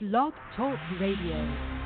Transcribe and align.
Blog 0.00 0.32
Talk 0.54 0.78
Radio. 1.00 1.77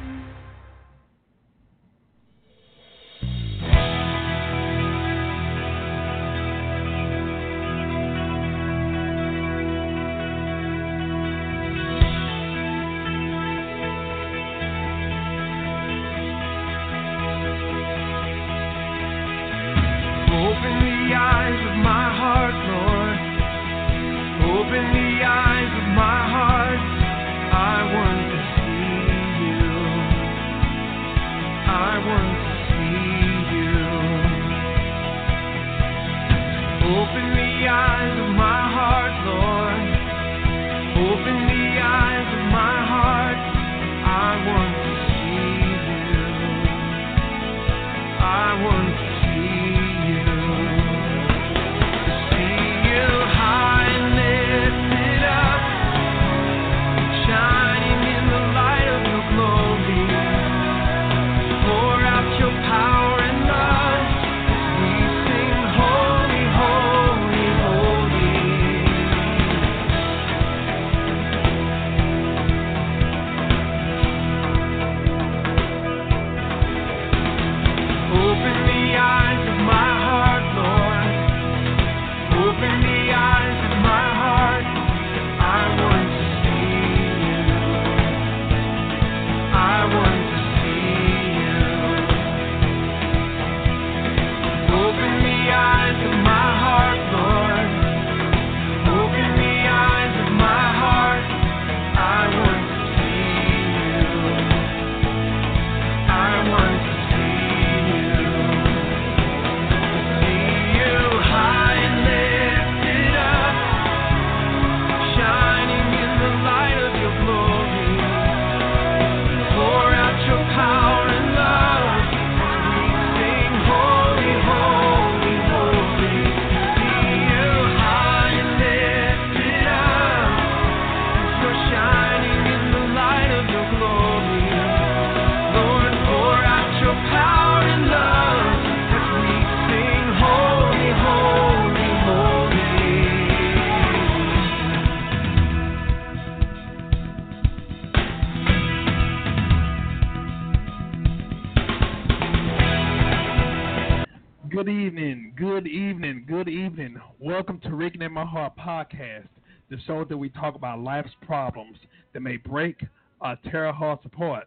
My 158.22 158.28
Heart 158.28 158.56
podcast, 158.56 159.26
the 159.68 159.78
show 159.84 160.04
that 160.04 160.16
we 160.16 160.28
talk 160.28 160.54
about 160.54 160.78
life's 160.78 161.10
problems 161.22 161.76
that 162.12 162.20
may 162.20 162.36
break 162.36 162.84
or 163.20 163.36
tear 163.50 163.72
hearts 163.72 164.04
apart. 164.04 164.44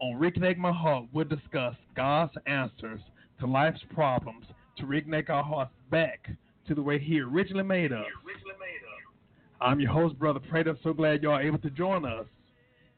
On 0.00 0.18
Reconnect 0.18 0.56
My 0.56 0.72
Heart, 0.72 1.04
we'll 1.12 1.26
discuss 1.26 1.76
God's 1.94 2.32
answers 2.48 2.98
to 3.38 3.46
life's 3.46 3.84
problems 3.94 4.46
to 4.78 4.82
reconnect 4.82 5.30
our 5.30 5.44
hearts 5.44 5.70
back 5.92 6.28
to 6.66 6.74
the 6.74 6.82
way 6.82 6.98
He 6.98 7.20
originally 7.20 7.62
made 7.62 7.92
us. 7.92 8.06
I'm 9.60 9.78
your 9.78 9.92
host, 9.92 10.18
Brother 10.18 10.40
Prater. 10.40 10.76
So 10.82 10.92
glad 10.92 11.22
you 11.22 11.30
are 11.30 11.40
able 11.40 11.58
to 11.58 11.70
join 11.70 12.04
us. 12.04 12.26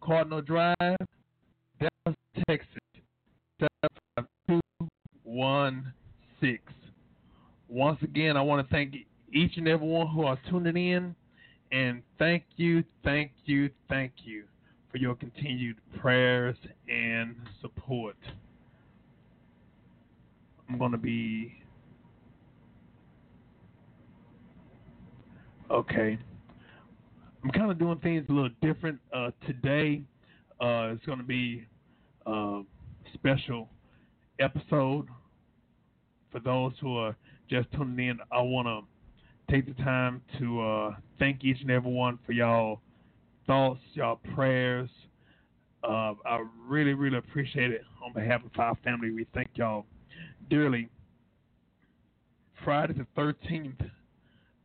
Cardinal 0.00 0.42
Drive, 0.42 0.74
Dallas, 0.80 2.16
Texas, 2.48 2.68
75216. 3.60 6.58
Once 7.68 8.02
again, 8.02 8.36
I 8.36 8.42
want 8.42 8.66
to 8.66 8.72
thank 8.72 8.96
each 9.32 9.56
and 9.56 9.68
everyone 9.68 10.08
who 10.08 10.24
are 10.24 10.36
tuning 10.48 10.76
in, 10.76 11.14
and 11.70 12.02
thank 12.18 12.42
you, 12.56 12.82
thank 13.04 13.30
you, 13.44 13.70
thank 13.88 14.10
you 14.24 14.42
for 14.90 14.98
your 14.98 15.14
continued 15.14 15.76
prayers 16.00 16.56
and 16.88 17.36
support. 17.60 18.16
I'm 20.68 20.76
going 20.78 20.90
to 20.92 20.98
be 20.98 21.62
okay. 25.70 26.18
I'm 27.42 27.50
kind 27.50 27.70
of 27.70 27.78
doing 27.78 27.98
things 27.98 28.26
a 28.28 28.32
little 28.32 28.50
different 28.60 28.98
uh, 29.14 29.30
today. 29.46 30.02
Uh, 30.60 30.92
it's 30.92 31.04
going 31.06 31.18
to 31.18 31.24
be 31.24 31.66
a 32.26 32.62
special 33.14 33.68
episode 34.38 35.06
for 36.30 36.40
those 36.40 36.72
who 36.80 36.98
are 36.98 37.16
just 37.48 37.70
tuning 37.72 38.08
in. 38.08 38.18
I 38.30 38.42
want 38.42 38.66
to 38.68 39.52
take 39.52 39.66
the 39.66 39.82
time 39.82 40.20
to 40.38 40.60
uh, 40.60 40.94
thank 41.18 41.42
each 41.42 41.60
and 41.62 41.70
every 41.70 41.90
one 41.90 42.18
for 42.26 42.32
y'all 42.32 42.80
thoughts, 43.46 43.80
y'all 43.94 44.20
prayers. 44.34 44.90
Uh, 45.82 46.12
I 46.26 46.44
really, 46.68 46.92
really 46.92 47.16
appreciate 47.16 47.70
it 47.70 47.82
on 48.04 48.12
behalf 48.12 48.42
of 48.44 48.50
our 48.60 48.76
family. 48.84 49.10
We 49.10 49.26
thank 49.32 49.48
y'all 49.54 49.86
dearly. 50.50 50.90
Friday 52.64 52.92
the 52.92 53.06
13th 53.18 53.90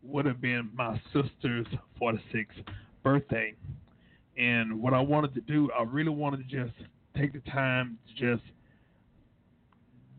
would 0.06 0.26
have 0.26 0.42
been 0.42 0.70
my 0.74 1.00
sister's 1.14 1.68
46th 2.02 2.64
birthday. 3.04 3.54
And 4.38 4.82
what 4.82 4.94
I 4.94 5.00
wanted 5.00 5.34
to 5.36 5.42
do, 5.42 5.70
I 5.78 5.84
really 5.84 6.10
wanted 6.10 6.48
to 6.48 6.64
just 6.64 6.74
take 7.18 7.34
the 7.34 7.52
time 7.52 7.98
to 8.08 8.14
just 8.34 8.44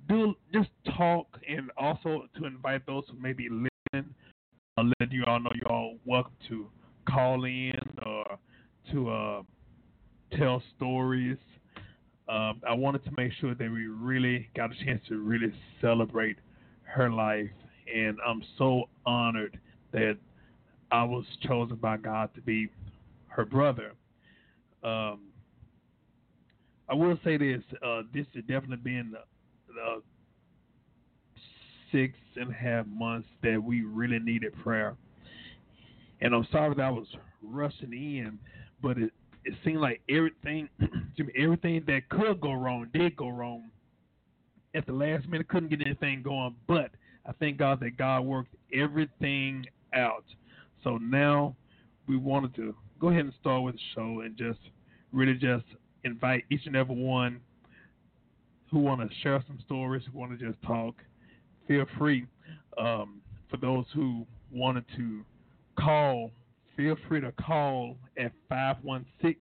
do, 0.08 0.34
just 0.52 0.70
talk 0.96 1.26
and 1.48 1.70
also 1.76 2.24
to 2.38 2.46
invite 2.46 2.86
those 2.86 3.04
who 3.10 3.20
may 3.20 3.32
be 3.32 3.48
listening. 3.48 4.14
I'll 4.76 4.90
let 5.00 5.12
you 5.12 5.24
all 5.26 5.40
know 5.40 5.50
you're 5.54 5.72
all 5.72 5.96
welcome 6.04 6.32
to 6.48 6.68
call 7.08 7.44
in 7.44 7.72
or 8.04 8.38
to 8.92 9.10
uh, 9.10 9.42
tell 10.36 10.62
stories. 10.76 11.38
Um, 12.28 12.60
I 12.68 12.74
wanted 12.74 13.04
to 13.04 13.10
make 13.16 13.32
sure 13.40 13.54
that 13.54 13.70
we 13.70 13.86
really 13.86 14.48
got 14.56 14.70
a 14.72 14.84
chance 14.84 15.00
to 15.08 15.18
really 15.18 15.52
celebrate 15.80 16.36
her 16.82 17.10
life, 17.10 17.50
and 17.94 18.18
I'm 18.26 18.42
so 18.58 18.84
honored 19.04 19.58
that 19.96 20.18
I 20.92 21.02
was 21.04 21.24
chosen 21.42 21.76
by 21.76 21.96
God 21.96 22.28
to 22.34 22.40
be 22.42 22.68
her 23.28 23.46
brother. 23.46 23.92
Um, 24.84 25.20
I 26.88 26.94
will 26.94 27.18
say 27.24 27.38
this: 27.38 27.62
uh, 27.84 28.02
this 28.14 28.26
has 28.34 28.44
definitely 28.44 28.76
been 28.76 29.14
uh, 29.16 30.00
six 31.90 32.14
and 32.36 32.50
a 32.50 32.54
half 32.54 32.86
months 32.86 33.26
that 33.42 33.60
we 33.60 33.80
really 33.82 34.18
needed 34.18 34.52
prayer, 34.62 34.96
and 36.20 36.34
I'm 36.34 36.46
sorry 36.52 36.74
that 36.74 36.82
I 36.82 36.90
was 36.90 37.08
rushing 37.42 37.92
in, 37.92 38.38
but 38.82 38.98
it 38.98 39.12
it 39.46 39.54
seemed 39.64 39.80
like 39.80 40.02
everything, 40.10 40.68
everything 41.38 41.82
that 41.86 42.08
could 42.10 42.40
go 42.40 42.52
wrong 42.52 42.88
did 42.92 43.16
go 43.16 43.28
wrong. 43.30 43.70
At 44.74 44.84
the 44.84 44.92
last 44.92 45.26
minute, 45.26 45.48
couldn't 45.48 45.70
get 45.70 45.80
anything 45.80 46.22
going, 46.22 46.54
but 46.68 46.90
I 47.24 47.32
thank 47.40 47.56
God 47.56 47.80
that 47.80 47.96
God 47.96 48.20
worked 48.26 48.54
everything 48.74 49.64
out. 49.96 50.24
So 50.84 50.98
now 50.98 51.56
we 52.06 52.16
wanted 52.16 52.54
to 52.56 52.74
go 53.00 53.08
ahead 53.08 53.22
and 53.24 53.32
start 53.40 53.62
with 53.62 53.74
the 53.74 53.80
show 53.94 54.20
and 54.20 54.36
just 54.36 54.60
really 55.12 55.34
just 55.34 55.64
invite 56.04 56.44
each 56.50 56.66
and 56.66 56.76
every 56.76 56.94
one 56.94 57.40
who 58.70 58.78
want 58.78 59.00
to 59.00 59.16
share 59.22 59.42
some 59.46 59.58
stories, 59.64 60.02
who 60.12 60.18
want 60.18 60.38
to 60.38 60.46
just 60.46 60.60
talk. 60.62 60.94
Feel 61.66 61.86
free. 61.98 62.26
Um, 62.78 63.20
for 63.50 63.56
those 63.56 63.84
who 63.94 64.26
wanted 64.52 64.84
to 64.96 65.24
call 65.78 66.30
feel 66.76 66.96
free 67.08 67.20
to 67.20 67.32
call 67.32 67.96
at 68.18 68.32
516 68.48 69.40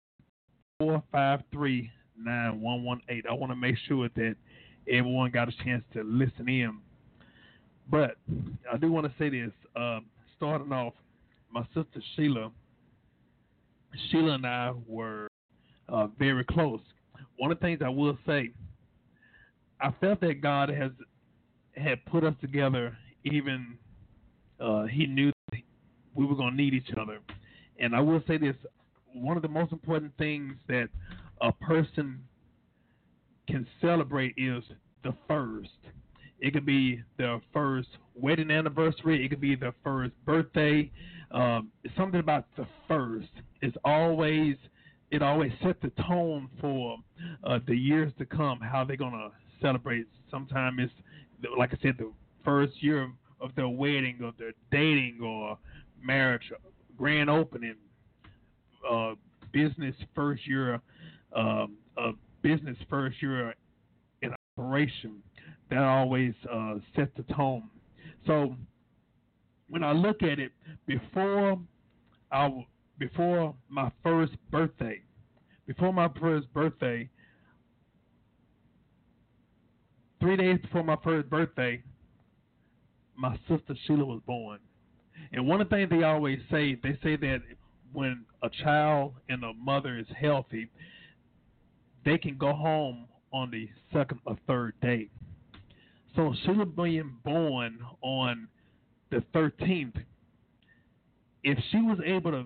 453 0.79 1.91
9118. 2.17 3.23
I 3.29 3.33
want 3.35 3.51
to 3.51 3.57
make 3.57 3.77
sure 3.89 4.09
that 4.15 4.37
everyone 4.89 5.31
got 5.31 5.49
a 5.49 5.65
chance 5.65 5.83
to 5.95 6.03
listen 6.05 6.49
in. 6.49 6.79
But 7.91 8.17
I 8.73 8.77
do 8.77 8.91
want 8.91 9.07
to 9.07 9.13
say 9.19 9.29
this. 9.29 9.51
Uh, 9.77 10.01
starting 10.45 10.73
off, 10.73 10.93
my 11.51 11.63
sister 11.69 12.03
Sheila, 12.15 12.51
Sheila 14.11 14.35
and 14.35 14.47
I 14.47 14.73
were 14.87 15.29
uh, 15.89 16.09
very 16.19 16.45
close. 16.45 16.81
One 17.39 17.51
of 17.51 17.59
the 17.59 17.65
things 17.65 17.81
I 17.83 17.89
will 17.89 18.19
say, 18.27 18.51
I 19.81 19.91
felt 20.03 20.21
that 20.21 20.43
God 20.43 20.69
has 20.69 20.91
had 21.75 22.05
put 22.05 22.25
us 22.25 22.35
together. 22.43 22.95
Even 23.25 23.79
uh, 24.61 24.85
He 24.85 25.07
knew 25.07 25.33
we 26.15 26.27
were 26.27 26.37
going 26.37 26.51
to 26.51 26.57
need 26.57 26.75
each 26.75 26.91
other. 27.01 27.21
And 27.79 27.97
I 27.97 28.01
will 28.01 28.23
say 28.29 28.37
this 28.37 28.57
one 29.15 29.39
of 29.39 29.43
the 29.43 29.49
most 29.49 29.73
important 29.73 30.13
things 30.19 30.57
that 30.69 30.91
a 31.41 31.53
person 31.53 32.21
can 33.49 33.67
celebrate 33.81 34.35
is 34.37 34.63
the 35.05 35.15
first. 35.27 35.71
It 36.41 36.53
could 36.53 36.67
be 36.67 37.03
the 37.17 37.41
first 37.53 37.89
wedding 38.15 38.51
anniversary. 38.51 39.25
It 39.25 39.29
could 39.29 39.41
be 39.41 39.55
the 39.55 39.73
first 39.83 40.13
birthday. 40.25 40.91
Um, 41.31 41.71
something 41.97 42.21
about 42.21 42.47
the 42.57 42.67
first 42.87 43.29
is 43.63 43.73
always 43.85 44.57
it 45.11 45.23
always 45.23 45.53
sets 45.63 45.79
the 45.83 45.91
tone 46.03 46.49
for 46.61 46.99
uh, 47.45 47.61
the 47.67 47.77
years 47.77 48.13
to 48.19 48.25
come. 48.25 48.61
How 48.61 48.85
they're 48.85 48.97
gonna 48.97 49.31
celebrate. 49.61 50.07
Sometimes 50.31 50.79
it's 50.81 50.93
like 51.59 51.73
I 51.73 51.79
said, 51.83 51.97
the 51.99 52.13
first 52.45 52.83
year 52.83 53.11
of 53.41 53.55
their 53.55 53.69
wedding 53.69 54.19
or 54.23 54.33
their 54.39 54.53
dating 54.71 55.21
or 55.23 55.59
marriage 56.03 56.53
grand 56.97 57.31
opening, 57.31 57.75
uh, 58.89 59.15
business 59.53 59.95
first 60.15 60.47
year, 60.47 60.81
um, 61.35 61.77
business 62.43 62.77
first 62.91 63.21
year 63.23 63.55
in 64.23 64.31
operation. 64.59 65.23
That 65.75 65.83
always 65.83 66.35
uh, 66.49 66.77
sets 66.95 67.11
the 67.17 67.25
tone. 67.35 67.69
So 68.29 68.55
when 69.69 69.83
I 69.83 69.91
look 69.91 70.23
at 70.23 70.39
it, 70.39 70.53
before 70.87 71.59
I, 72.31 72.65
before 72.97 73.57
my 73.69 73.91
first 74.05 74.35
birthday, 74.53 75.03
before 75.67 75.93
my 75.93 76.09
first 76.21 76.53
birthday, 76.55 77.11
three 80.21 80.37
days 80.37 80.61
before 80.63 80.85
my 80.85 80.97
first 81.03 81.29
birthday, 81.29 81.83
my 83.17 83.37
sister 83.49 83.75
Sheila 83.85 84.05
was 84.05 84.21
born. 84.29 84.61
And 85.33 85.49
one 85.49 85.61
of 85.61 85.69
the 85.69 85.75
things 85.75 85.91
they 85.91 86.05
always 86.05 86.39
say, 86.53 86.77
they 86.85 86.97
say 87.03 87.17
that 87.17 87.41
when 87.93 88.25
a 88.45 88.49
child 88.63 89.15
and 89.29 89.43
a 89.43 89.53
mother 89.55 89.99
is 89.99 90.07
healthy, 90.21 90.71
they 92.05 92.17
can 92.17 92.39
go 92.39 92.53
home 92.53 93.07
on 93.33 93.51
the 93.51 93.69
second 93.93 94.21
or 94.25 94.39
third 94.47 94.75
day. 94.81 95.11
So 96.17 96.33
Sheila 96.45 96.67
being 96.67 97.17
born 97.25 97.79
on 98.01 98.49
the 99.11 99.25
13th, 99.35 99.97
if 101.43 101.59
she 101.71 101.79
was 101.79 101.99
able 102.05 102.31
to 102.31 102.45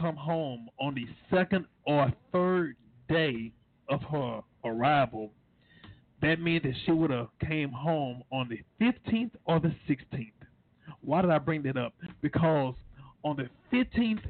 come 0.00 0.16
home 0.16 0.68
on 0.78 0.94
the 0.94 1.06
second 1.34 1.66
or 1.84 2.12
third 2.32 2.76
day 3.08 3.52
of 3.88 4.00
her 4.02 4.40
arrival, 4.64 5.32
that 6.22 6.40
means 6.40 6.62
that 6.62 6.74
she 6.84 6.92
would 6.92 7.10
have 7.10 7.28
came 7.44 7.70
home 7.70 8.22
on 8.30 8.48
the 8.48 8.60
15th 8.80 9.32
or 9.44 9.58
the 9.58 9.74
16th. 9.88 10.32
Why 11.00 11.22
did 11.22 11.30
I 11.30 11.38
bring 11.38 11.62
that 11.62 11.76
up? 11.76 11.94
Because 12.20 12.74
on 13.24 13.36
the 13.36 13.48
15th 13.76 14.22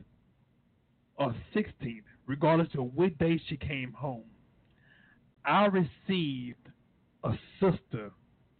or 1.17 1.35
16th, 1.55 2.03
regardless 2.27 2.69
of 2.79 2.95
what 2.95 3.19
day 3.19 3.41
she 3.49 3.57
came 3.57 3.93
home, 3.93 4.25
I 5.45 5.67
received 5.67 6.69
a 7.25 7.33
sister 7.61 8.13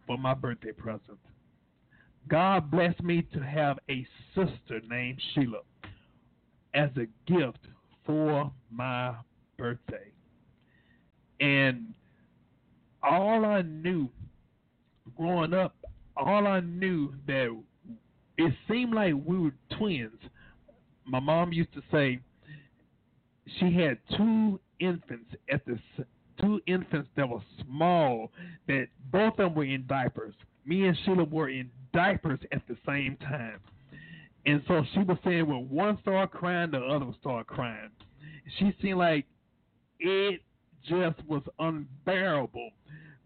for 0.05 0.17
my 0.17 0.33
birthday 0.33 0.71
present. 0.71 1.19
God 2.27 2.69
blessed 2.69 3.03
me 3.03 3.27
to 3.33 3.39
have 3.39 3.79
a 3.89 4.05
sister 4.35 4.81
named 4.89 5.21
Sheila 5.33 5.61
as 6.73 6.89
a 6.95 7.07
gift 7.31 7.59
for 8.05 8.51
my 8.69 9.15
birthday. 9.57 10.11
And 11.39 11.93
all 13.03 13.45
I 13.45 13.63
knew 13.63 14.09
growing 15.17 15.53
up, 15.53 15.75
all 16.15 16.47
I 16.47 16.59
knew 16.59 17.13
that 17.27 17.57
it 18.37 18.53
seemed 18.69 18.93
like 18.93 19.13
we 19.25 19.37
were 19.37 19.53
twins. 19.77 20.19
My 21.05 21.19
mom 21.19 21.51
used 21.51 21.73
to 21.73 21.81
say 21.91 22.19
she 23.59 23.73
had 23.73 23.97
two 24.15 24.59
infants 24.79 25.31
at 25.51 25.65
the 25.65 25.79
infants 26.67 27.09
that 27.15 27.27
were 27.27 27.41
small 27.63 28.31
that 28.67 28.87
both 29.11 29.33
of 29.33 29.37
them 29.37 29.55
were 29.55 29.63
in 29.63 29.85
diapers. 29.87 30.33
Me 30.65 30.87
and 30.87 30.97
Sheila 31.05 31.25
were 31.25 31.49
in 31.49 31.69
diapers 31.93 32.39
at 32.51 32.61
the 32.67 32.77
same 32.85 33.17
time. 33.17 33.59
And 34.45 34.61
so 34.67 34.83
she 34.93 34.99
was 34.99 35.17
saying 35.23 35.47
when 35.47 35.69
one 35.69 35.97
started 36.01 36.31
crying, 36.31 36.71
the 36.71 36.79
other 36.79 37.05
would 37.05 37.15
start 37.19 37.47
crying. 37.47 37.89
She 38.57 38.75
seemed 38.81 38.97
like 38.97 39.25
it 39.99 40.41
just 40.87 41.23
was 41.27 41.43
unbearable 41.59 42.71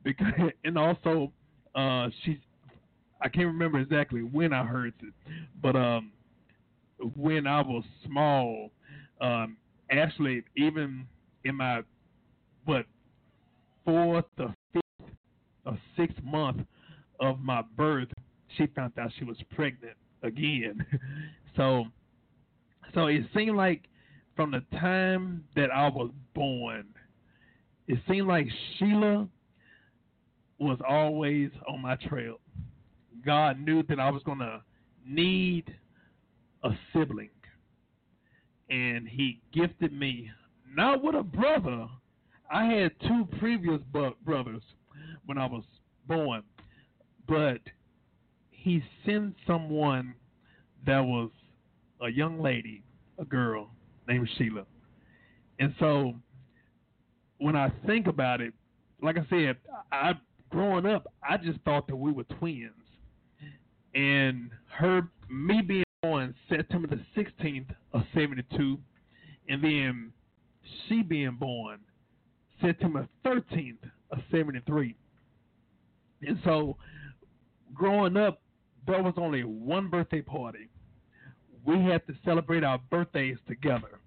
because 0.04 0.34
and 0.64 0.78
also 0.78 1.32
uh 1.74 2.10
she's 2.24 2.38
I 3.22 3.30
can't 3.30 3.48
remember 3.48 3.80
exactly 3.80 4.22
when 4.22 4.54
I 4.54 4.64
heard 4.66 4.94
it, 5.02 5.14
but 5.62 5.76
um, 5.76 6.12
when 7.16 7.48
I 7.48 7.62
was 7.62 7.84
small, 8.06 8.72
um, 9.22 9.58
actually, 9.90 10.44
even 10.56 11.08
in 11.44 11.56
my 11.56 11.82
what 12.66 12.86
fourth 13.86 14.26
or 14.40 14.54
fifth 14.74 15.12
or 15.66 15.78
sixth 15.96 16.22
month, 16.24 16.66
of 17.20 17.40
my 17.40 17.62
birth, 17.76 18.10
she 18.58 18.68
found 18.68 18.94
out 19.00 19.12
she 19.18 19.26
was 19.26 19.38
pregnant 19.54 19.96
again. 20.24 20.86
so, 21.56 21.86
so 22.94 23.08
it 23.08 23.24
seemed 23.36 23.58
like 23.58 23.84
from 24.36 24.52
the 24.52 24.64
time 24.78 25.44
that 25.56 25.72
I 25.72 25.88
was 25.88 26.12
born, 26.34 26.86
it 27.88 28.00
seemed 28.10 28.28
like 28.28 28.48
Sheila 28.78 29.28
was 30.60 30.80
always 30.88 31.50
on 31.68 31.82
my 31.82 31.96
trail. 31.96 32.40
God 33.26 33.60
knew 33.60 33.84
that 33.84 34.00
I 34.00 34.10
was 34.10 34.24
going 34.24 34.40
to 34.40 34.62
need 35.08 35.74
a 36.64 36.72
sibling. 36.94 37.30
And 38.70 39.08
He 39.08 39.42
gifted 39.54 39.94
me, 39.94 40.30
not 40.76 41.04
with 41.04 41.16
a 41.16 41.24
brother. 41.24 41.88
I 42.52 42.66
had 42.66 42.92
two 43.02 43.28
previous 43.40 43.82
brothers 44.24 44.62
when 45.26 45.38
I 45.38 45.46
was 45.46 45.64
born, 46.08 46.44
but 47.28 47.60
He 48.50 48.84
sent 49.06 49.36
someone 49.46 50.16
that 50.86 51.00
was 51.00 51.30
a 52.02 52.10
young 52.10 52.40
lady, 52.40 52.84
a 53.20 53.26
girl 53.26 53.70
named 54.08 54.30
Sheila. 54.38 54.66
And 55.60 55.74
so 55.80 56.16
when 57.38 57.56
I 57.56 57.72
think 57.86 58.08
about 58.08 58.42
it, 58.42 58.54
like 59.02 59.18
I 59.18 59.26
said, 59.30 59.58
I 59.92 60.14
growing 60.50 60.86
up, 60.86 61.08
I 61.28 61.38
just 61.38 61.60
thought 61.62 61.88
that 61.88 61.96
we 61.96 62.12
were 62.12 62.24
twins. 62.40 62.72
And 63.94 64.52
her, 64.78 65.08
me 65.30 65.62
being 65.62 65.84
born 66.02 66.36
September 66.50 66.88
the 66.88 67.02
16th 67.22 67.70
of 67.94 68.04
72, 68.14 68.78
and 69.48 69.64
then 69.64 70.14
she 70.88 71.02
being 71.02 71.38
born 71.40 71.80
September 72.66 73.08
13th 73.26 73.78
of 74.12 74.20
73. 74.32 74.96
And 76.22 76.40
so, 76.44 76.78
growing 77.74 78.18
up, 78.18 78.42
there 78.88 79.04
was 79.04 79.14
only 79.18 79.44
one 79.44 79.90
birthday 79.90 80.22
party. 80.22 80.70
We 81.66 81.82
had 81.82 82.06
to 82.08 82.14
celebrate 82.24 82.64
our 82.64 82.80
birthdays 82.90 83.38
together. 83.48 84.00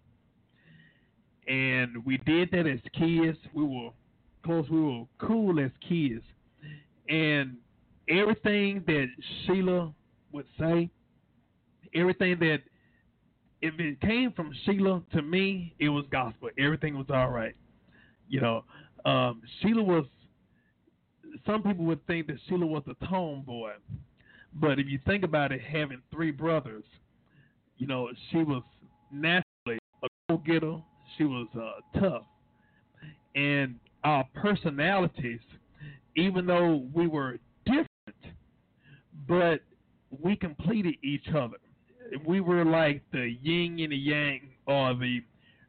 And 1.46 2.04
we 2.04 2.18
did 2.18 2.50
that 2.52 2.66
as 2.66 2.78
kids. 2.92 3.38
We 3.52 3.64
were 3.64 3.90
close, 4.44 4.68
we 4.70 4.80
were 4.80 5.04
cool 5.18 5.58
as 5.60 5.70
kids 5.88 6.22
and 7.08 7.56
everything 8.08 8.82
that 8.86 9.06
Sheila 9.46 9.92
would 10.32 10.46
say, 10.58 10.90
everything 11.94 12.38
that 12.40 12.58
if 13.60 13.74
it 13.78 14.00
came 14.00 14.32
from 14.32 14.52
Sheila 14.64 15.02
to 15.12 15.22
me, 15.22 15.74
it 15.78 15.88
was 15.88 16.04
gospel. 16.12 16.50
Everything 16.58 16.96
was 16.96 17.06
all 17.10 17.30
right. 17.30 17.56
You 18.28 18.40
know, 18.40 18.64
um, 19.04 19.42
Sheila 19.60 19.82
was. 19.82 20.04
Some 21.46 21.62
people 21.62 21.84
would 21.84 22.04
think 22.06 22.26
that 22.28 22.36
Sheila 22.48 22.66
was 22.66 22.82
a 22.88 23.06
tomboy, 23.06 23.72
but 24.54 24.78
if 24.78 24.86
you 24.86 24.98
think 25.06 25.24
about 25.24 25.52
it, 25.52 25.60
having 25.60 26.00
three 26.10 26.30
brothers, 26.30 26.84
you 27.76 27.86
know, 27.86 28.08
she 28.30 28.38
was 28.38 28.62
naturally 29.12 29.78
a 30.02 30.08
go-getter. 30.28 30.78
She 31.16 31.24
was 31.24 31.48
uh, 31.54 32.00
tough, 32.00 32.22
and 33.34 33.76
our 34.04 34.24
personalities 34.34 35.40
even 36.18 36.46
though 36.46 36.84
we 36.92 37.06
were 37.06 37.38
different, 37.64 37.88
but 39.28 39.60
we 40.20 40.34
completed 40.36 40.96
each 41.02 41.28
other. 41.28 41.56
We 42.26 42.40
were 42.40 42.64
like 42.64 43.02
the 43.12 43.36
yin 43.40 43.78
and 43.80 43.92
the 43.92 43.96
yang, 43.96 44.50
or 44.66 44.94
the 44.94 45.22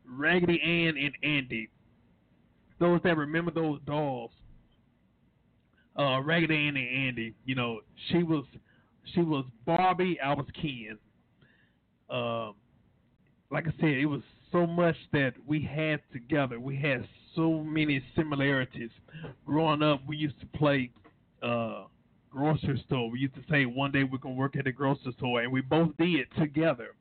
Raggedy 0.08 0.60
Ann 0.62 0.98
and 0.98 1.13
Andy. 1.24 1.70
Those 2.79 3.01
that 3.03 3.17
remember 3.17 3.51
those 3.51 3.79
dolls, 3.86 4.31
uh, 5.98 6.21
Raggedy 6.21 6.55
Ann 6.55 6.77
and 6.77 7.07
Andy. 7.07 7.33
You 7.45 7.55
know, 7.55 7.81
she 8.09 8.24
was 8.24 8.45
she 9.13 9.21
was 9.21 9.45
Barbie. 9.65 10.19
I 10.24 10.33
was 10.33 10.45
Ken. 10.55 10.98
Um, 12.09 12.55
like 13.51 13.67
I 13.67 13.71
said, 13.79 13.89
it 13.89 14.05
was 14.05 14.21
so 14.51 14.65
much 14.65 14.95
that 15.13 15.33
we 15.45 15.62
had 15.62 16.01
together. 16.12 16.59
We 16.59 16.75
had 16.77 17.07
so 17.36 17.63
many 17.63 18.03
similarities. 18.15 18.89
Growing 19.45 19.83
up, 19.83 20.01
we 20.07 20.17
used 20.17 20.39
to 20.39 20.45
play 20.57 20.91
uh, 21.43 21.83
grocery 22.31 22.83
store. 22.86 23.09
We 23.09 23.19
used 23.19 23.36
to 23.36 23.43
say 23.50 23.65
one 23.65 23.91
day 23.91 24.03
we're 24.03 24.17
gonna 24.17 24.36
work 24.36 24.55
at 24.55 24.65
the 24.65 24.71
grocery 24.71 25.13
store, 25.17 25.41
and 25.41 25.51
we 25.51 25.62
both 25.62 25.91
did 25.98 26.27
together. 26.38 26.95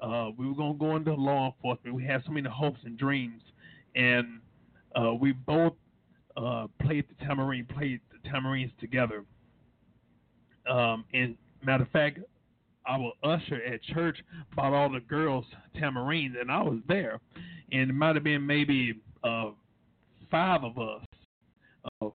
Uh, 0.00 0.30
we 0.36 0.46
were 0.46 0.54
gonna 0.54 0.74
go 0.74 0.96
into 0.96 1.14
law 1.14 1.52
enforcement. 1.54 1.94
We 1.94 2.04
had 2.04 2.22
so 2.24 2.32
many 2.32 2.48
hopes 2.48 2.80
and 2.84 2.98
dreams, 2.98 3.42
and 3.94 4.40
uh, 4.94 5.14
we 5.14 5.32
both 5.32 5.74
uh, 6.36 6.66
played 6.82 7.04
the 7.08 7.24
tamarine, 7.24 7.66
played 7.66 8.00
the 8.10 8.28
tamarines 8.28 8.72
together. 8.78 9.24
Um, 10.68 11.04
and 11.12 11.36
matter 11.64 11.84
of 11.84 11.90
fact, 11.90 12.18
our 12.86 13.12
usher 13.22 13.60
at 13.64 13.82
church 13.82 14.18
bought 14.56 14.72
all 14.72 14.90
the 14.90 15.00
girls 15.00 15.44
tamarines, 15.76 16.40
and 16.40 16.50
I 16.50 16.62
was 16.62 16.78
there, 16.88 17.20
and 17.70 17.90
it 17.90 17.92
might 17.92 18.14
have 18.16 18.24
been 18.24 18.44
maybe 18.44 18.94
uh, 19.22 19.50
five 20.30 20.64
of 20.64 20.78
us, 20.78 21.02
uh, 22.00 22.08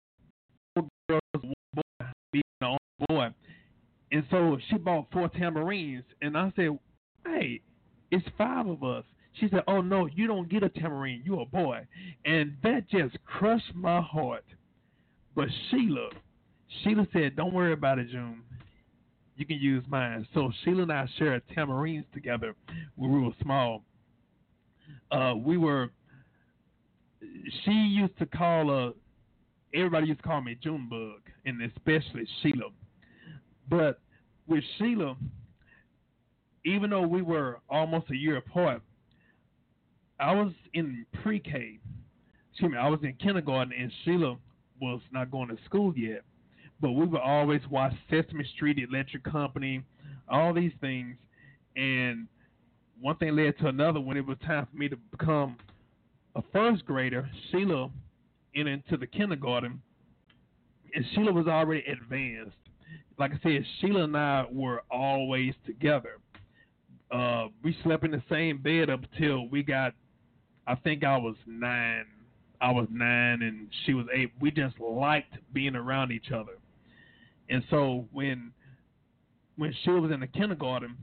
girls, 1.08 1.22
one 1.34 1.54
boy, 1.74 2.06
the 2.34 2.42
only 2.62 2.78
boy, 3.08 3.28
and 4.12 4.24
so 4.30 4.58
she 4.70 4.78
bought 4.78 5.08
four 5.12 5.30
tamarines, 5.30 6.04
and 6.22 6.38
I 6.38 6.52
said, 6.56 6.78
"Hey, 7.26 7.62
it's 8.12 8.26
five 8.38 8.68
of 8.68 8.84
us." 8.84 9.04
She 9.39 9.48
said, 9.50 9.63
"Oh 9.67 9.82
no, 9.82 10.08
you 10.08 10.27
don't 10.27 10.50
get 10.50 10.63
a 10.63 10.70
tamarine. 10.70 11.22
You're 11.25 11.41
a 11.41 11.46
boy," 11.46 11.86
and 12.25 12.56
that 12.63 12.89
just 12.89 13.15
crushed 13.25 13.74
my 13.75 14.01
heart. 14.01 14.46
But 15.36 15.48
Sheila, 15.70 16.10
Sheila 16.84 17.08
said, 17.13 17.36
"Don't 17.36 17.53
worry 17.53 17.74
about 17.74 18.00
it, 18.00 18.10
June 18.10 18.44
you 19.38 19.46
can 19.46 19.60
use 19.60 19.84
mine. 19.88 20.27
So 20.34 20.51
Sheila 20.63 20.82
and 20.84 20.91
I 20.91 21.08
shared 21.17 21.44
tamarines 21.56 22.06
together 22.12 22.56
when 22.96 23.12
we 23.12 23.20
were 23.22 23.34
small. 23.41 23.84
Uh, 25.12 25.36
we 25.38 25.58
were. 25.58 25.89
She 27.63 27.72
used 27.72 28.17
to 28.20 28.25
call 28.25 28.72
uh 28.72 28.91
Everybody 29.74 30.08
used 30.08 30.22
to 30.22 30.27
call 30.27 30.41
me 30.41 30.58
Junebug, 30.63 31.22
and 31.46 31.62
especially 31.62 32.25
Sheila. 32.41 32.70
But 33.70 34.00
with 34.48 34.63
Sheila, 34.77 35.17
even 36.65 36.89
though 36.89 37.06
we 37.06 37.22
were 37.22 37.60
almost 37.70 38.10
a 38.10 38.15
year 38.15 38.38
apart, 38.38 38.82
I 40.20 40.34
was 40.34 40.54
in 40.74 41.06
pre-K. 41.22 41.80
Excuse 42.52 42.72
me, 42.72 42.78
I 42.78 42.88
was 42.90 43.00
in 43.04 43.14
kindergarten, 43.14 43.74
and 43.78 43.92
Sheila 44.04 44.38
was 44.82 45.02
not 45.12 45.32
going 45.32 45.50
to 45.50 45.58
school 45.66 45.94
yet 45.96 46.24
but 46.80 46.92
we 46.92 47.06
would 47.06 47.22
always 47.22 47.62
watch 47.70 47.94
Sesame 48.10 48.46
Street, 48.56 48.78
Electric 48.78 49.24
Company, 49.24 49.84
all 50.30 50.54
these 50.54 50.74
things, 50.80 51.16
and 51.76 52.28
one 53.00 53.16
thing 53.18 53.36
led 53.36 53.58
to 53.60 53.68
another. 53.68 54.00
When 54.00 54.18
it 54.18 54.26
was 54.26 54.38
time 54.46 54.68
for 54.70 54.78
me 54.78 54.90
to 54.90 54.98
become 55.12 55.58
a 56.36 56.42
first 56.54 56.86
grader, 56.86 57.30
Sheila 57.50 57.90
entered 58.56 58.84
into 58.88 58.98
the 58.98 59.08
kindergarten, 59.08 59.82
and 60.94 61.06
Sheila 61.14 61.32
was 61.32 61.48
already 61.48 61.84
advanced. 61.86 62.56
Like 63.18 63.32
I 63.32 63.40
said, 63.42 63.66
Sheila 63.80 64.04
and 64.04 64.16
I 64.16 64.46
were 64.52 64.84
always 64.92 65.54
together. 65.66 66.18
Uh, 67.12 67.48
we 67.64 67.76
slept 67.84 68.04
in 68.04 68.12
the 68.12 68.22
same 68.30 68.58
bed 68.62 68.90
up 68.90 69.00
until 69.12 69.48
we 69.48 69.64
got, 69.64 69.94
I 70.68 70.76
think 70.76 71.04
I 71.04 71.18
was 71.18 71.36
nine. 71.48 72.06
I 72.60 72.72
was 72.72 72.88
nine 72.92 73.42
and 73.42 73.68
she 73.86 73.94
was 73.94 74.06
eight. 74.14 74.32
We 74.42 74.52
just 74.52 74.80
liked 74.80 75.34
being 75.54 75.76
around 75.76 76.12
each 76.12 76.32
other. 76.32 76.58
And 77.50 77.64
so 77.70 78.06
when 78.12 78.52
when 79.56 79.74
she 79.84 79.90
was 79.90 80.12
in 80.12 80.20
the 80.20 80.28
kindergarten, 80.28 80.98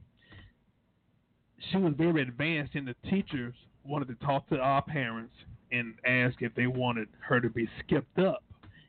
she 1.70 1.78
was 1.78 1.94
very 1.96 2.22
advanced, 2.22 2.74
and 2.74 2.86
the 2.86 2.94
teachers 3.10 3.54
wanted 3.84 4.08
to 4.08 4.26
talk 4.26 4.48
to 4.48 4.58
our 4.58 4.82
parents 4.82 5.34
and 5.72 5.94
ask 6.06 6.40
if 6.40 6.54
they 6.54 6.66
wanted 6.66 7.08
her 7.20 7.40
to 7.40 7.50
be 7.50 7.68
skipped 7.80 8.18
up. 8.18 8.44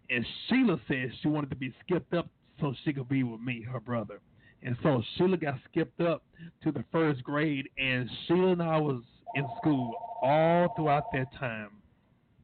And 0.10 0.25
Sheila 0.48 0.79
said 0.88 1.12
she 1.22 1.29
wanted 1.29 1.50
to 1.50 1.55
be 1.55 1.74
skipped 1.84 2.13
up 2.13 2.27
so 2.60 2.75
she 2.84 2.94
could 2.94 3.10
be 3.10 3.24
with 3.24 3.41
me, 3.41 3.63
her 3.63 3.79
brother. 3.79 4.20
And 4.62 4.77
so 4.84 5.01
Sheila 5.17 5.38
got 5.38 5.55
skipped 5.70 6.01
up 6.01 6.24
to 6.63 6.72
the 6.72 6.84
first 6.91 7.24
grade, 7.24 7.70
and 7.77 8.10
Sheila 8.27 8.51
and 8.51 8.62
I 8.62 8.77
was 8.77 9.01
in 9.36 9.48
school 9.58 9.94
all 10.22 10.74
throughout 10.75 11.12
that 11.13 11.27
time 11.39 11.70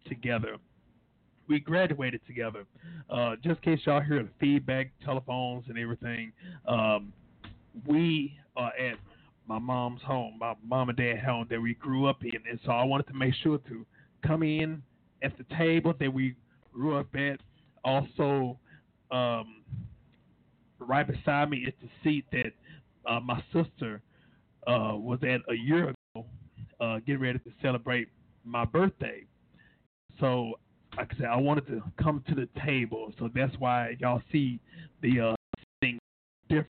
together 0.07 0.57
we 1.51 1.59
graduated 1.59 2.21
together. 2.25 2.63
Uh, 3.09 3.35
just 3.43 3.59
in 3.65 3.75
case 3.75 3.85
y'all 3.85 4.01
hear 4.01 4.23
the 4.23 4.29
feedback, 4.39 4.91
telephones, 5.03 5.65
and 5.67 5.77
everything, 5.77 6.31
um, 6.65 7.11
we 7.85 8.37
are 8.55 8.71
at 8.77 8.97
my 9.47 9.59
mom's 9.59 10.01
home, 10.01 10.37
my 10.39 10.53
mom 10.65 10.89
and 10.89 10.97
dad 10.97 11.19
home 11.19 11.45
that 11.49 11.59
we 11.59 11.73
grew 11.73 12.07
up 12.07 12.23
in, 12.23 12.39
and 12.49 12.57
so 12.65 12.71
I 12.71 12.83
wanted 12.85 13.07
to 13.07 13.13
make 13.13 13.33
sure 13.43 13.57
to 13.57 13.85
come 14.25 14.43
in 14.43 14.81
at 15.21 15.37
the 15.37 15.43
table 15.57 15.93
that 15.99 16.13
we 16.13 16.35
grew 16.73 16.97
up 16.97 17.13
at. 17.15 17.39
Also, 17.83 18.57
um, 19.11 19.63
right 20.79 21.05
beside 21.05 21.49
me 21.49 21.65
is 21.67 21.73
the 21.81 21.89
seat 22.03 22.25
that 22.31 22.53
uh, 23.05 23.19
my 23.19 23.43
sister 23.51 24.01
uh, 24.67 24.93
was 24.95 25.19
at 25.23 25.41
a 25.51 25.55
year 25.55 25.89
ago, 25.89 25.95
uh, 26.81 26.97
getting 26.99 27.21
ready 27.21 27.39
to 27.39 27.51
celebrate 27.61 28.09
my 28.43 28.65
birthday. 28.65 29.23
So 30.19 30.53
like 30.97 31.11
I 31.13 31.17
said, 31.17 31.25
I 31.27 31.37
wanted 31.37 31.67
to 31.67 31.81
come 32.01 32.23
to 32.27 32.35
the 32.35 32.49
table, 32.65 33.13
so 33.17 33.29
that's 33.33 33.55
why 33.59 33.95
y'all 33.99 34.21
see 34.31 34.59
the 35.01 35.19
uh, 35.31 35.35
thing 35.79 35.97
different. 36.49 36.67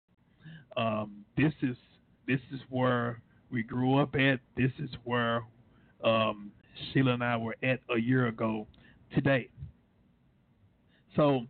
Um, 0.77 1.25
this 1.37 1.53
is 1.63 1.77
this 2.27 2.41
is 2.53 2.61
where 2.71 3.21
we 3.51 3.63
grew 3.63 3.99
up 3.99 4.15
at. 4.15 4.41
This 4.57 4.73
is 4.79 4.91
where 5.05 5.43
um, 6.03 6.51
Sheila 6.93 7.13
and 7.13 7.25
I 7.25 7.37
were 7.37 7.57
at 7.63 7.81
a 7.95 7.99
year 7.99 8.29
ago 8.29 8.67
today. 9.15 9.49
So 11.15 11.43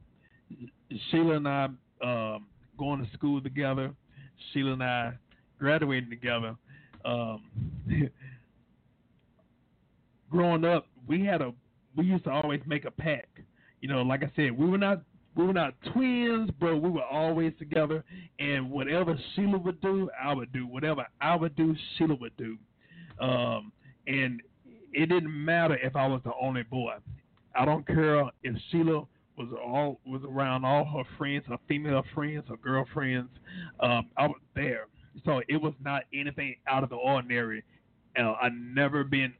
Sheila 1.10 1.36
and 1.36 1.48
I 1.48 1.68
um, 2.02 2.46
going 2.78 3.04
to 3.04 3.10
school 3.16 3.40
together. 3.40 3.92
Sheila 4.52 4.72
and 4.72 4.82
I 4.82 5.12
graduating 5.58 6.10
together. 6.10 6.56
Um, 7.04 7.44
growing 10.36 10.64
up, 10.64 10.86
we 11.06 11.24
had 11.24 11.40
a 11.40 11.52
we 11.96 12.04
used 12.04 12.24
to 12.24 12.30
always 12.30 12.60
make 12.66 12.84
a 12.84 12.90
pack. 12.90 13.28
You 13.80 13.88
know, 13.88 14.02
like 14.02 14.22
I 14.22 14.30
said, 14.36 14.56
we 14.56 14.68
were 14.68 14.78
not 14.78 15.02
we 15.34 15.46
were 15.46 15.52
not 15.52 15.74
twins, 15.92 16.50
bro. 16.58 16.76
we 16.76 16.90
were 16.90 17.04
always 17.04 17.52
together. 17.58 18.04
And 18.38 18.70
whatever 18.70 19.18
Sheila 19.34 19.58
would 19.58 19.80
do, 19.80 20.10
I 20.22 20.32
would 20.32 20.52
do. 20.52 20.66
Whatever 20.66 21.06
I 21.20 21.36
would 21.36 21.56
do, 21.56 21.74
Sheila 21.96 22.14
would 22.16 22.36
do. 22.36 22.56
Um, 23.20 23.72
and 24.06 24.42
it 24.92 25.08
didn't 25.08 25.44
matter 25.44 25.76
if 25.82 25.96
I 25.96 26.06
was 26.06 26.20
the 26.24 26.32
only 26.40 26.62
boy. 26.62 26.94
I 27.54 27.64
don't 27.64 27.86
care 27.86 28.24
if 28.42 28.56
Sheila 28.70 29.04
was 29.38 29.48
all 29.62 30.00
was 30.06 30.22
around 30.26 30.64
all 30.64 30.84
her 30.84 31.04
friends, 31.18 31.44
her 31.48 31.58
female 31.68 32.02
friends, 32.14 32.44
her 32.48 32.56
girlfriends. 32.56 33.30
Um, 33.80 34.08
I 34.16 34.26
was 34.26 34.40
there, 34.54 34.86
so 35.24 35.42
it 35.48 35.60
was 35.60 35.74
not 35.82 36.04
anything 36.14 36.56
out 36.66 36.82
of 36.82 36.90
the 36.90 36.96
ordinary. 36.96 37.62
Uh, 38.18 38.32
I 38.32 38.48
never 38.48 39.04
been 39.04 39.34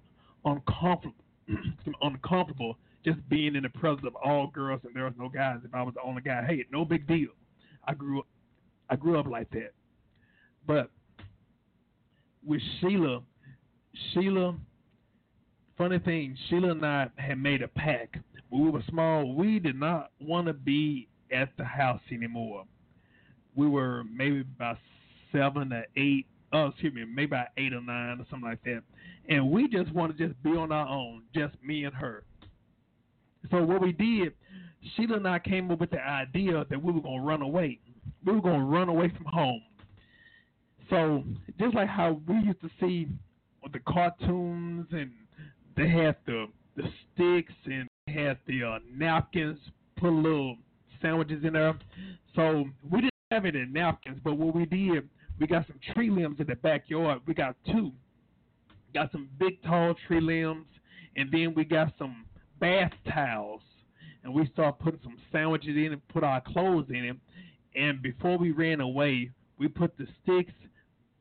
uncomfortable, 0.47 1.15
uncomfortable 2.03 2.79
just 3.05 3.19
being 3.29 3.55
in 3.55 3.63
the 3.63 3.69
presence 3.69 4.07
of 4.07 4.17
all 4.17 4.49
girls 4.49 4.81
and 4.85 4.95
there 4.95 5.05
was 5.05 5.15
no 5.19 5.29
guys. 5.29 5.59
If 5.65 5.75
I 5.75 5.83
was 5.83 5.95
the 5.95 6.03
only 6.03 6.23
guy, 6.23 6.45
hey, 6.47 6.65
no 6.73 6.85
big 6.85 7.07
deal. 7.07 7.29
I 7.85 7.95
grew 7.95 8.21
up, 8.21 8.27
I 8.91 8.97
grew 8.97 9.19
up 9.19 9.27
like 9.27 9.51
that. 9.51 9.73
But 10.67 10.91
with 12.45 12.61
Sheila, 12.81 13.23
Sheila, 14.13 14.57
funny 15.79 15.99
thing, 16.01 16.37
Sheila 16.49 16.73
and 16.73 16.85
I 16.85 17.09
had 17.17 17.39
made 17.39 17.63
a 17.63 17.69
pact. 17.69 18.17
When 18.49 18.65
we 18.65 18.71
were 18.71 18.83
small, 18.89 19.35
we 19.35 19.59
did 19.59 19.79
not 19.79 20.11
want 20.21 20.47
to 20.47 20.53
be 20.53 21.09
at 21.33 21.51
the 21.59 21.65
house 21.65 22.01
anymore. 22.13 22.65
We 23.55 23.69
were 23.69 24.05
maybe 24.05 24.41
about 24.41 24.79
seven 25.33 25.73
or 25.73 25.87
eight, 25.97 26.27
oh, 26.53 26.67
excuse 26.67 26.93
me, 26.93 27.05
maybe 27.05 27.27
about 27.27 27.49
eight 27.57 27.73
or 27.73 27.81
nine 27.83 28.21
or 28.21 28.27
something 28.31 28.49
like 28.49 28.63
that. 28.65 28.83
And 29.29 29.51
we 29.51 29.69
just 29.69 29.93
want 29.93 30.17
to 30.17 30.27
just 30.27 30.41
be 30.43 30.51
on 30.51 30.71
our 30.73 30.87
own, 30.87 31.23
just 31.35 31.55
me 31.63 31.85
and 31.85 31.95
her. 31.95 32.25
So 33.51 33.63
what 33.63 33.81
we 33.81 33.93
did, 33.93 34.35
Sheila 34.95 35.17
and 35.17 35.29
I 35.29 35.39
came 35.39 35.71
up 35.71 35.81
with 35.81 35.91
the 35.91 36.01
idea 36.01 36.65
that 36.69 36.83
we 36.83 36.93
were 36.93 37.01
to 37.01 37.19
run 37.21 37.43
away. 37.43 37.79
We 38.25 38.35
were 38.35 38.53
to 38.53 38.59
run 38.59 38.89
away 38.89 39.13
from 39.17 39.27
home. 39.27 39.63
So 40.91 41.25
just 41.59 41.75
like 41.75 41.89
how 41.89 42.21
we 42.27 42.37
used 42.37 42.61
to 42.61 42.71
see 42.81 43.09
the 43.73 43.81
cartoons 43.81 44.87
and 44.93 45.11
they 45.77 45.89
had 45.89 46.17
the 46.27 46.47
the 46.77 46.85
sticks 47.15 47.53
and 47.65 47.89
they 48.07 48.13
had 48.13 48.39
the 48.47 48.63
uh, 48.63 48.79
napkins, 48.95 49.59
put 49.97 50.13
little 50.13 50.57
sandwiches 51.01 51.43
in 51.43 51.55
there. 51.55 51.77
So 52.35 52.65
we 52.91 53.01
didn't 53.01 53.13
have 53.31 53.45
any 53.45 53.67
napkins, 53.67 54.21
but 54.23 54.37
what 54.37 54.55
we 54.55 54.67
did, 54.67 55.09
we 55.41 55.47
got 55.47 55.67
some 55.67 55.81
tree 55.95 56.11
limbs 56.11 56.39
in 56.39 56.47
the 56.47 56.55
backyard. 56.57 57.21
We 57.27 57.35
got 57.35 57.57
two. 57.67 57.93
Got 58.97 59.13
some 59.13 59.29
big 59.39 59.63
tall 59.63 59.95
tree 60.07 60.23
limbs, 60.23 60.65
and 61.17 61.31
then 61.31 61.53
we 61.55 61.65
got 61.67 61.93
some 61.99 62.25
bath 62.61 62.93
towels. 63.07 63.61
And 64.25 64.33
we 64.33 64.49
started 64.55 64.83
putting 64.83 65.01
some 65.03 65.19
sandwiches 65.31 65.77
in 65.77 65.93
and 65.93 66.09
put 66.09 66.25
our 66.25 66.41
clothes 66.41 66.87
in 66.89 67.05
it. 67.05 67.17
And 67.79 68.01
before 68.01 68.39
we 68.39 68.53
ran 68.53 68.81
away, 68.81 69.33
we 69.59 69.69
put 69.69 69.99
the 69.99 70.07
sticks, 70.23 70.55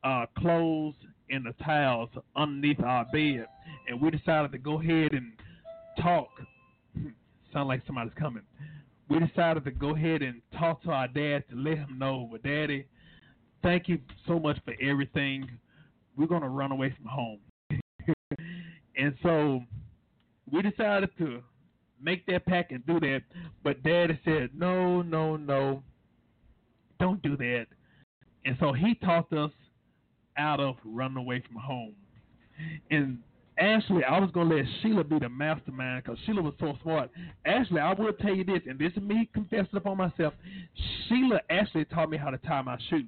uh, 0.04 0.24
clothes, 0.38 0.94
and 1.28 1.44
the 1.44 1.52
towels 1.62 2.08
underneath 2.34 2.80
our 2.82 3.04
bed. 3.12 3.44
And 3.88 4.00
we 4.00 4.10
decided 4.10 4.52
to 4.52 4.58
go 4.58 4.80
ahead 4.80 5.12
and 5.12 5.32
talk. 6.00 6.30
Sound 7.52 7.68
like 7.68 7.82
somebody's 7.86 8.14
coming. 8.18 8.44
We 9.10 9.18
decided 9.18 9.64
to 9.64 9.70
go 9.70 9.94
ahead 9.94 10.22
and 10.22 10.40
talk 10.58 10.82
to 10.84 10.92
our 10.92 11.08
dad 11.08 11.44
to 11.50 11.56
let 11.56 11.76
him 11.76 11.98
know, 11.98 12.26
well, 12.30 12.40
Daddy, 12.42 12.86
thank 13.62 13.86
you 13.86 13.98
so 14.26 14.38
much 14.38 14.56
for 14.64 14.72
everything. 14.80 15.46
We're 16.16 16.26
going 16.26 16.40
to 16.40 16.48
run 16.48 16.72
away 16.72 16.96
from 16.96 17.04
home. 17.04 17.40
And 18.96 19.14
so 19.22 19.60
we 20.50 20.62
decided 20.62 21.10
to 21.18 21.42
make 22.00 22.26
that 22.26 22.46
pack 22.46 22.72
and 22.72 22.84
do 22.86 23.00
that. 23.00 23.22
But 23.64 23.82
Daddy 23.82 24.18
said, 24.24 24.50
no, 24.54 25.02
no, 25.02 25.36
no, 25.36 25.82
don't 27.00 27.22
do 27.22 27.36
that. 27.36 27.66
And 28.44 28.56
so 28.60 28.72
he 28.72 28.94
talked 28.94 29.32
us 29.32 29.50
out 30.36 30.60
of 30.60 30.76
running 30.84 31.16
away 31.16 31.42
from 31.46 31.56
home. 31.56 31.94
And 32.90 33.18
Ashley, 33.58 34.04
I 34.04 34.18
was 34.20 34.30
going 34.32 34.50
to 34.50 34.56
let 34.56 34.66
Sheila 34.82 35.04
be 35.04 35.18
the 35.18 35.28
mastermind 35.28 36.04
because 36.04 36.18
Sheila 36.26 36.42
was 36.42 36.54
so 36.60 36.76
smart. 36.82 37.10
Ashley, 37.44 37.80
I 37.80 37.92
will 37.94 38.12
tell 38.12 38.34
you 38.34 38.44
this, 38.44 38.60
and 38.68 38.78
this 38.78 38.92
is 38.94 39.02
me 39.02 39.28
confessing 39.32 39.76
upon 39.76 39.96
myself. 39.96 40.34
Sheila 41.08 41.40
actually 41.48 41.86
taught 41.86 42.10
me 42.10 42.18
how 42.18 42.30
to 42.30 42.38
tie 42.38 42.62
my 42.62 42.78
shoe. 42.90 43.04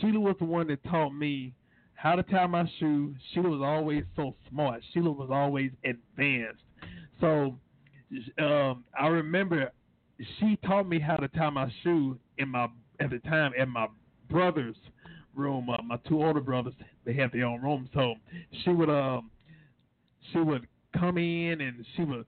Sheila 0.00 0.20
was 0.20 0.36
the 0.38 0.44
one 0.44 0.68
that 0.68 0.82
taught 0.84 1.10
me 1.10 1.54
how 1.98 2.14
to 2.14 2.22
tie 2.22 2.46
my 2.46 2.64
shoe. 2.78 3.12
Sheila 3.32 3.48
was 3.48 3.60
always 3.60 4.04
so 4.14 4.36
smart. 4.48 4.82
Sheila 4.94 5.10
was 5.10 5.30
always 5.32 5.72
advanced. 5.84 6.62
So 7.20 7.58
um, 8.38 8.84
I 8.98 9.08
remember 9.08 9.72
she 10.38 10.56
taught 10.64 10.88
me 10.88 11.00
how 11.00 11.16
to 11.16 11.26
tie 11.26 11.50
my 11.50 11.68
shoe 11.82 12.16
in 12.38 12.50
my 12.50 12.68
at 13.00 13.10
the 13.10 13.18
time 13.18 13.50
at 13.58 13.66
my 13.68 13.88
brother's 14.30 14.76
room. 15.34 15.68
Uh, 15.68 15.82
my 15.82 15.96
two 16.08 16.22
older 16.22 16.40
brothers 16.40 16.72
they 17.04 17.14
have 17.14 17.32
their 17.32 17.46
own 17.46 17.60
room, 17.60 17.88
so 17.92 18.14
she 18.62 18.70
would 18.70 18.90
um 18.90 19.28
she 20.32 20.38
would 20.38 20.68
come 20.96 21.18
in 21.18 21.60
and 21.60 21.84
she 21.96 22.04
would 22.04 22.26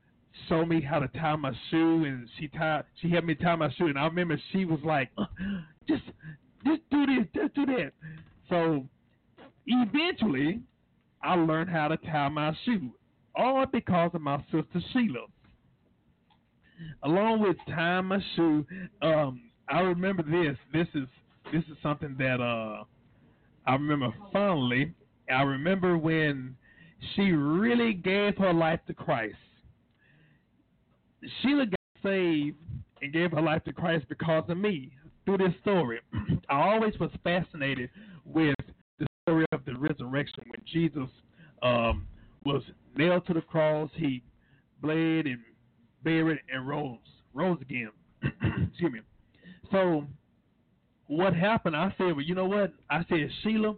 show 0.48 0.66
me 0.66 0.80
how 0.80 0.98
to 0.98 1.06
tie 1.16 1.36
my 1.36 1.52
shoe, 1.70 2.04
and 2.04 2.28
she 2.40 2.48
tied 2.48 2.82
she 3.00 3.08
helped 3.08 3.28
me 3.28 3.36
tie 3.36 3.54
my 3.54 3.72
shoe, 3.74 3.86
and 3.86 3.96
I 3.96 4.04
remember 4.04 4.36
she 4.50 4.64
was 4.64 4.80
like, 4.82 5.10
uh, 5.16 5.26
just 5.86 6.02
just 6.66 6.80
do 6.90 7.06
this, 7.06 7.26
just 7.32 7.54
do 7.54 7.66
that. 7.66 7.92
So 8.48 8.84
eventually, 9.66 10.60
I 11.22 11.34
learned 11.34 11.70
how 11.70 11.88
to 11.88 11.96
tie 11.96 12.28
my 12.28 12.56
shoe, 12.64 12.90
all 13.34 13.64
because 13.66 14.10
of 14.14 14.20
my 14.20 14.38
sister 14.50 14.80
Sheila. 14.92 15.26
Along 17.02 17.40
with 17.40 17.56
tying 17.68 18.06
my 18.06 18.18
shoe, 18.36 18.66
um, 19.02 19.42
I 19.68 19.80
remember 19.80 20.22
this. 20.22 20.56
This 20.72 20.88
is 20.94 21.08
this 21.52 21.62
is 21.64 21.76
something 21.82 22.16
that 22.18 22.40
uh, 22.40 22.84
I 23.66 23.72
remember 23.72 24.14
fondly. 24.32 24.94
I 25.30 25.42
remember 25.42 25.98
when 25.98 26.56
she 27.14 27.32
really 27.32 27.92
gave 27.92 28.36
her 28.38 28.52
life 28.52 28.80
to 28.86 28.94
Christ. 28.94 29.36
Sheila 31.42 31.66
got 31.66 31.80
saved 32.02 32.56
and 33.02 33.12
gave 33.12 33.32
her 33.32 33.42
life 33.42 33.64
to 33.64 33.72
Christ 33.72 34.06
because 34.08 34.44
of 34.48 34.56
me 34.56 34.90
through 35.24 35.38
this 35.38 35.54
story. 35.60 36.00
I 36.48 36.60
always 36.62 36.98
was 36.98 37.10
fascinated 37.22 37.90
with 38.24 38.54
story 39.22 39.46
of 39.52 39.64
the 39.64 39.76
resurrection 39.76 40.44
when 40.46 40.62
Jesus 40.70 41.08
um, 41.62 42.06
was 42.44 42.62
nailed 42.96 43.26
to 43.26 43.34
the 43.34 43.40
cross, 43.40 43.90
he 43.94 44.22
bled 44.80 45.26
and 45.26 45.38
buried 46.02 46.38
and 46.52 46.66
rose, 46.66 46.98
rose 47.34 47.58
again. 47.60 47.90
Excuse 48.22 48.92
me. 48.92 49.00
So 49.70 50.06
what 51.06 51.34
happened? 51.34 51.76
I 51.76 51.94
said, 51.98 52.12
well, 52.12 52.22
you 52.22 52.34
know 52.34 52.46
what? 52.46 52.72
I 52.88 53.04
said, 53.08 53.30
Sheila, 53.42 53.74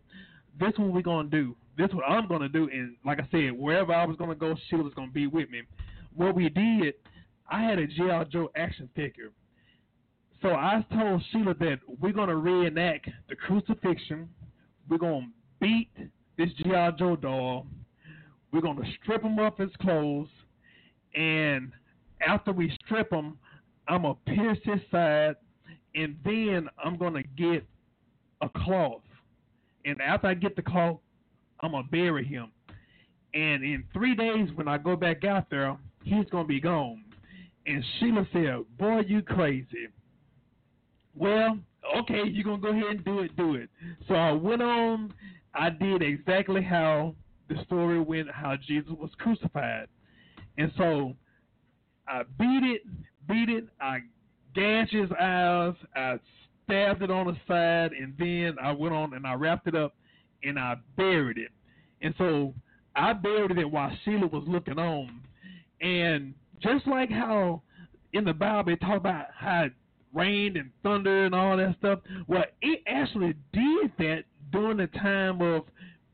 this 0.60 0.70
is 0.70 0.78
what 0.78 0.92
we're 0.92 1.02
gonna 1.02 1.28
do. 1.28 1.56
This 1.76 1.88
is 1.88 1.94
what 1.94 2.08
I'm 2.08 2.28
gonna 2.28 2.48
do. 2.48 2.68
And 2.72 2.96
like 3.04 3.18
I 3.18 3.28
said, 3.30 3.52
wherever 3.52 3.92
I 3.92 4.04
was 4.06 4.16
gonna 4.16 4.34
go, 4.34 4.54
Sheila 4.68 4.84
was 4.84 4.94
gonna 4.94 5.10
be 5.10 5.26
with 5.26 5.50
me. 5.50 5.62
What 6.14 6.34
we 6.34 6.48
did, 6.48 6.94
I 7.50 7.62
had 7.62 7.78
a 7.78 7.86
G.I. 7.86 8.24
Joe 8.24 8.50
action 8.56 8.88
figure. 8.94 9.32
So 10.40 10.50
I 10.50 10.84
told 10.92 11.22
Sheila 11.30 11.54
that 11.54 11.78
we're 12.00 12.12
gonna 12.12 12.36
reenact 12.36 13.08
the 13.28 13.36
crucifixion. 13.36 14.28
We're 14.92 14.98
gonna 14.98 15.28
beat 15.58 15.88
this 16.36 16.50
G.I. 16.58 16.90
Joe 16.98 17.16
doll. 17.16 17.66
We're 18.52 18.60
gonna 18.60 18.84
strip 19.00 19.22
him 19.22 19.38
of 19.38 19.56
his 19.56 19.70
clothes, 19.80 20.28
and 21.14 21.72
after 22.20 22.52
we 22.52 22.70
strip 22.84 23.10
him, 23.10 23.38
I'm 23.88 24.02
gonna 24.02 24.16
pierce 24.26 24.58
his 24.64 24.80
side, 24.90 25.36
and 25.94 26.14
then 26.26 26.68
I'm 26.84 26.98
gonna 26.98 27.22
get 27.38 27.64
a 28.42 28.50
cloth. 28.50 29.00
And 29.86 29.98
after 30.02 30.26
I 30.26 30.34
get 30.34 30.56
the 30.56 30.62
cloth, 30.62 30.98
I'm 31.60 31.70
gonna 31.70 31.88
bury 31.90 32.26
him. 32.26 32.52
And 33.32 33.64
in 33.64 33.84
three 33.94 34.14
days, 34.14 34.50
when 34.56 34.68
I 34.68 34.76
go 34.76 34.94
back 34.94 35.24
out 35.24 35.48
there, 35.48 35.74
he's 36.04 36.28
gonna 36.30 36.44
be 36.44 36.60
gone. 36.60 37.02
And 37.64 37.82
Sheila 37.98 38.28
said, 38.30 38.64
"Boy, 38.76 39.00
you 39.08 39.22
crazy." 39.22 39.88
Well, 41.14 41.60
okay, 41.98 42.22
you're 42.26 42.44
gonna 42.44 42.58
go 42.58 42.68
ahead 42.68 42.86
and 42.86 43.04
do 43.04 43.20
it, 43.20 43.36
do 43.36 43.54
it. 43.54 43.68
So 44.08 44.14
I 44.14 44.32
went 44.32 44.62
on. 44.62 45.14
I 45.54 45.70
did 45.70 46.02
exactly 46.02 46.62
how 46.62 47.14
the 47.48 47.62
story 47.64 48.00
went, 48.00 48.30
how 48.30 48.56
Jesus 48.56 48.92
was 48.98 49.10
crucified, 49.18 49.86
and 50.56 50.72
so 50.76 51.14
I 52.08 52.22
beat 52.38 52.62
it, 52.62 52.82
beat 53.28 53.48
it. 53.48 53.68
I 53.80 54.00
gashed 54.54 54.92
his 54.92 55.10
eyes. 55.20 55.74
I 55.94 56.18
stabbed 56.64 57.02
it 57.02 57.10
on 57.10 57.26
the 57.26 57.36
side, 57.46 57.92
and 57.92 58.14
then 58.18 58.56
I 58.62 58.72
went 58.72 58.94
on 58.94 59.14
and 59.14 59.26
I 59.26 59.34
wrapped 59.34 59.66
it 59.66 59.74
up 59.74 59.94
and 60.42 60.58
I 60.58 60.76
buried 60.96 61.38
it. 61.38 61.50
And 62.00 62.14
so 62.18 62.54
I 62.96 63.12
buried 63.12 63.58
it 63.58 63.70
while 63.70 63.92
Sheila 64.04 64.26
was 64.26 64.44
looking 64.46 64.78
on. 64.78 65.20
And 65.80 66.34
just 66.60 66.86
like 66.86 67.10
how 67.10 67.62
in 68.12 68.24
the 68.24 68.32
Bible 68.32 68.72
it 68.72 68.80
talk 68.80 68.96
about 68.96 69.26
how 69.34 69.66
rained 70.14 70.56
and 70.56 70.70
thunder 70.82 71.24
and 71.26 71.34
all 71.34 71.56
that 71.56 71.76
stuff, 71.78 72.00
well, 72.26 72.44
it 72.60 72.82
actually 72.86 73.34
did 73.52 73.92
that 73.98 74.24
during 74.50 74.76
the 74.76 74.86
time 74.88 75.40
of 75.40 75.62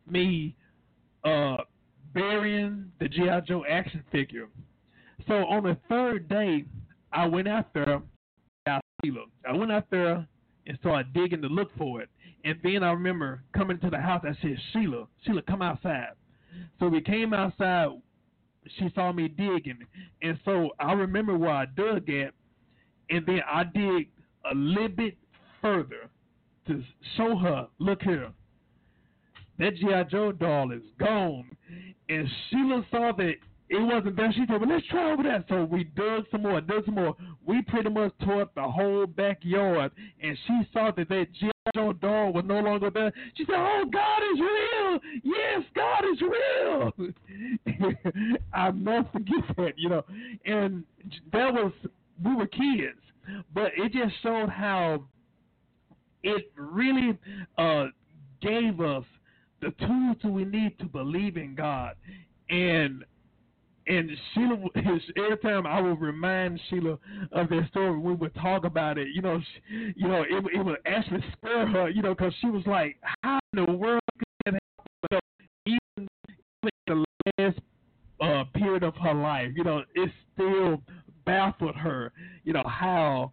me 0.08 0.54
uh, 1.24 1.58
burying 2.14 2.90
the 3.00 3.08
G.I. 3.08 3.40
Joe 3.40 3.64
action 3.68 4.02
figure. 4.10 4.48
So 5.26 5.34
on 5.46 5.64
the 5.64 5.76
third 5.88 6.28
day, 6.28 6.64
I 7.12 7.26
went 7.26 7.48
out 7.48 7.72
there, 7.74 8.00
Sheila. 9.04 9.24
I 9.48 9.52
went 9.52 9.72
out 9.72 9.86
there 9.90 10.26
and 10.66 10.78
started 10.80 11.12
digging 11.12 11.42
to 11.42 11.48
look 11.48 11.70
for 11.76 12.00
it. 12.00 12.08
And 12.44 12.56
then 12.62 12.82
I 12.82 12.92
remember 12.92 13.42
coming 13.54 13.78
to 13.80 13.90
the 13.90 13.98
house. 13.98 14.24
I 14.24 14.36
said, 14.40 14.56
Sheila, 14.72 15.06
Sheila, 15.24 15.42
come 15.42 15.62
outside. 15.62 16.12
So 16.78 16.88
we 16.88 17.00
came 17.00 17.32
outside. 17.32 17.88
She 18.78 18.90
saw 18.94 19.12
me 19.12 19.28
digging, 19.28 19.78
and 20.20 20.38
so 20.44 20.70
I 20.78 20.92
remember 20.92 21.38
where 21.38 21.50
I 21.50 21.64
dug 21.64 22.10
at, 22.10 22.34
and 23.10 23.24
then 23.26 23.40
I 23.50 23.64
dig 23.64 24.08
a 24.50 24.54
little 24.54 24.88
bit 24.88 25.16
further 25.60 26.08
to 26.66 26.82
show 27.16 27.36
her, 27.36 27.68
look 27.78 28.02
here, 28.02 28.30
that 29.58 29.74
GI 29.76 30.10
Joe 30.10 30.32
doll 30.32 30.70
is 30.72 30.82
gone, 30.98 31.56
and 32.08 32.28
Sheila 32.50 32.86
saw 32.90 33.12
that 33.16 33.34
it 33.70 33.80
wasn't 33.80 34.16
there. 34.16 34.32
She 34.32 34.44
said, 34.46 34.60
"Well, 34.60 34.68
let's 34.68 34.86
try 34.86 35.12
over 35.12 35.22
that." 35.24 35.46
So 35.48 35.64
we 35.64 35.84
dug 35.84 36.26
some 36.30 36.42
more, 36.42 36.60
dug 36.60 36.84
some 36.86 36.94
more. 36.94 37.16
We 37.44 37.62
pretty 37.62 37.90
much 37.90 38.12
tore 38.24 38.42
up 38.42 38.54
the 38.54 38.62
whole 38.62 39.06
backyard, 39.06 39.92
and 40.20 40.38
she 40.46 40.62
saw 40.72 40.90
that 40.92 41.08
that 41.08 41.26
GI 41.38 41.50
Joe 41.74 41.92
doll 41.92 42.32
was 42.32 42.44
no 42.46 42.60
longer 42.60 42.90
there. 42.90 43.12
She 43.34 43.44
said, 43.44 43.56
"Oh, 43.56 43.84
God 43.84 44.22
is 44.32 44.40
real! 44.40 45.00
Yes, 45.22 45.64
God 45.74 46.04
is 46.12 46.22
real!" 46.22 46.92
I 48.54 48.70
never 48.70 49.08
forget 49.12 49.56
that, 49.56 49.74
you 49.76 49.90
know. 49.90 50.04
And 50.46 50.84
that 51.32 51.52
was 51.52 51.72
we 52.24 52.34
were 52.34 52.46
kids, 52.46 52.98
but 53.54 53.72
it 53.76 53.92
just 53.92 54.14
showed 54.22 54.48
how 54.48 55.04
it 56.22 56.50
really 56.56 57.18
uh, 57.56 57.86
gave 58.40 58.80
us 58.80 59.04
the 59.60 59.70
tools 59.86 60.16
that 60.22 60.30
we 60.30 60.44
need 60.44 60.78
to 60.78 60.86
believe 60.86 61.36
in 61.36 61.54
God. 61.54 61.94
And 62.50 63.04
and 63.86 64.10
Sheila, 64.34 64.58
every 65.16 65.38
time 65.38 65.66
I 65.66 65.80
would 65.80 66.00
remind 66.00 66.60
Sheila 66.68 66.98
of 67.32 67.48
that 67.48 67.66
story, 67.70 67.98
we 67.98 68.14
would 68.14 68.34
talk 68.34 68.64
about 68.64 68.98
it. 68.98 69.08
You 69.14 69.22
know, 69.22 69.40
she, 69.40 69.92
you 69.96 70.08
know, 70.08 70.22
it, 70.22 70.44
it 70.54 70.64
would 70.64 70.76
actually 70.86 71.24
scare 71.38 71.66
her. 71.66 71.88
You 71.88 72.02
know, 72.02 72.14
because 72.14 72.34
she 72.40 72.50
was 72.50 72.62
like, 72.66 72.96
"How 73.22 73.38
in 73.54 73.64
the 73.64 73.72
world 73.72 74.00
could 74.44 74.58
happen?" 75.10 75.20
Even, 75.66 76.08
even 76.62 76.70
the 76.86 77.04
last 77.38 77.58
uh, 78.20 78.44
period 78.54 78.82
of 78.82 78.94
her 78.96 79.14
life, 79.14 79.52
you 79.54 79.64
know, 79.64 79.82
it 79.94 80.10
still 80.34 80.82
baffled 81.28 81.76
her. 81.76 82.12
You 82.44 82.54
know 82.54 82.64
how 82.66 83.32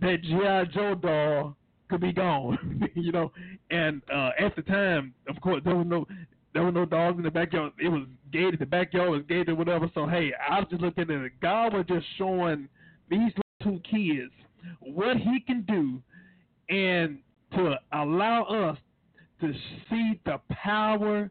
that 0.00 0.22
GI 0.22 0.72
Joe 0.74 0.94
doll 0.94 1.56
could 1.90 2.00
be 2.00 2.12
gone. 2.12 2.88
you 2.94 3.12
know, 3.12 3.32
and 3.70 4.02
uh, 4.12 4.30
at 4.38 4.56
the 4.56 4.62
time, 4.62 5.14
of 5.28 5.40
course, 5.40 5.62
there 5.64 5.76
was 5.76 5.86
no 5.86 6.06
there 6.54 6.62
were 6.62 6.72
no 6.72 6.86
dogs 6.86 7.18
in 7.18 7.24
the 7.24 7.30
backyard. 7.30 7.72
It 7.78 7.88
was 7.88 8.06
gated. 8.32 8.60
The 8.60 8.66
backyard 8.66 9.10
was 9.10 9.22
gated, 9.28 9.56
whatever. 9.56 9.90
So 9.94 10.06
hey, 10.06 10.32
I 10.48 10.58
was 10.58 10.68
just 10.70 10.82
looking 10.82 11.04
at 11.04 11.10
it. 11.10 11.32
God 11.40 11.74
was 11.74 11.84
just 11.86 12.06
showing 12.16 12.68
these 13.10 13.32
two 13.62 13.80
kids 13.88 14.32
what 14.80 15.16
He 15.18 15.40
can 15.40 15.62
do, 15.62 16.00
and 16.74 17.18
to 17.52 17.76
allow 17.92 18.44
us 18.44 18.78
to 19.40 19.52
see 19.90 20.20
the 20.24 20.40
power 20.50 21.30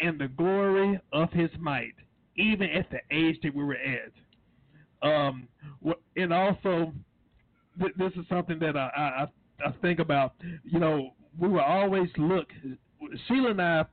and 0.00 0.18
the 0.18 0.28
glory 0.28 0.98
of 1.12 1.30
His 1.32 1.50
might, 1.60 1.94
even 2.36 2.68
at 2.70 2.90
the 2.90 3.00
age 3.14 3.38
that 3.42 3.54
we 3.54 3.62
were 3.62 3.74
at. 3.74 4.12
Um, 5.02 5.48
and 6.16 6.32
also, 6.32 6.92
th- 7.80 7.94
this 7.96 8.12
is 8.14 8.26
something 8.28 8.58
that 8.58 8.76
I, 8.76 8.90
I 8.96 9.26
I 9.66 9.72
think 9.82 9.98
about. 9.98 10.34
You 10.64 10.78
know, 10.78 11.14
we 11.38 11.48
will 11.48 11.60
always 11.60 12.08
look. 12.16 12.48
Sheila 13.26 13.50
and 13.50 13.62
I 13.62 13.84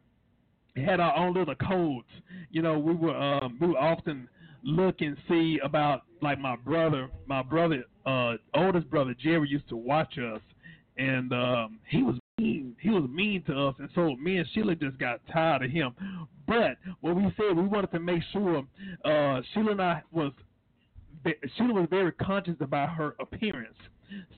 had 0.75 0.99
our 0.99 1.15
own 1.17 1.33
little 1.33 1.55
codes. 1.55 2.07
You 2.51 2.61
know, 2.61 2.77
we 2.77 2.93
were 2.93 3.15
um, 3.15 3.57
we 3.59 3.67
would 3.67 3.77
often 3.77 4.27
look 4.63 5.01
and 5.01 5.15
see 5.27 5.59
about 5.63 6.03
like 6.21 6.39
my 6.39 6.55
brother, 6.55 7.09
my 7.27 7.43
brother, 7.43 7.83
uh, 8.05 8.33
oldest 8.53 8.89
brother 8.89 9.15
Jerry 9.17 9.47
used 9.49 9.69
to 9.69 9.77
watch 9.77 10.17
us, 10.17 10.41
and 10.97 11.31
um, 11.33 11.79
he 11.89 12.03
was 12.03 12.15
mean. 12.37 12.75
He 12.79 12.89
was 12.89 13.09
mean 13.09 13.43
to 13.43 13.67
us, 13.67 13.75
and 13.79 13.89
so 13.95 14.15
me 14.15 14.37
and 14.37 14.47
Sheila 14.53 14.75
just 14.75 14.97
got 14.97 15.21
tired 15.31 15.63
of 15.63 15.71
him. 15.71 15.93
But 16.47 16.77
what 17.01 17.15
we 17.15 17.23
said, 17.37 17.55
we 17.55 17.63
wanted 17.63 17.91
to 17.91 17.99
make 17.99 18.21
sure 18.31 18.63
uh, 19.03 19.41
Sheila 19.53 19.71
and 19.71 19.81
I 19.81 20.03
was 20.11 20.31
Sheila 21.57 21.73
was 21.73 21.87
very 21.89 22.11
conscious 22.13 22.55
about 22.59 22.89
her 22.89 23.15
appearance. 23.19 23.77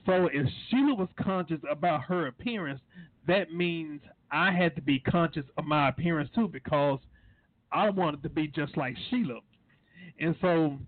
So 0.06 0.28
if 0.32 0.46
Sheila 0.68 0.94
was 0.94 1.08
conscious 1.20 1.60
about 1.70 2.02
her 2.04 2.28
appearance, 2.28 2.80
that 3.26 3.52
means 3.52 4.00
I 4.30 4.50
had 4.52 4.74
to 4.76 4.82
be 4.82 4.98
conscious 4.98 5.44
of 5.56 5.64
my 5.64 5.88
appearance 5.88 6.30
too 6.34 6.48
because 6.48 7.00
I 7.72 7.90
wanted 7.90 8.22
to 8.22 8.28
be 8.28 8.48
just 8.48 8.76
like 8.76 8.96
Sheila. 9.10 9.40
And 10.18 10.34
so 10.40 10.78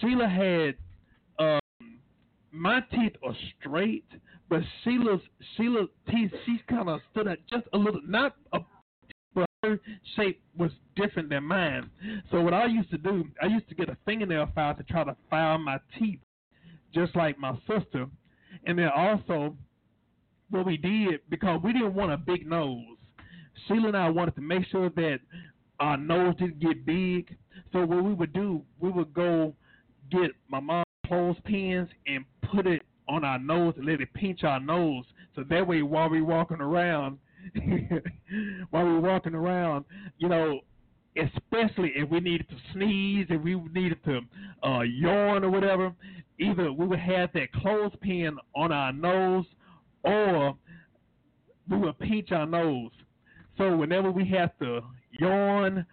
Sheila 0.00 0.28
had 0.28 0.74
um, 1.38 1.60
my 2.50 2.80
teeth 2.92 3.14
are 3.22 3.36
straight, 3.60 4.06
but 4.48 4.62
Sheila's 4.82 5.20
Sheila's 5.56 5.88
teeth 6.10 6.32
she 6.44 6.60
kind 6.68 6.88
of 6.88 7.00
stood 7.12 7.28
out 7.28 7.38
just 7.50 7.66
a 7.72 7.78
little, 7.78 8.00
not 8.06 8.36
a 8.52 8.60
shape 10.16 10.42
was 10.56 10.70
different 10.96 11.28
than 11.28 11.44
mine. 11.44 11.90
So 12.30 12.40
what 12.40 12.54
I 12.54 12.66
used 12.66 12.90
to 12.90 12.98
do, 12.98 13.24
I 13.42 13.46
used 13.46 13.68
to 13.68 13.74
get 13.74 13.88
a 13.88 13.96
fingernail 14.04 14.48
file 14.54 14.74
to 14.74 14.82
try 14.84 15.04
to 15.04 15.16
file 15.30 15.58
my 15.58 15.78
teeth, 15.98 16.20
just 16.94 17.14
like 17.16 17.38
my 17.38 17.54
sister. 17.68 18.06
And 18.66 18.78
then 18.78 18.88
also 18.94 19.56
what 20.50 20.66
we 20.66 20.76
did 20.76 21.20
because 21.28 21.60
we 21.62 21.72
didn't 21.72 21.94
want 21.94 22.12
a 22.12 22.16
big 22.16 22.46
nose. 22.46 22.84
Sheila 23.66 23.88
and 23.88 23.96
I 23.96 24.08
wanted 24.08 24.34
to 24.36 24.40
make 24.40 24.66
sure 24.66 24.90
that 24.90 25.18
our 25.80 25.96
nose 25.96 26.34
didn't 26.38 26.60
get 26.60 26.86
big. 26.86 27.36
So 27.72 27.84
what 27.84 28.04
we 28.04 28.14
would 28.14 28.32
do, 28.32 28.62
we 28.78 28.90
would 28.90 29.12
go 29.12 29.54
get 30.10 30.30
my 30.48 30.60
mom's 30.60 30.84
clothespins 31.06 31.88
and 32.06 32.24
put 32.42 32.66
it 32.66 32.82
on 33.08 33.24
our 33.24 33.38
nose 33.38 33.74
and 33.76 33.86
let 33.86 34.00
it 34.00 34.12
pinch 34.14 34.44
our 34.44 34.60
nose. 34.60 35.04
So 35.34 35.44
that 35.50 35.66
way, 35.66 35.82
while 35.82 36.08
we 36.08 36.22
walking 36.22 36.60
around, 36.60 37.18
while 38.70 38.84
we 38.84 38.92
were 38.92 39.00
walking 39.00 39.34
around, 39.34 39.84
you 40.18 40.28
know, 40.28 40.60
especially 41.16 41.92
if 41.94 42.08
we 42.10 42.20
needed 42.20 42.48
to 42.48 42.56
sneeze, 42.72 43.26
if 43.30 43.40
we 43.42 43.54
needed 43.72 43.98
to 44.04 44.20
uh, 44.66 44.80
yawn 44.80 45.44
or 45.44 45.50
whatever, 45.50 45.92
either 46.38 46.72
we 46.72 46.86
would 46.86 46.98
have 46.98 47.30
that 47.34 47.52
clothespin 47.52 48.36
on 48.54 48.72
our 48.72 48.92
nose 48.92 49.46
or 50.02 50.56
we 51.70 51.76
would 51.76 51.98
pinch 51.98 52.32
our 52.32 52.46
nose. 52.46 52.90
So 53.56 53.76
whenever 53.76 54.10
we 54.10 54.28
have 54.30 54.58
to 54.58 54.80
yawn, 55.20 55.86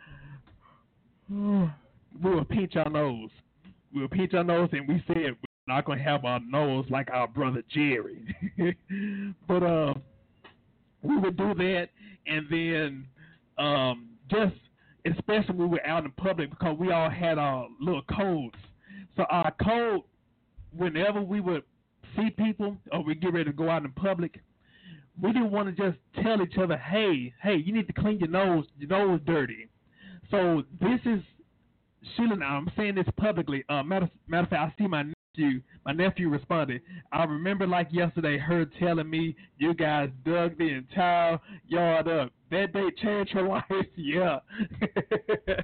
we 1.29 2.35
would 2.35 2.49
pinch 2.49 2.75
our 2.75 2.89
nose. 2.89 3.29
We 3.93 4.01
would 4.01 4.11
pinch 4.11 4.33
our 4.33 4.43
nose, 4.43 4.69
and 4.71 4.87
we 4.87 5.03
said 5.07 5.17
we're 5.17 5.35
not 5.67 5.85
going 5.85 5.99
to 5.99 6.03
have 6.03 6.25
our 6.25 6.39
nose 6.39 6.85
like 6.89 7.09
our 7.11 7.27
brother 7.27 7.63
Jerry. 7.69 8.35
but 9.47 9.63
uh, 9.63 9.93
we 11.01 11.17
would 11.17 11.37
do 11.37 11.53
that, 11.55 11.89
and 12.27 12.45
then 12.49 13.07
um, 13.57 14.09
just 14.29 14.55
especially 15.05 15.55
when 15.55 15.69
we 15.69 15.77
were 15.77 15.87
out 15.87 16.05
in 16.05 16.11
public 16.11 16.49
because 16.49 16.77
we 16.77 16.91
all 16.91 17.09
had 17.09 17.37
our 17.37 17.67
little 17.79 18.03
codes. 18.03 18.55
So 19.15 19.23
our 19.23 19.53
code, 19.63 20.01
whenever 20.75 21.21
we 21.21 21.39
would 21.39 21.63
see 22.15 22.29
people 22.29 22.77
or 22.91 23.03
we 23.03 23.15
get 23.15 23.33
ready 23.33 23.45
to 23.45 23.53
go 23.53 23.69
out 23.69 23.83
in 23.83 23.91
public, 23.91 24.39
we 25.21 25.33
didn't 25.33 25.51
want 25.51 25.75
to 25.75 25.91
just 25.91 25.97
tell 26.23 26.41
each 26.41 26.57
other, 26.57 26.77
hey, 26.77 27.33
hey, 27.41 27.55
you 27.55 27.73
need 27.73 27.87
to 27.87 27.93
clean 27.93 28.19
your 28.19 28.29
nose, 28.29 28.65
your 28.77 28.89
nose 28.89 29.19
is 29.19 29.25
dirty. 29.25 29.67
So 30.29 30.63
this 30.79 30.99
is 31.05 31.21
Sheila. 32.15 32.37
I'm 32.43 32.71
saying 32.77 32.95
this 32.95 33.05
publicly. 33.17 33.63
Uh, 33.69 33.83
matter, 33.83 34.09
matter 34.27 34.43
of 34.43 34.49
fact, 34.49 34.73
I 34.73 34.81
see 34.81 34.87
my 34.87 35.03
nephew. 35.37 35.61
My 35.85 35.93
nephew 35.93 36.29
responded. 36.29 36.81
I 37.11 37.23
remember 37.23 37.67
like 37.67 37.87
yesterday, 37.91 38.37
her 38.37 38.65
telling 38.79 39.09
me 39.09 39.35
you 39.57 39.73
guys 39.73 40.09
dug 40.25 40.57
the 40.57 40.69
entire 40.69 41.39
yard 41.67 42.07
up. 42.07 42.31
That 42.51 42.73
day 42.73 42.87
changed 43.01 43.31
her 43.31 43.43
life. 43.47 43.63
yeah, 43.95 44.39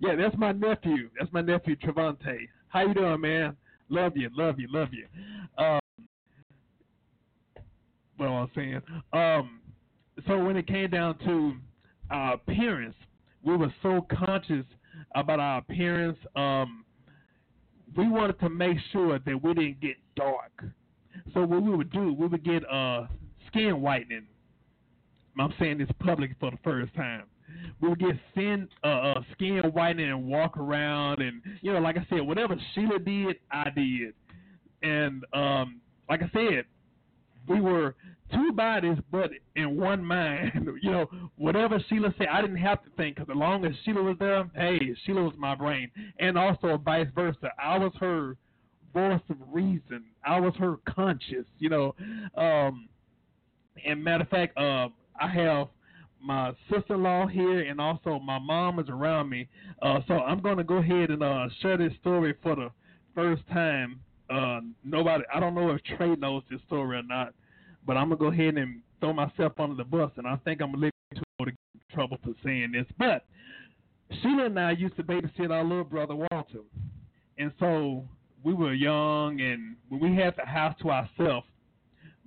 yeah. 0.00 0.14
That's 0.16 0.36
my 0.36 0.52
nephew. 0.52 1.10
That's 1.18 1.32
my 1.32 1.42
nephew 1.42 1.76
Travante. 1.76 2.48
How 2.68 2.86
you 2.86 2.94
doing, 2.94 3.20
man? 3.20 3.56
Love 3.88 4.16
you, 4.16 4.30
love 4.34 4.58
you, 4.58 4.68
love 4.70 4.88
you. 4.92 5.06
Um, 5.62 5.80
what 8.16 8.26
I 8.26 8.30
was 8.30 8.50
saying. 8.54 8.80
Um, 9.12 9.60
so 10.26 10.42
when 10.44 10.56
it 10.56 10.66
came 10.66 10.90
down 10.90 11.18
to 11.20 11.54
our 12.10 12.34
appearance, 12.34 12.96
we 13.42 13.56
were 13.56 13.72
so 13.82 14.06
conscious 14.10 14.66
about 15.14 15.40
our 15.40 15.58
appearance. 15.58 16.18
Um, 16.36 16.84
we 17.96 18.08
wanted 18.08 18.38
to 18.40 18.48
make 18.48 18.76
sure 18.92 19.18
that 19.18 19.42
we 19.42 19.54
didn't 19.54 19.80
get 19.80 19.96
dark. 20.16 20.64
So 21.34 21.44
what 21.44 21.62
we 21.62 21.74
would 21.74 21.90
do, 21.90 22.12
we 22.12 22.26
would 22.26 22.44
get 22.44 22.68
uh 22.70 23.06
skin 23.48 23.80
whitening. 23.80 24.26
I'm 25.38 25.54
saying 25.58 25.78
this 25.78 25.88
public 26.00 26.32
for 26.40 26.50
the 26.50 26.58
first 26.64 26.94
time. 26.94 27.24
We 27.80 27.88
would 27.88 27.98
get 28.00 28.16
skin 28.32 28.68
uh, 28.84 28.86
uh 28.86 29.22
skin 29.32 29.62
whitening 29.72 30.10
and 30.10 30.26
walk 30.26 30.56
around 30.56 31.20
and 31.20 31.42
you 31.60 31.72
know, 31.72 31.80
like 31.80 31.96
I 31.96 32.06
said, 32.10 32.20
whatever 32.20 32.56
Sheila 32.74 32.98
did, 32.98 33.36
I 33.50 33.70
did. 33.70 34.14
And 34.82 35.24
um 35.32 35.80
like 36.08 36.22
I 36.22 36.30
said, 36.32 36.64
we 37.48 37.60
were 37.60 37.94
two 38.32 38.52
bodies, 38.52 38.98
but 39.10 39.30
in 39.56 39.76
one 39.76 40.04
mind. 40.04 40.68
you 40.82 40.90
know, 40.90 41.06
whatever 41.36 41.82
Sheila 41.88 42.14
said, 42.18 42.28
I 42.30 42.40
didn't 42.40 42.56
have 42.56 42.82
to 42.84 42.90
think 42.96 43.16
because 43.16 43.30
as 43.30 43.36
long 43.36 43.64
as 43.64 43.72
Sheila 43.84 44.02
was 44.02 44.16
there, 44.18 44.48
hey, 44.54 44.78
Sheila 45.04 45.24
was 45.24 45.34
my 45.38 45.54
brain, 45.54 45.90
and 46.18 46.38
also 46.38 46.76
vice 46.78 47.08
versa. 47.14 47.50
I 47.62 47.78
was 47.78 47.92
her 48.00 48.36
voice 48.92 49.20
of 49.30 49.36
reason. 49.52 50.04
I 50.24 50.40
was 50.40 50.54
her 50.58 50.76
conscious. 50.88 51.46
You 51.58 51.70
know, 51.70 51.94
um, 52.36 52.88
and 53.84 54.02
matter 54.02 54.24
of 54.24 54.28
fact, 54.28 54.56
uh, 54.56 54.88
I 55.20 55.28
have 55.28 55.68
my 56.22 56.52
sister-in-law 56.70 57.28
here, 57.28 57.60
and 57.60 57.80
also 57.80 58.18
my 58.18 58.38
mom 58.38 58.78
is 58.78 58.88
around 58.88 59.28
me. 59.28 59.48
Uh, 59.82 60.00
so 60.08 60.14
I'm 60.14 60.40
going 60.40 60.56
to 60.56 60.64
go 60.64 60.76
ahead 60.76 61.10
and 61.10 61.22
uh, 61.22 61.48
share 61.60 61.76
this 61.76 61.92
story 62.00 62.34
for 62.42 62.56
the 62.56 62.70
first 63.14 63.42
time. 63.48 64.00
Uh, 64.30 64.60
nobody, 64.84 65.24
I 65.32 65.40
don't 65.40 65.54
know 65.54 65.70
if 65.70 65.82
Trey 65.96 66.14
knows 66.16 66.42
this 66.50 66.60
story 66.66 66.98
or 66.98 67.02
not, 67.02 67.32
but 67.88 67.96
I'm 67.96 68.10
gonna 68.10 68.16
go 68.20 68.26
ahead 68.26 68.58
and 68.58 68.82
throw 69.00 69.14
myself 69.14 69.54
under 69.58 69.74
the 69.74 69.82
bus, 69.82 70.12
and 70.18 70.26
I 70.26 70.36
think 70.44 70.60
I'm 70.60 70.74
a 70.74 70.76
little 70.76 70.90
too 71.14 71.22
old 71.40 71.48
to 71.48 71.52
get 71.52 71.58
in 71.74 71.94
trouble 71.94 72.18
for 72.22 72.34
saying 72.44 72.72
this. 72.72 72.84
But 72.98 73.24
Sheila 74.20 74.44
and 74.44 74.60
I 74.60 74.72
used 74.72 74.94
to 74.96 75.02
babysit 75.02 75.50
our 75.50 75.64
little 75.64 75.84
brother 75.84 76.14
Walter, 76.14 76.60
and 77.38 77.50
so 77.58 78.06
we 78.44 78.52
were 78.52 78.74
young, 78.74 79.40
and 79.40 79.76
when 79.88 80.00
we 80.00 80.14
had 80.14 80.34
the 80.36 80.44
house 80.44 80.76
to 80.82 80.90
ourselves, 80.90 81.46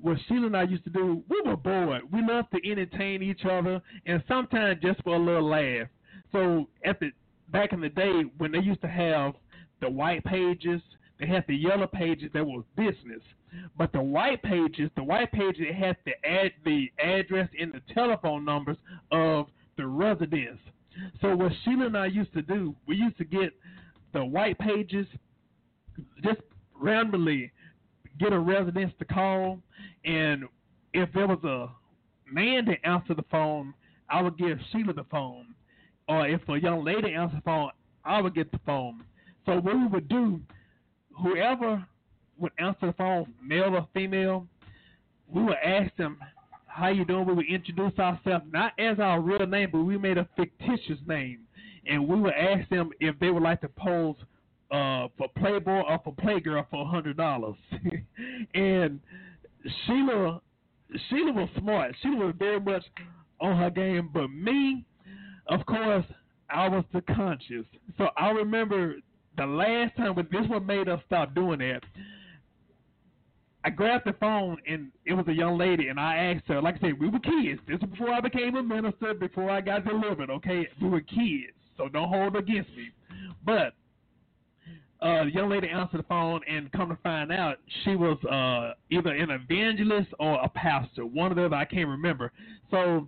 what 0.01 0.17
Sheila 0.27 0.47
and 0.47 0.57
I 0.57 0.63
used 0.63 0.83
to 0.85 0.89
do, 0.89 1.23
we 1.29 1.39
were 1.45 1.55
bored. 1.55 2.11
We 2.11 2.25
loved 2.27 2.47
to 2.55 2.69
entertain 2.69 3.21
each 3.21 3.45
other, 3.45 3.83
and 4.07 4.23
sometimes 4.27 4.81
just 4.81 5.03
for 5.03 5.15
a 5.15 5.19
little 5.19 5.47
laugh. 5.47 5.87
So 6.31 6.69
at 6.83 6.99
the 6.99 7.11
back 7.49 7.71
in 7.71 7.81
the 7.81 7.89
day 7.89 8.23
when 8.39 8.51
they 8.51 8.59
used 8.59 8.81
to 8.81 8.87
have 8.87 9.35
the 9.79 9.91
white 9.91 10.23
pages, 10.23 10.81
they 11.21 11.27
had 11.27 11.45
the 11.47 11.55
yellow 11.55 11.85
pages 11.85 12.31
that 12.33 12.45
was 12.45 12.63
business. 12.75 13.21
But 13.77 13.93
the 13.93 14.01
white 14.01 14.41
pages, 14.41 14.89
the 14.95 15.03
white 15.03 15.31
pages 15.31 15.67
it 15.69 15.75
had 15.75 15.95
the 16.03 16.13
ad, 16.27 16.51
the 16.65 16.91
address 16.99 17.47
and 17.59 17.71
the 17.71 17.81
telephone 17.93 18.43
numbers 18.43 18.77
of 19.11 19.45
the 19.77 19.85
residents. 19.85 20.59
So 21.21 21.35
what 21.35 21.51
Sheila 21.63 21.85
and 21.85 21.97
I 21.97 22.07
used 22.07 22.33
to 22.33 22.41
do, 22.41 22.75
we 22.87 22.95
used 22.95 23.17
to 23.19 23.23
get 23.23 23.53
the 24.13 24.25
white 24.25 24.57
pages, 24.57 25.05
just 26.23 26.41
randomly 26.73 27.51
get 28.19 28.33
a 28.33 28.39
residence 28.39 28.91
to 28.97 29.05
call, 29.05 29.59
and 30.03 30.45
if 30.93 31.13
there 31.13 31.27
was 31.27 31.43
a 31.43 31.69
man 32.33 32.65
to 32.65 32.85
answer 32.85 33.13
the 33.13 33.25
phone, 33.29 33.73
I 34.09 34.21
would 34.21 34.37
give 34.37 34.57
Sheila 34.71 34.93
the 34.93 35.05
phone, 35.05 35.53
or 36.09 36.27
if 36.27 36.41
a 36.49 36.59
young 36.59 36.83
lady 36.83 37.13
answered 37.13 37.37
the 37.37 37.43
phone, 37.43 37.69
I 38.03 38.21
would 38.21 38.33
get 38.33 38.51
the 38.51 38.59
phone. 38.65 39.03
So 39.45 39.59
what 39.59 39.75
we 39.75 39.87
would 39.87 40.09
do, 40.09 40.41
whoever 41.19 41.85
would 42.37 42.51
answer 42.57 42.87
the 42.87 42.93
phone, 42.93 43.33
male 43.41 43.75
or 43.75 43.87
female, 43.93 44.47
we 45.27 45.43
would 45.43 45.57
ask 45.63 45.95
them, 45.95 46.17
"How 46.67 46.87
you 46.87 47.05
doing?" 47.05 47.25
We 47.25 47.33
would 47.33 47.45
introduce 47.47 47.97
ourselves 47.99 48.45
not 48.51 48.73
as 48.79 48.99
our 48.99 49.21
real 49.21 49.45
name, 49.45 49.69
but 49.71 49.83
we 49.83 49.97
made 49.97 50.17
a 50.17 50.27
fictitious 50.35 50.99
name, 51.07 51.47
and 51.85 52.07
we 52.07 52.19
would 52.19 52.33
ask 52.33 52.67
them 52.69 52.91
if 52.99 53.17
they 53.19 53.29
would 53.29 53.43
like 53.43 53.61
to 53.61 53.69
pose 53.69 54.15
uh, 54.71 55.07
for 55.17 55.27
Playboy 55.37 55.81
or 55.81 55.99
for 56.03 56.13
Playgirl 56.13 56.65
for 56.69 56.81
a 56.83 56.85
hundred 56.85 57.17
dollars. 57.17 57.55
and 58.53 58.99
Sheila, 59.85 60.41
Sheila 61.09 61.33
was 61.33 61.49
smart. 61.59 61.95
Sheila 62.01 62.27
was 62.27 62.35
very 62.37 62.59
much 62.59 62.83
on 63.39 63.57
her 63.57 63.69
game, 63.69 64.09
but 64.13 64.29
me, 64.29 64.85
of 65.47 65.65
course, 65.65 66.05
I 66.49 66.67
was 66.69 66.83
the 66.93 67.01
conscious. 67.01 67.65
So 67.97 68.09
I 68.17 68.29
remember 68.29 68.95
the 69.37 69.45
last 69.45 69.95
time, 69.95 70.15
but 70.15 70.29
this 70.31 70.47
one 70.47 70.65
made 70.65 70.89
us 70.89 70.99
stop 71.05 71.33
doing 71.33 71.59
that. 71.59 71.81
I 73.63 73.69
grabbed 73.69 74.05
the 74.07 74.13
phone 74.13 74.57
and 74.67 74.91
it 75.05 75.13
was 75.13 75.27
a 75.27 75.33
young 75.33 75.57
lady, 75.57 75.89
and 75.89 75.99
I 75.99 76.17
asked 76.17 76.47
her, 76.47 76.61
like 76.61 76.77
I 76.77 76.87
said, 76.87 76.99
we 76.99 77.09
were 77.09 77.19
kids. 77.19 77.61
This 77.67 77.79
was 77.79 77.89
before 77.91 78.11
I 78.11 78.19
became 78.19 78.55
a 78.55 78.63
minister, 78.63 79.13
before 79.13 79.49
I 79.49 79.61
got 79.61 79.85
delivered. 79.85 80.29
Okay, 80.29 80.67
we 80.81 80.89
were 80.89 81.01
kids, 81.01 81.53
so 81.77 81.87
don't 81.87 82.09
hold 82.09 82.35
against 82.35 82.71
me. 82.71 82.89
But 83.45 83.73
uh, 85.01 85.25
the 85.25 85.31
young 85.31 85.49
lady 85.49 85.67
answered 85.67 85.99
the 85.99 86.03
phone, 86.03 86.41
and 86.47 86.71
come 86.71 86.89
to 86.89 86.97
find 87.03 87.31
out, 87.31 87.57
she 87.83 87.95
was 87.95 88.17
uh, 88.25 88.73
either 88.89 89.11
an 89.11 89.29
evangelist 89.31 90.09
or 90.19 90.39
a 90.41 90.49
pastor, 90.49 91.05
one 91.05 91.31
of 91.31 91.37
them 91.37 91.53
I 91.53 91.65
can't 91.65 91.87
remember. 91.87 92.31
So 92.69 93.07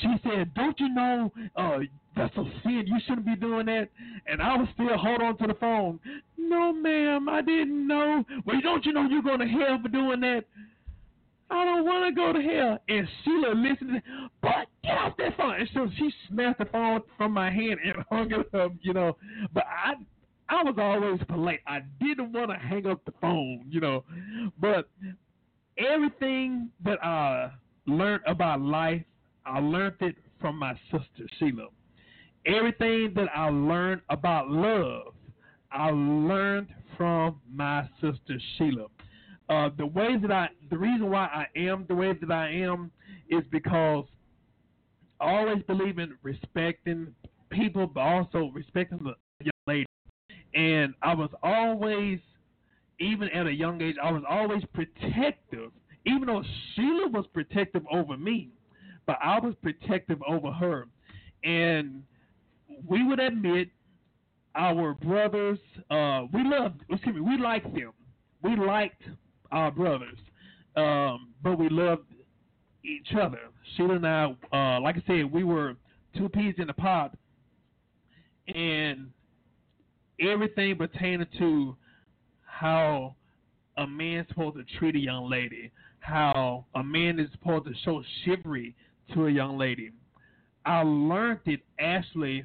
she 0.00 0.14
said, 0.22 0.52
"Don't 0.54 0.78
you 0.80 0.88
know 0.88 1.32
uh, 1.56 1.78
that's 2.16 2.36
a 2.36 2.44
sin? 2.62 2.84
You 2.86 2.98
shouldn't 3.06 3.26
be 3.26 3.36
doing 3.36 3.66
that." 3.66 3.88
And 4.26 4.42
I 4.42 4.56
was 4.56 4.68
still 4.74 4.96
hold 4.96 5.22
on 5.22 5.36
to 5.38 5.46
the 5.46 5.54
phone. 5.54 6.00
No, 6.38 6.72
ma'am, 6.72 7.28
I 7.28 7.42
didn't 7.42 7.86
know. 7.86 8.24
Well, 8.44 8.60
don't 8.62 8.84
you 8.84 8.92
know 8.92 9.08
you're 9.08 9.22
going 9.22 9.40
to 9.40 9.46
hell 9.46 9.78
for 9.82 9.88
doing 9.88 10.20
that? 10.20 10.44
I 11.48 11.64
don't 11.64 11.84
want 11.84 12.08
to 12.08 12.20
go 12.20 12.32
to 12.32 12.40
hell. 12.40 12.78
And 12.88 13.08
Sheila 13.24 13.54
listened, 13.54 14.02
but 14.42 14.66
get 14.82 14.98
off 14.98 15.16
that 15.18 15.36
phone. 15.36 15.54
And 15.54 15.68
so 15.72 15.88
she 15.96 16.10
snatched 16.28 16.58
the 16.58 16.64
phone 16.66 17.02
from 17.16 17.32
my 17.32 17.50
hand 17.50 17.78
and 17.84 18.04
hung 18.10 18.32
it 18.32 18.52
up, 18.54 18.72
you 18.82 18.92
know. 18.92 19.16
But 19.52 19.64
I 19.66 19.94
I 20.48 20.62
was 20.62 20.74
always 20.78 21.20
polite. 21.28 21.60
I 21.66 21.80
didn't 22.00 22.32
want 22.32 22.50
to 22.50 22.56
hang 22.56 22.86
up 22.86 23.04
the 23.04 23.12
phone, 23.20 23.64
you 23.68 23.80
know. 23.80 24.04
But 24.60 24.88
everything 25.78 26.70
that 26.84 27.02
I 27.04 27.50
learned 27.86 28.22
about 28.26 28.60
life, 28.60 29.02
I 29.46 29.60
learned 29.60 29.96
it 30.00 30.16
from 30.40 30.58
my 30.58 30.74
sister 30.90 31.26
Sheila. 31.38 31.68
Everything 32.44 33.12
that 33.14 33.28
I 33.34 33.48
learned 33.48 34.02
about 34.10 34.50
love, 34.50 35.14
I 35.70 35.90
learned 35.90 36.68
from 36.96 37.40
my 37.52 37.88
sister 38.00 38.40
Sheila. 38.56 38.86
Uh, 39.48 39.70
the 39.78 39.86
way 39.86 40.16
that 40.20 40.32
I, 40.32 40.48
the 40.70 40.78
reason 40.78 41.10
why 41.10 41.26
I 41.26 41.58
am 41.58 41.86
the 41.88 41.94
way 41.94 42.12
that 42.20 42.30
I 42.30 42.50
am 42.50 42.90
is 43.28 43.44
because 43.52 44.04
I 45.20 45.30
always 45.30 45.62
believe 45.64 45.98
in 45.98 46.16
respecting 46.22 47.14
people, 47.50 47.86
but 47.86 48.00
also 48.00 48.50
respecting 48.52 48.98
the 48.98 49.14
young 49.40 49.52
lady. 49.66 49.86
And 50.54 50.94
I 51.02 51.14
was 51.14 51.30
always, 51.42 52.18
even 52.98 53.28
at 53.30 53.46
a 53.46 53.52
young 53.52 53.80
age, 53.80 53.96
I 54.02 54.10
was 54.10 54.22
always 54.28 54.62
protective. 54.74 55.70
Even 56.04 56.26
though 56.26 56.42
Sheila 56.74 57.08
was 57.08 57.26
protective 57.32 57.82
over 57.92 58.16
me, 58.16 58.50
but 59.06 59.18
I 59.22 59.38
was 59.38 59.54
protective 59.62 60.18
over 60.26 60.50
her. 60.50 60.86
And 61.44 62.02
we 62.86 63.06
would 63.06 63.20
admit 63.20 63.68
our 64.54 64.94
brothers, 64.94 65.58
uh, 65.90 66.22
we 66.32 66.42
loved, 66.44 66.82
excuse 66.90 67.14
me, 67.14 67.20
we 67.20 67.38
liked 67.38 67.72
them. 67.74 67.92
We 68.42 68.56
liked 68.56 69.02
our 69.52 69.70
brothers, 69.70 70.18
um, 70.76 71.28
but 71.42 71.58
we 71.58 71.68
loved 71.68 72.06
each 72.84 73.08
other. 73.20 73.38
Sheila 73.76 73.96
and 73.96 74.06
I, 74.06 74.36
uh, 74.52 74.80
like 74.80 74.96
I 74.96 75.02
said, 75.06 75.30
we 75.30 75.44
were 75.44 75.74
two 76.16 76.28
peas 76.28 76.54
in 76.58 76.68
a 76.70 76.74
pod, 76.74 77.16
and 78.46 79.10
everything 80.20 80.76
pertaining 80.76 81.26
to 81.38 81.76
how 82.42 83.14
a 83.76 83.86
man's 83.86 84.28
supposed 84.28 84.56
to 84.56 84.78
treat 84.78 84.94
a 84.96 85.00
young 85.00 85.28
lady, 85.28 85.70
how 86.00 86.64
a 86.74 86.82
man 86.82 87.18
is 87.18 87.28
supposed 87.32 87.66
to 87.66 87.72
show 87.84 88.02
chivalry 88.24 88.74
to 89.14 89.26
a 89.26 89.30
young 89.30 89.58
lady. 89.58 89.90
I 90.64 90.82
learned 90.82 91.40
it 91.46 91.60
actually 91.78 92.44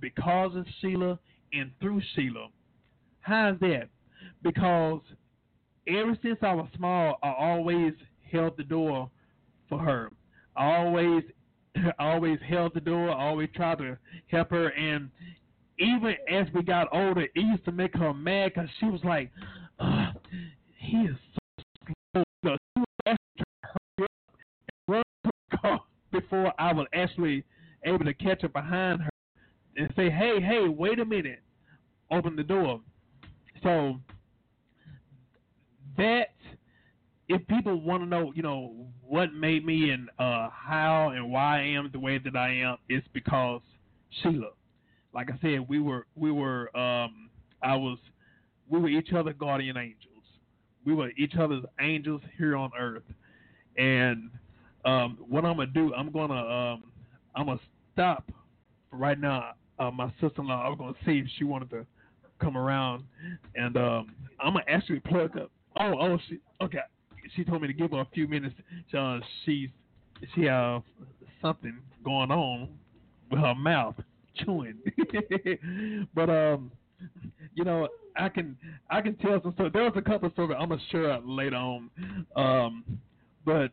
because 0.00 0.54
of 0.54 0.66
Sheila 0.80 1.18
and 1.52 1.70
through 1.80 2.00
Sheila. 2.14 2.48
How 3.20 3.50
is 3.52 3.60
that? 3.60 3.88
Because 4.42 5.00
ever 5.88 6.16
since 6.22 6.38
I 6.42 6.54
was 6.54 6.68
small, 6.76 7.18
I 7.22 7.32
always 7.36 7.92
held 8.30 8.56
the 8.56 8.64
door 8.64 9.10
for 9.68 9.78
her. 9.78 10.12
I 10.56 10.76
always, 10.76 11.24
I 11.98 12.12
always 12.12 12.38
held 12.48 12.74
the 12.74 12.80
door. 12.80 13.10
I 13.10 13.28
always 13.28 13.48
tried 13.54 13.78
to 13.78 13.98
help 14.28 14.50
her, 14.50 14.68
and 14.68 15.10
even 15.78 16.14
as 16.30 16.46
we 16.54 16.62
got 16.62 16.88
older, 16.92 17.22
it 17.22 17.30
used 17.34 17.64
to 17.66 17.72
make 17.72 17.94
her 17.94 18.14
mad 18.14 18.52
because 18.54 18.70
she 18.80 18.86
was 18.86 19.02
like, 19.04 19.30
"He 20.78 20.98
is 20.98 21.16
before 26.20 26.52
I 26.58 26.72
was 26.72 26.86
actually 26.92 27.44
able 27.84 28.04
to 28.04 28.14
catch 28.14 28.42
her 28.42 28.48
behind 28.48 29.02
her 29.02 29.10
and 29.76 29.92
say, 29.96 30.10
"Hey, 30.10 30.40
hey, 30.40 30.68
wait 30.68 30.98
a 30.98 31.04
minute!" 31.04 31.42
Open 32.10 32.36
the 32.36 32.42
door. 32.42 32.80
So 33.62 34.00
that 35.96 36.34
if 37.28 37.46
people 37.48 37.80
want 37.80 38.02
to 38.02 38.08
know, 38.08 38.32
you 38.34 38.42
know, 38.42 38.86
what 39.02 39.32
made 39.34 39.64
me 39.64 39.90
and 39.90 40.08
uh, 40.18 40.48
how 40.50 41.10
and 41.14 41.30
why 41.30 41.60
I 41.60 41.62
am 41.62 41.90
the 41.92 41.98
way 41.98 42.18
that 42.18 42.36
I 42.36 42.50
am, 42.50 42.76
it's 42.88 43.06
because 43.12 43.60
Sheila. 44.22 44.50
Like 45.12 45.30
I 45.30 45.38
said, 45.40 45.66
we 45.68 45.80
were 45.80 46.06
we 46.14 46.30
were 46.30 46.76
um, 46.76 47.30
I 47.62 47.74
was 47.74 47.98
we 48.68 48.78
were 48.78 48.88
each 48.88 49.12
other's 49.12 49.34
guardian 49.38 49.76
angels. 49.76 50.02
We 50.84 50.94
were 50.94 51.10
each 51.16 51.34
other's 51.36 51.64
angels 51.80 52.20
here 52.38 52.56
on 52.56 52.70
earth. 52.78 53.02
And 53.76 54.30
um, 54.86 55.18
what 55.28 55.44
I'm 55.44 55.56
gonna 55.56 55.66
do, 55.66 55.92
I'm 55.94 56.10
gonna 56.10 56.34
um, 56.34 56.84
I'm 57.34 57.46
gonna 57.46 57.60
stop 57.92 58.30
right 58.92 59.18
now. 59.18 59.52
Uh, 59.78 59.90
my 59.90 60.10
sister-in-law, 60.20 60.64
I 60.64 60.68
was 60.68 60.78
gonna 60.78 60.94
see 61.04 61.18
if 61.18 61.26
she 61.36 61.44
wanted 61.44 61.70
to 61.70 61.86
come 62.40 62.56
around, 62.56 63.04
and 63.54 63.76
um, 63.76 64.14
I'm 64.40 64.52
gonna 64.52 64.64
actually 64.68 65.00
plug 65.00 65.36
up. 65.36 65.50
Oh, 65.78 65.94
oh, 66.00 66.18
she 66.28 66.38
okay. 66.62 66.78
She 67.34 67.44
told 67.44 67.62
me 67.62 67.68
to 67.68 67.74
give 67.74 67.90
her 67.90 68.00
a 68.00 68.08
few 68.14 68.28
minutes. 68.28 68.54
Uh, 68.96 69.18
she's 69.44 69.68
she 70.34 70.44
have 70.44 70.82
something 71.42 71.76
going 72.04 72.30
on 72.30 72.68
with 73.30 73.40
her 73.40 73.54
mouth 73.54 73.96
chewing. 74.36 74.76
but 76.14 76.30
um, 76.30 76.70
you 77.54 77.64
know, 77.64 77.88
I 78.16 78.28
can 78.28 78.56
I 78.88 79.00
can 79.00 79.16
tell 79.16 79.40
some 79.42 79.52
stories. 79.54 79.72
There 79.72 79.82
was 79.82 79.94
a 79.96 80.02
couple 80.02 80.28
of 80.28 80.32
stories 80.34 80.56
I'm 80.58 80.68
gonna 80.68 80.80
share 80.90 81.18
later 81.24 81.56
on. 81.56 81.90
Um, 82.36 82.84
but 83.44 83.72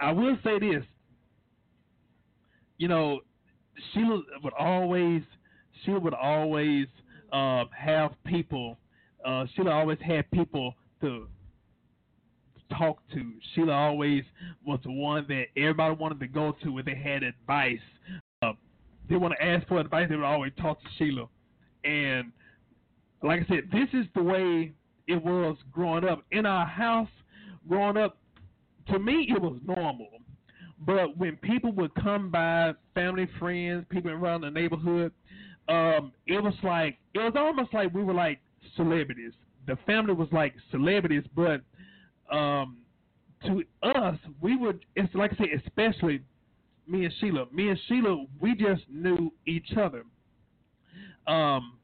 I 0.00 0.12
will 0.12 0.36
say 0.44 0.58
this. 0.58 0.84
You 2.78 2.88
know, 2.88 3.20
Sheila 3.92 4.22
would 4.42 4.52
always 4.54 5.22
Sheila 5.84 6.00
would 6.00 6.14
always 6.14 6.86
uh, 7.32 7.64
have 7.76 8.12
people. 8.24 8.78
Uh, 9.24 9.46
Sheila 9.54 9.72
always 9.72 9.98
had 10.00 10.30
people 10.30 10.74
to 11.00 11.28
talk 12.76 12.98
to. 13.14 13.32
Sheila 13.54 13.72
always 13.72 14.22
was 14.64 14.80
the 14.84 14.92
one 14.92 15.26
that 15.28 15.46
everybody 15.56 15.94
wanted 15.94 16.20
to 16.20 16.28
go 16.28 16.54
to 16.62 16.72
when 16.72 16.84
they 16.84 16.94
had 16.94 17.22
advice. 17.22 17.78
Uh, 18.42 18.52
they 19.08 19.16
want 19.16 19.34
to 19.38 19.44
ask 19.44 19.66
for 19.66 19.80
advice. 19.80 20.08
They 20.08 20.16
would 20.16 20.24
always 20.24 20.52
talk 20.60 20.80
to 20.80 20.88
Sheila. 20.98 21.28
And 21.84 22.32
like 23.22 23.42
I 23.42 23.46
said, 23.48 23.68
this 23.72 23.88
is 23.92 24.06
the 24.14 24.22
way 24.22 24.72
it 25.06 25.22
was 25.22 25.56
growing 25.72 26.04
up 26.04 26.22
in 26.30 26.46
our 26.46 26.66
house. 26.66 27.08
Growing 27.68 27.96
up, 27.96 28.16
to 28.90 28.98
me, 28.98 29.26
it 29.28 29.40
was 29.40 29.58
normal. 29.64 30.08
But 30.86 31.16
when 31.16 31.36
people 31.36 31.72
would 31.72 31.94
come 31.96 32.30
by, 32.30 32.72
family, 32.94 33.28
friends, 33.38 33.84
people 33.90 34.10
around 34.10 34.42
the 34.42 34.50
neighborhood, 34.50 35.12
um, 35.68 36.12
it 36.26 36.42
was 36.42 36.54
like 36.62 36.98
it 37.14 37.18
was 37.18 37.34
almost 37.36 37.74
like 37.74 37.92
we 37.92 38.02
were 38.02 38.14
like 38.14 38.40
celebrities. 38.76 39.32
The 39.66 39.76
family 39.86 40.14
was 40.14 40.28
like 40.32 40.54
celebrities, 40.70 41.24
but 41.34 41.60
um, 42.30 42.78
to 43.44 43.62
us, 43.82 44.16
we 44.40 44.56
would. 44.56 44.84
It's 44.96 45.14
like 45.14 45.32
I 45.32 45.44
say, 45.44 45.50
especially 45.66 46.22
me 46.86 47.04
and 47.04 47.14
Sheila. 47.20 47.46
Me 47.52 47.68
and 47.68 47.78
Sheila, 47.88 48.24
we 48.40 48.54
just 48.54 48.82
knew 48.88 49.32
each 49.46 49.72
other. 49.78 50.04
Um, 51.26 51.78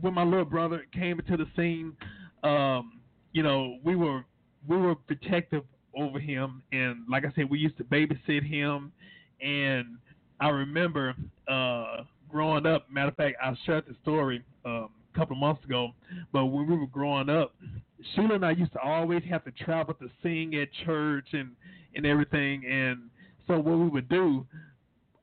when 0.00 0.12
my 0.14 0.24
little 0.24 0.44
brother 0.44 0.84
came 0.92 1.18
into 1.18 1.36
the 1.36 1.46
scene, 1.56 1.94
um, 2.42 3.00
you 3.32 3.42
know, 3.42 3.78
we 3.84 3.96
were 3.96 4.24
we 4.68 4.76
were 4.76 4.94
protective 4.94 5.64
over 5.96 6.18
him, 6.18 6.62
and 6.72 7.04
like 7.08 7.24
I 7.24 7.32
said, 7.34 7.50
we 7.50 7.58
used 7.58 7.76
to 7.78 7.84
babysit 7.84 8.46
him, 8.46 8.92
and 9.40 9.96
I 10.40 10.48
remember 10.48 11.14
uh, 11.48 12.02
growing 12.28 12.66
up. 12.66 12.90
Matter 12.90 13.08
of 13.08 13.16
fact, 13.16 13.36
I 13.42 13.54
shared 13.66 13.84
the 13.86 13.96
story 14.02 14.42
um, 14.64 14.88
a 15.14 15.18
couple 15.18 15.36
months 15.36 15.64
ago, 15.64 15.90
but 16.32 16.46
when 16.46 16.68
we 16.68 16.76
were 16.76 16.86
growing 16.86 17.28
up, 17.28 17.54
Sheila 18.14 18.36
and 18.36 18.46
I 18.46 18.52
used 18.52 18.72
to 18.72 18.80
always 18.80 19.22
have 19.28 19.44
to 19.44 19.50
travel 19.50 19.94
to 19.94 20.08
sing 20.22 20.54
at 20.54 20.68
church 20.84 21.28
and 21.32 21.50
and 21.94 22.06
everything, 22.06 22.64
and 22.66 23.10
so 23.46 23.58
what 23.58 23.78
we 23.78 23.88
would 23.88 24.08
do, 24.08 24.46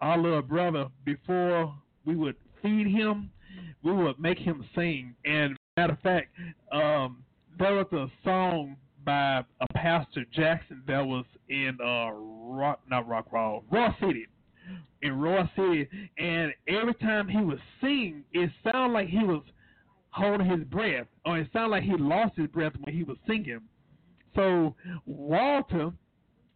our 0.02 0.18
little 0.18 0.42
brother, 0.42 0.88
before 1.06 1.74
we 2.06 2.16
would 2.16 2.36
feed 2.62 2.88
him, 2.88 3.30
we 3.84 3.94
would 3.94 4.20
make 4.20 4.38
him 4.38 4.66
sing. 4.76 5.16
And 5.24 5.56
matter 5.78 5.94
of 5.94 6.00
fact, 6.00 6.28
um, 6.74 7.24
there 7.58 7.74
was 7.76 7.88
a 7.94 8.08
song 8.24 8.76
by 9.08 9.42
a 9.62 9.74
pastor 9.74 10.26
Jackson 10.34 10.84
that 10.86 11.00
was 11.00 11.24
in 11.48 11.78
uh 11.82 12.12
rock 12.12 12.82
not 12.90 13.08
rock 13.08 13.32
wall 13.32 13.64
raw 13.72 13.96
city 14.02 14.28
in 15.02 15.18
raw 15.18 15.48
city. 15.56 15.88
And 16.18 16.52
every 16.68 16.94
time 16.96 17.30
he 17.30 17.38
would 17.38 17.62
sing 17.80 18.26
it 18.34 18.52
sounded 18.64 18.94
like 18.94 19.08
he 19.08 19.20
was 19.20 19.44
holding 20.10 20.50
his 20.50 20.66
breath 20.66 21.08
or 21.26 21.38
it 21.40 21.48
sounded 21.54 21.70
like 21.70 21.84
he 21.84 21.96
lost 21.98 22.36
his 22.36 22.48
breath 22.48 22.74
when 22.82 22.94
he 22.94 23.04
was 23.04 23.16
singing. 23.26 23.62
So 24.36 24.76
walter 25.06 25.92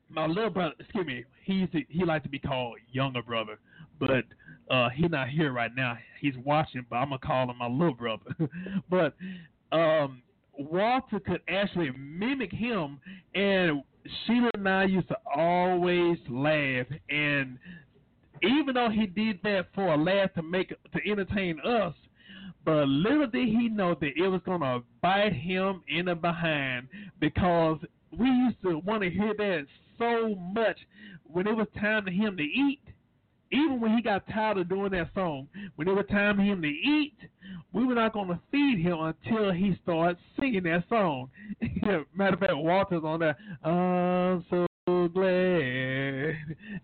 my 0.10 0.26
little 0.28 0.50
brother 0.50 0.74
excuse 0.78 1.08
me 1.08 1.24
he's 1.46 1.70
he 1.88 2.04
likes 2.04 2.24
to 2.24 2.30
be 2.30 2.40
called 2.40 2.76
younger 2.92 3.22
brother 3.22 3.60
but 3.98 4.26
uh 4.70 4.90
he's 4.90 5.10
not 5.10 5.30
here 5.30 5.54
right 5.54 5.72
now. 5.74 5.98
He's 6.20 6.36
watching 6.44 6.86
but 6.90 6.98
i'm 6.98 7.12
gonna 7.12 7.20
call 7.20 7.50
him 7.50 7.58
my 7.60 7.68
little 7.68 7.94
brother. 7.94 8.36
But 8.90 9.16
um 9.72 10.22
Walter 10.58 11.20
could 11.20 11.42
actually 11.48 11.92
mimic 11.98 12.52
him, 12.52 13.00
and 13.36 13.84
Sheila 14.26 14.50
and 14.54 14.68
I 14.68 14.86
used 14.86 15.08
to 15.10 15.18
always 15.36 16.18
laugh. 16.30 16.88
And 17.10 17.58
even 18.44 18.74
though 18.74 18.90
he 18.90 19.08
did 19.08 19.40
that 19.44 19.68
for 19.74 19.94
a 19.94 19.98
laugh 19.98 20.34
to 20.34 20.42
make 20.42 20.70
to 20.70 21.10
entertain 21.10 21.60
us, 21.62 21.94
but 22.64 22.88
little 22.88 23.28
did 23.28 23.48
he 23.48 23.70
know 23.70 23.96
that 23.96 24.12
it 24.16 24.28
was 24.28 24.42
gonna 24.46 24.82
bite 25.02 25.34
him 25.34 25.84
in 25.88 26.06
the 26.06 26.16
behind 26.16 26.88
because 27.20 27.80
we 28.18 28.28
used 28.28 28.62
to 28.62 28.80
want 28.80 29.02
to 29.04 29.10
hear 29.10 29.34
that 29.34 29.66
so 29.98 30.36
much 30.36 30.78
when 31.24 31.48
it 31.48 31.56
was 31.56 31.68
time 31.80 32.04
for 32.04 32.12
him 32.12 32.38
to 32.38 32.44
eat. 32.44 32.82
Even 33.52 33.82
when 33.82 33.96
he 33.96 34.02
got 34.02 34.28
tired 34.30 34.58
of 34.58 34.70
doing 34.70 34.92
that 34.92 35.10
song, 35.14 35.48
when 35.76 35.88
it 35.88 35.94
was 35.94 36.06
time 36.10 36.38
for 36.38 36.42
him 36.42 36.62
to 36.62 36.68
eat, 36.68 37.16
we 37.74 37.86
were 37.86 37.96
not 37.96 38.14
going 38.14 38.30
to 38.30 38.40
feed 38.50 38.80
him 38.80 39.00
until 39.00 39.52
he 39.52 39.78
started 39.84 40.18
singing 40.40 40.64
that 40.64 40.84
song. 40.90 41.30
Matter 42.16 42.34
of 42.34 42.40
fact, 42.40 42.56
Walter's 42.56 43.04
on 43.04 43.20
that. 43.20 43.38
I'm 43.64 44.46
so 44.50 44.66
glad 44.88 46.36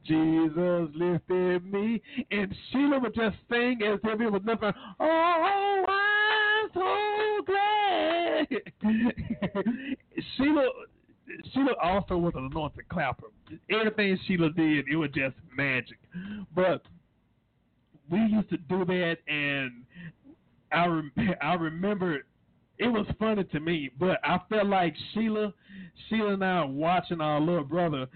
Jesus 0.05 0.89
lifted 0.93 1.71
me, 1.71 2.01
and 2.31 2.53
Sheila 2.71 2.99
would 2.99 3.15
just 3.15 3.37
sing 3.49 3.79
as 3.83 3.99
if 4.03 4.21
it 4.21 4.31
was 4.31 4.41
nothing. 4.43 4.71
Oh, 4.99 5.85
I'm 5.87 6.69
so 6.73 7.43
glad. 7.45 8.47
Sheila. 10.37 10.69
Sheila 11.53 11.73
also 11.81 12.17
was 12.17 12.33
an 12.35 12.45
anointed 12.51 12.87
clapper. 12.89 13.27
Everything 13.69 14.17
Sheila 14.27 14.49
did, 14.51 14.87
it 14.87 14.95
was 14.95 15.09
just 15.13 15.35
magic. 15.55 15.97
But 16.55 16.83
we 18.09 18.19
used 18.19 18.49
to 18.49 18.57
do 18.57 18.85
that, 18.85 19.17
and 19.27 19.83
I 20.71 20.85
rem- 20.85 21.11
I 21.41 21.53
remember 21.55 22.23
it 22.79 22.87
was 22.87 23.07
funny 23.19 23.43
to 23.43 23.59
me, 23.59 23.89
but 23.99 24.19
I 24.23 24.39
felt 24.49 24.67
like 24.67 24.95
Sheila, 25.13 25.53
Sheila 26.07 26.33
and 26.33 26.43
I 26.43 26.63
watching 26.63 27.21
our 27.21 27.39
little 27.39 27.63
brother. 27.63 28.07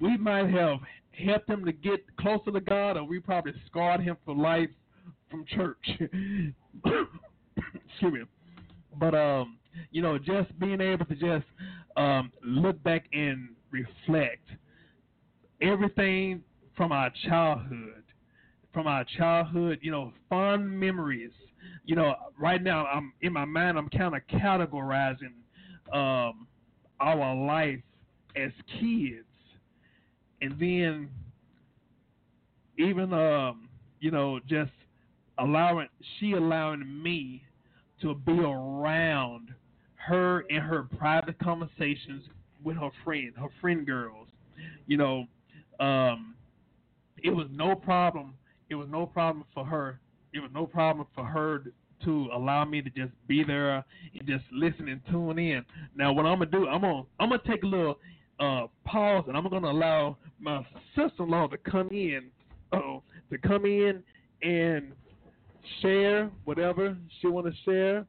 We 0.00 0.16
might 0.16 0.48
have 0.50 0.78
helped 1.12 1.50
him 1.50 1.64
to 1.64 1.72
get 1.72 2.04
closer 2.16 2.50
to 2.50 2.60
God, 2.60 2.96
or 2.96 3.04
we 3.04 3.20
probably 3.20 3.52
scarred 3.66 4.00
him 4.00 4.16
for 4.24 4.34
life 4.34 4.70
from 5.30 5.44
church. 5.44 5.84
Excuse 7.90 8.12
me. 8.12 8.20
But 8.98 9.14
um, 9.14 9.58
you 9.90 10.02
know, 10.02 10.18
just 10.18 10.56
being 10.58 10.80
able 10.80 11.04
to 11.06 11.14
just 11.14 11.46
um 11.96 12.30
look 12.44 12.82
back 12.82 13.06
and 13.12 13.50
reflect 13.70 14.48
everything 15.60 16.42
from 16.76 16.92
our 16.92 17.10
childhood, 17.28 18.04
from 18.72 18.86
our 18.86 19.04
childhood, 19.16 19.78
you 19.82 19.90
know, 19.90 20.12
fond 20.28 20.70
memories. 20.78 21.32
You 21.84 21.96
know, 21.96 22.14
right 22.38 22.62
now 22.62 22.86
I'm 22.86 23.12
in 23.20 23.32
my 23.32 23.44
mind 23.44 23.78
I'm 23.78 23.88
kind 23.88 24.14
of 24.14 24.22
categorizing 24.32 25.34
um, 25.92 26.46
our 27.00 27.34
life 27.34 27.80
as 28.36 28.52
kids, 28.80 29.26
and 30.40 30.58
then 30.58 31.08
even 32.78 33.12
um, 33.12 33.68
you 34.00 34.10
know 34.10 34.38
just 34.48 34.70
allowing 35.38 35.88
she 36.18 36.32
allowing 36.32 37.02
me 37.02 37.42
to 38.02 38.14
be 38.14 38.32
around 38.32 39.52
her 40.08 40.40
in 40.42 40.60
her 40.60 40.84
private 40.98 41.38
conversations 41.38 42.24
with 42.64 42.76
her 42.76 42.90
friend, 43.04 43.32
her 43.36 43.48
friend 43.60 43.86
girls. 43.86 44.28
You 44.86 44.96
know, 44.96 45.26
um, 45.80 46.34
it 47.22 47.30
was 47.30 47.46
no 47.50 47.74
problem. 47.74 48.34
It 48.70 48.74
was 48.74 48.88
no 48.90 49.06
problem 49.06 49.44
for 49.54 49.64
her 49.64 50.00
it 50.32 50.40
was 50.40 50.50
no 50.54 50.66
problem 50.66 51.06
for 51.14 51.24
her 51.24 51.64
to 52.04 52.28
allow 52.32 52.64
me 52.64 52.80
to 52.80 52.90
just 52.90 53.12
be 53.26 53.42
there 53.42 53.76
and 53.76 54.26
just 54.26 54.44
listen 54.52 54.88
and 54.88 55.00
tune 55.10 55.38
in. 55.38 55.64
Now, 55.96 56.12
what 56.12 56.26
I'm 56.26 56.38
gonna 56.38 56.50
do, 56.50 56.68
I'm 56.68 56.82
gonna 56.82 57.02
I'm 57.18 57.30
gonna 57.30 57.42
take 57.46 57.62
a 57.62 57.66
little 57.66 57.98
uh, 58.38 58.66
pause 58.84 59.24
and 59.26 59.36
I'm 59.36 59.48
gonna 59.48 59.70
allow 59.70 60.16
my 60.38 60.64
sister-in-law 60.94 61.48
to 61.48 61.58
come 61.58 61.88
in, 61.90 62.26
oh, 62.72 63.02
to 63.30 63.38
come 63.38 63.64
in 63.64 64.02
and 64.42 64.92
share 65.82 66.30
whatever 66.44 66.96
she 67.20 67.26
want 67.26 67.46
to 67.46 67.52
share. 67.64 68.06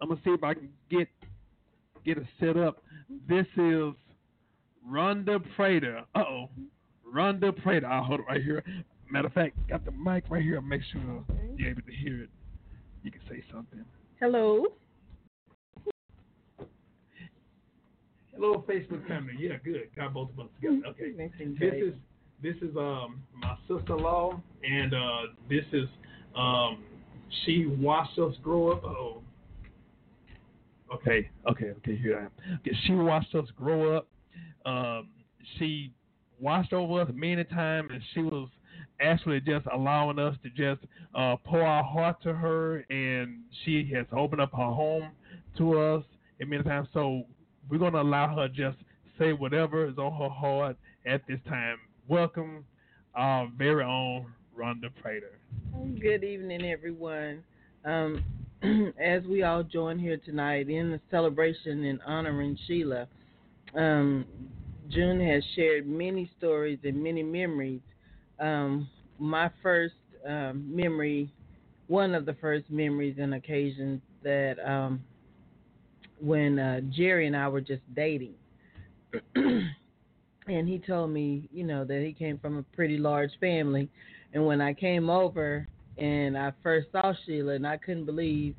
I'm 0.00 0.08
gonna 0.08 0.20
see 0.24 0.30
if 0.30 0.42
I 0.42 0.54
can 0.54 0.70
get 0.90 1.08
get 2.06 2.18
it 2.18 2.26
set 2.38 2.56
up. 2.56 2.82
This 3.28 3.46
is 3.56 3.92
Rhonda 4.88 5.42
Prater. 5.56 6.02
Uh 6.14 6.20
oh, 6.20 6.50
Rhonda 7.14 7.54
Prater. 7.62 7.86
I'll 7.86 8.04
hold 8.04 8.20
it 8.20 8.26
right 8.28 8.42
here. 8.42 8.62
Matter 9.10 9.26
of 9.26 9.32
fact, 9.32 9.56
got 9.68 9.84
the 9.84 9.90
mic 9.90 10.24
right 10.30 10.42
here. 10.42 10.60
Make 10.60 10.82
sure 10.92 11.24
you're 11.56 11.70
able 11.70 11.82
to 11.82 11.92
hear 11.92 12.22
it. 12.22 12.30
You 13.02 13.10
can 13.10 13.20
say 13.28 13.42
something. 13.52 13.84
Hello. 14.20 14.66
Hello, 18.32 18.64
Facebook 18.68 19.06
family. 19.08 19.34
Yeah, 19.38 19.56
good. 19.64 19.88
Got 19.96 20.14
both 20.14 20.30
of 20.30 20.40
us 20.40 20.46
together. 20.60 20.86
Okay. 20.88 21.12
This 21.58 21.74
is 21.74 21.94
this 22.42 22.56
is 22.62 22.76
um 22.76 23.22
my 23.34 23.56
sister-in-law, 23.66 24.40
and 24.62 24.94
uh 24.94 25.20
this 25.48 25.64
is 25.72 25.88
um 26.36 26.84
she 27.44 27.66
watched 27.66 28.18
us 28.18 28.34
grow 28.42 28.70
up. 28.70 28.84
Oh. 28.84 29.22
Okay, 30.92 31.30
okay, 31.50 31.70
okay. 31.78 31.96
Here 31.96 32.18
I 32.18 32.24
am. 32.24 32.58
Okay, 32.60 32.76
she 32.86 32.94
watched 32.94 33.34
us 33.34 33.46
grow 33.56 33.96
up. 33.96 34.08
Um, 34.64 35.08
she 35.58 35.92
watched 36.40 36.72
over 36.72 37.02
us 37.02 37.10
many 37.14 37.44
times, 37.44 37.90
and 37.92 38.02
she 38.14 38.20
was 38.20 38.48
actually 39.00 39.40
just 39.40 39.66
allowing 39.72 40.18
us 40.18 40.36
to 40.42 40.50
just 40.50 40.86
uh, 41.14 41.36
pour 41.44 41.62
our 41.62 41.82
heart 41.82 42.22
to 42.22 42.32
her, 42.32 42.84
and 42.90 43.40
she 43.64 43.90
has 43.94 44.06
opened 44.12 44.40
up 44.40 44.52
her 44.52 44.70
home 44.70 45.10
to 45.58 45.78
us 45.78 46.04
many 46.40 46.62
times. 46.62 46.88
So 46.92 47.24
we're 47.68 47.78
gonna 47.78 48.02
allow 48.02 48.34
her 48.36 48.48
just 48.48 48.76
say 49.18 49.32
whatever 49.32 49.86
is 49.88 49.98
on 49.98 50.12
her 50.12 50.28
heart 50.28 50.76
at 51.06 51.22
this 51.26 51.40
time. 51.48 51.78
Welcome, 52.08 52.64
our 53.14 53.48
very 53.56 53.84
own 53.84 54.26
Rhonda 54.58 54.90
Prater. 55.02 55.38
Good 56.00 56.24
evening, 56.24 56.64
everyone. 56.64 57.42
Um, 57.84 58.22
as 59.00 59.22
we 59.24 59.42
all 59.42 59.62
join 59.62 59.98
here 59.98 60.16
tonight 60.16 60.70
in 60.70 60.90
the 60.90 61.00
celebration 61.10 61.84
and 61.84 62.00
honoring 62.06 62.58
Sheila, 62.66 63.06
um, 63.76 64.24
June 64.88 65.20
has 65.20 65.42
shared 65.54 65.86
many 65.86 66.30
stories 66.38 66.78
and 66.84 67.02
many 67.02 67.22
memories. 67.22 67.80
Um, 68.40 68.88
my 69.18 69.50
first 69.62 69.94
um, 70.26 70.64
memory, 70.74 71.30
one 71.88 72.14
of 72.14 72.24
the 72.24 72.34
first 72.34 72.70
memories 72.70 73.16
and 73.20 73.34
occasions 73.34 74.00
that 74.22 74.56
um, 74.64 75.02
when 76.20 76.58
uh, 76.58 76.80
Jerry 76.90 77.26
and 77.26 77.36
I 77.36 77.48
were 77.48 77.60
just 77.60 77.82
dating. 77.94 78.34
and 79.34 80.68
he 80.68 80.78
told 80.78 81.10
me, 81.10 81.48
you 81.52 81.64
know, 81.64 81.84
that 81.84 82.02
he 82.02 82.12
came 82.12 82.38
from 82.38 82.58
a 82.58 82.62
pretty 82.74 82.96
large 82.96 83.32
family. 83.38 83.90
And 84.32 84.46
when 84.46 84.60
I 84.62 84.72
came 84.72 85.10
over 85.10 85.68
and 85.98 86.36
I 86.36 86.52
first 86.62 86.88
saw 86.92 87.12
Sheila, 87.24 87.54
and 87.54 87.66
I 87.66 87.76
couldn't 87.76 88.06
believe 88.06 88.54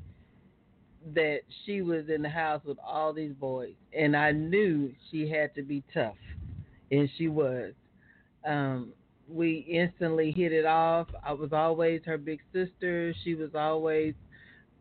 that 1.13 1.41
she 1.65 1.81
was 1.81 2.09
in 2.13 2.21
the 2.21 2.29
house 2.29 2.61
with 2.65 2.77
all 2.85 3.13
these 3.13 3.33
boys, 3.33 3.75
and 3.93 4.15
I 4.15 4.31
knew 4.31 4.91
she 5.11 5.29
had 5.29 5.53
to 5.55 5.61
be 5.61 5.83
tough, 5.93 6.17
and 6.91 7.09
she 7.17 7.27
was. 7.27 7.73
Um, 8.45 8.93
we 9.29 9.65
instantly 9.69 10.31
hit 10.31 10.53
it 10.53 10.65
off. 10.65 11.07
I 11.23 11.33
was 11.33 11.51
always 11.51 12.01
her 12.05 12.17
big 12.17 12.39
sister. 12.53 13.13
She 13.23 13.35
was 13.35 13.49
always 13.55 14.13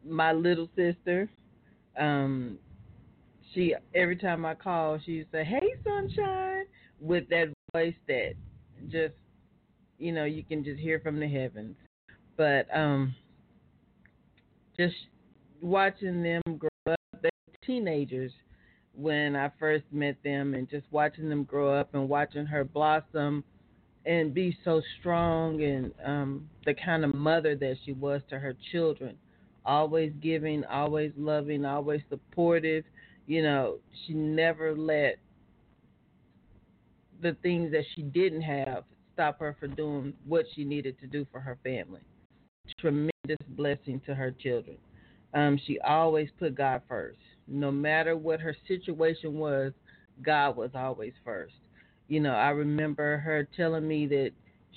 my 0.05 0.33
little 0.33 0.69
sister. 0.77 1.29
Um, 1.99 2.59
she 3.53 3.75
every 3.95 4.17
time 4.17 4.45
I 4.45 4.55
call, 4.55 4.99
she 5.05 5.19
would 5.19 5.29
say, 5.33 5.45
"Hey, 5.45 5.75
sunshine," 5.83 6.67
with 7.01 7.29
that 7.31 7.53
voice 7.73 7.95
that 8.07 8.35
just 8.89 9.15
you 9.99 10.13
know 10.13 10.25
you 10.25 10.45
can 10.45 10.63
just 10.63 10.79
hear 10.79 11.01
from 11.01 11.19
the 11.19 11.29
heavens. 11.29 11.77
But 12.37 12.67
um, 12.75 13.15
just 14.79 14.95
watching 15.61 16.23
them 16.23 16.43
grow 16.59 16.93
up, 16.93 17.01
they 17.23 17.31
were 17.49 17.67
teenagers 17.67 18.33
when 18.95 19.37
I 19.37 19.51
first 19.59 19.85
met 19.91 20.17
them, 20.25 20.55
and 20.55 20.69
just 20.69 20.87
watching 20.91 21.29
them 21.29 21.45
grow 21.45 21.75
up 21.75 21.95
and 21.95 22.09
watching 22.09 22.47
her 22.47 22.65
blossom 22.65 23.45
and 24.07 24.33
be 24.33 24.57
so 24.65 24.81
strong 25.01 25.63
and 25.63 25.93
um, 26.05 26.49
the 26.65 26.75
kind 26.75 27.05
of 27.05 27.15
mother 27.15 27.57
that 27.57 27.77
she 27.85 27.93
was 27.93 28.23
to 28.31 28.39
her 28.39 28.55
children, 28.73 29.17
always 29.65 30.13
giving, 30.23 30.65
always 30.65 31.13
loving, 31.17 31.65
always 31.65 32.01
supportive. 32.09 32.85
You 33.27 33.43
know, 33.43 33.79
she 34.07 34.15
never 34.15 34.75
let 34.77 35.17
the 37.21 37.37
things 37.43 37.73
that 37.73 37.85
she 37.95 38.03
didn't 38.03 38.43
have 38.43 38.85
stop 39.13 39.41
her 39.41 39.57
from 39.59 39.75
doing 39.75 40.13
what 40.27 40.45
she 40.55 40.65
needed 40.65 41.01
to 41.01 41.07
do 41.07 41.27
for 41.33 41.41
her 41.41 41.59
family. 41.65 42.03
Tremendous 42.79 43.47
blessing 43.51 44.01
to 44.07 44.15
her 44.15 44.31
children. 44.31 44.77
Um, 45.35 45.59
she 45.67 45.79
always 45.81 46.29
put 46.39 46.55
God 46.55 46.83
first. 46.89 47.19
No 47.49 47.71
matter 47.71 48.17
what 48.17 48.41
her 48.41 48.57
situation 48.67 49.39
was, 49.39 49.73
God 50.23 50.57
was 50.57 50.71
always 50.75 51.13
first. 51.25 51.55
You 52.09 52.21
know, 52.21 52.35
I 52.35 52.51
remember 52.51 53.19
her 53.19 53.47
telling 53.57 53.87
me 53.87 54.07
that 54.07 54.31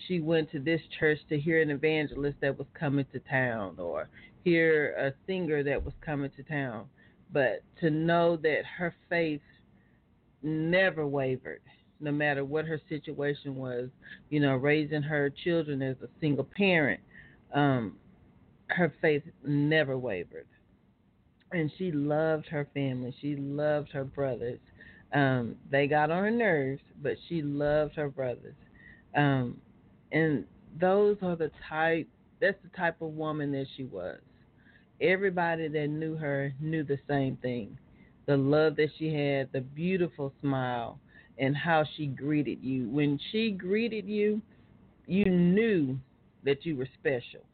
she 0.07 0.19
went 0.19 0.51
to 0.51 0.59
this 0.59 0.81
church 0.99 1.19
to 1.29 1.39
hear 1.39 1.61
an 1.61 1.69
evangelist 1.69 2.37
that 2.41 2.57
was 2.57 2.67
coming 2.73 3.05
to 3.11 3.19
town 3.19 3.75
or 3.77 4.07
hear 4.43 4.93
a 4.97 5.13
singer 5.27 5.63
that 5.63 5.83
was 5.83 5.93
coming 6.01 6.31
to 6.35 6.43
town. 6.43 6.85
But 7.31 7.63
to 7.81 7.89
know 7.89 8.37
that 8.37 8.63
her 8.77 8.95
faith 9.09 9.41
never 10.41 11.05
wavered, 11.05 11.61
no 11.99 12.11
matter 12.11 12.43
what 12.43 12.65
her 12.65 12.79
situation 12.89 13.55
was, 13.55 13.89
you 14.29 14.39
know, 14.39 14.55
raising 14.55 15.03
her 15.03 15.29
children 15.29 15.81
as 15.81 15.97
a 16.01 16.09
single 16.19 16.47
parent, 16.55 17.01
um, 17.53 17.95
her 18.67 18.93
faith 19.01 19.23
never 19.45 19.97
wavered. 19.97 20.47
And 21.51 21.71
she 21.77 21.91
loved 21.91 22.45
her 22.47 22.67
family. 22.73 23.15
She 23.21 23.35
loved 23.35 23.91
her 23.91 24.03
brothers. 24.03 24.59
Um, 25.13 25.55
they 25.71 25.87
got 25.87 26.11
on 26.11 26.23
her 26.23 26.31
nerves, 26.31 26.81
but 27.01 27.13
she 27.27 27.41
loved 27.41 27.95
her 27.95 28.09
brothers. 28.09 28.53
Um, 29.15 29.59
and 30.11 30.45
those 30.79 31.17
are 31.23 31.35
the 31.35 31.51
type 31.67 32.07
that's 32.39 32.57
the 32.63 32.77
type 32.77 33.01
of 33.01 33.09
woman 33.09 33.51
that 33.51 33.67
she 33.75 33.83
was. 33.83 34.19
Everybody 35.01 35.67
that 35.67 35.87
knew 35.87 36.15
her 36.15 36.53
knew 36.59 36.83
the 36.83 36.99
same 37.07 37.37
thing. 37.37 37.77
The 38.27 38.37
love 38.37 38.75
that 38.77 38.89
she 38.97 39.13
had, 39.13 39.51
the 39.51 39.61
beautiful 39.61 40.33
smile, 40.41 40.99
and 41.37 41.55
how 41.55 41.83
she 41.95 42.07
greeted 42.07 42.59
you. 42.61 42.87
When 42.89 43.19
she 43.31 43.51
greeted 43.51 44.07
you, 44.07 44.41
you 45.05 45.25
knew 45.25 45.99
that 46.43 46.65
you 46.65 46.75
were 46.75 46.87
special 46.99 47.45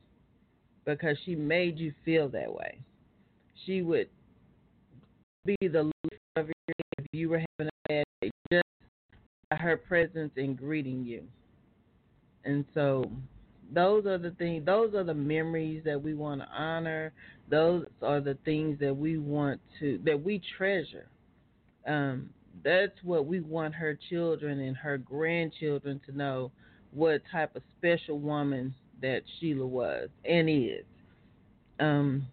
because 0.85 1.17
she 1.25 1.35
made 1.35 1.77
you 1.79 1.93
feel 2.03 2.29
that 2.29 2.51
way. 2.51 2.79
She 3.65 3.81
would 3.81 4.09
be 5.45 5.55
the 5.61 5.83
lift 5.83 6.21
of 6.35 6.47
your 6.47 6.55
if 6.97 7.05
you 7.11 7.29
were 7.29 7.43
having 7.57 7.71
a 7.71 7.89
bad 7.89 8.03
day, 8.21 8.31
just 8.51 8.63
by 9.49 9.57
her 9.57 9.77
presence 9.77 10.31
and 10.37 10.57
greeting 10.57 11.03
you. 11.03 11.23
And 12.43 12.65
so 12.73 13.11
those 13.73 14.05
are 14.05 14.17
the 14.17 14.31
things 14.31 14.65
those 14.65 14.93
are 14.93 15.03
the 15.03 15.13
memories 15.13 15.83
that 15.85 16.01
we 16.01 16.13
want 16.13 16.41
to 16.41 16.47
honor. 16.47 17.13
Those 17.49 17.85
are 18.01 18.21
the 18.21 18.37
things 18.45 18.79
that 18.79 18.95
we 18.95 19.17
want 19.17 19.59
to 19.79 19.99
that 20.05 20.21
we 20.21 20.41
treasure. 20.57 21.07
Um, 21.87 22.29
that's 22.63 22.97
what 23.03 23.25
we 23.25 23.41
want 23.41 23.75
her 23.75 23.97
children 24.09 24.59
and 24.59 24.77
her 24.77 24.97
grandchildren 24.97 25.99
to 26.05 26.17
know 26.17 26.51
what 26.95 27.21
type 27.31 27.55
of 27.55 27.61
special 27.77 28.19
woman 28.19 28.73
that 29.01 29.21
Sheila 29.39 29.67
was 29.67 30.09
and 30.23 30.49
is. 30.49 30.85
Um, 31.79 32.25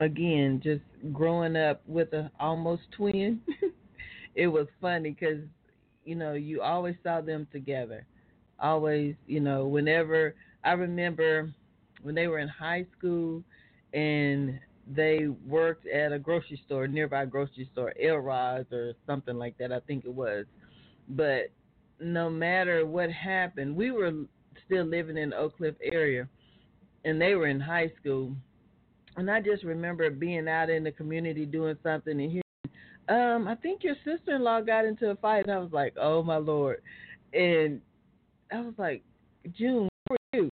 again, 0.00 0.60
just 0.62 0.82
growing 1.12 1.56
up 1.56 1.80
with 1.86 2.12
a 2.12 2.30
almost 2.40 2.82
twin, 2.96 3.40
it 4.34 4.48
was 4.48 4.66
funny 4.80 5.10
because 5.10 5.42
you 6.04 6.16
know 6.16 6.34
you 6.34 6.60
always 6.60 6.96
saw 7.02 7.20
them 7.20 7.46
together. 7.52 8.04
Always, 8.58 9.14
you 9.26 9.40
know, 9.40 9.66
whenever 9.66 10.34
I 10.64 10.72
remember 10.72 11.52
when 12.02 12.14
they 12.14 12.26
were 12.26 12.38
in 12.38 12.48
high 12.48 12.86
school 12.98 13.42
and 13.92 14.58
they 14.88 15.28
worked 15.46 15.86
at 15.86 16.12
a 16.12 16.18
grocery 16.18 16.60
store, 16.66 16.86
nearby 16.86 17.24
grocery 17.24 17.68
store, 17.72 17.92
Elrod's 18.02 18.72
or 18.72 18.94
something 19.06 19.36
like 19.36 19.56
that, 19.58 19.72
I 19.72 19.80
think 19.80 20.04
it 20.04 20.12
was. 20.12 20.46
But 21.08 21.50
no 22.00 22.30
matter 22.30 22.86
what 22.86 23.10
happened, 23.10 23.74
we 23.74 23.90
were 23.90 24.12
still 24.64 24.84
living 24.84 25.16
in 25.16 25.32
Oak 25.32 25.56
Cliff 25.56 25.74
area, 25.82 26.28
and 27.04 27.20
they 27.20 27.34
were 27.34 27.46
in 27.46 27.60
high 27.60 27.90
school. 28.00 28.34
And 29.16 29.30
I 29.30 29.40
just 29.40 29.64
remember 29.64 30.10
being 30.10 30.48
out 30.48 30.68
in 30.68 30.84
the 30.84 30.92
community 30.92 31.46
doing 31.46 31.76
something 31.82 32.20
and 32.20 32.30
hearing, 32.30 32.42
um, 33.08 33.48
I 33.48 33.54
think 33.54 33.82
your 33.82 33.94
sister 34.04 34.34
in 34.34 34.42
law 34.42 34.60
got 34.60 34.84
into 34.84 35.10
a 35.10 35.16
fight. 35.16 35.44
And 35.44 35.52
I 35.52 35.58
was 35.58 35.72
like, 35.72 35.94
oh 35.98 36.22
my 36.22 36.36
lord, 36.36 36.82
and 37.32 37.80
I 38.52 38.60
was 38.60 38.74
like, 38.76 39.02
June, 39.56 39.88
where 40.08 40.18
were 40.32 40.38
you? 40.38 40.50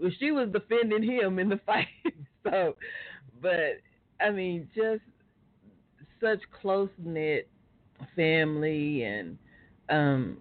Well, 0.00 0.12
she 0.20 0.30
was 0.30 0.48
defending 0.52 1.02
him 1.02 1.38
in 1.38 1.48
the 1.48 1.60
fight. 1.66 1.86
so 2.44 2.76
but 3.40 3.80
I 4.20 4.30
mean, 4.30 4.68
just 4.74 5.02
such 6.20 6.40
close 6.60 6.90
knit 6.98 7.48
family, 8.16 9.04
and 9.04 9.38
um, 9.88 10.38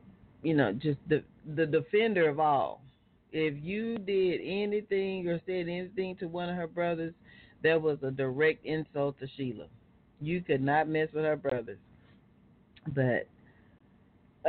you 0.48 0.54
know, 0.54 0.72
just 0.72 0.98
the 1.10 1.22
the 1.58 1.66
defender 1.66 2.30
of 2.30 2.40
all. 2.40 2.80
If 3.34 3.62
you 3.62 3.98
did 3.98 4.40
anything 4.42 5.28
or 5.28 5.42
said 5.46 5.68
anything 5.68 6.16
to 6.22 6.30
one 6.30 6.48
of 6.48 6.56
her 6.56 6.68
brothers, 6.68 7.14
that 7.64 7.82
was 7.82 7.98
a 8.02 8.12
direct 8.12 8.66
insult 8.66 9.20
to 9.20 9.28
Sheila. 9.36 9.66
You 10.22 10.42
could 10.42 10.62
not 10.62 10.88
mess 10.88 11.10
with 11.14 11.26
her 11.26 11.36
brothers. 11.36 11.80
But 12.96 13.28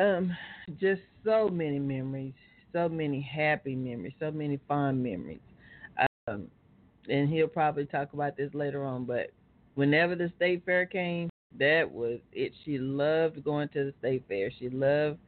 um, 0.01 0.37
just 0.81 1.03
so 1.25 1.49
many 1.49 1.81
memories, 1.81 2.35
so 2.73 2.89
many 2.89 3.21
happy 3.21 3.75
memories, 3.75 4.15
so 4.21 4.31
many 4.31 4.61
fond 4.69 5.03
memories. 5.03 5.41
Um, 6.29 6.47
and 7.11 7.29
he'll 7.29 7.49
probably 7.49 7.87
talk 7.87 8.13
about 8.13 8.37
this 8.37 8.55
later 8.55 8.85
on. 8.85 9.05
But 9.05 9.33
whenever 9.75 10.15
the 10.15 10.31
state 10.37 10.65
fair 10.65 10.87
came, 10.87 11.29
That 11.59 11.91
was 11.91 12.21
it. 12.33 12.53
She 12.65 12.79
loved 12.79 13.43
going 13.43 13.69
to 13.71 13.87
the 13.87 13.95
state 13.99 14.23
fair. 14.29 14.53
She 14.61 14.69
loved 14.69 15.19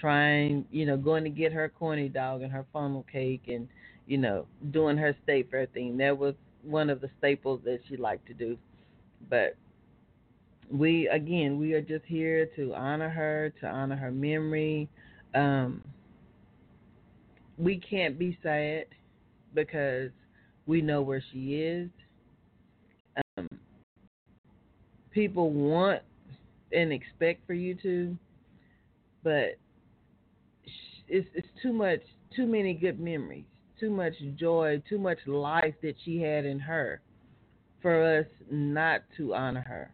trying, 0.00 0.64
you 0.70 0.86
know, 0.86 0.96
going 0.96 1.24
to 1.24 1.30
get 1.30 1.52
her 1.52 1.68
corny 1.68 2.08
dog 2.08 2.42
and 2.42 2.52
her 2.52 2.66
funnel 2.72 3.04
cake 3.10 3.44
and, 3.48 3.68
you 4.06 4.18
know, 4.18 4.46
doing 4.70 4.96
her 4.96 5.16
state 5.22 5.50
fair 5.50 5.66
thing. 5.66 5.96
That 5.98 6.16
was 6.16 6.34
one 6.62 6.90
of 6.90 7.00
the 7.00 7.10
staples 7.18 7.60
that 7.64 7.80
she 7.88 7.96
liked 7.96 8.26
to 8.26 8.34
do. 8.34 8.56
But 9.28 9.56
we 10.70 11.08
again, 11.08 11.58
we 11.58 11.74
are 11.74 11.80
just 11.80 12.04
here 12.06 12.46
to 12.56 12.74
honor 12.74 13.08
her, 13.08 13.52
to 13.60 13.66
honor 13.66 13.96
her 13.96 14.10
memory. 14.10 14.88
Um, 15.34 15.82
we 17.58 17.78
can't 17.78 18.18
be 18.18 18.38
sad 18.42 18.86
because 19.54 20.10
we 20.66 20.80
know 20.80 21.02
where 21.02 21.22
she 21.32 21.56
is. 21.56 21.90
Um, 23.36 23.48
people 25.10 25.50
want 25.50 26.02
and 26.72 26.92
expect 26.92 27.46
for 27.46 27.54
you 27.54 27.74
to, 27.76 28.16
but 29.22 29.56
it's 31.08 31.28
it's 31.34 31.48
too 31.62 31.72
much, 31.72 32.00
too 32.34 32.46
many 32.46 32.74
good 32.74 32.98
memories, 33.00 33.44
too 33.78 33.90
much 33.90 34.14
joy, 34.36 34.82
too 34.88 34.98
much 34.98 35.18
life 35.26 35.74
that 35.82 35.94
she 36.04 36.20
had 36.20 36.44
in 36.44 36.58
her, 36.58 37.00
for 37.82 38.18
us 38.20 38.26
not 38.50 39.02
to 39.16 39.34
honor 39.34 39.64
her. 39.66 39.90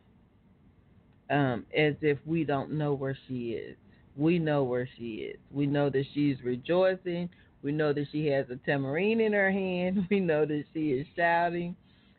Um, 1.35 1.65
as 1.77 1.95
if 2.01 2.19
we 2.27 2.45
don't 2.45 2.73
know 2.73 2.93
where 2.93 3.17
she 3.29 3.51
is. 3.51 3.77
We 4.17 4.41
know 4.41 4.65
where 4.65 4.89
she 4.99 5.31
is. 5.33 5.39
We 5.53 5.67
know 5.67 5.89
that 5.89 6.05
she's 6.13 6.37
rejoicing. 6.43 7.29
We 7.63 7.73
know 7.73 7.93
that 7.93 8.07
she 8.11 8.27
has 8.27 8.47
a 8.51 8.57
tamarind 8.57 9.21
in 9.21 9.33
her 9.33 9.51
hand. 9.51 10.07
We 10.11 10.21
know 10.21 10.45
that 10.45 10.65
she 10.75 10.91
is 10.91 11.07
shouting. 11.17 11.77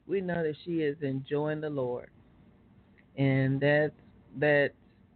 We 0.08 0.22
know 0.22 0.44
that 0.44 0.56
she 0.64 0.82
is 0.82 0.98
enjoying 1.02 1.62
the 1.62 1.70
Lord. 1.70 2.10
And 3.18 3.60
that's 3.60 3.94
that's 4.38 4.74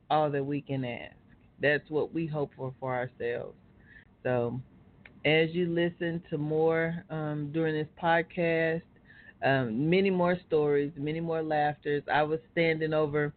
all 0.09 0.29
that 0.31 0.45
we 0.45 0.61
can 0.61 0.83
ask. 0.83 1.15
That's 1.61 1.89
what 1.89 2.13
we 2.13 2.27
hope 2.27 2.51
for 2.57 2.73
for 2.79 2.93
ourselves. 2.93 3.55
So, 4.25 4.59
as 5.23 5.51
you 5.51 5.67
listen 5.67 6.23
to 6.31 6.39
more 6.39 7.03
um, 7.11 7.51
during 7.53 7.75
this 7.75 7.87
podcast, 8.01 8.81
um, 9.43 9.87
many 9.87 10.09
more 10.09 10.35
stories, 10.47 10.91
many 10.97 11.19
more 11.19 11.43
laughters. 11.43 12.01
I 12.11 12.23
was 12.23 12.39
standing 12.51 12.91
over 12.91 13.31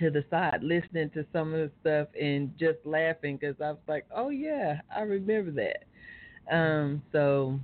to 0.00 0.10
the 0.10 0.24
side 0.30 0.64
listening 0.64 1.10
to 1.10 1.24
some 1.32 1.54
of 1.54 1.60
the 1.60 1.70
stuff 1.80 2.08
and 2.20 2.52
just 2.58 2.78
laughing 2.84 3.36
because 3.36 3.54
I 3.60 3.70
was 3.70 3.78
like, 3.86 4.04
oh 4.12 4.30
yeah, 4.30 4.80
I 4.94 5.02
remember 5.02 5.52
that. 5.52 5.84
Um, 6.52 7.00
so 7.12 7.60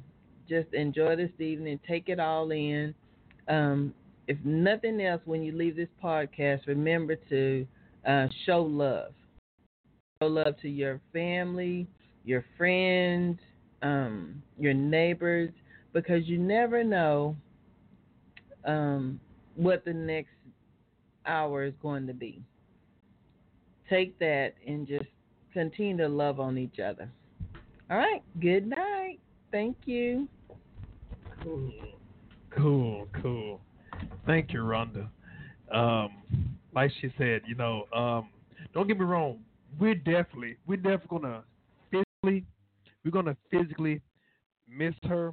just 0.49 0.73
enjoy 0.73 1.17
this 1.17 1.33
evening, 1.41 1.81
take 1.89 2.09
it 2.09 2.21
all 2.21 2.53
in. 2.53 2.95
Um, 3.49 3.93
if 4.29 4.39
nothing 4.45 5.01
else, 5.01 5.23
when 5.25 5.43
you 5.43 5.51
leave 5.51 5.75
this 5.75 5.89
podcast, 6.03 6.69
remember 6.69 7.17
to 7.29 7.67
uh, 8.07 8.29
show 8.47 8.63
love. 8.63 9.15
Show 10.23 10.29
love 10.29 10.55
to 10.63 10.69
your 10.69 11.01
family, 11.13 11.89
your 12.25 12.45
friends, 12.57 13.39
um, 13.83 14.43
your 14.59 14.75
neighbors, 14.75 15.51
because 15.93 16.27
you 16.27 16.39
never 16.39 16.85
know 16.85 17.37
um, 18.65 19.21
what 19.57 19.85
the 19.85 19.93
next 19.93 20.31
hour 21.27 21.65
is 21.65 21.75
going 21.83 22.07
to 22.07 22.15
be. 22.15 22.43
Take 23.89 24.19
that 24.19 24.55
and 24.67 24.87
just 24.87 25.07
continue 25.53 25.97
to 25.97 26.09
love 26.09 26.39
on 26.39 26.57
each 26.59 26.79
other. 26.79 27.11
All 27.91 27.97
right. 27.99 28.23
Good 28.41 28.67
night. 28.67 29.19
Thank 29.51 29.77
you. 29.85 30.29
Cool, 31.43 31.73
cool, 32.51 33.09
cool. 33.21 33.61
Thank 34.27 34.53
you, 34.53 34.61
Rhonda. 34.61 35.09
Um, 35.73 36.23
like 36.75 36.93
she 37.01 37.13
said, 37.19 37.43
you 37.47 37.55
know, 37.55 37.87
um, 37.93 38.29
don't 38.75 38.87
get 38.87 38.99
me 38.99 39.05
wrong. 39.05 39.41
We're 39.79 39.95
definitely, 39.95 40.57
we're 40.67 40.77
definitely 40.77 41.09
gonna 41.19 41.43
we're 42.23 42.43
gonna 43.11 43.37
physically 43.51 44.01
miss 44.69 44.95
her, 45.05 45.33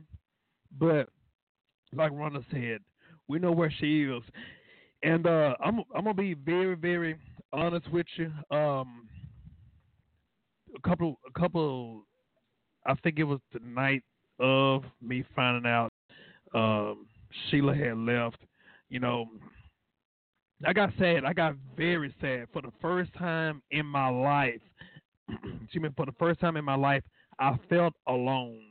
but 0.80 1.10
like 1.94 2.12
Rhonda 2.12 2.44
said, 2.52 2.80
we 3.28 3.40
know 3.40 3.52
where 3.52 3.74
she 3.80 4.04
is, 4.04 4.24
and 5.04 5.28
uh, 5.28 5.56
I'm 5.64 5.80
I'm 5.96 6.04
gonna 6.04 6.14
be 6.14 6.34
very 6.34 6.76
very 6.76 7.18
honest 7.52 7.92
with 7.92 8.08
you. 8.16 8.32
Um, 8.56 9.08
a 10.76 10.88
couple 10.88 11.20
a 11.28 11.40
couple, 11.40 12.06
I 12.86 12.94
think 12.96 13.20
it 13.20 13.24
was 13.24 13.40
the 13.54 13.60
night 13.60 14.04
of 14.40 14.84
me 15.02 15.26
finding 15.36 15.70
out 15.70 15.92
um, 16.54 17.08
Sheila 17.50 17.76
had 17.76 17.98
left. 17.98 18.38
You 18.90 19.02
know, 19.02 19.26
I 20.66 20.72
got 20.72 20.92
sad. 20.98 21.26
I 21.26 21.34
got 21.34 21.56
very 21.76 22.16
sad 22.22 22.48
for 22.54 22.62
the 22.62 22.72
first 22.82 23.14
time 23.16 23.62
in 23.72 23.86
my 23.86 24.08
life. 24.08 24.62
excuse 25.64 25.84
me, 25.84 25.90
for 25.96 26.06
the 26.06 26.14
first 26.14 26.40
time 26.40 26.58
in 26.58 26.66
my 26.66 26.76
life, 26.76 27.04
I 27.40 27.58
felt 27.70 27.94
alone. 28.08 28.62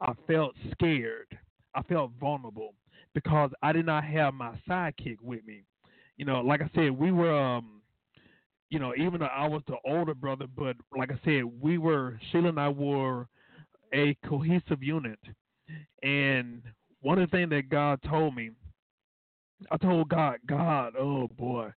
I 0.00 0.12
felt 0.26 0.54
scared. 0.72 1.38
I 1.74 1.82
felt 1.82 2.12
vulnerable 2.20 2.74
because 3.14 3.50
I 3.62 3.72
did 3.72 3.86
not 3.86 4.04
have 4.04 4.34
my 4.34 4.54
sidekick 4.68 5.18
with 5.22 5.44
me. 5.46 5.62
You 6.16 6.24
know, 6.24 6.40
like 6.40 6.60
I 6.60 6.70
said, 6.74 6.90
we 6.90 7.10
were, 7.10 7.34
um, 7.34 7.80
you 8.70 8.78
know, 8.78 8.92
even 8.96 9.20
though 9.20 9.26
I 9.26 9.46
was 9.48 9.62
the 9.66 9.76
older 9.84 10.14
brother, 10.14 10.46
but 10.56 10.76
like 10.96 11.10
I 11.10 11.20
said, 11.24 11.44
we 11.60 11.78
were 11.78 12.18
Sheila 12.30 12.50
and 12.50 12.60
I 12.60 12.68
were 12.68 13.28
a 13.92 14.16
cohesive 14.26 14.82
unit. 14.82 15.18
And 16.02 16.62
one 17.00 17.18
of 17.18 17.30
the 17.30 17.36
things 17.36 17.50
that 17.50 17.68
God 17.68 18.00
told 18.08 18.34
me, 18.34 18.50
I 19.70 19.76
told 19.76 20.08
God, 20.08 20.38
God, 20.46 20.94
oh 20.98 21.28
boy, 21.28 21.70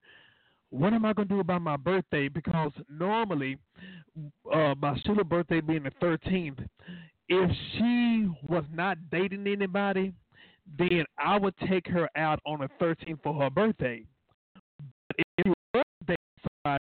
what 0.70 0.94
am 0.94 1.06
I 1.06 1.14
going 1.14 1.28
to 1.28 1.34
do 1.36 1.40
about 1.40 1.62
my 1.62 1.78
birthday? 1.78 2.28
Because 2.28 2.72
normally, 2.90 3.58
uh, 4.54 4.76
my 4.80 5.00
Sheila 5.06 5.24
birthday 5.24 5.62
being 5.62 5.84
the 5.84 5.92
13th, 6.02 6.66
if 7.30 7.52
she 7.74 8.30
was 8.48 8.64
not 8.74 8.98
dating 9.12 9.48
anybody, 9.48 10.14
then 10.78 11.06
I 11.18 11.38
would 11.38 11.56
take 11.68 11.88
her 11.88 12.10
out 12.16 12.40
on 12.46 12.60
the 12.60 12.70
13th 12.84 13.22
for 13.24 13.34
her 13.42 13.50
birthday. 13.50 14.04
But 15.08 15.18
if 15.18 15.26
she 15.46 15.54
was 15.74 15.84
dating 16.06 16.18
somebody, 16.66 16.84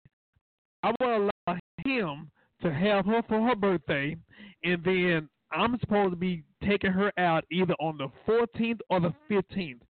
I 0.84 0.92
would 1.00 1.32
allow 1.48 1.60
him 1.86 2.32
to 2.62 2.74
have 2.74 3.06
her 3.06 3.22
for 3.28 3.42
her 3.48 3.56
birthday, 3.56 4.16
and 4.64 4.84
then 4.84 5.30
I'm 5.52 5.78
supposed 5.80 6.12
to 6.12 6.18
be 6.18 6.44
taking 6.68 6.92
her 6.92 7.12
out 7.18 7.46
either 7.52 7.74
on 7.80 7.98
the 7.98 8.10
14th 8.28 8.80
or 8.90 9.00
the 9.00 9.14
15th, 9.30 9.82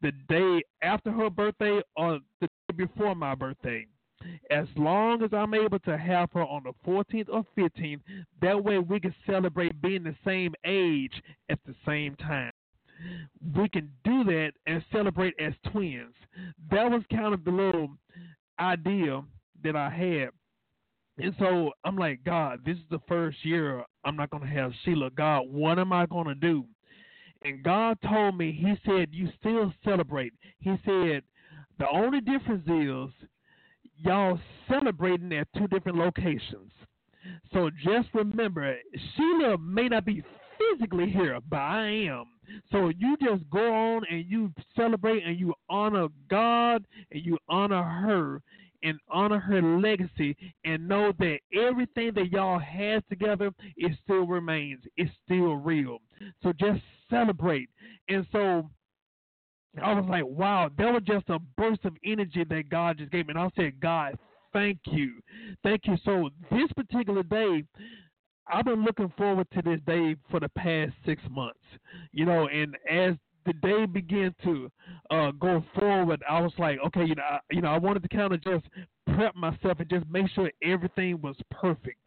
the 0.00 0.12
day 0.28 0.62
after 0.82 1.10
her 1.10 1.30
birthday 1.30 1.80
or 1.96 2.18
the 2.40 2.48
before 2.72 3.14
my 3.14 3.34
birthday. 3.34 3.86
As 4.50 4.66
long 4.76 5.22
as 5.22 5.30
I'm 5.32 5.52
able 5.54 5.80
to 5.80 5.98
have 5.98 6.30
her 6.32 6.42
on 6.42 6.62
the 6.62 6.72
14th 6.86 7.28
or 7.28 7.44
15th, 7.58 8.00
that 8.40 8.62
way 8.62 8.78
we 8.78 9.00
can 9.00 9.14
celebrate 9.26 9.82
being 9.82 10.04
the 10.04 10.14
same 10.24 10.54
age 10.64 11.12
at 11.48 11.58
the 11.66 11.74
same 11.84 12.14
time 12.16 12.52
we 13.56 13.68
can 13.68 13.90
do 14.04 14.24
that 14.24 14.52
and 14.66 14.84
celebrate 14.92 15.34
as 15.38 15.52
twins. 15.72 16.14
That 16.70 16.90
was 16.90 17.02
kind 17.10 17.34
of 17.34 17.44
the 17.44 17.50
little 17.50 17.90
idea 18.58 19.22
that 19.64 19.76
I 19.76 19.90
had. 19.90 20.30
And 21.18 21.34
so 21.38 21.72
I'm 21.84 21.96
like, 21.96 22.24
God, 22.24 22.60
this 22.64 22.76
is 22.76 22.84
the 22.90 23.00
first 23.06 23.44
year 23.44 23.84
I'm 24.04 24.16
not 24.16 24.30
going 24.30 24.42
to 24.42 24.48
have 24.48 24.72
Sheila. 24.84 25.10
God, 25.10 25.42
what 25.48 25.78
am 25.78 25.92
I 25.92 26.06
going 26.06 26.26
to 26.26 26.34
do? 26.34 26.64
And 27.44 27.62
God 27.62 27.98
told 28.08 28.38
me, 28.38 28.52
He 28.52 28.74
said, 28.86 29.08
You 29.10 29.28
still 29.38 29.72
celebrate. 29.84 30.32
He 30.60 30.76
said, 30.84 31.22
The 31.78 31.86
only 31.92 32.20
difference 32.20 32.64
is 32.66 33.28
y'all 33.96 34.38
celebrating 34.68 35.32
at 35.32 35.48
two 35.56 35.66
different 35.68 35.98
locations. 35.98 36.72
So 37.52 37.70
just 37.84 38.08
remember, 38.14 38.76
Sheila 39.14 39.58
may 39.58 39.88
not 39.88 40.04
be 40.04 40.22
physically 40.58 41.10
here, 41.10 41.38
but 41.48 41.58
I 41.58 41.86
am. 41.86 42.24
So 42.70 42.88
you 42.88 43.16
just 43.18 43.48
go 43.50 43.72
on 43.72 44.02
and 44.10 44.24
you 44.26 44.52
celebrate 44.76 45.24
and 45.24 45.38
you 45.38 45.54
honor 45.68 46.08
God 46.28 46.84
and 47.10 47.24
you 47.24 47.38
honor 47.48 47.82
her 47.82 48.42
and 48.82 48.98
honor 49.08 49.38
her 49.38 49.62
legacy 49.62 50.36
and 50.64 50.88
know 50.88 51.12
that 51.18 51.38
everything 51.54 52.12
that 52.14 52.32
y'all 52.32 52.58
has 52.58 53.02
together 53.08 53.52
it 53.76 53.96
still 54.02 54.26
remains. 54.26 54.82
It's 54.96 55.12
still 55.24 55.56
real. 55.56 55.98
So 56.42 56.52
just 56.52 56.80
celebrate. 57.08 57.68
And 58.08 58.26
so 58.32 58.68
I 59.80 59.94
was 59.94 60.04
like, 60.08 60.24
wow, 60.26 60.70
that 60.76 60.92
was 60.92 61.02
just 61.06 61.28
a 61.30 61.38
burst 61.56 61.84
of 61.84 61.94
energy 62.04 62.44
that 62.44 62.68
God 62.68 62.98
just 62.98 63.10
gave 63.10 63.26
me. 63.26 63.32
And 63.34 63.38
I 63.38 63.50
said, 63.56 63.80
God, 63.80 64.18
thank 64.52 64.78
you. 64.84 65.14
Thank 65.62 65.82
you. 65.86 65.96
So 66.04 66.30
this 66.50 66.70
particular 66.76 67.22
day, 67.22 67.64
I've 68.52 68.64
been 68.64 68.84
looking 68.84 69.12
forward 69.16 69.46
to 69.54 69.62
this 69.62 69.80
day 69.86 70.16
for 70.30 70.40
the 70.40 70.48
past 70.50 70.92
six 71.06 71.22
months. 71.30 71.60
You 72.12 72.26
know, 72.26 72.48
and 72.48 72.76
as 72.90 73.14
the 73.46 73.54
day 73.54 73.86
began 73.86 74.34
to 74.44 74.70
uh, 75.10 75.30
go 75.32 75.64
forward, 75.78 76.22
I 76.28 76.40
was 76.40 76.52
like, 76.58 76.78
okay, 76.86 77.04
you 77.04 77.14
know, 77.14 77.22
I, 77.22 77.38
you 77.50 77.62
know, 77.62 77.68
I 77.68 77.78
wanted 77.78 78.02
to 78.02 78.08
kind 78.08 78.32
of 78.32 78.42
just 78.42 78.64
prep 79.14 79.34
myself 79.34 79.80
and 79.80 79.88
just 79.88 80.06
make 80.10 80.28
sure 80.30 80.50
everything 80.62 81.20
was 81.22 81.36
perfect 81.50 81.98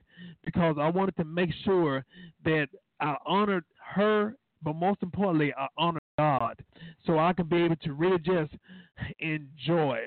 because 0.43 0.75
I 0.79 0.89
wanted 0.89 1.15
to 1.17 1.25
make 1.25 1.49
sure 1.63 2.05
that 2.43 2.67
I 2.99 3.15
honored 3.25 3.65
her, 3.95 4.35
but 4.65 4.75
most 4.75 5.01
importantly, 5.03 5.53
I 5.55 5.67
honor 5.77 5.99
God, 6.17 6.61
so 7.05 7.19
I 7.19 7.31
can 7.33 7.47
be 7.47 7.63
able 7.63 7.75
to 7.77 7.93
really 7.93 8.17
just 8.17 8.51
enjoy. 9.19 9.99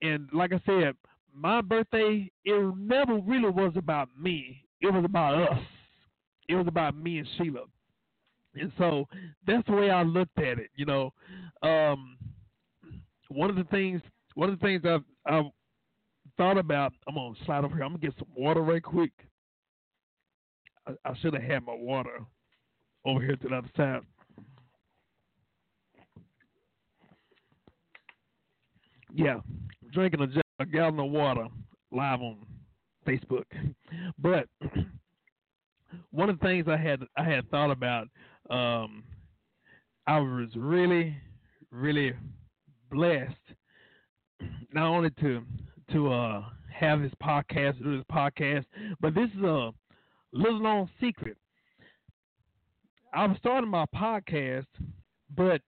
and 0.00 0.28
like 0.32 0.52
I 0.52 0.60
said, 0.64 0.94
my 1.34 1.60
birthday 1.60 2.30
it 2.44 2.74
never 2.78 3.18
really 3.18 3.50
was 3.50 3.72
about 3.76 4.08
me. 4.18 4.64
It 4.80 4.92
was 4.92 5.04
about 5.04 5.50
us. 5.50 5.58
It 6.48 6.54
was 6.54 6.68
about 6.68 6.96
me 6.96 7.18
and 7.18 7.28
Sheila. 7.36 7.64
And 8.54 8.70
so 8.78 9.06
that's 9.46 9.66
the 9.66 9.72
way 9.72 9.90
I 9.90 10.02
looked 10.02 10.38
at 10.38 10.58
it. 10.58 10.70
You 10.76 10.86
know, 10.86 11.12
um, 11.62 12.16
one 13.28 13.50
of 13.50 13.56
the 13.56 13.64
things, 13.64 14.00
one 14.34 14.50
of 14.50 14.60
the 14.60 14.64
things 14.64 14.82
I've, 14.84 15.02
I've 15.26 15.50
thought 16.36 16.58
about. 16.58 16.92
I'm 17.08 17.16
gonna 17.16 17.34
slide 17.44 17.64
over 17.64 17.74
here. 17.74 17.84
I'm 17.84 17.92
gonna 17.92 17.98
get 17.98 18.14
some 18.18 18.28
water 18.36 18.60
right 18.60 18.82
quick. 18.82 19.12
I, 20.86 20.92
I 21.04 21.16
should 21.18 21.34
have 21.34 21.42
had 21.42 21.64
my 21.64 21.74
water 21.74 22.20
over 23.04 23.20
here 23.20 23.36
to 23.36 23.48
the 23.48 23.54
other 23.54 23.70
side. 23.76 24.00
Yeah, 29.12 29.40
drinking 29.92 30.20
a, 30.22 30.62
a 30.62 30.66
gallon 30.66 30.98
of 30.98 31.10
water 31.10 31.46
live 31.92 32.20
on 32.20 32.38
Facebook. 33.06 33.44
But 34.18 34.48
one 36.10 36.30
of 36.30 36.38
the 36.38 36.44
things 36.44 36.66
I 36.68 36.76
had 36.76 37.00
I 37.16 37.22
had 37.22 37.48
thought 37.50 37.70
about, 37.70 38.08
um, 38.50 39.04
I 40.06 40.18
was 40.18 40.48
really, 40.56 41.16
really 41.70 42.12
blessed 42.90 43.34
not 44.72 44.86
only 44.86 45.10
to 45.20 45.42
to 45.92 46.12
uh, 46.12 46.44
have 46.72 47.02
this 47.02 47.12
podcast, 47.22 47.82
do 47.82 47.96
this 47.96 48.06
podcast, 48.10 48.64
but 49.00 49.14
this 49.14 49.28
is 49.36 49.42
a 49.42 49.70
little 50.32 50.60
known 50.60 50.88
secret. 51.00 51.36
I 53.14 53.26
was 53.26 53.36
starting 53.38 53.70
my 53.70 53.84
podcast, 53.94 54.66
but 55.36 55.60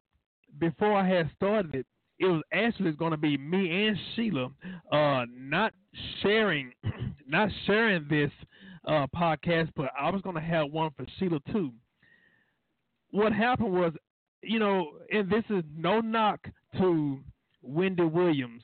before 0.59 0.97
I 0.97 1.07
had 1.07 1.30
started 1.36 1.74
it, 1.74 1.86
it 2.18 2.26
was 2.26 2.42
actually 2.53 2.92
going 2.92 3.11
to 3.11 3.18
be 3.18 3.36
me 3.36 3.86
and 3.86 3.99
Sheila 4.14 4.49
uh, 4.90 5.24
not 5.30 5.74
sharing, 6.22 6.72
not 7.28 7.51
sharing 7.66 8.07
this 8.09 8.30
uh, 8.86 9.07
podcast, 9.14 9.70
but 9.76 9.90
I 9.99 10.11
was 10.11 10.22
going 10.22 10.36
to 10.36 10.40
have 10.40 10.70
one 10.70 10.90
for 10.97 11.05
Sheila 11.18 11.40
too. 11.53 11.72
What 13.11 13.32
happened 13.34 13.72
was, 13.72 13.92
you 14.42 14.59
know, 14.59 14.92
and 15.12 15.28
this 15.28 15.45
is 15.51 15.62
no 15.76 16.01
knock 16.01 16.49
to 16.78 17.20
Wendy 17.61 18.05
Williams, 18.05 18.62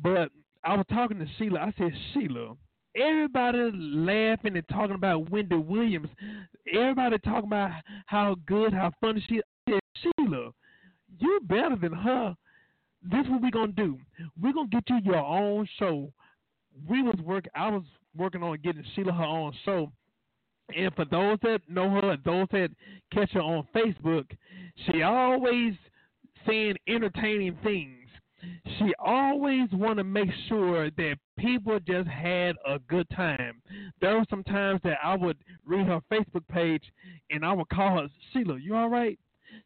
but 0.00 0.30
I 0.62 0.76
was 0.76 0.86
talking 0.90 1.18
to 1.18 1.26
Sheila. 1.38 1.58
I 1.58 1.72
said, 1.76 1.92
Sheila, 2.12 2.54
everybody 2.96 3.70
laughing 3.74 4.56
and 4.56 4.68
talking 4.68 4.94
about 4.94 5.30
Wendy 5.30 5.56
Williams. 5.56 6.08
Everybody 6.72 7.18
talking 7.18 7.48
about 7.48 7.70
how 8.06 8.36
good, 8.46 8.72
how 8.72 8.92
funny 9.00 9.24
she 9.28 9.40
is. 9.70 9.80
Sheila, 10.02 10.50
you 11.18 11.40
better 11.44 11.76
than 11.76 11.92
her. 11.92 12.34
This 13.02 13.24
is 13.24 13.30
what 13.30 13.42
we're 13.42 13.50
gonna 13.50 13.72
do. 13.72 13.98
We're 14.40 14.52
gonna 14.52 14.68
get 14.68 14.88
you 14.88 14.98
your 15.04 15.16
own 15.16 15.68
show. 15.78 16.12
We 16.88 17.02
was 17.02 17.16
work 17.22 17.44
I 17.54 17.70
was 17.70 17.84
working 18.16 18.42
on 18.42 18.58
getting 18.62 18.84
Sheila 18.94 19.12
her 19.12 19.24
own 19.24 19.52
show. 19.64 19.92
And 20.76 20.92
for 20.94 21.04
those 21.04 21.38
that 21.42 21.60
know 21.68 21.88
her, 21.90 22.16
those 22.24 22.48
that 22.50 22.70
catch 23.12 23.30
her 23.32 23.40
on 23.40 23.66
Facebook, 23.74 24.26
she 24.84 25.02
always 25.02 25.74
saying 26.46 26.74
entertaining 26.88 27.56
things 27.62 28.05
she 28.78 28.92
always 28.98 29.68
want 29.72 29.98
to 29.98 30.04
make 30.04 30.30
sure 30.48 30.90
that 30.90 31.16
people 31.38 31.78
just 31.80 32.08
had 32.08 32.56
a 32.66 32.78
good 32.88 33.08
time. 33.10 33.60
There 34.00 34.16
were 34.16 34.26
some 34.28 34.44
times 34.44 34.80
that 34.84 34.98
I 35.02 35.16
would 35.16 35.38
read 35.64 35.86
her 35.86 36.00
Facebook 36.10 36.46
page 36.48 36.82
and 37.30 37.44
I 37.44 37.52
would 37.52 37.68
call 37.68 37.98
her, 37.98 38.08
Sheila, 38.32 38.58
you 38.58 38.74
all 38.74 38.88
right? 38.88 39.18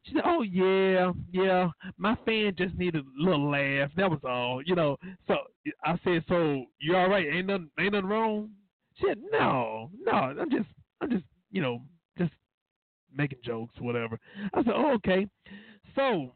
She 0.04 0.14
said, 0.14 0.22
"Oh 0.24 0.42
yeah, 0.42 1.12
yeah. 1.32 1.70
My 1.96 2.16
fan 2.24 2.54
just 2.56 2.74
needed 2.76 3.04
a 3.04 3.22
little 3.22 3.50
laugh. 3.50 3.90
That 3.96 4.10
was 4.10 4.20
all, 4.24 4.62
you 4.64 4.74
know." 4.74 4.96
So 5.26 5.38
I 5.84 5.98
said, 6.04 6.24
"So 6.28 6.66
you 6.78 6.96
all 6.96 7.08
right? 7.08 7.26
Ain't 7.26 7.46
nothing, 7.46 7.70
ain't 7.78 7.92
nothing 7.92 8.08
wrong?" 8.08 8.50
She 8.96 9.06
said, 9.08 9.18
"No, 9.32 9.90
no. 9.98 10.12
I'm 10.12 10.50
just, 10.50 10.68
I'm 11.00 11.10
just, 11.10 11.24
you 11.50 11.60
know, 11.60 11.82
just 12.18 12.32
making 13.16 13.40
jokes, 13.44 13.74
whatever." 13.80 14.18
I 14.54 14.62
said, 14.62 14.72
"Oh, 14.74 14.92
okay." 14.94 15.26
So 15.96 16.32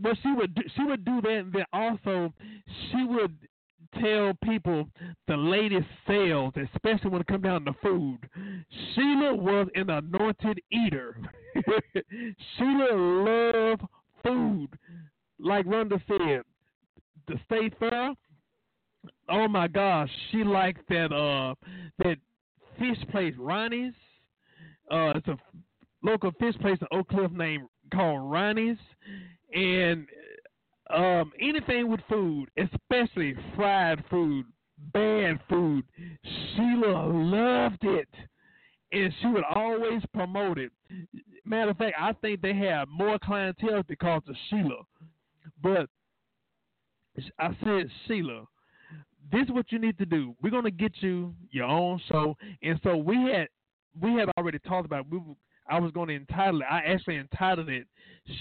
what 0.00 0.16
she 0.22 0.32
would 0.32 0.54
do, 0.54 0.62
she 0.76 0.84
would 0.84 1.04
do 1.04 1.20
that, 1.22 1.30
and 1.30 1.52
then 1.52 1.64
also 1.72 2.32
she 2.90 3.04
would 3.04 3.36
tell 4.00 4.32
people 4.44 4.86
the 5.26 5.36
latest 5.36 5.86
sales, 6.06 6.52
especially 6.74 7.10
when 7.10 7.20
it 7.20 7.26
comes 7.26 7.42
down 7.42 7.64
to 7.64 7.72
food. 7.82 8.18
Sheila 8.94 9.34
was 9.34 9.68
an 9.74 9.90
anointed 9.90 10.60
eater. 10.70 11.16
Sheila 12.56 12.94
loved 12.94 13.82
food. 14.22 14.68
Like 15.38 15.66
Rhonda 15.66 16.00
said, 16.06 16.42
the 17.26 17.40
state 17.46 17.74
fair. 17.78 18.12
Oh 19.28 19.48
my 19.48 19.66
gosh, 19.68 20.10
she 20.30 20.44
liked 20.44 20.86
that 20.88 21.12
uh 21.12 21.54
that 21.98 22.16
fish 22.78 22.98
place, 23.10 23.34
Ronnie's. 23.38 23.94
Uh, 24.90 25.12
it's 25.14 25.28
a 25.28 25.38
local 26.02 26.32
fish 26.38 26.56
place 26.60 26.78
in 26.80 26.98
Oak 26.98 27.08
Cliff 27.08 27.30
named 27.32 27.68
called 27.92 28.30
Ronnie's 28.30 28.76
and 29.52 30.06
um, 30.94 31.32
anything 31.40 31.88
with 31.88 32.00
food, 32.08 32.48
especially 32.56 33.34
fried 33.54 34.02
food, 34.10 34.46
bad 34.92 35.40
food, 35.48 35.84
Sheila 36.24 37.06
loved 37.06 37.84
it, 37.84 38.08
and 38.92 39.12
she 39.20 39.26
would 39.28 39.44
always 39.54 40.02
promote 40.12 40.58
it. 40.58 40.72
Matter 41.44 41.70
of 41.70 41.76
fact, 41.76 41.96
I 41.98 42.12
think 42.14 42.40
they 42.40 42.54
have 42.54 42.88
more 42.88 43.18
clientele 43.18 43.82
because 43.86 44.22
of 44.28 44.34
Sheila. 44.48 44.82
But 45.62 45.88
I 47.38 47.56
said, 47.62 47.90
Sheila, 48.06 48.46
this 49.30 49.42
is 49.42 49.50
what 49.50 49.70
you 49.70 49.78
need 49.78 49.98
to 49.98 50.06
do. 50.06 50.34
We're 50.42 50.50
gonna 50.50 50.70
get 50.70 50.92
you 51.00 51.34
your 51.50 51.66
own 51.66 52.00
show, 52.08 52.36
and 52.62 52.80
so 52.82 52.96
we 52.96 53.16
had 53.30 53.48
we 54.00 54.14
had 54.14 54.28
already 54.36 54.58
talked 54.60 54.86
about. 54.86 55.00
It. 55.00 55.10
We 55.10 55.20
I 55.70 55.78
was 55.78 55.92
going 55.92 56.08
to 56.08 56.16
entitle 56.16 56.60
it. 56.60 56.66
I 56.70 56.80
actually 56.80 57.16
entitled 57.16 57.68
it 57.68 57.86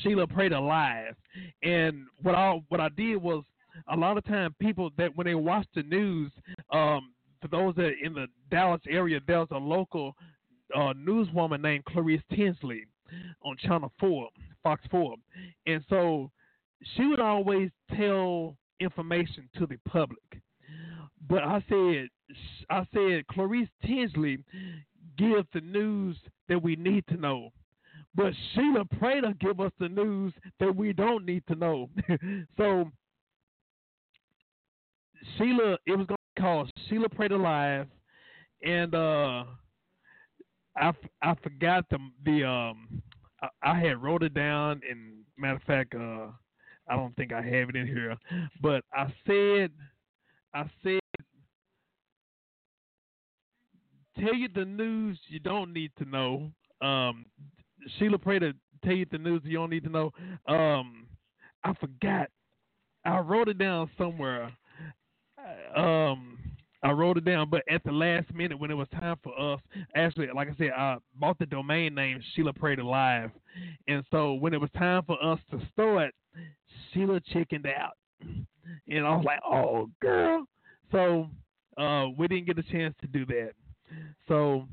"Sheila 0.01 0.27
Prater 0.27 0.59
Live," 0.59 1.15
and 1.63 2.05
what 2.21 2.35
I 2.35 2.61
what 2.69 2.79
I 2.79 2.89
did 2.89 3.17
was 3.17 3.43
a 3.87 3.95
lot 3.95 4.17
of 4.17 4.25
time 4.25 4.55
people 4.59 4.91
that 4.97 5.15
when 5.15 5.25
they 5.25 5.35
watch 5.35 5.67
the 5.75 5.83
news, 5.83 6.31
um, 6.71 7.13
for 7.41 7.47
those 7.49 7.75
that 7.75 7.93
in 8.03 8.13
the 8.13 8.27
Dallas 8.51 8.81
area, 8.89 9.19
there's 9.25 9.47
a 9.51 9.57
local 9.57 10.15
uh, 10.75 10.93
newswoman 10.93 11.61
named 11.61 11.85
Clarice 11.85 12.21
Tinsley 12.35 12.85
on 13.43 13.55
Channel 13.57 13.91
Four, 13.99 14.29
Fox 14.63 14.83
Four, 14.91 15.15
and 15.65 15.83
so 15.89 16.29
she 16.95 17.05
would 17.05 17.19
always 17.19 17.69
tell 17.95 18.55
information 18.79 19.49
to 19.57 19.65
the 19.65 19.77
public. 19.87 20.41
But 21.27 21.43
I 21.43 21.63
said, 21.69 22.07
I 22.69 22.87
said, 22.93 23.27
Clarice 23.27 23.69
Tinsley, 23.85 24.39
give 25.19 25.45
the 25.53 25.61
news 25.61 26.17
that 26.47 26.61
we 26.61 26.75
need 26.75 27.03
to 27.09 27.17
know. 27.17 27.51
But 28.15 28.33
Sheila 28.53 28.85
Prater 28.85 29.33
give 29.39 29.59
us 29.59 29.71
the 29.79 29.89
news 29.89 30.33
that 30.59 30.75
we 30.75 30.93
don't 30.93 31.25
need 31.25 31.43
to 31.47 31.55
know. 31.55 31.89
so 32.57 32.89
Sheila, 35.37 35.77
it 35.85 35.91
was 35.97 36.07
going 36.07 36.17
to 36.17 36.35
be 36.35 36.41
called 36.41 36.71
Sheila 36.87 37.09
Prater 37.09 37.37
Live, 37.37 37.87
and 38.63 38.95
uh, 38.95 39.43
I 40.75 40.91
I 41.21 41.35
forgot 41.43 41.85
the 41.89 41.99
the 42.25 42.43
um 42.47 43.01
I, 43.41 43.47
I, 43.61 43.79
had 43.79 44.01
wrote 44.01 44.23
it 44.23 44.33
down. 44.33 44.81
And 44.89 45.23
matter 45.37 45.57
of 45.57 45.63
fact, 45.63 45.93
uh, 45.93 46.27
I 46.87 46.95
don't 46.95 47.15
think 47.15 47.31
I 47.33 47.41
have 47.41 47.69
it 47.69 47.75
in 47.75 47.85
here, 47.85 48.15
but 48.61 48.83
I 48.93 49.13
said 49.27 49.71
I 50.53 50.69
said 50.83 50.99
tell 54.19 54.33
you 54.33 54.47
the 54.53 54.65
news 54.65 55.19
you 55.27 55.39
don't 55.39 55.73
need 55.73 55.91
to 55.97 56.05
know. 56.05 56.51
Um, 56.81 57.25
Sheila 57.97 58.17
Prater 58.17 58.53
tell 58.83 58.93
you 58.93 59.05
the 59.11 59.17
news 59.17 59.41
you 59.43 59.57
don't 59.57 59.69
need 59.69 59.83
to 59.83 59.89
know. 59.89 60.11
Um, 60.47 61.07
I 61.63 61.73
forgot. 61.73 62.29
I 63.05 63.19
wrote 63.19 63.47
it 63.47 63.57
down 63.57 63.89
somewhere. 63.97 64.51
Um, 65.75 66.37
I 66.81 66.91
wrote 66.91 67.17
it 67.17 67.25
down, 67.25 67.49
but 67.49 67.63
at 67.69 67.83
the 67.83 67.91
last 67.91 68.33
minute 68.33 68.57
when 68.57 68.71
it 68.71 68.75
was 68.75 68.87
time 68.89 69.17
for 69.23 69.37
us, 69.37 69.59
actually, 69.95 70.27
like 70.33 70.49
I 70.49 70.55
said, 70.57 70.71
I 70.77 70.97
bought 71.15 71.37
the 71.37 71.45
domain 71.45 71.93
name 71.93 72.21
Sheila 72.33 72.53
Prater 72.53 72.83
Live, 72.83 73.31
and 73.87 74.03
so 74.11 74.33
when 74.33 74.53
it 74.53 74.61
was 74.61 74.69
time 74.77 75.03
for 75.05 75.21
us 75.23 75.39
to 75.51 75.59
start, 75.73 76.13
Sheila 76.93 77.19
chickened 77.33 77.67
out, 77.67 77.97
and 78.21 79.05
I 79.05 79.15
was 79.15 79.25
like, 79.25 79.39
"Oh, 79.45 79.89
girl!" 80.01 80.45
So 80.91 81.29
uh, 81.77 82.07
we 82.17 82.27
didn't 82.27 82.45
get 82.45 82.57
a 82.59 82.63
chance 82.63 82.95
to 83.01 83.07
do 83.07 83.25
that. 83.25 83.51
So 84.27 84.67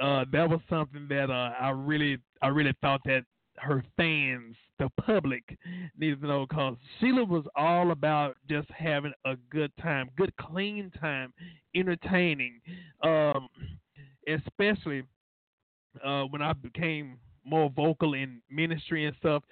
uh, 0.00 0.24
that 0.32 0.48
was 0.48 0.60
something 0.68 1.06
that 1.08 1.30
uh, 1.30 1.52
I 1.60 1.70
really, 1.70 2.18
I 2.42 2.48
really 2.48 2.74
thought 2.80 3.00
that 3.04 3.24
her 3.56 3.84
fans, 3.96 4.54
the 4.78 4.88
public, 5.00 5.58
needed 5.98 6.20
to 6.20 6.28
know 6.28 6.46
because 6.46 6.76
Sheila 7.00 7.24
was 7.24 7.44
all 7.56 7.90
about 7.90 8.36
just 8.48 8.68
having 8.70 9.12
a 9.24 9.36
good 9.50 9.72
time, 9.80 10.10
good 10.16 10.32
clean 10.36 10.90
time, 11.00 11.32
entertaining, 11.74 12.60
um, 13.02 13.48
especially 14.28 15.02
uh, 16.04 16.22
when 16.24 16.42
I 16.42 16.52
became 16.52 17.18
more 17.44 17.70
vocal 17.70 18.14
in 18.14 18.40
ministry 18.50 19.06
and 19.06 19.16
stuff. 19.18 19.42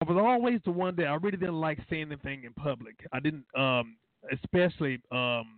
I 0.00 0.04
was 0.04 0.16
always 0.16 0.60
the 0.64 0.70
one 0.70 0.94
that 0.96 1.06
I 1.06 1.14
really 1.14 1.38
didn't 1.38 1.60
like 1.60 1.78
saying 1.90 2.12
anything 2.12 2.44
in 2.44 2.52
public. 2.52 2.94
I 3.12 3.18
didn't, 3.18 3.44
um, 3.56 3.96
especially 4.32 5.00
um, 5.10 5.57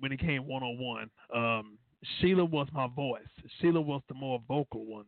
when 0.00 0.12
it 0.12 0.20
came 0.20 0.46
one 0.46 0.62
on 0.62 0.78
one. 0.78 1.78
Sheila 2.20 2.44
was 2.44 2.68
my 2.72 2.86
voice. 2.86 3.22
Sheila 3.60 3.80
was 3.80 4.02
the 4.08 4.14
more 4.14 4.40
vocal 4.46 4.84
one. 4.84 5.04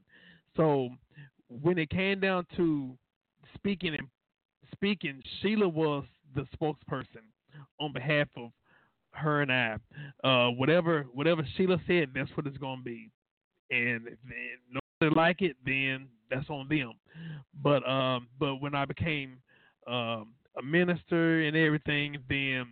So 0.57 0.91
when 1.49 1.78
it 1.78 1.91
came 1.91 2.20
down 2.20 2.47
to 2.57 2.97
speaking 3.55 3.95
and 3.95 4.09
speaking, 4.72 5.22
Sheila 5.41 5.68
was 5.68 6.05
the 6.34 6.47
spokesperson 6.57 7.26
on 7.78 7.93
behalf 7.93 8.28
of 8.36 8.51
her 9.12 9.43
and 9.43 9.53
I. 9.53 9.76
Uh, 10.22 10.51
whatever 10.51 11.07
whatever 11.12 11.47
Sheila 11.57 11.78
said, 11.86 12.11
that's 12.14 12.30
what 12.36 12.47
it's 12.47 12.59
gonna 12.59 12.82
be. 12.82 13.11
And 13.70 14.07
if 14.09 14.18
they, 15.01 15.09
like 15.09 15.43
it, 15.43 15.57
then 15.64 16.09
that's 16.30 16.49
on 16.51 16.68
them. 16.68 16.93
But 17.62 17.88
um, 17.88 18.28
but 18.38 18.57
when 18.57 18.74
I 18.74 18.84
became 18.84 19.38
um, 19.86 20.34
a 20.59 20.62
minister 20.62 21.43
and 21.43 21.57
everything, 21.57 22.18
then 22.28 22.66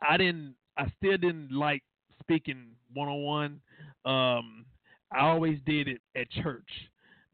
I 0.00 0.16
didn't. 0.16 0.54
I 0.76 0.90
still 0.98 1.16
didn't 1.18 1.52
like 1.52 1.82
speaking 2.20 2.68
one 2.94 3.08
on 3.08 3.22
one. 3.22 3.60
Um, 4.04 4.64
I 5.12 5.20
always 5.20 5.58
did 5.66 5.88
it 5.88 6.00
at 6.16 6.30
church. 6.30 6.68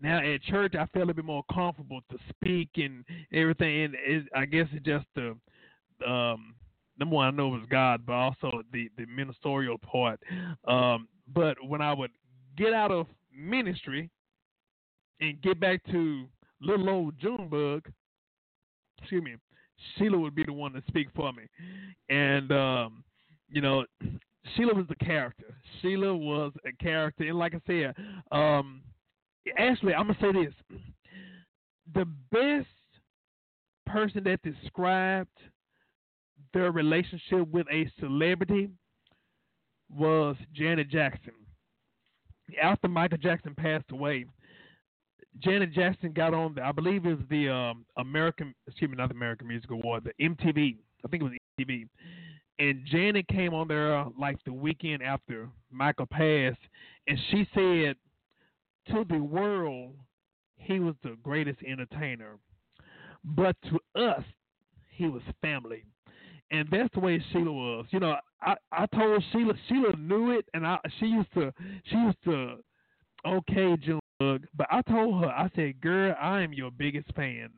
Now 0.01 0.19
at 0.19 0.43
church, 0.43 0.75
I 0.75 0.87
felt 0.87 1.11
a 1.11 1.15
bit 1.15 1.25
more 1.25 1.45
comfortable 1.53 2.01
to 2.11 2.19
speak 2.31 2.71
and 2.77 3.05
everything. 3.33 3.85
And 3.85 3.95
it, 3.95 4.25
I 4.35 4.45
guess 4.45 4.67
it's 4.73 4.85
just 4.85 5.07
the 5.15 5.37
um, 6.07 6.55
number 6.99 7.17
one 7.17 7.27
I 7.27 7.31
know 7.31 7.55
it 7.55 7.59
was 7.59 7.69
God, 7.71 8.03
but 8.07 8.13
also 8.13 8.63
the 8.73 8.91
the 8.97 9.07
ministerial 9.07 9.79
part. 9.79 10.21
Um, 10.67 11.09
but 11.35 11.57
when 11.67 11.83
I 11.83 11.93
would 11.93 12.11
get 12.57 12.73
out 12.73 12.91
of 12.91 13.07
ministry 13.37 14.11
and 15.21 15.41
get 15.43 15.61
back 15.61 15.85
to 15.91 16.27
little 16.61 16.89
old 16.89 17.19
Junebug, 17.19 17.89
excuse 18.99 19.23
me, 19.23 19.37
Sheila 19.97 20.19
would 20.19 20.35
be 20.35 20.45
the 20.45 20.53
one 20.53 20.73
to 20.73 20.83
speak 20.89 21.09
for 21.15 21.33
me, 21.33 21.45
and 22.09 22.53
um, 22.53 23.05
you 23.51 23.61
know, 23.61 23.85
Sheila 24.57 24.75
was 24.75 24.87
the 24.89 25.05
character. 25.05 25.55
Sheila 25.81 26.15
was 26.17 26.53
a 26.67 26.73
character, 26.83 27.25
and 27.25 27.39
like 27.39 27.55
I 27.55 27.61
said, 27.67 27.95
um, 28.33 28.83
actually, 29.57 29.95
I'm 29.95 30.09
gonna 30.09 30.19
say 30.21 30.33
this: 30.33 30.81
the 31.95 32.07
best 32.31 32.69
person 33.87 34.25
that 34.25 34.41
described 34.43 35.29
their 36.53 36.71
relationship 36.71 37.49
with 37.49 37.67
a 37.73 37.91
celebrity 38.01 38.71
was 39.95 40.37
Janet 40.55 40.91
Jackson. 40.91 41.33
After 42.63 42.89
Michael 42.89 43.19
Jackson 43.19 43.55
passed 43.55 43.91
away, 43.91 44.25
Janet 45.41 45.73
Jackson 45.73 46.13
got 46.13 46.35
on 46.35 46.55
the, 46.55 46.63
I 46.63 46.73
believe 46.73 47.05
it 47.07 47.17
was 47.17 47.27
the 47.31 47.49
um, 47.49 47.85
American, 47.97 48.55
excuse 48.67 48.91
me, 48.91 48.97
not 48.97 49.09
the 49.09 49.15
American 49.15 49.49
Music 49.49 49.71
Award, 49.71 50.05
the 50.05 50.25
MTV. 50.25 50.77
I 51.05 51.09
think 51.09 51.23
it 51.23 51.25
was 51.25 51.33
MTV. 51.61 51.87
And 52.59 52.85
Janet 52.87 53.29
came 53.29 53.55
on 53.55 53.69
there 53.69 54.05
like 54.19 54.43
the 54.45 54.53
weekend 54.53 55.03
after 55.03 55.49
Michael 55.71 56.07
passed, 56.07 56.59
and 57.07 57.19
she 57.31 57.47
said 57.55 57.97
to 58.93 59.05
the 59.09 59.23
world, 59.23 59.95
he 60.57 60.81
was 60.81 60.95
the 61.03 61.17
greatest 61.23 61.59
entertainer. 61.63 62.39
But 63.25 63.57
to 63.71 64.01
us, 64.01 64.25
he 64.91 65.09
was 65.09 65.23
family 65.41 65.85
and 66.51 66.69
that's 66.71 66.93
the 66.95 67.01
way 67.01 67.23
Sheila 67.33 67.53
was. 67.53 67.87
You 67.91 68.01
know, 68.01 68.17
I 68.43 68.55
I 68.73 68.87
told 68.87 69.23
Sheila 69.33 69.55
Sheila 69.69 69.97
knew 69.97 70.31
it, 70.31 70.47
and 70.55 70.67
I 70.67 70.79
she 70.99 71.07
used 71.07 71.33
to 71.35 71.53
she 71.85 71.97
used 71.97 72.23
to 72.25 72.57
okay 73.27 73.77
June, 73.77 74.01
but 74.19 74.67
I 74.71 74.83
told 74.83 75.23
her 75.23 75.31
I 75.31 75.51
said, 75.55 75.81
girl, 75.81 76.15
I 76.21 76.43
am 76.43 76.53
your 76.53 76.71
biggest 76.71 77.13
fan, 77.15 77.51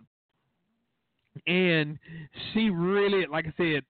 and 1.46 1.98
she 2.52 2.70
really, 2.70 3.26
like 3.26 3.46
I 3.46 3.52
said, 3.56 3.82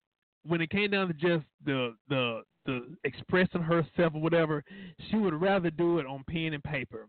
when 0.47 0.61
it 0.61 0.70
came 0.70 0.91
down 0.91 1.09
to 1.09 1.14
just 1.14 1.45
the 1.64 1.95
the 2.09 2.43
the 2.66 2.97
expressing 3.05 3.62
herself 3.62 4.14
or 4.14 4.20
whatever, 4.20 4.62
she 5.11 5.16
would 5.16 5.34
rather 5.34 5.70
do 5.70 5.99
it 5.99 6.07
on 6.07 6.24
pen 6.28 6.55
and 6.55 6.62
paper. 6.62 7.07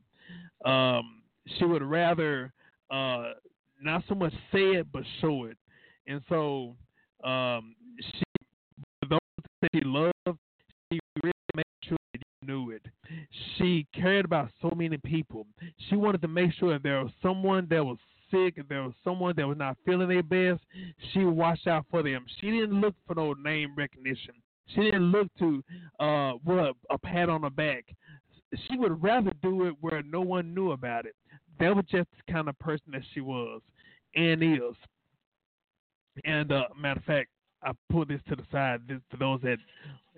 Um, 0.65 1.21
she 1.57 1.65
would 1.65 1.83
rather 1.83 2.53
uh, 2.89 3.31
not 3.81 4.03
so 4.07 4.15
much 4.15 4.33
say 4.51 4.71
it 4.71 4.87
but 4.91 5.03
show 5.19 5.45
it, 5.45 5.57
and 6.07 6.21
so 6.29 6.75
um, 7.23 7.75
she 7.99 8.23
those 9.09 9.19
that 9.61 9.69
she 9.73 9.81
loved, 9.83 10.13
she 10.91 10.99
really 11.23 11.33
made 11.55 11.65
sure 11.83 11.97
that 12.13 12.21
you 12.41 12.47
knew 12.47 12.71
it. 12.71 12.85
She 13.57 13.85
cared 13.93 14.25
about 14.25 14.49
so 14.61 14.71
many 14.75 14.97
people. 14.97 15.45
She 15.89 15.95
wanted 15.95 16.21
to 16.21 16.27
make 16.27 16.53
sure 16.53 16.73
that 16.73 16.83
there 16.83 17.03
was 17.03 17.11
someone 17.21 17.67
that 17.69 17.83
was 17.83 17.97
sick, 18.31 18.55
if 18.57 18.67
there 18.67 18.83
was 18.83 18.93
someone 19.03 19.33
that 19.37 19.47
was 19.47 19.57
not 19.57 19.77
feeling 19.85 20.09
their 20.09 20.23
best, 20.23 20.61
she 21.11 21.25
watched 21.25 21.67
out 21.67 21.85
for 21.91 22.01
them. 22.01 22.25
She 22.39 22.49
didn't 22.49 22.79
look 22.79 22.95
for 23.05 23.15
no 23.15 23.33
name 23.33 23.73
recognition. 23.75 24.35
She 24.73 24.81
didn't 24.81 25.11
look 25.11 25.27
to 25.39 25.63
uh 25.99 26.31
what 26.43 26.75
a 26.89 26.97
pat 26.97 27.29
on 27.29 27.41
the 27.41 27.49
back. 27.49 27.85
She 28.67 28.77
would 28.77 29.01
rather 29.01 29.31
do 29.41 29.67
it 29.67 29.75
where 29.81 30.01
no 30.03 30.21
one 30.21 30.53
knew 30.53 30.71
about 30.71 31.05
it. 31.05 31.15
That 31.59 31.75
was 31.75 31.85
just 31.91 32.09
the 32.25 32.33
kind 32.33 32.49
of 32.49 32.57
person 32.59 32.91
that 32.91 33.03
she 33.13 33.21
was 33.21 33.61
and 34.15 34.43
is. 34.43 34.75
And 36.25 36.51
uh, 36.51 36.65
matter 36.79 36.99
of 36.99 37.05
fact, 37.05 37.29
I 37.63 37.71
put 37.91 38.07
this 38.07 38.21
to 38.29 38.35
the 38.35 38.43
side 38.51 38.81
this, 38.87 38.99
for 39.09 39.17
those 39.17 39.41
that 39.41 39.57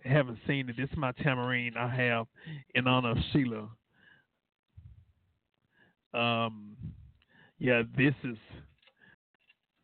haven't 0.03 0.39
seen 0.47 0.69
it. 0.69 0.77
This 0.77 0.89
is 0.89 0.97
my 0.97 1.11
tambourine 1.23 1.75
I 1.77 1.93
have 1.93 2.27
in 2.75 2.87
honor 2.87 3.11
of 3.11 3.17
Sheila. 3.31 3.69
Um, 6.13 6.75
yeah, 7.63 7.81
this 7.97 8.13
is 8.25 8.35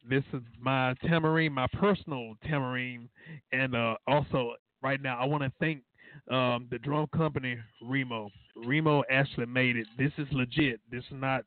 this 0.10 0.24
is 0.34 0.42
my 0.60 0.94
tamarine, 1.02 1.54
my 1.54 1.68
personal 1.80 2.34
tamarine, 2.46 3.08
and 3.54 3.74
uh, 3.74 3.96
also 4.06 4.56
right 4.84 5.02
now 5.02 5.18
I 5.18 5.24
want 5.24 5.44
to 5.44 5.52
thank 5.62 5.82
um, 6.30 6.68
the 6.70 6.78
drum 6.80 7.08
company 7.16 7.58
Remo. 7.82 8.30
Remo 8.66 9.04
actually 9.10 9.46
made 9.46 9.78
it. 9.78 9.88
This 9.98 10.12
is 10.18 10.28
legit. 10.34 10.82
This 10.92 11.06
is 11.06 11.14
not, 11.14 11.46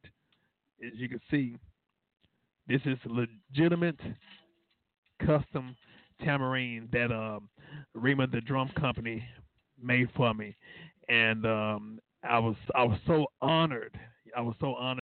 as 0.82 0.92
you 0.94 1.10
can 1.10 1.20
see, 1.30 1.58
this 2.66 2.80
is 2.86 2.96
legitimate 3.04 4.00
custom 5.26 5.76
tamarine 6.24 6.88
that 6.92 7.12
um, 7.12 7.50
Remo 7.94 8.26
the 8.26 8.40
drum 8.40 8.70
company 8.80 9.22
made 9.82 10.08
for 10.16 10.32
me, 10.32 10.56
and 11.10 11.44
um, 11.44 11.98
I 12.24 12.38
was 12.38 12.56
I 12.74 12.84
was 12.84 12.98
so 13.06 13.26
honored. 13.42 13.98
I 14.34 14.40
was 14.40 14.54
so 14.60 14.76
honored 14.76 15.01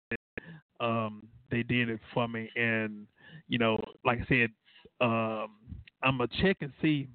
um, 0.86 1.28
they 1.52 1.64
did 1.64 1.90
it 1.90 2.00
for 2.14 2.28
me, 2.28 2.50
and 2.56 3.08
you 3.48 3.58
know, 3.58 3.82
like 4.06 4.20
I 4.22 4.26
said, 4.28 4.50
um, 5.02 5.50
I'm 6.04 6.18
gonna 6.18 6.28
check 6.42 6.58
and 6.62 6.72
see. 6.82 7.08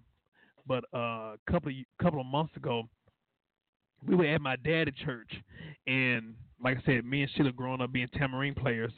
But 0.66 0.84
uh, 0.94 1.34
a 1.34 1.38
couple 1.50 1.70
of, 1.70 1.76
couple 2.02 2.20
of 2.20 2.26
months 2.26 2.56
ago, 2.56 2.84
we 4.06 4.14
were 4.14 4.26
at 4.26 4.40
my 4.40 4.56
dad's 4.56 4.96
church, 5.04 5.30
and 5.86 6.34
like 6.62 6.78
I 6.78 6.82
said, 6.84 7.04
me 7.04 7.22
and 7.22 7.30
Sheila 7.34 7.52
growing 7.52 7.80
up 7.80 7.92
being 7.92 8.08
tambourine 8.14 8.54
players, 8.54 8.92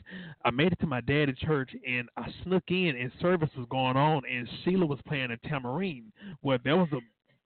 I 0.44 0.50
made 0.50 0.72
it 0.72 0.80
to 0.80 0.86
my 0.86 1.00
dad 1.00 1.28
at 1.28 1.36
church 1.38 1.70
and 1.86 2.08
I 2.16 2.26
snuck 2.42 2.64
in 2.68 2.96
and 2.96 3.12
service 3.20 3.50
was 3.56 3.66
going 3.70 3.96
on 3.96 4.22
and 4.28 4.48
Sheila 4.64 4.84
was 4.84 4.98
playing 5.06 5.30
a 5.30 5.48
tambourine. 5.48 6.12
Well, 6.42 6.58
there 6.64 6.76
was 6.76 6.88
a 6.92 6.98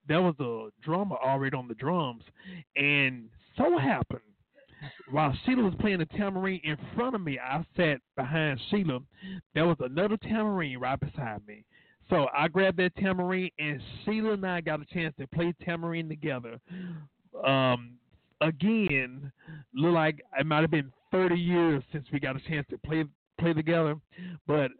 there 0.07 0.21
was 0.21 0.35
a 0.39 0.69
drummer 0.83 1.17
already 1.17 1.55
on 1.55 1.67
the 1.67 1.75
drums, 1.75 2.23
and 2.75 3.29
so 3.57 3.77
happened 3.77 4.21
while 5.11 5.35
Sheila 5.45 5.63
was 5.63 5.73
playing 5.79 5.99
the 5.99 6.05
tambourine 6.05 6.61
in 6.63 6.77
front 6.95 7.15
of 7.15 7.21
me, 7.21 7.39
I 7.39 7.65
sat 7.75 7.99
behind 8.15 8.59
Sheila. 8.69 8.99
There 9.53 9.65
was 9.65 9.77
another 9.79 10.17
tambourine 10.17 10.79
right 10.79 10.99
beside 10.99 11.45
me. 11.47 11.63
So 12.09 12.27
I 12.35 12.47
grabbed 12.47 12.77
that 12.77 12.95
tambourine, 12.95 13.51
and 13.59 13.81
Sheila 14.05 14.33
and 14.33 14.45
I 14.45 14.61
got 14.61 14.81
a 14.81 14.85
chance 14.85 15.13
to 15.19 15.27
play 15.27 15.53
tambourine 15.63 16.07
together. 16.07 16.59
Um, 17.45 17.97
again, 18.41 19.31
look 19.73 19.93
like 19.93 20.21
it 20.39 20.45
might 20.45 20.61
have 20.61 20.71
been 20.71 20.91
30 21.11 21.35
years 21.35 21.83
since 21.91 22.05
we 22.11 22.19
got 22.19 22.35
a 22.35 22.41
chance 22.41 22.65
to 22.69 22.77
play 22.79 23.05
play 23.39 23.53
together, 23.53 23.95
but 24.47 24.71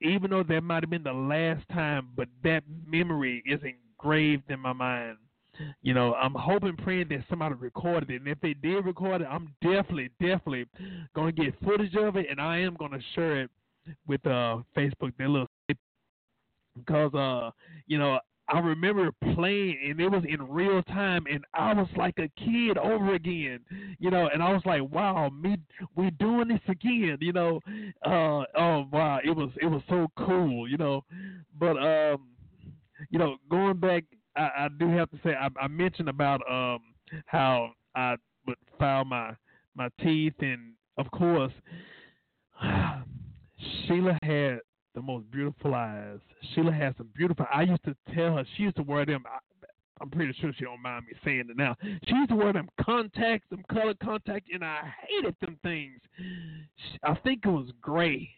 even 0.00 0.30
though 0.30 0.44
that 0.44 0.62
might 0.62 0.82
have 0.82 0.90
been 0.90 1.02
the 1.02 1.12
last 1.12 1.68
time, 1.70 2.08
but 2.16 2.28
that 2.44 2.62
memory 2.86 3.42
is 3.46 3.60
engraved 3.62 4.48
in 4.50 4.60
my 4.60 4.72
mind. 4.72 5.16
You 5.82 5.94
know, 5.94 6.14
I'm 6.14 6.34
hoping, 6.34 6.76
praying 6.76 7.08
that 7.10 7.24
somebody 7.28 7.54
recorded 7.54 8.10
it, 8.10 8.16
and 8.22 8.28
if 8.28 8.40
they 8.40 8.54
did 8.54 8.84
record 8.84 9.20
it, 9.20 9.28
I'm 9.30 9.54
definitely, 9.62 10.10
definitely 10.20 10.66
gonna 11.14 11.32
get 11.32 11.54
footage 11.62 11.94
of 11.94 12.16
it, 12.16 12.26
and 12.30 12.40
I 12.40 12.58
am 12.58 12.74
gonna 12.78 13.00
share 13.14 13.42
it 13.42 13.50
with 14.06 14.24
uh 14.26 14.58
Facebook. 14.76 15.12
That 15.18 15.28
little 15.28 15.48
because 16.76 17.12
uh, 17.14 17.50
you 17.86 17.98
know, 17.98 18.18
I 18.48 18.58
remember 18.58 19.10
playing 19.34 19.78
and 19.88 20.00
it 20.00 20.08
was 20.08 20.24
in 20.28 20.42
real 20.48 20.82
time 20.82 21.24
and 21.30 21.44
I 21.54 21.72
was 21.72 21.88
like 21.96 22.18
a 22.18 22.28
kid 22.38 22.76
over 22.76 23.14
again, 23.14 23.60
you 23.98 24.10
know, 24.10 24.28
and 24.32 24.42
I 24.42 24.52
was 24.52 24.62
like, 24.66 24.82
wow, 24.90 25.30
me, 25.30 25.56
we 25.96 26.10
doing 26.10 26.48
this 26.48 26.60
again, 26.68 27.18
you 27.20 27.32
know, 27.32 27.60
uh, 28.04 28.44
oh 28.58 28.86
wow, 28.92 29.20
it 29.24 29.30
was, 29.30 29.50
it 29.60 29.66
was 29.66 29.82
so 29.88 30.08
cool, 30.18 30.68
you 30.68 30.76
know, 30.76 31.04
but, 31.58 31.76
um, 31.78 32.28
you 33.10 33.18
know, 33.18 33.36
going 33.50 33.78
back, 33.78 34.04
I, 34.36 34.50
I 34.64 34.68
do 34.78 34.88
have 34.88 35.10
to 35.10 35.18
say, 35.24 35.34
I, 35.34 35.48
I 35.60 35.68
mentioned 35.68 36.08
about, 36.08 36.40
um, 36.50 36.80
how 37.26 37.72
I 37.94 38.16
would 38.46 38.56
file 38.78 39.04
my, 39.04 39.34
my 39.74 39.88
teeth 40.02 40.34
and 40.40 40.72
of 40.98 41.10
course, 41.10 41.52
Sheila 43.86 44.18
had 44.22 44.60
the 44.94 45.02
most 45.02 45.30
beautiful 45.30 45.74
eyes. 45.74 46.18
Sheila 46.54 46.72
had 46.72 46.96
some 46.96 47.08
beautiful. 47.16 47.46
I 47.52 47.62
used 47.62 47.84
to 47.84 47.96
tell 48.14 48.36
her 48.36 48.44
she 48.56 48.64
used 48.64 48.76
to 48.76 48.82
wear 48.82 49.06
them. 49.06 49.24
I, 49.26 49.38
I'm 50.00 50.10
pretty 50.10 50.34
sure 50.40 50.52
she 50.58 50.64
don't 50.64 50.82
mind 50.82 51.06
me 51.06 51.12
saying 51.24 51.46
it 51.48 51.56
now. 51.56 51.76
She 51.82 52.14
used 52.14 52.30
to 52.30 52.36
wear 52.36 52.52
them 52.52 52.68
contacts, 52.80 53.48
them 53.50 53.62
color 53.70 53.94
contacts, 54.02 54.48
and 54.52 54.64
I 54.64 54.80
hated 55.08 55.36
them 55.40 55.58
things. 55.62 56.00
I 57.04 57.14
think 57.14 57.42
it 57.44 57.48
was 57.48 57.68
gray, 57.80 58.28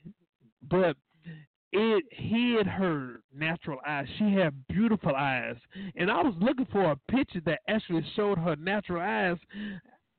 but 0.68 0.96
it 1.74 2.04
hid 2.10 2.66
her 2.68 3.20
natural 3.36 3.78
eyes. 3.86 4.06
She 4.18 4.32
had 4.32 4.54
beautiful 4.68 5.14
eyes, 5.14 5.56
and 5.96 6.08
I 6.10 6.22
was 6.22 6.34
looking 6.40 6.66
for 6.70 6.92
a 6.92 6.96
picture 7.10 7.40
that 7.46 7.60
actually 7.68 8.04
showed 8.14 8.38
her 8.38 8.54
natural 8.56 9.02
eyes. 9.02 9.36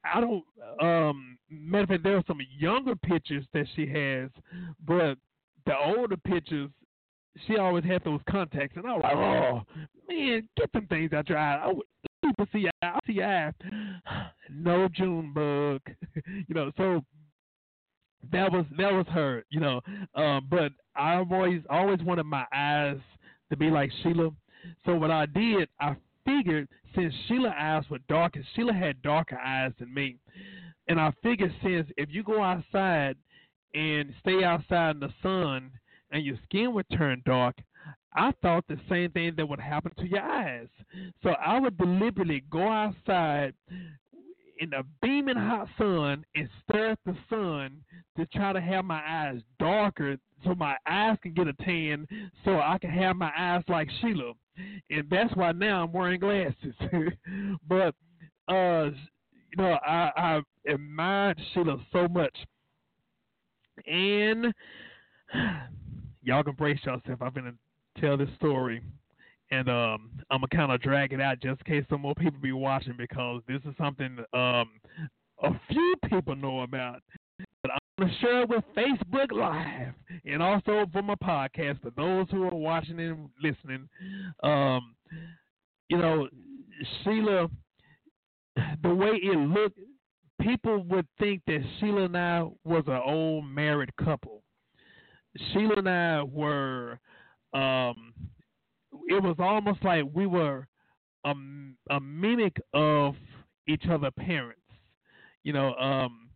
I 0.04 0.20
don't. 0.20 0.44
Um, 0.82 1.38
matter 1.50 1.84
of 1.84 1.90
fact, 1.90 2.04
there 2.04 2.18
are 2.18 2.24
some 2.28 2.42
younger 2.60 2.96
pictures 2.96 3.46
that 3.54 3.68
she 3.76 3.88
has, 3.88 4.30
but 4.86 5.18
the 5.66 5.76
older 5.78 6.18
pictures, 6.18 6.70
she 7.48 7.58
always 7.58 7.86
had 7.86 8.04
those 8.04 8.20
contacts, 8.30 8.76
and 8.76 8.86
I 8.86 8.94
was 8.94 9.02
like, 9.04 9.16
oh 9.16 9.62
man, 10.10 10.50
get 10.58 10.72
them 10.74 10.88
things 10.88 11.14
out 11.14 11.30
your 11.30 11.38
eye. 11.38 11.56
I 11.64 11.68
would 11.68 11.86
people 12.24 12.48
see 12.52 12.68
I 12.82 13.00
see 13.08 13.22
eyes. 13.22 13.54
No 14.52 14.88
June 14.90 15.34
bug, 15.34 15.82
you 16.48 16.54
know. 16.54 16.72
So 16.78 17.04
that 18.32 18.52
was 18.52 18.66
that 18.78 18.92
was 18.92 19.06
her, 19.10 19.44
you 19.50 19.60
know. 19.60 19.82
Um, 20.16 20.48
but 20.50 20.72
I've 20.96 21.32
always 21.32 21.62
always 21.70 22.02
wanted 22.02 22.26
my 22.26 22.46
eyes 22.54 22.98
to 23.50 23.58
be 23.58 23.70
like 23.70 23.92
Sheila. 24.02 24.32
So 24.86 24.96
what 24.96 25.12
I 25.12 25.26
did, 25.28 25.70
I 25.80 25.96
figured 26.26 26.68
since 26.96 27.14
Sheila 27.28 27.54
eyes 27.58 27.84
were 27.90 28.00
darker, 28.10 28.42
Sheila 28.56 28.74
had 28.74 29.02
darker 29.02 29.38
eyes 29.38 29.72
than 29.80 29.94
me, 29.94 30.18
and 30.88 31.00
I 31.00 31.12
figured 31.22 31.54
since 31.64 31.88
if 31.98 32.10
you 32.12 32.24
go 32.24 32.42
outside 32.42 33.16
and 33.74 34.14
stay 34.22 34.44
outside 34.44 34.92
in 34.92 35.00
the 35.02 35.14
sun 35.22 35.72
and 36.12 36.24
your 36.24 36.38
skin 36.46 36.74
would 36.74 36.86
turn 36.98 37.22
dark, 37.26 37.56
I 38.16 38.32
thought 38.42 38.66
the 38.68 38.80
same 38.90 39.12
thing 39.12 39.34
that 39.36 39.48
would 39.48 39.60
happen 39.60 39.92
to 39.98 40.08
your 40.08 40.22
eyes. 40.22 40.68
So 41.22 41.32
I 41.32 41.60
would 41.60 41.78
deliberately 41.78 42.44
go 42.50 42.68
outside 42.68 43.54
in 44.60 44.70
the 44.70 44.84
beaming 45.02 45.36
hot 45.36 45.68
sun 45.78 46.26
and 46.36 46.50
stare 46.64 46.92
at 46.92 47.00
the 47.06 47.16
sun 47.30 47.78
to 48.18 48.26
try 48.28 48.54
to 48.54 48.62
have 48.62 48.86
my 48.86 49.02
eyes 49.08 49.42
darker 49.60 50.18
so 50.44 50.56
my 50.56 50.76
eyes 50.88 51.18
can 51.22 51.34
get 51.34 51.48
a 51.48 51.54
tan 51.54 52.08
so 52.44 52.60
I 52.60 52.78
can 52.80 52.92
have 52.92 53.16
my 53.16 53.32
eyes 53.38 53.64
like 53.68 53.90
Sheila. 54.02 54.34
And 54.90 55.10
that's 55.10 55.36
why 55.36 55.52
now 55.52 55.84
I'm 55.84 55.92
wearing 55.92 56.20
glasses. 56.20 56.74
but 57.68 57.96
uh 58.48 58.92
you 59.52 59.64
know, 59.64 59.78
I, 59.86 60.12
I 60.18 60.42
admired 60.68 61.40
Sheila 61.54 61.78
so 61.92 62.08
much. 62.08 62.36
And 63.88 64.54
y'all 66.24 66.44
can 66.44 66.54
brace 66.54 66.80
yourself. 66.86 67.22
I'm 67.22 67.34
gonna 67.34 67.54
tell 68.00 68.18
this 68.18 68.30
story 68.38 68.82
and 69.52 69.70
um, 69.70 70.10
I'm 70.32 70.42
gonna 70.42 70.48
kind 70.48 70.72
of 70.72 70.82
drag 70.82 71.14
it 71.14 71.22
out 71.22 71.40
just 71.40 71.62
in 71.66 71.74
case 71.74 71.86
some 71.90 72.02
more 72.02 72.16
people 72.16 72.40
be 72.42 72.52
watching 72.52 72.96
because 72.98 73.42
this 73.48 73.62
is 73.66 73.76
something 73.78 74.18
um, 74.34 74.70
a 75.44 75.52
few 75.70 75.96
people 76.10 76.36
know 76.36 76.62
about. 76.62 77.02
But 77.62 77.72
I'm 77.72 77.80
gonna 78.00 78.14
share 78.22 78.42
it 78.42 78.50
with 78.50 78.64
Facebook 78.76 79.32
Live 79.32 79.94
and 80.26 80.42
also 80.42 80.86
for 80.92 81.02
my 81.02 81.16
podcast 81.16 81.82
for 81.82 81.92
those 81.92 82.28
who 82.32 82.44
are 82.44 82.56
watching 82.56 83.00
and 83.00 83.30
listening. 83.42 83.88
Um, 84.44 84.96
you 85.90 85.98
know, 85.98 86.28
Sheila, 87.04 87.48
the 88.84 88.94
way 88.94 89.20
it 89.22 89.38
looked, 89.38 89.80
people 90.42 90.84
would 90.84 91.08
think 91.20 91.42
that 91.48 91.64
Sheila 91.80 92.06
and 92.06 92.18
I 92.18 92.44
was 92.64 92.84
an 92.88 93.02
old 93.04 93.46
married 93.46 93.96
couple. 93.98 94.42
Sheila 95.54 95.76
and 95.78 95.90
I 95.90 96.24
were 96.24 97.00
um, 97.54 98.14
it 99.08 99.22
was 99.22 99.36
almost 99.40 99.84
like 99.84 100.04
we 100.14 100.26
were 100.26 100.68
a, 101.26 101.34
a 101.92 102.00
mimic 102.00 102.56
of 102.74 103.16
each 103.68 103.84
other 103.90 104.12
parents. 104.12 104.62
You 105.44 105.54
know, 105.54 105.76
um, 105.76 106.30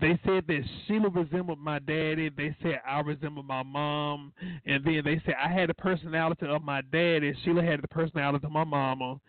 they 0.00 0.18
said 0.24 0.44
that 0.48 0.62
Sheila 0.86 1.10
resembled 1.10 1.58
my 1.58 1.78
daddy. 1.78 2.30
They 2.36 2.56
said 2.62 2.80
I 2.86 3.00
resembled 3.00 3.46
my 3.46 3.62
mom, 3.62 4.32
and 4.66 4.84
then 4.84 5.02
they 5.04 5.20
said 5.24 5.34
I 5.42 5.48
had 5.48 5.68
the 5.68 5.74
personality 5.74 6.46
of 6.46 6.62
my 6.62 6.80
daddy. 6.92 7.34
Sheila 7.44 7.62
had 7.62 7.82
the 7.82 7.88
personality 7.88 8.44
of 8.44 8.52
my 8.52 8.64
mama. 8.64 9.20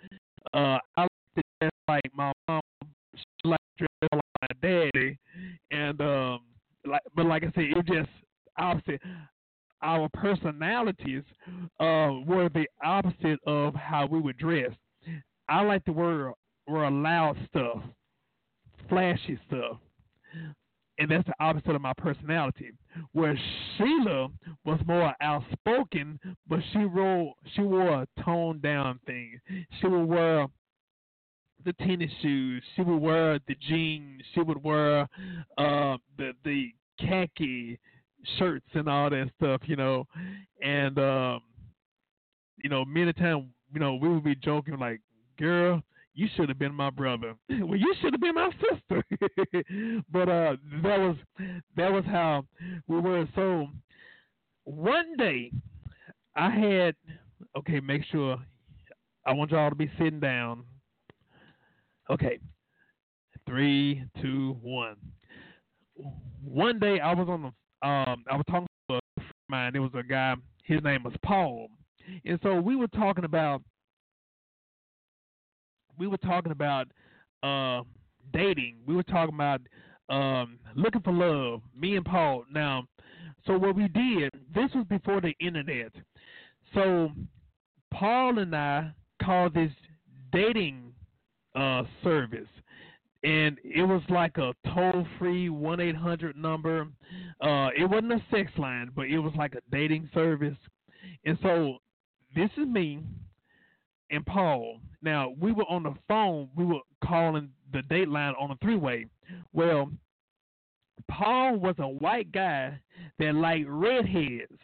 Uh, 0.53 0.79
I 0.97 1.01
like 1.01 1.09
to 1.35 1.41
dress 1.59 1.71
like 1.87 2.11
my 2.15 2.31
mom. 2.47 2.61
She 3.15 3.49
liked 3.49 3.61
to 3.79 3.85
dress 4.01 4.09
like 4.11 4.21
my 4.41 4.67
daddy, 4.67 5.17
and 5.71 6.01
um, 6.01 6.39
like, 6.85 7.01
but 7.15 7.25
like 7.25 7.43
I 7.43 7.51
said, 7.53 7.65
it 7.65 7.85
just 7.85 8.09
opposite 8.57 9.01
our 9.83 10.09
personalities 10.13 11.23
uh, 11.79 12.09
were 12.25 12.49
the 12.53 12.65
opposite 12.83 13.39
of 13.45 13.75
how 13.75 14.05
we 14.05 14.19
were 14.19 14.33
dressed. 14.33 14.77
I 15.49 15.61
like 15.61 15.83
to 15.85 15.91
wear 15.91 16.33
wear 16.67 16.89
loud 16.89 17.35
stuff, 17.49 17.83
flashy 18.87 19.37
stuff, 19.47 19.77
and 20.97 21.11
that's 21.11 21.27
the 21.27 21.33
opposite 21.39 21.75
of 21.75 21.81
my 21.81 21.93
personality. 21.97 22.71
Where 23.11 23.37
Sheila 23.77 24.29
was 24.63 24.79
more 24.87 25.13
outspoken, 25.21 26.19
but 26.47 26.59
she 26.71 26.85
wore 26.85 27.33
she 27.53 27.61
wore 27.61 28.03
a 28.03 28.23
toned 28.23 28.61
down 28.61 28.99
thing. 29.05 29.39
She 29.81 29.87
would 29.87 30.05
wear 30.05 30.47
the 31.65 31.73
tennis 31.73 32.11
shoes. 32.21 32.63
She 32.75 32.81
would 32.83 33.01
wear 33.01 33.39
the 33.47 33.55
jeans. 33.67 34.21
She 34.33 34.41
would 34.41 34.63
wear 34.63 35.01
uh, 35.57 35.97
the 36.17 36.31
the 36.43 36.73
khaki 36.99 37.79
shirts 38.37 38.67
and 38.73 38.87
all 38.87 39.09
that 39.09 39.29
stuff, 39.37 39.61
you 39.65 39.75
know. 39.75 40.05
And 40.61 40.97
um, 40.99 41.41
you 42.57 42.69
know, 42.69 42.85
many 42.85 43.13
times, 43.13 43.45
you 43.73 43.79
know, 43.79 43.95
we 43.95 44.09
would 44.09 44.23
be 44.23 44.35
joking 44.35 44.77
like, 44.77 45.01
"Girl, 45.37 45.81
you 46.13 46.27
should 46.35 46.49
have 46.49 46.59
been 46.59 46.73
my 46.73 46.89
brother. 46.89 47.35
well, 47.49 47.77
you 47.77 47.93
should 48.01 48.13
have 48.13 48.21
been 48.21 48.35
my 48.35 48.49
sister." 48.51 49.03
but 50.11 50.29
uh, 50.29 50.55
that 50.83 50.99
was 50.99 51.15
that 51.75 51.91
was 51.91 52.03
how 52.05 52.45
we 52.87 52.99
were. 52.99 53.27
So 53.35 53.67
one 54.65 55.17
day, 55.17 55.51
I 56.35 56.49
had 56.49 56.95
okay. 57.57 57.79
Make 57.79 58.03
sure 58.11 58.37
I 59.25 59.33
want 59.33 59.51
y'all 59.51 59.69
to 59.69 59.75
be 59.75 59.91
sitting 59.97 60.19
down. 60.19 60.63
Okay, 62.09 62.39
three, 63.45 64.03
two, 64.21 64.57
one. 64.61 64.95
One 66.43 66.79
day 66.79 66.99
I 66.99 67.13
was 67.13 67.29
on 67.29 67.43
the 67.43 67.51
um, 67.83 68.23
I 68.31 68.35
was 68.35 68.43
talking 68.49 68.67
to 68.89 68.95
a 68.95 68.99
friend 69.15 69.29
of 69.29 69.49
mine. 69.49 69.73
There 69.73 69.81
was 69.81 69.91
a 69.93 70.03
guy. 70.03 70.35
His 70.63 70.81
name 70.83 71.03
was 71.03 71.13
Paul, 71.25 71.67
and 72.25 72.39
so 72.41 72.59
we 72.59 72.75
were 72.75 72.87
talking 72.87 73.25
about 73.25 73.61
we 75.97 76.07
were 76.07 76.17
talking 76.17 76.51
about 76.51 76.87
uh, 77.43 77.81
dating. 78.31 78.77
We 78.85 78.95
were 78.95 79.03
talking 79.03 79.35
about 79.35 79.61
um, 80.09 80.59
looking 80.75 81.01
for 81.01 81.11
love. 81.11 81.61
Me 81.77 81.95
and 81.97 82.05
Paul. 82.05 82.45
Now, 82.51 82.85
so 83.45 83.57
what 83.57 83.75
we 83.75 83.87
did. 83.89 84.31
This 84.55 84.69
was 84.73 84.85
before 84.89 85.21
the 85.21 85.33
internet. 85.39 85.91
So 86.73 87.09
Paul 87.93 88.39
and 88.39 88.55
I 88.55 88.91
called 89.21 89.53
this 89.53 89.71
dating 90.31 90.93
uh, 91.55 91.83
service 92.03 92.47
and 93.23 93.57
it 93.63 93.83
was 93.83 94.01
like 94.09 94.37
a 94.37 94.53
toll 94.73 95.07
free 95.17 95.49
one 95.49 95.79
eight 95.79 95.95
hundred 95.95 96.35
number. 96.35 96.87
Uh, 97.41 97.69
it 97.77 97.89
wasn't 97.89 98.11
a 98.11 98.23
sex 98.29 98.51
line, 98.57 98.91
but 98.95 99.05
it 99.05 99.19
was 99.19 99.33
like 99.37 99.55
a 99.55 99.61
dating 99.71 100.09
service. 100.13 100.57
And 101.25 101.37
so 101.41 101.77
this 102.35 102.49
is 102.57 102.67
me 102.67 102.99
and 104.11 104.25
Paul. 104.25 104.79
Now 105.01 105.33
we 105.39 105.51
were 105.51 105.65
on 105.69 105.83
the 105.83 105.93
phone. 106.07 106.49
We 106.55 106.65
were 106.65 106.81
calling 107.03 107.49
the 107.71 107.81
date 107.83 108.09
line 108.09 108.33
on 108.39 108.51
a 108.51 108.57
three 108.61 108.77
way. 108.77 109.07
Well, 109.53 109.91
Paul 111.09 111.57
was 111.57 111.75
a 111.79 111.87
white 111.87 112.31
guy 112.31 112.79
that 113.19 113.35
liked 113.35 113.67
redheads, 113.67 114.59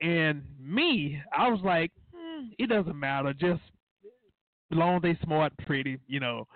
and 0.00 0.42
me, 0.60 1.20
I 1.36 1.48
was 1.48 1.60
like, 1.64 1.92
hmm, 2.14 2.46
it 2.58 2.68
doesn't 2.68 2.98
matter, 2.98 3.32
just 3.32 3.60
long 4.70 5.00
they 5.00 5.18
smart, 5.22 5.52
pretty, 5.66 5.98
you 6.06 6.20
know. 6.20 6.46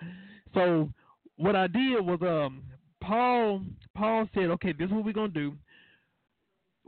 So 0.53 0.89
what 1.37 1.55
I 1.55 1.67
did 1.67 2.05
was 2.05 2.19
um 2.21 2.63
Paul 3.01 3.61
Paul 3.95 4.27
said, 4.33 4.45
okay, 4.45 4.73
this 4.73 4.87
is 4.87 4.91
what 4.93 5.05
we're 5.05 5.13
gonna 5.13 5.27
do. 5.29 5.53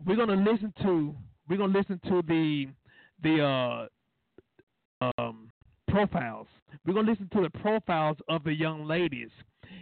We're 0.06 0.16
gonna 0.16 0.36
listen 0.36 0.74
to 0.84 1.16
we're 1.50 1.58
gonna 1.58 1.78
listen 1.78 2.00
to 2.08 2.22
the 2.28 2.68
the 3.24 3.90
uh 5.02 5.12
um 5.18 5.50
profiles. 5.88 6.48
We're 6.86 6.94
gonna 6.94 7.10
listen 7.10 7.30
to 7.34 7.42
the 7.42 7.60
profiles 7.60 8.18
of 8.30 8.44
the 8.44 8.54
young 8.54 8.86
ladies. 8.86 9.30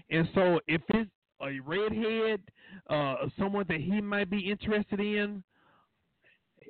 And 0.10 0.28
so 0.34 0.60
if 0.68 0.82
it's 0.90 1.10
a 1.42 1.60
redhead, 1.60 2.42
uh 2.90 3.16
someone 3.38 3.66
that 3.70 3.82
he 3.82 4.02
might 4.02 4.30
be 4.30 4.40
interested 4.50 5.00
in, 5.00 5.44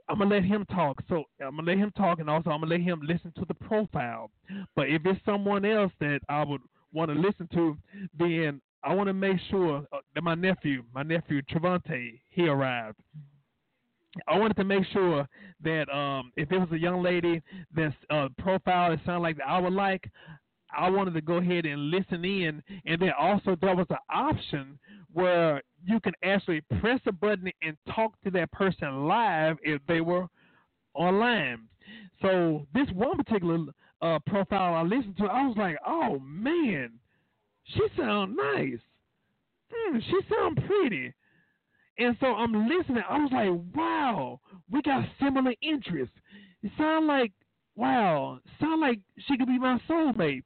I'm 0.10 0.18
gonna 0.18 0.36
let 0.36 0.44
him 0.44 0.66
talk. 0.66 1.02
So 1.10 1.24
I'm 1.42 1.56
gonna 1.56 1.70
let 1.72 1.78
him 1.78 1.92
talk, 1.92 2.20
and 2.20 2.30
also 2.30 2.50
I'm 2.50 2.62
gonna 2.62 2.72
let 2.72 2.82
him 2.82 3.02
listen 3.04 3.32
to 3.38 3.46
the 3.48 3.54
profile. 3.54 4.32
But 4.76 4.90
if 4.90 5.06
it's 5.06 5.24
someone 5.26 5.64
else 5.66 5.92
that 6.00 6.20
I 6.30 6.44
would 6.44 6.62
want 6.94 7.12
to 7.12 7.20
listen 7.20 7.48
to, 7.54 7.78
then 8.18 8.62
I 8.84 8.94
want 8.94 9.08
to 9.08 9.14
make 9.14 9.38
sure 9.50 9.86
uh, 9.92 9.98
that 10.14 10.24
my 10.24 10.36
nephew, 10.36 10.84
my 10.94 11.04
nephew 11.04 11.42
Trevante, 11.44 12.20
he 12.30 12.48
arrived. 12.48 12.98
I 14.28 14.38
wanted 14.38 14.58
to 14.58 14.64
make 14.64 14.86
sure 14.92 15.28
that 15.64 15.90
um, 15.90 16.32
if 16.38 16.52
it 16.52 16.58
was 16.58 16.68
a 16.72 16.78
young 16.78 17.02
lady 17.02 17.42
that's 17.76 17.96
uh, 18.12 18.28
profile 18.38 18.92
that 18.92 19.00
sounded 19.06 19.22
like 19.22 19.38
that 19.38 19.48
I 19.48 19.60
would 19.60 19.74
like, 19.74 20.08
I 20.76 20.90
wanted 20.90 21.14
to 21.16 21.22
go 21.22 21.36
ahead 21.38 21.66
and 21.66 21.90
listen 21.90 22.24
in. 22.26 22.62
And 22.86 23.02
then 23.02 23.12
also 23.18 23.56
there 23.60 23.76
was 23.76 23.88
an 23.90 23.98
option 24.14 24.78
where 25.14 25.62
you 25.86 26.00
can 26.00 26.14
actually 26.24 26.62
press 26.80 27.00
a 27.06 27.12
button 27.12 27.50
and 27.62 27.78
talk 27.94 28.14
to 28.24 28.32
that 28.32 28.52
person 28.52 29.08
live 29.08 29.58
if 29.64 29.82
they 29.88 30.02
were 30.02 30.28
online. 30.94 31.68
So 32.22 32.68
this 32.74 32.88
one 32.94 33.18
particular 33.18 33.66
uh, 34.04 34.20
profile 34.28 34.76
I 34.76 34.82
listened 34.82 35.18
to, 35.18 35.26
I 35.26 35.48
was 35.48 35.56
like, 35.58 35.78
oh 35.88 36.20
man, 36.20 36.92
she 37.64 37.82
sound 37.98 38.36
nice. 38.36 38.80
Mm, 39.72 40.02
she 40.06 40.20
sound 40.30 40.60
pretty. 40.68 41.14
And 41.98 42.18
so 42.20 42.28
I'm 42.28 42.68
listening. 42.68 43.04
I 43.08 43.18
was 43.20 43.32
like, 43.32 43.76
wow, 43.76 44.40
we 44.70 44.82
got 44.82 45.06
similar 45.22 45.54
interests. 45.62 46.16
It 46.64 46.72
sound 46.78 47.08
like, 47.08 47.32
wow, 47.76 48.40
sound 48.60 48.82
like 48.82 49.00
she 49.28 49.38
could 49.38 49.48
be 49.48 49.60
my 49.60 49.80
soulmate. 49.90 50.44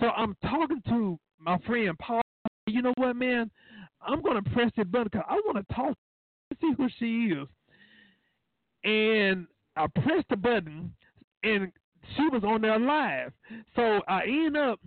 So 0.00 0.06
I'm 0.08 0.36
talking 0.42 0.82
to 0.88 1.18
my 1.40 1.56
friend 1.66 1.98
Paul. 1.98 2.20
You 2.66 2.82
know 2.82 2.94
what, 2.98 3.16
man? 3.16 3.50
I'm 4.02 4.20
gonna 4.22 4.42
press 4.42 4.70
that 4.76 4.90
button 4.90 5.08
because 5.10 5.26
I 5.28 5.34
want 5.46 5.66
to 5.66 5.74
talk 5.74 5.96
to 6.50 6.56
see 6.60 6.72
who 6.76 6.88
she 6.98 7.34
is. 7.34 7.48
And 8.84 9.46
I 9.76 9.86
pressed 10.02 10.28
the 10.28 10.36
button, 10.36 10.92
and 11.42 11.72
she 12.16 12.28
was 12.28 12.42
on 12.44 12.62
there 12.62 12.78
live. 12.78 13.32
So 13.76 14.00
I 14.08 14.22
end 14.24 14.56
up 14.56 14.80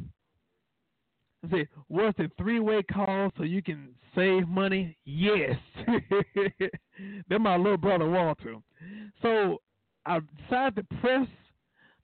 said, 1.49 1.67
was 1.89 2.13
it 2.17 2.31
three 2.37 2.59
way 2.59 2.83
call 2.83 3.31
so 3.37 3.43
you 3.43 3.61
can 3.61 3.89
save 4.15 4.47
money? 4.47 4.97
Yes. 5.05 5.57
then 7.29 7.41
my 7.41 7.55
little 7.55 7.77
brother 7.77 8.09
Walter. 8.09 8.55
So 9.21 9.61
I 10.05 10.19
decided 10.43 10.87
to 10.89 10.95
press 10.97 11.27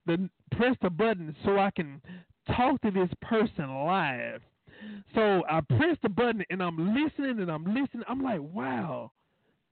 the 0.05 0.29
press 0.51 0.75
the 0.81 0.89
button 0.89 1.35
so 1.43 1.59
I 1.59 1.71
can 1.71 2.01
talk 2.55 2.81
to 2.81 2.91
this 2.91 3.09
person 3.21 3.69
live. 3.85 4.41
So 5.13 5.43
I 5.49 5.61
press 5.61 5.97
the 6.01 6.09
button 6.09 6.43
and 6.49 6.61
I'm 6.61 6.77
listening 6.95 7.39
and 7.39 7.51
I'm 7.51 7.65
listening. 7.65 8.03
I'm 8.07 8.21
like, 8.21 8.41
wow, 8.41 9.11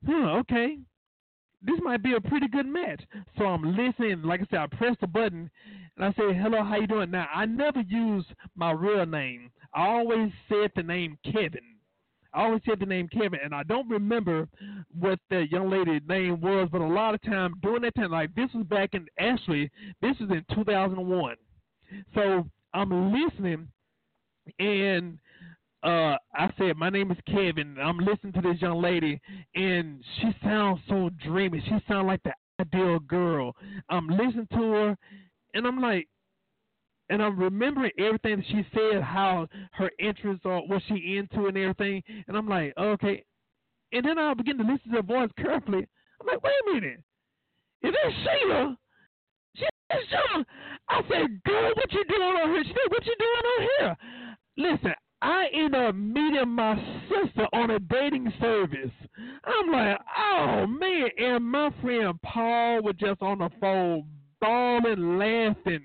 okay, 0.10 0.78
this 1.66 1.80
might 1.84 2.03
be 2.03 2.13
a 2.13 2.22
pretty 2.22 2.47
good 2.47 2.66
match. 2.66 3.01
So 3.38 3.45
I'm 3.45 3.76
listening. 3.76 4.24
Like 4.24 4.41
I 4.41 4.45
said, 4.49 4.59
I 4.59 4.68
press 4.68 4.95
the 5.01 5.07
button 5.07 5.49
and 5.97 6.05
I 6.05 6.11
say, 6.11 6.34
hello, 6.34 6.63
how 6.63 6.80
you 6.80 6.88
doing? 6.88 7.11
Now 7.11 7.28
I 7.34 7.45
never 7.45 7.82
use 7.82 8.26
my 8.55 8.72
real 8.72 9.05
name. 9.05 9.51
I 9.74 9.88
always 9.88 10.32
said 10.49 10.72
the 10.76 10.84
name 10.84 11.18
Kevin. 11.26 11.61
I 12.34 12.43
always 12.43 12.61
said 12.68 12.80
the 12.82 12.86
name 12.86 13.07
Kevin, 13.07 13.39
and 13.41 13.55
I 13.55 13.63
don't 13.63 13.89
remember 13.89 14.49
what 14.99 15.20
the 15.30 15.47
young 15.49 15.70
lady's 15.70 16.01
name 16.07 16.41
was, 16.41 16.68
but 16.70 16.82
a 16.82 16.86
lot 16.86 17.13
of 17.13 17.22
time 17.22 17.55
during 17.61 17.84
that 17.84 17.95
time, 17.95 18.11
like 18.11 18.36
this 18.36 18.49
was 18.53 18.66
back 18.66 18.89
in 18.93 19.07
actually, 19.18 19.72
this 20.01 20.18
is 20.18 20.30
in 20.30 20.43
2001. 20.53 21.36
So 22.13 22.45
I'm 22.74 23.13
listening, 23.13 23.70
and 24.59 25.18
uh, 25.86 26.18
I 26.34 26.50
said, 26.58 26.78
My 26.78 26.90
name 26.90 27.12
is 27.12 27.18
Kevin. 27.28 27.78
I'm 27.80 28.00
listening 28.00 28.34
to 28.34 28.42
this 28.42 28.60
young 28.62 28.82
lady, 28.82 29.22
and 29.54 30.04
she 30.20 30.36
sounds 30.44 30.80
so 30.90 31.12
dreamy. 31.24 31.62
She 31.62 31.78
sounds 31.88 32.08
like 32.08 32.24
the 32.24 32.34
ideal 32.60 33.00
girl. 33.00 33.56
I'm 33.90 34.08
listening 34.08 34.48
to 34.52 34.72
her, 34.72 34.98
and 35.54 35.68
I'm 35.68 35.80
like, 35.80 36.08
and 37.10 37.22
I'm 37.22 37.40
remembering 37.40 37.92
everything 38.00 38.38
that 38.38 38.46
she 38.48 38.66
said, 38.74 39.04
how 39.04 39.48
her 39.74 39.92
interests 40.00 40.44
are, 40.46 40.62
what 40.62 40.82
she 40.88 41.18
into, 41.18 41.46
and 41.46 41.58
everything. 41.58 42.02
And 42.28 42.36
I'm 42.36 42.50
like, 42.50 42.74
okay. 42.80 43.24
And 43.92 44.04
then 44.04 44.18
I 44.18 44.34
begin 44.34 44.58
to 44.58 44.64
listen 44.64 44.90
to 44.90 44.98
her 44.98 45.04
voice 45.04 45.30
carefully. 45.38 45.88
I'm 46.20 46.28
like, 46.28 46.44
wait 46.44 46.52
a 46.68 46.74
minute, 46.74 47.04
is 47.84 47.94
that 47.94 48.12
Sheila? 48.24 48.78
She's 49.56 49.68
young. 50.10 50.44
I 50.90 51.02
said, 51.08 51.44
girl, 51.44 51.72
what 51.76 51.94
you 51.94 52.04
doing 52.06 52.22
on 52.22 52.50
here? 52.50 52.64
She 52.64 52.70
said, 52.70 52.90
what 52.90 53.06
you 53.06 53.16
doing 53.20 53.46
on 53.46 53.68
here? 53.78 53.98
Listen, 54.58 54.94
I 55.22 55.47
end 55.53 55.76
up 55.76 55.95
meeting 55.95 56.49
my 56.49 56.76
sister 57.09 57.47
on 57.53 57.72
a 57.72 57.80
dating 57.80 58.32
service. 58.39 58.91
I'm 59.43 59.72
like, 59.72 59.97
oh 60.18 60.68
man, 60.68 61.07
and 61.18 61.43
my 61.43 61.70
friend 61.82 62.20
Paul 62.22 62.84
was 62.84 62.95
just 62.99 63.22
on 63.22 63.39
the 63.39 63.49
phone 63.59 64.05
bawling, 64.41 65.18
laughing. 65.18 65.84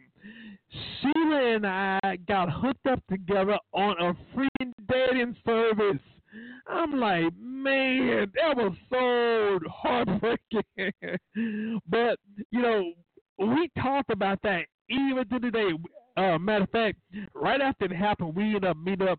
Sheila 1.01 1.55
and 1.55 1.67
I 1.67 2.19
got 2.29 2.51
hooked 2.51 2.87
up 2.87 3.03
together 3.11 3.59
on 3.73 3.97
a 4.01 4.15
free 4.35 4.49
dating 4.89 5.37
service. 5.45 6.01
I'm 6.67 6.93
like, 7.01 7.33
man, 7.41 8.31
that 8.37 8.57
was 8.57 8.73
so 8.89 9.59
heartbreaking. 9.69 10.63
but, 11.89 12.19
you 12.51 12.63
know, 12.63 12.93
we 13.39 13.69
talked 13.81 14.11
about 14.11 14.41
that 14.43 14.67
even 14.89 15.27
to 15.29 15.41
today. 15.41 15.71
Uh, 16.21 16.39
matter 16.39 16.65
of 16.65 16.71
fact, 16.71 16.99
right 17.35 17.63
after 17.63 17.87
it 17.87 17.93
happened, 17.93 18.37
we 18.37 18.45
ended 18.45 18.67
up 18.67 18.77
meeting 18.77 19.09
up 19.09 19.19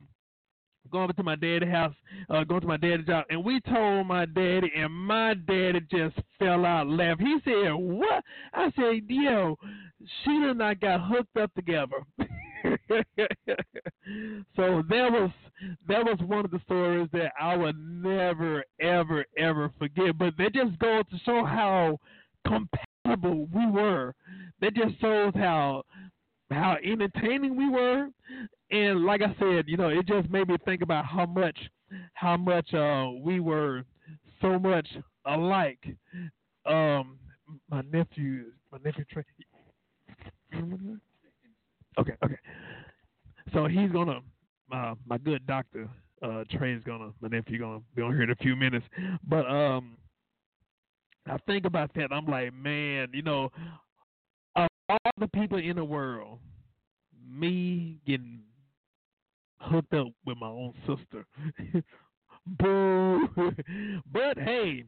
going 0.92 1.12
to 1.12 1.24
my 1.24 1.36
daddy's 1.36 1.70
house, 1.70 1.96
uh, 2.30 2.44
going 2.44 2.62
to 2.62 2.68
my 2.68 2.78
daddy's 2.78 3.08
job, 3.08 3.26
and 3.30 3.44
we 3.44 3.60
told 3.62 4.06
my 4.06 4.26
daddy, 4.26 4.72
and 4.76 4.94
my 4.94 5.34
daddy 5.34 5.80
just 5.90 6.16
fell 6.38 6.64
out 6.64 6.88
laughing. 6.88 7.26
He 7.26 7.40
said, 7.44 7.72
"What?" 7.72 8.24
I 8.54 8.72
said, 8.76 9.02
"Yo, 9.08 9.58
Sheila 10.24 10.52
and 10.52 10.62
I 10.62 10.76
got 10.76 11.02
hooked 11.02 11.38
up 11.38 11.52
together." 11.56 12.04
so 14.56 14.84
that 14.90 15.12
was 15.12 15.32
that 15.88 16.06
was 16.06 16.20
one 16.26 16.46
of 16.46 16.52
the 16.52 16.62
stories 16.66 17.10
that 17.14 17.32
I 17.40 17.58
would 17.58 17.78
never, 17.80 18.64
ever, 18.80 19.26
ever 19.38 19.72
forget. 19.80 20.18
But 20.20 20.38
that 20.38 20.54
just 20.54 20.78
goes 20.78 21.04
to 21.10 21.18
show 21.26 21.44
how 21.46 21.98
compatible 22.46 23.48
we 23.54 23.72
were. 23.72 24.14
That 24.60 24.76
just 24.76 25.00
shows 25.00 25.34
how 25.34 25.84
how 26.52 26.78
entertaining 26.84 27.56
we 27.56 27.70
were, 27.70 28.08
and 28.72 29.06
like 29.06 29.22
I 29.22 29.36
said, 29.40 29.66
you 29.68 29.78
know, 29.78 29.90
it 29.90 30.06
just 30.08 30.30
made 30.30 30.48
me 30.48 30.58
think 30.66 30.82
about 30.82 31.06
how 31.06 31.26
much, 31.26 31.58
how 32.14 32.38
much 32.38 32.74
uh, 32.74 33.08
we 33.22 33.40
were 33.40 33.84
so 34.42 34.60
much 34.60 34.88
alike. 35.26 35.84
Um, 36.66 37.18
my 37.70 37.82
nephew, 37.92 38.46
my 38.72 38.78
nephew. 38.84 39.06
Okay, 42.00 42.14
okay. 42.24 42.38
So 43.54 43.68
he's 43.68 43.92
gonna, 43.92 44.20
uh, 44.72 44.96
my 45.06 45.18
good 45.18 45.46
doctor 45.46 45.90
uh, 46.22 46.44
Trey's 46.52 46.84
gonna, 46.84 47.12
my 47.22 47.28
nephew 47.30 47.60
gonna 47.60 47.82
be 47.96 48.02
on 48.02 48.14
here 48.14 48.24
in 48.24 48.32
a 48.32 48.36
few 48.36 48.56
minutes. 48.56 48.86
But 49.28 49.46
um, 49.48 49.98
I 51.28 51.38
think 51.48 51.66
about 51.66 51.94
that. 51.96 52.12
I'm 52.12 52.26
like, 52.26 52.54
man, 52.54 53.10
you 53.14 53.22
know, 53.22 53.50
the 55.22 55.28
people 55.28 55.58
in 55.58 55.76
the 55.78 55.84
world, 55.84 56.40
me 57.30 57.98
getting 58.06 58.42
hooked 59.60 59.94
up 59.94 60.08
with 60.26 60.38
my 60.38 60.48
own 60.48 60.74
sister. 60.88 61.26
Boo. 62.60 63.28
but 64.12 64.38
hey, 64.38 64.84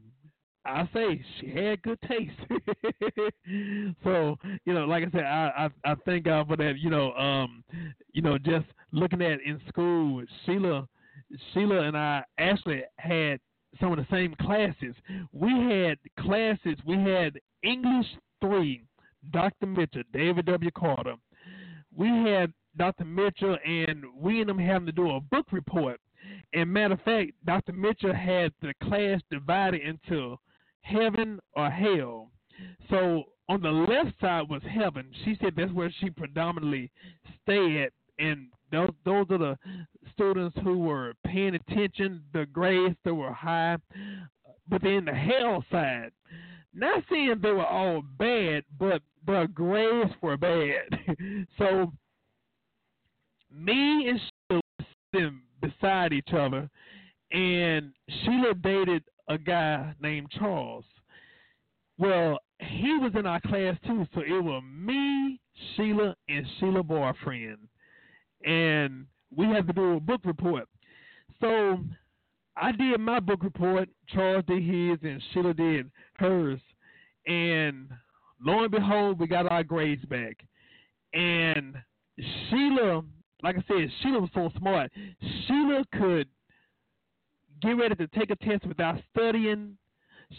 I 0.66 0.90
say 0.94 1.24
she 1.40 1.50
had 1.50 1.82
good 1.82 2.00
taste. 2.08 2.32
so 4.04 4.38
you 4.66 4.74
know, 4.74 4.86
like 4.86 5.04
I 5.08 5.12
said, 5.12 5.26
I, 5.26 5.70
I 5.86 5.92
I 5.92 5.96
thank 6.06 6.26
God 6.26 6.48
for 6.48 6.58
that. 6.58 6.80
You 6.80 6.90
know, 6.90 7.14
um, 7.14 7.64
you 8.14 8.22
know, 8.22 8.38
just 8.38 8.66
looking 8.92 9.22
at 9.22 9.40
in 9.42 9.62
school, 9.68 10.24
Sheila, 10.46 10.88
Sheila 11.54 11.82
and 11.82 11.98
I 11.98 12.24
actually 12.38 12.84
had 12.98 13.40
some 13.80 13.92
of 13.92 13.98
the 13.98 14.08
same 14.10 14.36
classes. 14.42 14.96
We 15.32 15.52
had 15.52 15.98
classes. 16.20 16.78
We 16.86 16.98
had 16.98 17.40
English 17.64 18.08
three, 18.42 18.84
Dr. 19.32 19.66
Mitchell, 19.66 20.04
David 20.12 20.46
W. 20.46 20.72
Carter. 20.72 21.16
We 21.96 22.08
had 22.08 22.54
Dr. 22.78 23.06
Mitchell 23.06 23.58
and 23.66 24.04
we 24.16 24.42
and 24.42 24.50
them 24.50 24.60
having 24.60 24.86
to 24.88 24.92
do 24.92 25.12
a 25.12 25.20
book 25.20 25.48
report. 25.52 26.00
And 26.54 26.72
matter 26.72 26.94
of 26.94 27.02
fact, 27.02 27.32
Dr. 27.46 27.74
Mitchell 27.74 28.14
had 28.14 28.52
the 28.62 28.74
class 28.84 29.22
divided 29.30 29.82
into 29.82 30.38
heaven 30.82 31.40
or 31.56 31.70
hell. 31.70 32.30
So 32.90 33.24
on 33.50 33.62
the 33.62 33.72
left 33.72 34.20
side 34.22 34.50
was 34.50 34.62
heaven. 34.70 35.06
She 35.26 35.38
said 35.42 35.54
that's 35.56 35.72
where 35.72 35.92
she 36.00 36.10
predominantly 36.10 36.92
stayed, 37.42 37.90
and 38.20 38.48
those 38.72 38.92
those 39.06 39.26
are 39.32 39.38
the 39.38 39.58
students 40.14 40.58
who 40.64 40.80
were 40.80 41.14
paying 41.26 41.56
attention, 41.56 42.24
the 42.34 42.46
grades 42.46 42.96
that 43.04 43.14
were 43.14 43.34
high. 43.34 43.78
But 44.68 44.82
then 44.82 45.06
the 45.06 45.14
hell 45.14 45.64
side, 45.72 46.12
not 46.74 47.04
saying 47.10 47.36
they 47.42 47.52
were 47.52 47.66
all 47.66 48.02
bad, 48.18 48.64
but 48.80 49.02
the 49.26 49.48
grades 49.54 50.12
were 50.22 50.38
bad. 50.38 51.18
so 51.58 51.92
me 53.52 54.10
and 54.10 54.20
Sheila 54.50 54.62
sitting 55.14 55.42
beside 55.62 56.14
each 56.14 56.34
other, 56.34 56.70
and 57.32 57.94
Sheila 58.10 58.54
dated 58.56 59.04
a 59.28 59.38
guy 59.38 59.94
named 60.02 60.32
Charles. 60.32 60.86
Well, 61.98 62.40
he 62.60 62.98
was 62.98 63.12
in 63.16 63.26
our 63.26 63.42
class 63.42 63.78
too, 63.86 64.08
so 64.14 64.22
it 64.22 64.44
was 64.44 64.64
me, 64.66 65.40
Sheila, 65.76 66.16
and 66.28 66.46
Sheila 66.60 66.84
boyfriend, 66.84 67.60
and 68.46 69.06
we 69.36 69.46
had 69.48 69.68
to 69.68 69.74
do 69.74 69.98
a 69.98 70.00
book 70.00 70.22
report. 70.26 70.68
So 71.40 71.80
I 72.56 72.72
did 72.72 73.00
my 73.00 73.20
book 73.20 73.44
report. 73.44 73.90
Charles 74.08 74.44
did 74.48 74.64
his, 74.64 74.98
and 75.02 75.22
Sheila 75.34 75.54
did 75.54 75.90
hers. 76.18 76.60
And 77.26 77.90
lo 78.44 78.64
and 78.64 78.72
behold, 78.72 79.20
we 79.20 79.28
got 79.28 79.52
our 79.52 79.64
grades 79.64 80.06
back. 80.06 80.38
And 81.14 81.76
Sheila, 82.50 83.04
like 83.42 83.58
I 83.58 83.64
said, 83.68 83.90
Sheila 84.02 84.20
was 84.20 84.30
so 84.34 84.52
smart. 84.58 84.92
Sheila 85.48 85.84
could 85.94 86.28
get 87.62 87.72
ready 87.72 87.96
to 87.96 88.08
take 88.08 88.30
a 88.30 88.36
test 88.36 88.66
without 88.66 89.00
studying. 89.12 89.78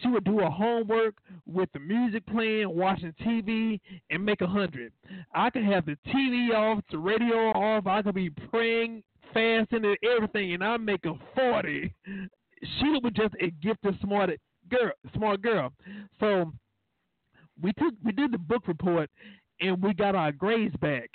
She 0.03 0.09
would 0.09 0.25
do 0.25 0.39
her 0.39 0.51
homework 0.51 1.15
with 1.47 1.69
the 1.73 1.79
music 1.79 2.27
playing, 2.27 2.75
watching 2.75 3.15
TV, 3.25 3.81
and 4.11 4.25
make 4.25 4.41
a 4.41 4.47
hundred. 4.47 4.93
I 5.35 5.51
could 5.51 5.65
have 5.65 5.87
the 5.87 5.97
TV 6.09 6.53
off, 6.53 6.83
the 6.91 6.99
radio 6.99 7.51
off. 7.53 7.87
I 7.87 8.03
could 8.03 8.15
be 8.15 8.31
praying, 8.31 9.03
fasting, 9.35 9.85
and 9.85 9.99
everything, 10.17 10.55
and 10.55 10.65
I'm 10.65 10.85
making 10.85 11.21
forty. 11.35 11.93
Sheila 12.79 13.01
was 13.01 13.13
just 13.15 13.35
a 13.43 13.51
gifted, 13.51 13.99
smart 14.01 14.31
girl. 14.71 14.93
Smart 15.15 15.43
girl. 15.43 15.71
So 16.21 16.53
we 17.61 17.73
took, 17.75 17.93
we 18.03 18.13
did 18.13 18.33
the 18.33 18.39
book 18.39 18.67
report, 18.67 19.11
and 19.61 19.83
we 19.83 19.93
got 19.93 20.15
our 20.15 20.33
grades 20.33 20.75
back. 20.77 21.11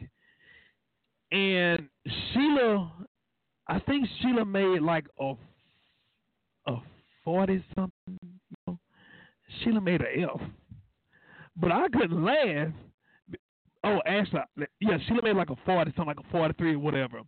And 1.32 1.90
Sheila, 2.34 2.92
I 3.68 3.80
think 3.80 4.08
Sheila 4.22 4.46
made 4.46 4.82
like 4.82 5.08
a 5.20 5.34
a 6.68 6.78
forty 7.24 7.64
something. 7.76 7.92
You 8.08 8.58
know, 8.68 8.80
Sheila 9.64 9.82
made 9.82 10.02
an 10.02 10.24
F, 10.24 10.42
but 11.56 11.72
I 11.72 11.88
couldn't 11.90 12.24
laugh. 12.24 12.68
Oh, 13.84 14.02
actually, 14.06 14.42
yeah, 14.82 14.98
Sheila 15.08 15.24
made 15.24 15.36
like 15.36 15.50
a 15.50 15.56
forty 15.66 15.92
something, 15.96 16.16
like 16.16 16.26
a 16.26 16.32
forty 16.32 16.54
three 16.58 16.76
or 16.76 16.80
whatever. 16.80 17.22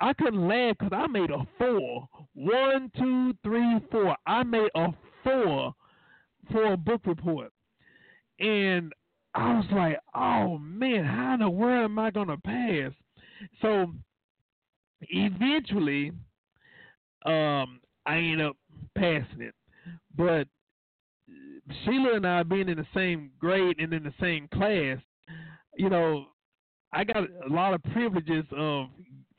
I 0.00 0.12
couldn't 0.12 0.48
laugh 0.48 0.76
because 0.78 0.92
I 0.92 1.06
made 1.06 1.30
a 1.30 1.46
four. 1.58 2.08
One, 2.34 2.90
two, 2.96 3.34
three, 3.42 3.80
four. 3.90 4.16
I 4.26 4.42
made 4.42 4.70
a 4.74 4.88
four 5.22 5.74
for 6.50 6.72
a 6.72 6.76
book 6.76 7.02
report, 7.06 7.50
and 8.38 8.92
I 9.34 9.56
was 9.56 9.66
like, 9.72 9.98
"Oh 10.14 10.58
man, 10.58 11.04
how 11.04 11.34
in 11.34 11.40
the 11.40 11.50
world 11.50 11.84
am 11.84 11.98
I 11.98 12.10
gonna 12.10 12.38
pass?" 12.38 12.92
So 13.60 13.92
eventually, 15.02 16.12
um, 17.24 17.80
I 18.06 18.16
ended 18.16 18.42
up 18.42 18.56
passing 18.96 19.40
it. 19.40 19.54
But 20.16 20.46
Sheila 21.84 22.16
and 22.16 22.26
I 22.26 22.42
being 22.42 22.68
in 22.68 22.76
the 22.76 22.86
same 22.94 23.30
grade 23.38 23.78
and 23.78 23.92
in 23.92 24.04
the 24.04 24.14
same 24.20 24.48
class, 24.48 24.98
you 25.76 25.88
know, 25.88 26.26
I 26.92 27.04
got 27.04 27.16
a 27.16 27.48
lot 27.48 27.74
of 27.74 27.82
privileges 27.84 28.44
of 28.52 28.88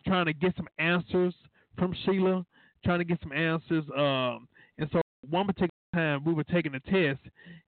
trying 0.05 0.25
to 0.25 0.33
get 0.33 0.55
some 0.55 0.67
answers 0.79 1.33
from 1.77 1.95
Sheila, 2.05 2.45
trying 2.83 2.99
to 2.99 3.05
get 3.05 3.19
some 3.21 3.31
answers. 3.31 3.83
Um, 3.97 4.47
and 4.77 4.89
so 4.91 5.01
one 5.29 5.45
particular 5.47 5.69
time 5.93 6.23
we 6.23 6.33
were 6.33 6.43
taking 6.43 6.75
a 6.75 6.79
test, 6.79 7.21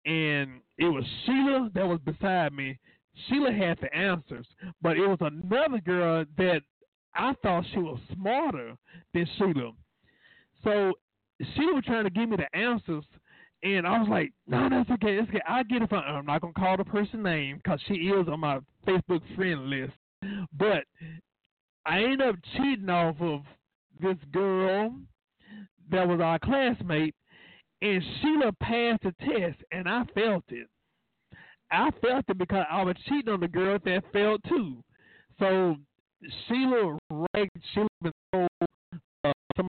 and 0.04 0.60
it 0.78 0.84
was 0.84 1.04
Sheila 1.24 1.70
that 1.74 1.86
was 1.86 2.00
beside 2.04 2.52
me. 2.52 2.78
Sheila 3.28 3.52
had 3.52 3.78
the 3.80 3.94
answers, 3.94 4.46
but 4.82 4.96
it 4.96 5.06
was 5.06 5.18
another 5.20 5.80
girl 5.80 6.24
that 6.36 6.62
I 7.14 7.32
thought 7.42 7.64
she 7.72 7.78
was 7.78 7.98
smarter 8.12 8.76
than 9.12 9.26
Sheila. 9.38 9.70
So 10.64 10.92
Sheila 11.54 11.74
was 11.74 11.84
trying 11.86 12.04
to 12.04 12.10
give 12.10 12.28
me 12.28 12.36
the 12.36 12.56
answers, 12.56 13.04
and 13.62 13.86
I 13.86 13.98
was 13.98 14.08
like, 14.08 14.32
"No, 14.46 14.68
that's 14.68 14.90
okay. 14.90 15.16
That's 15.16 15.28
okay. 15.28 15.42
I 15.46 15.62
get 15.62 15.82
it. 15.82 15.88
From, 15.88 16.02
I'm 16.04 16.26
not 16.26 16.40
gonna 16.40 16.52
call 16.54 16.76
the 16.76 16.84
person 16.84 17.22
name 17.22 17.58
because 17.58 17.80
she 17.86 17.94
is 17.94 18.28
on 18.28 18.40
my 18.40 18.58
Facebook 18.86 19.22
friend 19.36 19.70
list, 19.70 19.92
but 20.52 20.84
I 21.86 22.02
ended 22.02 22.22
up 22.22 22.36
cheating 22.56 22.88
off 22.88 23.16
of 23.20 23.42
this 24.00 24.16
girl 24.32 24.94
that 25.90 26.08
was 26.08 26.20
our 26.20 26.38
classmate, 26.38 27.14
and 27.82 28.02
Sheila 28.20 28.52
passed 28.60 29.02
the 29.02 29.14
test, 29.20 29.62
and 29.70 29.88
I 29.88 30.04
felt 30.14 30.44
it. 30.48 30.68
I 31.70 31.90
felt 32.00 32.24
it 32.28 32.38
because 32.38 32.64
I 32.70 32.82
was 32.82 32.96
cheating 33.08 33.32
on 33.32 33.40
the 33.40 33.48
girl 33.48 33.78
that 33.84 34.02
failed 34.12 34.42
too. 34.48 34.76
So 35.38 35.76
Sheila 36.46 36.98
ranked 37.34 37.56
Sheila 37.74 37.88
been 38.02 38.12
uh, 39.24 39.32
some 39.56 39.68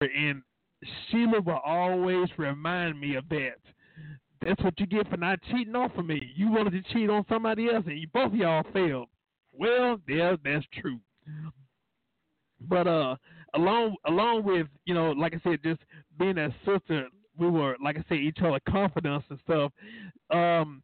and 0.00 0.42
Sheila 1.10 1.40
will 1.40 1.60
always 1.64 2.28
remind 2.36 3.00
me 3.00 3.14
of 3.16 3.28
that. 3.28 3.56
That's 4.44 4.62
what 4.62 4.78
you 4.78 4.86
get 4.86 5.08
for 5.08 5.16
not 5.16 5.38
cheating 5.50 5.76
off 5.76 5.92
of 5.96 6.04
me. 6.04 6.32
You 6.34 6.50
wanted 6.50 6.72
to 6.72 6.92
cheat 6.92 7.08
on 7.08 7.24
somebody 7.28 7.68
else, 7.70 7.84
and 7.86 7.98
you 7.98 8.08
both 8.12 8.32
of 8.32 8.34
y'all 8.34 8.64
failed. 8.72 9.08
Well, 9.52 9.98
yeah, 10.08 10.36
that's 10.44 10.64
true. 10.80 10.98
But 12.60 12.86
uh, 12.86 13.16
along 13.54 13.96
along 14.06 14.44
with 14.44 14.66
you 14.84 14.94
know, 14.94 15.12
like 15.12 15.34
I 15.34 15.40
said, 15.42 15.60
just 15.62 15.80
being 16.18 16.38
a 16.38 16.54
sister, 16.64 17.08
we 17.36 17.50
were 17.50 17.76
like 17.82 17.96
I 17.96 18.04
said, 18.08 18.18
each 18.18 18.38
other 18.40 18.60
confidence 18.68 19.24
and 19.30 19.38
stuff. 19.44 19.72
Um, 20.30 20.82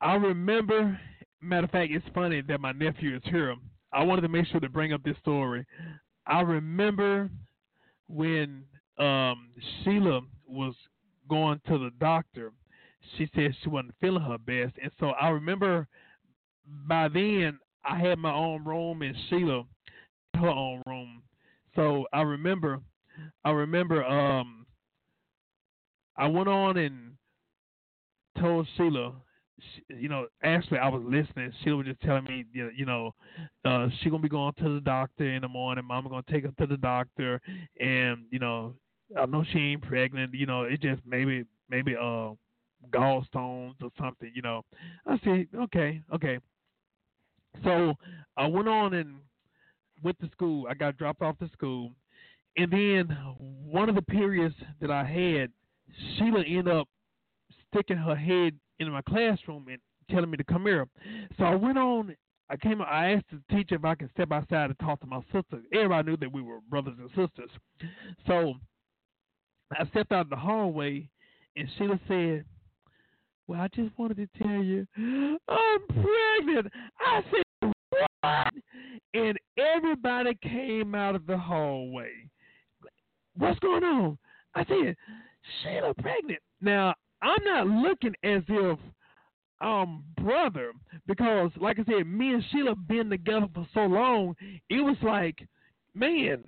I 0.00 0.14
remember. 0.14 0.98
Matter 1.40 1.64
of 1.64 1.70
fact, 1.72 1.92
it's 1.92 2.06
funny 2.14 2.40
that 2.48 2.58
my 2.60 2.72
nephew 2.72 3.16
is 3.16 3.22
here. 3.24 3.54
I 3.92 4.02
wanted 4.02 4.22
to 4.22 4.28
make 4.28 4.46
sure 4.46 4.60
to 4.60 4.68
bring 4.70 4.94
up 4.94 5.02
this 5.02 5.16
story. 5.18 5.66
I 6.26 6.40
remember 6.40 7.28
when 8.08 8.64
um, 8.98 9.50
Sheila 9.82 10.22
was 10.46 10.74
going 11.28 11.60
to 11.68 11.78
the 11.78 11.90
doctor. 12.00 12.52
She 13.18 13.28
said 13.34 13.54
she 13.62 13.68
wasn't 13.68 13.94
feeling 14.00 14.22
her 14.22 14.38
best, 14.38 14.74
and 14.82 14.90
so 14.98 15.08
I 15.08 15.28
remember 15.28 15.86
by 16.88 17.08
then 17.08 17.58
I 17.84 17.98
had 17.98 18.18
my 18.18 18.32
own 18.32 18.64
room 18.64 19.02
and 19.02 19.16
Sheila 19.28 19.64
her 20.36 20.48
own 20.48 20.82
room. 20.86 21.22
So 21.76 22.06
I 22.12 22.22
remember, 22.22 22.80
I 23.44 23.50
remember, 23.50 24.04
um, 24.04 24.66
I 26.16 26.26
went 26.26 26.48
on 26.48 26.76
and 26.76 27.16
told 28.38 28.66
Sheila, 28.76 29.12
you 29.88 30.08
know, 30.08 30.26
actually 30.42 30.78
I 30.78 30.88
was 30.88 31.02
listening. 31.06 31.52
Sheila 31.62 31.76
was 31.78 31.86
just 31.86 32.00
telling 32.02 32.24
me, 32.24 32.44
you 32.52 32.84
know, 32.84 33.14
uh, 33.64 33.88
she 34.00 34.10
gonna 34.10 34.22
be 34.22 34.28
going 34.28 34.52
to 34.54 34.74
the 34.74 34.80
doctor 34.80 35.24
in 35.32 35.42
the 35.42 35.48
morning. 35.48 35.84
Mama 35.84 36.08
gonna 36.08 36.22
take 36.30 36.44
her 36.44 36.52
to 36.58 36.66
the 36.66 36.76
doctor, 36.76 37.40
and 37.80 38.24
you 38.30 38.38
know, 38.38 38.74
I 39.18 39.26
know 39.26 39.44
she 39.52 39.58
ain't 39.58 39.82
pregnant. 39.82 40.34
You 40.34 40.46
know, 40.46 40.62
it 40.64 40.80
just 40.82 41.00
maybe 41.06 41.44
maybe 41.70 41.94
uh 41.96 42.30
gallstones 42.90 43.74
or 43.82 43.90
something. 43.98 44.30
You 44.34 44.42
know, 44.42 44.62
I 45.06 45.18
said, 45.24 45.46
okay, 45.54 46.02
okay. 46.14 46.38
So 47.62 47.94
I 48.36 48.46
went 48.46 48.68
on 48.68 48.94
and 48.94 49.16
went 50.02 50.18
to 50.20 50.28
school. 50.30 50.66
I 50.68 50.74
got 50.74 50.96
dropped 50.96 51.22
off 51.22 51.38
to 51.38 51.48
school, 51.52 51.92
and 52.56 52.70
then 52.72 53.16
one 53.38 53.88
of 53.88 53.94
the 53.94 54.02
periods 54.02 54.54
that 54.80 54.90
I 54.90 55.04
had, 55.04 55.50
Sheila 56.16 56.42
ended 56.42 56.68
up 56.68 56.88
sticking 57.68 57.96
her 57.96 58.14
head 58.14 58.54
in 58.78 58.90
my 58.90 59.02
classroom 59.02 59.66
and 59.68 59.78
telling 60.10 60.30
me 60.30 60.36
to 60.36 60.44
come 60.44 60.66
here. 60.66 60.86
So 61.38 61.44
I 61.44 61.54
went 61.54 61.78
on. 61.78 62.16
I 62.50 62.56
came. 62.56 62.82
I 62.82 63.12
asked 63.12 63.26
the 63.32 63.40
teacher 63.54 63.76
if 63.76 63.84
I 63.84 63.94
could 63.94 64.10
step 64.10 64.30
outside 64.30 64.66
and 64.66 64.78
talk 64.78 65.00
to 65.00 65.06
my 65.06 65.20
sister. 65.32 65.62
Everybody 65.72 66.10
knew 66.10 66.16
that 66.18 66.32
we 66.32 66.42
were 66.42 66.58
brothers 66.68 66.98
and 66.98 67.08
sisters. 67.08 67.50
So 68.26 68.54
I 69.72 69.86
stepped 69.86 70.12
out 70.12 70.26
in 70.26 70.30
the 70.30 70.36
hallway, 70.36 71.08
and 71.56 71.68
Sheila 71.78 71.98
said, 72.06 72.44
"Well, 73.46 73.60
I 73.60 73.68
just 73.68 73.98
wanted 73.98 74.18
to 74.18 74.42
tell 74.42 74.62
you, 74.62 74.86
I'm 75.48 75.86
pregnant." 75.86 76.72
I 77.00 77.22
said, 77.30 77.43
"What?" 78.20 78.54
And 79.14 79.38
everybody 79.58 80.34
came 80.42 80.94
out 80.94 81.14
of 81.14 81.26
the 81.26 81.38
hallway. 81.38 82.28
What's 83.36 83.58
going 83.60 83.84
on? 83.84 84.18
I 84.54 84.64
said, 84.64 84.96
"Sheila 85.62 85.94
pregnant." 85.94 86.40
Now 86.60 86.94
I'm 87.22 87.44
not 87.44 87.66
looking 87.66 88.14
as 88.22 88.42
if 88.48 88.78
um 89.60 90.04
brother 90.20 90.72
because 91.06 91.50
like 91.56 91.78
I 91.78 91.84
said, 91.84 92.06
me 92.06 92.34
and 92.34 92.44
Sheila 92.50 92.74
been 92.74 93.10
together 93.10 93.48
for 93.54 93.66
so 93.74 93.86
long, 93.86 94.36
it 94.68 94.80
was 94.80 94.96
like, 95.02 95.46
man, 95.94 96.44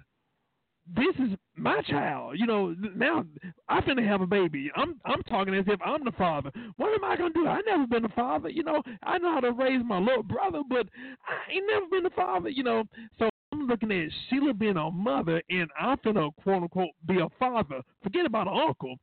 this 0.95 1.15
is 1.19 1.37
my 1.57 1.81
child. 1.83 2.39
You 2.39 2.47
know, 2.47 2.75
now 2.95 3.25
I'm 3.69 3.83
finna 3.83 4.07
have 4.07 4.21
a 4.21 4.27
baby. 4.27 4.71
I'm 4.77 5.01
I'm 5.05 5.23
talking 5.25 5.55
as 5.55 5.65
if 5.67 5.81
I'm 5.85 6.05
the 6.05 6.13
father. 6.13 6.51
What 6.77 6.95
am 6.95 7.05
I 7.05 7.17
gonna 7.17 7.35
do? 7.35 7.47
I 7.47 7.61
never 7.63 7.87
been 7.87 8.05
a 8.05 8.11
father. 8.11 8.49
You 8.49 8.63
know, 8.63 8.83
I 9.03 9.19
know 9.19 9.33
how 9.33 9.41
to 9.41 9.53
raise 9.53 9.83
my 9.85 9.99
little 9.99 10.23
brother, 10.23 10.63
but 10.69 10.87
I 11.27 11.53
ain't 11.53 11.67
never 11.67 11.87
been 11.91 12.07
a 12.07 12.11
father. 12.11 12.49
You 12.49 12.63
know, 12.63 12.85
so 13.19 13.29
I'm 13.53 13.67
looking 13.67 13.91
at 13.91 14.11
Sheila 14.29 14.55
being 14.55 14.77
a 14.77 14.91
mother, 14.91 15.43
and 15.51 15.69
I'm 15.79 15.99
finna 15.99 16.31
quote 16.43 16.63
unquote 16.63 16.91
be 17.07 17.19
a 17.21 17.29
father. 17.39 17.81
Forget 18.03 18.27
about 18.27 18.49
an 18.49 18.59
uncle. 18.69 18.97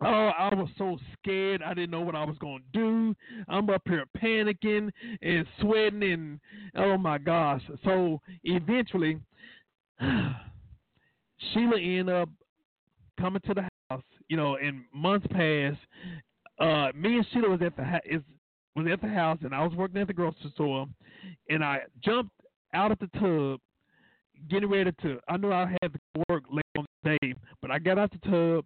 Oh, 0.00 0.30
I 0.36 0.52
was 0.54 0.68
so 0.76 0.98
scared. 1.12 1.62
I 1.62 1.72
didn't 1.72 1.90
know 1.90 2.00
what 2.00 2.16
I 2.16 2.24
was 2.24 2.36
going 2.38 2.62
to 2.72 2.78
do. 2.78 3.14
I'm 3.48 3.70
up 3.70 3.82
here 3.86 4.04
panicking 4.20 4.90
and 5.22 5.46
sweating, 5.60 6.02
and 6.02 6.40
oh 6.76 6.98
my 6.98 7.16
gosh. 7.16 7.62
So 7.84 8.20
eventually, 8.42 9.20
Sheila 11.52 11.78
ended 11.78 12.10
up 12.10 12.28
coming 13.20 13.42
to 13.46 13.54
the 13.54 13.68
house. 13.90 14.02
You 14.28 14.36
know, 14.36 14.56
and 14.56 14.84
months 14.94 15.26
past, 15.30 15.78
uh, 16.58 16.90
me 16.96 17.16
and 17.16 17.26
Sheila 17.32 17.50
was 17.50 17.60
at 17.62 17.76
the 17.76 18.00
is 18.04 18.22
was 18.74 18.86
at 18.90 19.00
the 19.00 19.08
house, 19.08 19.38
and 19.42 19.54
I 19.54 19.62
was 19.62 19.72
working 19.74 20.00
at 20.00 20.06
the 20.06 20.12
grocery 20.12 20.50
store, 20.54 20.86
and 21.48 21.64
I 21.64 21.80
jumped 22.02 22.32
out 22.72 22.90
of 22.90 22.98
the 22.98 23.06
tub, 23.18 23.60
getting 24.48 24.68
ready 24.68 24.90
to. 25.02 25.20
I 25.28 25.36
know 25.36 25.52
I 25.52 25.76
had 25.82 25.92
to 25.92 25.98
work 26.28 26.44
late 26.50 26.64
on 26.76 26.86
the 27.02 27.18
day, 27.20 27.34
but 27.62 27.70
I 27.70 27.78
got 27.78 27.98
out 27.98 28.10
the 28.10 28.30
tub, 28.30 28.64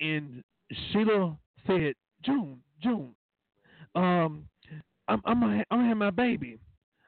and 0.00 0.42
Sheila 0.92 1.36
said, 1.66 1.94
"June, 2.22 2.60
June, 2.82 3.14
um, 3.94 4.46
I'm 5.08 5.22
I'm 5.24 5.40
gonna, 5.40 5.64
I'm 5.70 5.78
gonna 5.78 5.88
have 5.88 5.96
my 5.96 6.10
baby." 6.10 6.58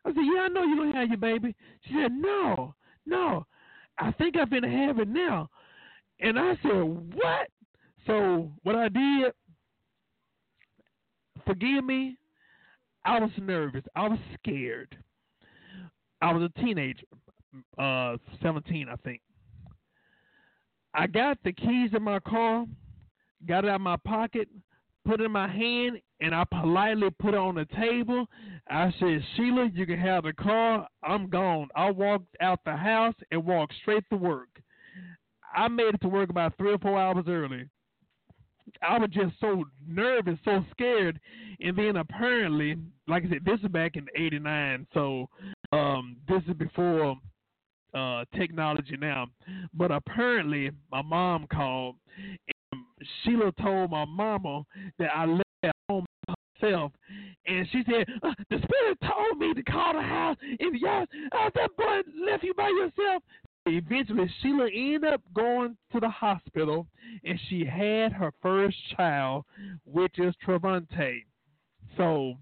I 0.04 0.10
said, 0.10 0.22
"Yeah, 0.24 0.42
I 0.42 0.48
know 0.48 0.62
you're 0.62 0.76
gonna 0.76 0.98
have 0.98 1.08
your 1.08 1.18
baby." 1.18 1.54
She 1.86 1.94
said, 1.94 2.12
"No, 2.12 2.74
no, 3.04 3.46
I 3.98 4.12
think 4.12 4.36
gonna 4.50 4.70
have 4.70 4.98
it 4.98 5.08
now." 5.08 5.50
And 6.20 6.38
I 6.38 6.56
said, 6.62 7.14
"What?" 7.14 7.50
So 8.06 8.52
what 8.62 8.74
I 8.74 8.88
did, 8.88 9.32
forgive 11.44 11.84
me, 11.84 12.18
I 13.04 13.20
was 13.20 13.30
nervous. 13.38 13.84
I 13.96 14.08
was 14.08 14.18
scared. 14.34 14.96
I 16.20 16.32
was 16.32 16.42
a 16.42 16.60
teenager, 16.60 17.06
uh, 17.78 18.16
17, 18.42 18.88
I 18.88 18.96
think. 18.96 19.20
I 20.94 21.06
got 21.06 21.38
the 21.44 21.52
keys 21.52 21.90
in 21.94 22.02
my 22.02 22.18
car, 22.20 22.66
got 23.46 23.64
it 23.64 23.68
out 23.68 23.76
of 23.76 23.80
my 23.82 23.96
pocket, 23.96 24.48
put 25.08 25.20
in 25.22 25.32
my 25.32 25.48
hand, 25.48 26.00
and 26.20 26.34
I 26.34 26.44
politely 26.44 27.08
put 27.18 27.32
it 27.32 27.38
on 27.38 27.54
the 27.54 27.66
table. 27.76 28.26
I 28.68 28.92
said, 29.00 29.24
Sheila, 29.34 29.70
you 29.72 29.86
can 29.86 29.98
have 29.98 30.24
the 30.24 30.34
car. 30.34 30.86
I'm 31.02 31.30
gone. 31.30 31.68
I 31.74 31.90
walked 31.90 32.36
out 32.42 32.60
the 32.66 32.76
house 32.76 33.14
and 33.30 33.44
walked 33.44 33.72
straight 33.80 34.04
to 34.10 34.16
work. 34.16 34.48
I 35.54 35.68
made 35.68 35.94
it 35.94 36.00
to 36.02 36.08
work 36.08 36.28
about 36.28 36.58
three 36.58 36.74
or 36.74 36.78
four 36.78 36.98
hours 36.98 37.24
early. 37.26 37.68
I 38.82 38.98
was 38.98 39.08
just 39.10 39.34
so 39.40 39.64
nervous, 39.86 40.38
so 40.44 40.62
scared, 40.72 41.18
and 41.60 41.74
then 41.74 41.96
apparently, 41.96 42.76
like 43.06 43.24
I 43.24 43.30
said, 43.30 43.44
this 43.46 43.58
is 43.60 43.68
back 43.68 43.96
in 43.96 44.06
'89, 44.14 44.86
so 44.92 45.26
um, 45.72 46.18
this 46.28 46.42
is 46.46 46.54
before 46.54 47.16
uh, 47.94 48.24
technology 48.36 48.98
now. 49.00 49.28
But 49.72 49.90
apparently, 49.90 50.70
my 50.92 51.00
mom 51.00 51.46
called, 51.50 51.96
Sheila 53.22 53.52
told 53.60 53.90
my 53.90 54.04
mama 54.04 54.64
that 54.98 55.10
I 55.14 55.26
left 55.26 55.76
home 55.88 56.06
myself, 56.60 56.92
and 57.46 57.66
she 57.70 57.82
said, 57.84 58.06
uh, 58.22 58.34
"The 58.50 58.58
spirit 58.58 58.98
told 59.02 59.38
me 59.38 59.54
to 59.54 59.62
call 59.62 59.94
the 59.94 60.02
house, 60.02 60.36
If 60.42 60.80
y'all, 60.80 61.06
uh, 61.32 61.50
that 61.54 61.76
boy 61.76 62.02
left 62.14 62.44
you 62.44 62.54
by 62.54 62.68
yourself." 62.68 63.22
Eventually, 63.66 64.28
Sheila 64.40 64.68
ended 64.72 65.12
up 65.12 65.20
going 65.34 65.76
to 65.92 66.00
the 66.00 66.08
hospital, 66.08 66.86
and 67.24 67.38
she 67.48 67.64
had 67.64 68.12
her 68.12 68.32
first 68.40 68.76
child, 68.96 69.44
which 69.84 70.18
is 70.18 70.34
Travante. 70.44 71.24
So, 71.96 72.38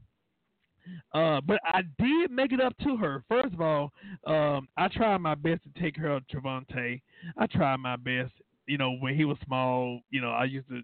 uh, 1.12 1.40
but 1.40 1.58
I 1.64 1.82
did 1.98 2.30
make 2.30 2.52
it 2.52 2.60
up 2.60 2.76
to 2.84 2.96
her. 2.96 3.24
First 3.28 3.54
of 3.54 3.60
all, 3.60 3.92
um, 4.26 4.68
I 4.76 4.88
tried 4.88 5.18
my 5.18 5.34
best 5.34 5.62
to 5.64 5.80
take 5.80 5.96
care 5.96 6.10
of 6.10 6.26
Travante. 6.28 7.00
I 7.36 7.46
tried 7.46 7.78
my 7.78 7.96
best. 7.96 8.32
You 8.66 8.78
know, 8.78 8.92
when 8.96 9.14
he 9.16 9.24
was 9.24 9.36
small, 9.46 10.00
you 10.10 10.20
know, 10.20 10.30
I 10.30 10.44
used 10.44 10.68
to, 10.68 10.80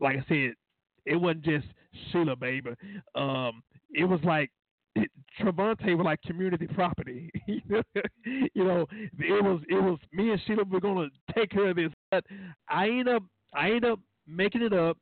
like 0.00 0.16
I 0.16 0.24
said, 0.28 0.52
it 1.06 1.16
wasn't 1.16 1.44
just 1.44 1.66
Sheila, 2.12 2.36
baby. 2.36 2.70
Um, 3.14 3.62
it 3.92 4.04
was 4.04 4.20
like 4.24 4.50
Travante 5.40 5.96
was 5.96 6.04
like 6.04 6.20
community 6.22 6.66
property. 6.66 7.30
you 7.46 8.64
know, 8.64 8.86
it 9.18 9.44
was 9.44 9.60
it 9.68 9.82
was 9.82 9.98
me 10.12 10.30
and 10.30 10.40
Sheila 10.46 10.64
were 10.64 10.80
gonna 10.80 11.08
take 11.34 11.50
care 11.50 11.70
of 11.70 11.76
this, 11.76 11.92
but 12.10 12.24
I 12.68 12.88
ended 12.88 13.08
up 13.08 13.22
I 13.54 13.66
ended 13.68 13.86
up 13.86 14.00
making 14.26 14.62
it 14.62 14.72
up 14.72 14.98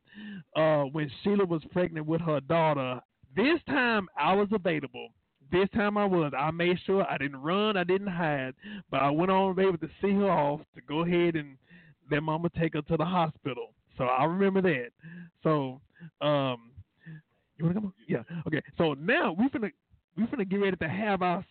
uh, 0.55 0.83
when 0.85 1.11
Sheila 1.23 1.45
was 1.45 1.63
pregnant 1.73 2.07
with 2.07 2.21
her 2.23 2.41
daughter. 2.41 3.01
This 3.35 3.61
time 3.67 4.09
I 4.19 4.35
was 4.35 4.49
available. 4.53 5.09
This 5.53 5.69
time 5.75 5.97
I 5.97 6.05
was. 6.07 6.33
I 6.37 6.51
made 6.51 6.79
sure 6.87 7.07
I 7.09 7.19
didn't 7.19 7.43
run, 7.43 7.77
I 7.77 7.85
didn't 7.85 8.09
hide, 8.09 8.55
but 8.91 9.01
I 9.03 9.11
went 9.11 9.31
on 9.31 9.59
able 9.61 9.79
to 9.79 9.89
see 10.03 10.13
her 10.13 10.31
off 10.31 10.61
to 10.75 10.81
go 10.83 11.05
ahead 11.05 11.37
and 11.37 11.57
let 12.11 12.23
Mama 12.23 12.49
take 12.59 12.75
her 12.75 12.83
to 12.83 12.97
the 12.97 13.05
hospital. 13.05 13.75
So 13.99 14.05
I 14.05 14.25
remember 14.25 14.63
that. 14.63 14.89
So 15.43 15.81
um, 16.21 16.71
you 17.57 17.65
wanna 17.65 17.75
come 17.75 17.87
on? 17.87 17.93
Yeah. 18.07 18.23
Okay. 18.47 18.61
So 18.77 18.95
now 18.95 19.35
we're 19.39 19.49
gonna 19.49 19.73
we're 20.17 20.27
gonna 20.27 20.45
get 20.45 20.57
ready 20.57 20.77
to 20.77 20.89
have 20.89 21.23
our 21.23 21.45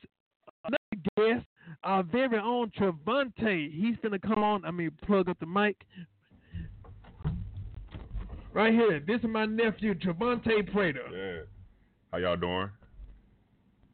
another 0.64 0.78
guest, 1.18 1.46
our 1.84 2.04
very 2.04 2.38
own 2.38 2.72
Travante. 2.72 3.72
He's 3.74 3.96
gonna 4.04 4.20
come 4.20 4.44
on. 4.44 4.66
I 4.66 4.72
mean, 4.72 4.92
plug 5.06 5.30
up 5.30 5.40
the 5.40 5.46
mic. 5.46 5.84
Right 8.54 8.74
here. 8.74 9.02
This 9.06 9.20
is 9.20 9.28
my 9.28 9.46
nephew, 9.46 9.96
Travante 9.96 10.72
Prater. 10.72 11.02
Yeah. 11.12 11.42
How 12.12 12.20
y'all 12.20 12.38
doing? 12.38 12.70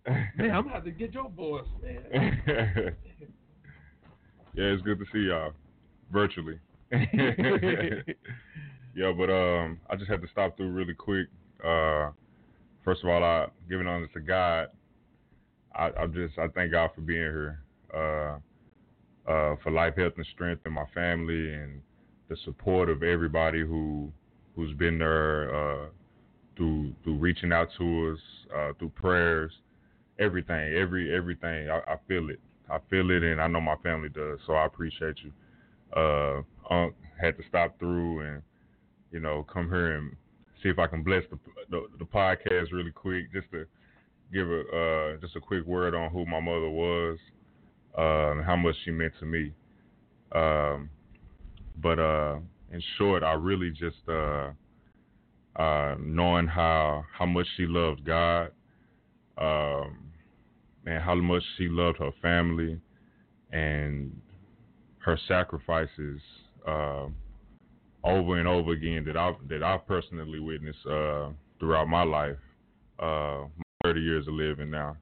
Man, 0.07 0.51
I'm 0.51 0.63
gonna 0.63 0.75
have 0.75 0.83
to 0.83 0.91
get 0.91 1.13
your 1.13 1.29
voice, 1.29 1.65
man. 1.81 2.05
yeah, 4.53 4.63
it's 4.63 4.81
good 4.83 4.99
to 4.99 5.05
see 5.11 5.27
y'all 5.29 5.53
virtually. 6.11 6.59
yeah, 6.91 7.11
but 9.17 9.29
um, 9.29 9.79
I 9.89 9.95
just 9.95 10.09
had 10.09 10.21
to 10.21 10.27
stop 10.31 10.57
through 10.57 10.71
really 10.71 10.93
quick. 10.93 11.27
Uh, 11.63 12.11
first 12.83 13.03
of 13.03 13.09
all, 13.09 13.23
I 13.23 13.47
giving 13.69 13.88
honor 13.88 14.07
to 14.13 14.19
God. 14.19 14.67
I, 15.73 15.91
I 15.97 16.07
just 16.07 16.38
I 16.38 16.47
thank 16.49 16.71
God 16.71 16.89
for 16.93 17.01
being 17.01 17.19
here, 17.21 17.61
uh, 17.93 18.38
uh, 19.31 19.55
for 19.63 19.71
life, 19.71 19.95
health, 19.95 20.13
and 20.17 20.25
strength, 20.33 20.63
and 20.65 20.73
my 20.73 20.85
family, 20.93 21.53
and 21.53 21.81
the 22.29 22.35
support 22.43 22.89
of 22.89 23.03
everybody 23.03 23.61
who 23.61 24.11
who's 24.55 24.73
been 24.77 24.97
there 24.97 25.53
uh, 25.53 25.85
through 26.57 26.93
through 27.03 27.17
reaching 27.17 27.53
out 27.53 27.69
to 27.77 28.13
us, 28.13 28.19
uh, 28.55 28.73
through 28.79 28.89
prayers, 28.89 29.51
everything, 30.19 30.73
every 30.75 31.15
everything. 31.15 31.69
I, 31.69 31.79
I, 31.88 31.95
feel 32.07 32.29
it. 32.29 32.39
I 32.69 32.79
feel 32.89 33.11
it, 33.11 33.23
and 33.23 33.41
I 33.41 33.47
know 33.47 33.61
my 33.61 33.75
family 33.77 34.09
does. 34.09 34.39
So 34.45 34.53
I 34.53 34.65
appreciate 34.65 35.15
you. 35.23 35.31
Uh, 35.95 36.41
Unc 36.69 36.95
had 37.19 37.38
to 37.38 37.43
stop 37.49 37.77
through 37.80 38.22
and 38.22 38.41
you 39.11 39.19
know 39.19 39.45
come 39.51 39.69
here 39.69 39.97
and 39.97 40.15
see 40.61 40.69
if 40.69 40.80
I 40.80 40.88
can 40.88 41.03
bless 41.03 41.23
the 41.30 41.38
the, 41.69 41.88
the 41.99 42.05
podcast 42.05 42.72
really 42.72 42.91
quick, 42.91 43.31
just 43.34 43.49
to 43.51 43.65
give 44.34 44.47
a 44.49 44.61
uh, 44.61 45.18
just 45.18 45.35
a 45.35 45.41
quick 45.41 45.65
word 45.65 45.95
on 45.95 46.11
who 46.11 46.26
my 46.26 46.39
mother 46.39 46.69
was 46.69 47.18
uh, 47.97 48.31
and 48.31 48.45
how 48.45 48.55
much 48.55 48.76
she 48.84 48.91
meant 48.91 49.13
to 49.19 49.26
me. 49.26 49.53
Um, 50.34 50.89
but 51.81 51.99
uh, 51.99 52.38
in 52.72 52.81
short, 52.97 53.23
I 53.23 53.34
really 53.34 53.72
just 53.72 53.97
uh, 54.07 54.51
uh, 55.55 55.95
knowing 55.99 56.47
how 56.47 57.05
how 57.18 57.26
much 57.26 57.47
she 57.57 57.65
loved 57.65 58.05
God, 58.05 58.51
um, 59.38 59.97
and 60.85 61.01
how 61.03 61.15
much 61.15 61.43
she 61.57 61.68
loved 61.68 61.97
her 61.97 62.11
family, 62.22 62.80
and 63.51 64.22
her 65.03 65.18
sacrifices 65.28 66.22
uh, 66.68 67.07
over 68.03 68.38
and 68.38 68.48
over 68.48 68.72
again 68.72 69.03
that 69.06 69.18
I 69.18 69.34
that 69.49 69.64
I 69.64 69.78
personally 69.78 70.40
witnessed 70.40 70.86
uh, 70.86 71.30
throughout 71.60 71.88
my 71.88 72.03
life, 72.03 72.38
uh, 72.99 73.44
30 73.84 74.02
years 74.02 74.28
of 74.28 74.34
living 74.34 74.72
now. 74.72 74.98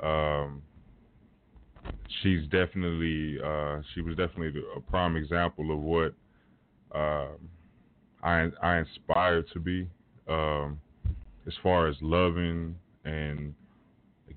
Um, 0.00 0.62
she's 2.22 2.42
definitely 2.44 3.38
uh, 3.44 3.80
she 3.94 4.00
was 4.00 4.16
definitely 4.16 4.62
a 4.76 4.80
prime 4.80 5.16
example 5.16 5.72
of 5.72 5.80
what 5.80 6.14
uh, 6.94 7.28
I 8.22 8.48
I 8.62 8.78
inspired 8.78 9.46
to 9.52 9.60
be 9.60 9.88
um, 10.28 10.80
as 11.46 11.54
far 11.62 11.88
as 11.88 11.96
loving 12.00 12.74
and 13.04 13.54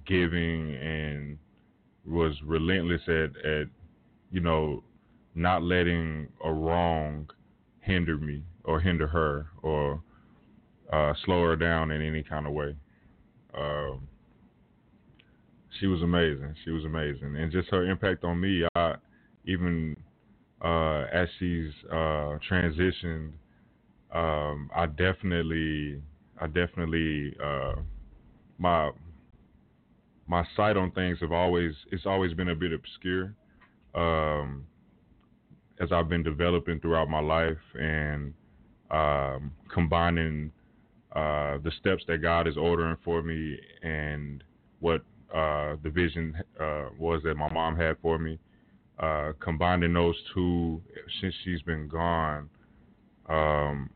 giving 0.06 0.76
and 0.76 1.38
was 2.06 2.34
relentless 2.46 3.02
at 3.08 3.46
at 3.46 3.68
you 4.34 4.42
know 4.42 4.84
not 5.36 5.64
letting 5.64 6.28
a 6.44 6.52
wrong 6.52 7.30
hinder 7.80 8.18
me 8.18 8.44
or 8.66 8.80
hinder 8.80 9.08
her 9.08 9.48
or 9.62 10.02
uh, 10.92 11.14
slow 11.24 11.44
her 11.44 11.56
down 11.56 11.92
in 11.92 12.02
any 12.02 12.24
kind 12.24 12.46
of 12.46 12.54
way. 12.54 12.76
Um, 13.58 14.08
she 15.80 15.88
was 15.88 16.02
amazing. 16.02 16.56
She 16.66 16.72
was 16.72 16.84
amazing, 16.84 17.36
and 17.36 17.52
just 17.52 17.70
her 17.70 17.90
impact 17.90 18.24
on 18.24 18.42
me. 18.42 18.64
I 18.76 18.96
even 19.46 19.96
uh, 20.62 21.06
as 21.12 21.28
she's 21.40 21.72
uh, 21.92 22.38
transitioned, 22.50 23.32
um, 24.14 24.70
I 24.76 24.86
definitely, 24.86 26.02
I 26.40 26.48
definitely, 26.48 27.36
uh, 27.44 27.76
my 28.58 28.92
my 30.26 30.46
sight 30.56 30.78
on 30.78 30.90
things 30.92 31.20
have 31.22 31.32
always 31.32 31.74
it's 31.92 32.06
always 32.06 32.34
been 32.34 32.50
a 32.50 32.56
bit 32.56 32.72
obscure. 32.72 33.36
Um, 33.96 34.66
as 35.80 35.92
I've 35.92 36.10
been 36.10 36.24
developing 36.24 36.80
throughout 36.80 37.10
my 37.10 37.20
life 37.20 37.58
and 37.76 38.34
um, 38.92 39.52
combining 39.72 40.52
uh, 41.16 41.58
the 41.64 41.72
steps 41.80 42.04
that 42.08 42.22
God 42.22 42.48
is 42.48 42.58
ordering 42.58 42.98
for 43.04 43.22
me 43.22 43.58
and 43.82 44.44
what 44.80 45.02
uh, 45.34 45.76
the 45.84 45.90
vision 45.90 46.36
uh, 46.60 46.86
was 46.98 47.22
that 47.24 47.36
my 47.36 47.52
mom 47.52 47.76
had 47.76 47.98
for 48.02 48.18
me, 48.20 48.40
uh, 49.00 49.32
combining 49.40 49.94
those 49.94 50.16
two 50.34 50.82
since 51.20 51.34
she's 51.44 51.62
been 51.64 51.88
gone, 51.88 52.50
um, 53.30 53.90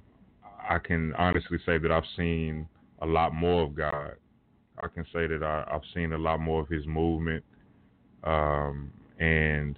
I 0.67 0.79
can 0.79 1.13
honestly 1.15 1.59
say 1.65 1.77
that 1.77 1.91
I've 1.91 2.03
seen 2.15 2.67
a 3.01 3.05
lot 3.05 3.33
more 3.33 3.63
of 3.63 3.75
God. 3.75 4.15
I 4.81 4.87
can 4.87 5.05
say 5.13 5.27
that 5.27 5.43
I, 5.43 5.71
have 5.71 5.81
seen 5.93 6.13
a 6.13 6.17
lot 6.17 6.39
more 6.39 6.61
of 6.61 6.69
His 6.69 6.85
movement, 6.85 7.43
um, 8.23 8.91
and 9.19 9.77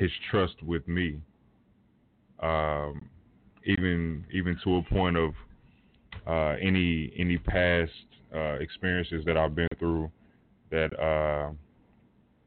his 0.00 0.10
trust 0.30 0.60
with 0.62 0.88
me. 0.88 1.20
Um, 2.42 3.10
even 3.66 4.24
even 4.32 4.58
to 4.64 4.76
a 4.76 4.82
point 4.82 5.16
of 5.18 5.34
uh, 6.26 6.56
any 6.60 7.12
any 7.18 7.36
past 7.36 7.92
uh, 8.34 8.54
experiences 8.54 9.22
that 9.26 9.36
I've 9.36 9.54
been 9.54 9.68
through 9.78 10.10
that 10.70 10.98
uh, 10.98 11.52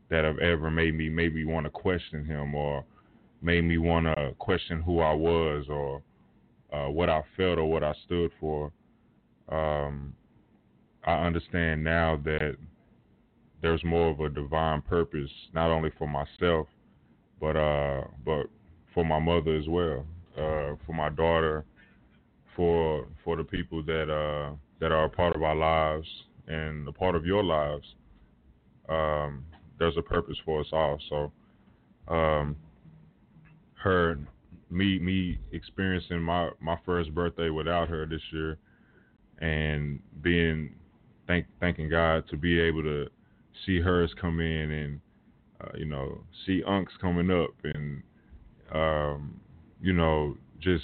that 0.09 0.25
have 0.25 0.39
ever 0.39 0.71
made 0.71 0.95
me 0.95 1.09
maybe 1.09 1.45
want 1.45 1.67
to 1.67 1.69
question 1.69 2.25
him 2.25 2.55
or 2.55 2.83
made 3.43 3.61
me 3.61 3.77
want 3.77 4.07
to 4.07 4.33
question 4.39 4.81
who 4.81 4.99
I 5.01 5.13
was 5.13 5.65
or 5.69 6.01
uh, 6.73 6.89
what 6.89 7.09
I 7.09 7.21
felt 7.37 7.59
or 7.59 7.69
what 7.69 7.83
I 7.83 7.93
stood 8.05 8.31
for. 8.39 8.71
Um, 9.49 10.15
I 11.05 11.25
understand 11.25 11.83
now 11.83 12.19
that 12.23 12.55
there's 13.61 13.83
more 13.83 14.09
of 14.09 14.19
a 14.21 14.29
divine 14.29 14.81
purpose, 14.81 15.29
not 15.53 15.69
only 15.69 15.91
for 15.99 16.07
myself, 16.07 16.67
but 17.43 17.57
uh, 17.57 18.05
but 18.23 18.45
for 18.93 19.03
my 19.03 19.19
mother 19.19 19.53
as 19.57 19.67
well, 19.67 20.05
uh, 20.37 20.79
for 20.85 20.93
my 20.93 21.09
daughter, 21.09 21.65
for 22.55 23.05
for 23.21 23.35
the 23.35 23.43
people 23.43 23.83
that 23.83 24.03
uh, 24.03 24.55
that 24.79 24.93
are 24.93 25.03
a 25.03 25.09
part 25.09 25.35
of 25.35 25.43
our 25.43 25.55
lives 25.55 26.07
and 26.47 26.87
a 26.87 26.91
part 26.93 27.15
of 27.15 27.25
your 27.25 27.43
lives. 27.43 27.83
Um, 28.87 29.43
there's 29.77 29.97
a 29.97 30.01
purpose 30.01 30.37
for 30.45 30.61
us 30.61 30.67
all. 30.71 30.97
So, 31.09 32.13
um, 32.13 32.55
her, 33.75 34.17
me, 34.69 34.97
me 34.99 35.37
experiencing 35.51 36.21
my 36.21 36.49
my 36.61 36.77
first 36.85 37.13
birthday 37.13 37.49
without 37.49 37.89
her 37.89 38.05
this 38.05 38.21
year, 38.31 38.57
and 39.39 39.99
being 40.21 40.75
thank 41.27 41.45
thanking 41.59 41.89
God 41.89 42.23
to 42.29 42.37
be 42.37 42.57
able 42.61 42.83
to 42.83 43.07
see 43.65 43.81
hers 43.81 44.13
come 44.21 44.39
in 44.39 44.71
and 44.71 45.01
uh, 45.63 45.77
you 45.77 45.85
know 45.85 46.19
see 46.45 46.61
unks 46.67 46.99
coming 46.99 47.31
up 47.31 47.51
and 47.63 48.03
um, 48.73 49.39
you 49.81 49.93
know 49.93 50.35
just 50.59 50.83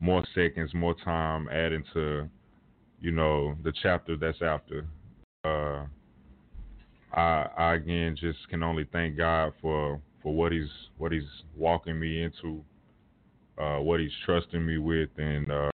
more 0.00 0.24
seconds, 0.34 0.72
more 0.74 0.94
time 1.04 1.48
adding 1.48 1.84
to 1.94 2.28
you 3.00 3.10
know 3.10 3.56
the 3.64 3.72
chapter 3.82 4.16
that's 4.16 4.42
after. 4.42 4.86
Uh, 5.44 5.84
I, 7.12 7.46
I 7.56 7.74
again 7.74 8.16
just 8.18 8.48
can 8.48 8.62
only 8.62 8.86
thank 8.92 9.16
God 9.16 9.52
for 9.60 10.00
for 10.22 10.34
what 10.34 10.52
he's 10.52 10.68
what 10.98 11.12
he's 11.12 11.22
walking 11.56 11.98
me 11.98 12.22
into, 12.22 12.62
uh, 13.58 13.78
what 13.78 14.00
he's 14.00 14.12
trusting 14.24 14.64
me 14.64 14.78
with, 14.78 15.10
and 15.16 15.50
um, 15.50 15.70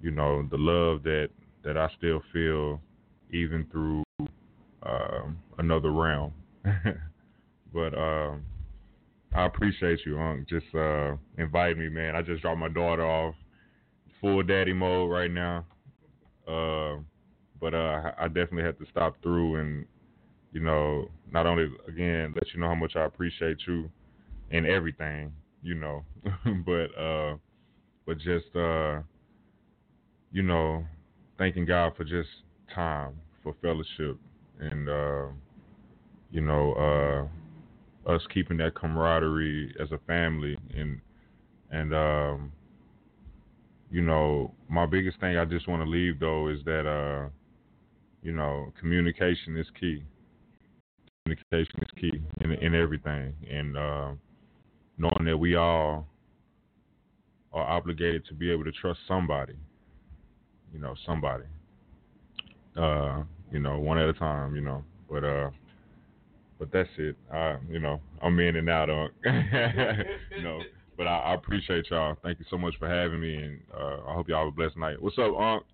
you 0.00 0.10
know 0.10 0.46
the 0.50 0.56
love 0.56 1.02
that 1.04 1.28
that 1.64 1.76
I 1.76 1.88
still 1.98 2.22
feel 2.32 2.80
even 3.32 3.66
through 3.70 4.04
um, 4.82 5.38
another 5.58 5.90
realm. 5.90 6.32
but 7.72 7.94
um, 7.98 8.44
I 9.34 9.46
appreciate 9.46 10.00
you, 10.06 10.18
Unc. 10.18 10.48
Just 10.48 10.66
uh, 10.74 11.16
invite 11.38 11.78
me, 11.78 11.88
man. 11.88 12.16
I 12.16 12.22
just 12.22 12.42
dropped 12.42 12.58
my 12.60 12.68
daughter 12.68 13.06
off 13.06 13.34
full 14.20 14.42
daddy 14.42 14.72
mode 14.72 15.10
right 15.10 15.30
now. 15.30 15.64
Uh, 16.48 17.00
but 17.60 17.74
uh, 17.74 18.12
I 18.18 18.28
definitely 18.28 18.64
had 18.64 18.78
to 18.78 18.86
stop 18.90 19.16
through 19.22 19.56
and, 19.56 19.86
you 20.52 20.60
know, 20.60 21.10
not 21.30 21.46
only 21.46 21.68
again 21.88 22.32
let 22.34 22.52
you 22.54 22.60
know 22.60 22.68
how 22.68 22.74
much 22.74 22.96
I 22.96 23.04
appreciate 23.04 23.58
you 23.66 23.90
and 24.50 24.66
everything, 24.66 25.32
you 25.62 25.74
know, 25.74 26.04
but 26.66 26.98
uh, 27.00 27.36
but 28.06 28.18
just 28.18 28.54
uh, 28.56 29.00
you 30.32 30.42
know, 30.42 30.84
thanking 31.38 31.66
God 31.66 31.94
for 31.96 32.04
just 32.04 32.28
time, 32.74 33.14
for 33.42 33.54
fellowship, 33.62 34.18
and 34.60 34.88
uh, 34.88 35.26
you 36.36 36.42
know, 36.42 37.30
uh, 38.06 38.12
us 38.12 38.20
keeping 38.32 38.58
that 38.58 38.74
camaraderie 38.74 39.74
as 39.80 39.90
a 39.90 39.98
family, 40.06 40.54
and 40.76 41.00
and 41.70 41.94
um, 41.94 42.52
you 43.90 44.02
know, 44.02 44.52
my 44.68 44.84
biggest 44.84 45.18
thing 45.18 45.38
I 45.38 45.46
just 45.46 45.66
want 45.66 45.82
to 45.82 45.88
leave 45.88 46.20
though 46.20 46.48
is 46.48 46.58
that 46.66 46.86
uh, 46.86 47.30
you 48.22 48.32
know, 48.32 48.70
communication 48.78 49.56
is 49.56 49.66
key. 49.80 50.04
Communication 51.24 51.82
is 51.82 51.90
key 51.98 52.20
in 52.42 52.52
in 52.52 52.74
everything, 52.74 53.32
and 53.50 53.74
uh, 53.74 54.10
knowing 54.98 55.24
that 55.24 55.38
we 55.38 55.56
all 55.56 56.06
are 57.54 57.64
obligated 57.66 58.26
to 58.26 58.34
be 58.34 58.52
able 58.52 58.64
to 58.64 58.72
trust 58.72 59.00
somebody. 59.08 59.54
You 60.70 60.80
know, 60.80 60.94
somebody. 61.06 61.44
Uh, 62.76 63.22
you 63.50 63.58
know, 63.58 63.78
one 63.78 63.96
at 63.96 64.10
a 64.10 64.12
time. 64.12 64.54
You 64.54 64.60
know, 64.60 64.84
but 65.08 65.24
uh, 65.24 65.48
but 66.58 66.72
that's 66.72 66.88
it. 66.98 67.16
I, 67.32 67.56
you 67.70 67.78
know, 67.78 68.00
I'm 68.22 68.38
in 68.40 68.56
and 68.56 68.68
out 68.68 68.90
on. 68.90 69.10
you 69.24 70.42
know, 70.42 70.60
but 70.96 71.06
I, 71.06 71.18
I, 71.18 71.34
appreciate 71.34 71.90
y'all. 71.90 72.16
Thank 72.22 72.38
you 72.38 72.46
so 72.50 72.56
much 72.56 72.74
for 72.78 72.88
having 72.88 73.20
me, 73.20 73.34
and 73.36 73.60
uh, 73.74 73.98
I 74.08 74.14
hope 74.14 74.28
y'all 74.28 74.44
have 74.44 74.48
a 74.48 74.56
blessed 74.56 74.76
night. 74.76 75.00
What's 75.00 75.18
up, 75.18 75.36
Unc? 75.38 75.64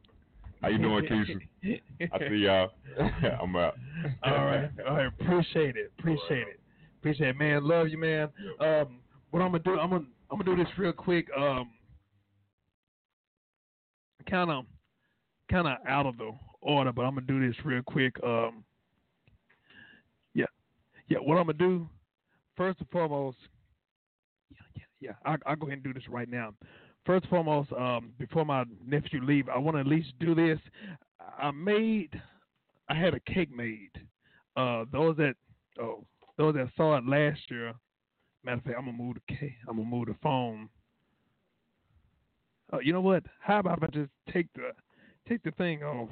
How 0.60 0.68
you 0.68 0.78
doing, 0.78 1.04
Keisha? 1.04 1.80
I 2.12 2.18
see 2.28 2.36
y'all. 2.36 2.70
I'm 3.42 3.54
out. 3.56 3.74
All 4.22 4.44
right. 4.44 4.70
All 4.88 4.96
right. 4.96 5.06
Appreciate 5.20 5.76
it. 5.76 5.92
Appreciate 5.98 6.46
it. 6.48 6.60
Appreciate 7.00 7.30
it, 7.30 7.36
man. 7.36 7.64
Love 7.64 7.88
you, 7.88 7.98
man. 7.98 8.28
Um, 8.60 9.00
what 9.30 9.42
I'm 9.42 9.50
gonna 9.50 9.58
do? 9.58 9.78
I'm 9.78 9.90
gonna 9.90 10.04
I'm 10.30 10.38
gonna 10.38 10.56
do 10.56 10.62
this 10.62 10.72
real 10.78 10.92
quick. 10.92 11.26
Um, 11.36 11.70
kind 14.30 14.52
of 14.52 14.64
kind 15.50 15.66
of 15.66 15.78
out 15.86 16.06
of 16.06 16.16
the 16.16 16.30
order, 16.60 16.92
but 16.92 17.02
I'm 17.02 17.16
gonna 17.16 17.26
do 17.26 17.44
this 17.44 17.56
real 17.64 17.82
quick. 17.82 18.14
Um, 18.22 18.62
yeah. 21.12 21.18
What 21.18 21.38
I'm 21.38 21.46
gonna 21.46 21.58
do 21.58 21.88
first 22.56 22.80
and 22.80 22.88
foremost. 22.90 23.38
Yeah, 24.50 24.58
yeah, 24.76 24.82
yeah. 25.00 25.12
I, 25.24 25.36
I'll 25.50 25.56
go 25.56 25.66
ahead 25.66 25.78
and 25.78 25.84
do 25.84 25.92
this 25.92 26.08
right 26.08 26.28
now 26.28 26.54
first 27.04 27.24
and 27.24 27.30
foremost, 27.30 27.72
um, 27.72 28.12
before 28.18 28.44
my 28.44 28.64
nephew 28.86 29.22
leave, 29.22 29.48
I 29.48 29.58
want 29.58 29.76
to 29.76 29.80
at 29.80 29.86
least 29.86 30.12
do 30.20 30.34
this. 30.34 30.58
I 31.38 31.50
made, 31.50 32.20
I 32.88 32.94
had 32.94 33.14
a 33.14 33.20
cake 33.20 33.54
made. 33.54 33.90
Uh, 34.56 34.84
those 34.92 35.16
that, 35.16 35.34
oh, 35.80 36.04
those 36.36 36.54
that 36.54 36.68
saw 36.76 36.96
it 36.96 37.06
last 37.06 37.40
year. 37.50 37.72
Matter 38.44 38.58
of 38.58 38.64
fact, 38.64 38.76
I'm 38.78 38.86
gonna 38.86 38.96
move 38.96 39.14
the 39.14 39.34
cake. 39.34 39.54
I'm 39.68 39.76
gonna 39.76 39.88
move 39.88 40.06
the 40.06 40.16
phone. 40.22 40.68
Uh, 42.72 42.78
you 42.80 42.92
know 42.92 43.00
what? 43.00 43.22
How 43.40 43.58
about 43.58 43.78
if 43.78 43.84
I 43.84 43.86
just 43.88 44.10
take 44.32 44.46
the, 44.54 44.70
take 45.28 45.42
the 45.42 45.52
thing 45.52 45.82
off? 45.82 46.08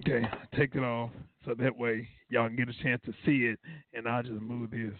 Okay, 0.00 0.26
take 0.56 0.74
it 0.74 0.82
off 0.82 1.10
so 1.44 1.54
that 1.54 1.76
way 1.76 2.08
y'all 2.30 2.46
can 2.46 2.56
get 2.56 2.70
a 2.70 2.82
chance 2.82 3.02
to 3.04 3.12
see 3.26 3.44
it, 3.46 3.58
and 3.92 4.08
I'll 4.08 4.22
just 4.22 4.40
move 4.40 4.70
this. 4.70 4.94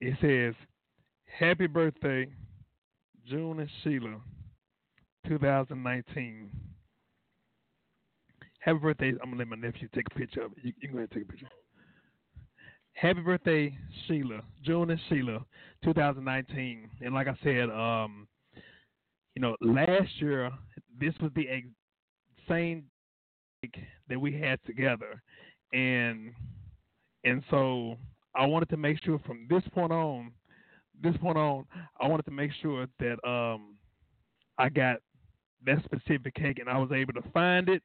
It 0.00 0.18
says, 0.20 0.54
"Happy 1.24 1.68
birthday, 1.68 2.26
June 3.24 3.60
and 3.60 3.70
Sheila, 3.82 4.20
2019." 5.28 6.50
Happy 8.58 8.78
birthday! 8.78 9.10
I'm 9.10 9.30
gonna 9.30 9.36
let 9.36 9.48
my 9.48 9.56
nephew 9.56 9.88
take 9.94 10.08
a 10.10 10.18
picture 10.18 10.42
of 10.42 10.52
it. 10.52 10.64
You, 10.64 10.72
you 10.80 10.88
can 10.88 10.92
go 10.92 10.98
ahead 10.98 11.10
and 11.12 11.20
take 11.20 11.28
a 11.28 11.32
picture. 11.32 11.48
Happy 12.94 13.20
birthday, 13.20 13.78
Sheila, 14.06 14.42
June 14.64 14.90
and 14.90 15.00
Sheila, 15.08 15.44
2019. 15.84 16.90
And 17.00 17.14
like 17.14 17.28
I 17.28 17.36
said, 17.44 17.70
um, 17.70 18.26
you 19.34 19.42
know, 19.42 19.56
last 19.60 20.20
year 20.20 20.50
this 20.98 21.14
was 21.20 21.30
the 21.34 21.48
same 22.48 22.84
cake 23.62 23.78
that 24.08 24.20
we 24.20 24.38
had 24.38 24.58
together, 24.66 25.22
and 25.72 26.32
and 27.24 27.42
so 27.50 27.96
I 28.34 28.46
wanted 28.46 28.68
to 28.70 28.76
make 28.76 29.02
sure 29.04 29.18
from 29.26 29.46
this 29.48 29.62
point 29.72 29.92
on, 29.92 30.32
this 31.02 31.16
point 31.18 31.38
on, 31.38 31.64
I 32.00 32.06
wanted 32.08 32.24
to 32.24 32.32
make 32.32 32.50
sure 32.60 32.86
that 32.98 33.28
um 33.28 33.76
I 34.58 34.68
got 34.68 34.98
that 35.66 35.82
specific 35.84 36.34
cake, 36.34 36.58
and 36.58 36.68
I 36.68 36.78
was 36.78 36.90
able 36.92 37.12
to 37.14 37.22
find 37.32 37.68
it, 37.68 37.82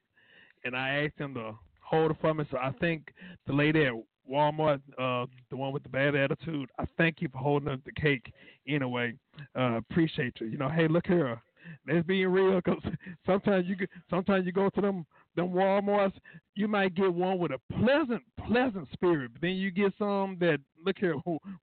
and 0.64 0.76
I 0.76 1.04
asked 1.04 1.18
him 1.18 1.34
to 1.34 1.52
hold 1.80 2.10
it 2.10 2.16
for 2.20 2.34
me. 2.34 2.44
So 2.50 2.58
I 2.58 2.72
think 2.80 3.08
the 3.46 3.52
lady 3.52 3.84
at 3.84 3.92
Walmart, 4.30 4.80
uh, 4.98 5.26
the 5.50 5.56
one 5.56 5.72
with 5.72 5.82
the 5.82 5.88
bad 5.88 6.14
attitude, 6.14 6.68
I 6.78 6.84
thank 6.98 7.22
you 7.22 7.28
for 7.28 7.38
holding 7.38 7.68
up 7.68 7.80
the 7.84 7.92
cake 7.92 8.32
anyway. 8.68 9.14
Uh, 9.56 9.78
appreciate 9.78 10.34
you. 10.40 10.48
You 10.48 10.58
know, 10.58 10.68
hey, 10.68 10.86
look 10.88 11.06
here. 11.06 11.40
Let's 11.86 12.06
be 12.06 12.24
real, 12.26 12.60
cause 12.60 12.82
sometimes 13.26 13.66
you 13.66 13.76
sometimes 14.10 14.46
you 14.46 14.52
go 14.52 14.70
to 14.70 14.80
them 14.80 15.06
them 15.38 15.50
Walmarts, 15.50 16.14
you 16.54 16.68
might 16.68 16.94
get 16.94 17.12
one 17.12 17.38
with 17.38 17.52
a 17.52 17.60
pleasant, 17.80 18.22
pleasant 18.46 18.88
spirit, 18.92 19.30
but 19.32 19.40
then 19.40 19.52
you 19.52 19.70
get 19.70 19.92
some 19.98 20.36
that 20.40 20.58
look 20.84 20.96
here, 20.98 21.14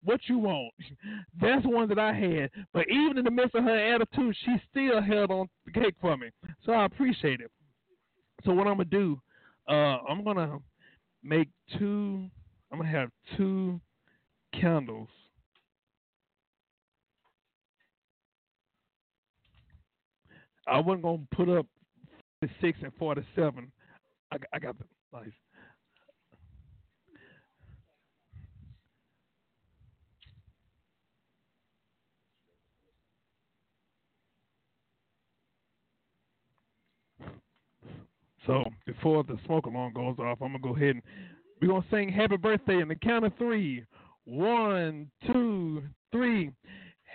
what 0.04 0.22
you 0.28 0.40
want. 0.40 0.74
That's 1.42 1.66
one 1.66 1.90
that 1.90 2.00
I 2.00 2.14
had. 2.14 2.50
But 2.74 2.88
even 2.90 3.18
in 3.18 3.26
the 3.26 3.32
midst 3.32 3.56
of 3.56 3.64
her 3.64 3.96
attitude, 3.96 4.36
she 4.46 4.56
still 4.72 5.02
held 5.02 5.32
on 5.32 5.48
the 5.66 5.72
cake 5.72 5.96
for 6.00 6.16
me. 6.16 6.30
So 6.66 6.72
I 6.72 6.86
appreciate 6.86 7.42
it. 7.42 7.52
So 8.46 8.54
what 8.54 8.68
I'm 8.68 8.78
gonna 8.78 8.86
do, 8.86 9.20
uh, 9.68 9.98
I'm 10.08 10.24
gonna 10.24 10.60
make 11.24 11.50
two. 11.78 12.30
I'm 12.72 12.80
gonna 12.80 12.90
have 12.90 13.10
two 13.38 13.80
candles. 14.60 15.10
I 20.68 20.80
wasn't 20.80 21.04
gonna 21.04 21.20
put 21.36 21.50
up 21.50 21.66
46 22.42 22.80
and 22.84 22.94
47. 22.98 23.72
I, 24.32 24.38
I 24.54 24.60
got 24.60 24.76
the 24.78 24.86
nice. 25.14 25.30
So 38.46 38.64
before 38.86 39.24
the 39.24 39.38
smoke 39.46 39.66
alarm 39.66 39.94
goes 39.94 40.18
off, 40.20 40.38
I'm 40.42 40.50
gonna 40.50 40.60
go 40.60 40.76
ahead 40.76 40.96
and 40.96 41.02
we're 41.62 41.70
gonna 41.70 41.86
sing 41.90 42.10
happy 42.10 42.38
birthday 42.38 42.80
in 42.80 42.88
the 42.88 42.96
count 42.96 43.26
of 43.26 43.34
three. 43.38 43.84
One, 44.26 45.10
two, 45.32 45.84
three. 46.12 46.52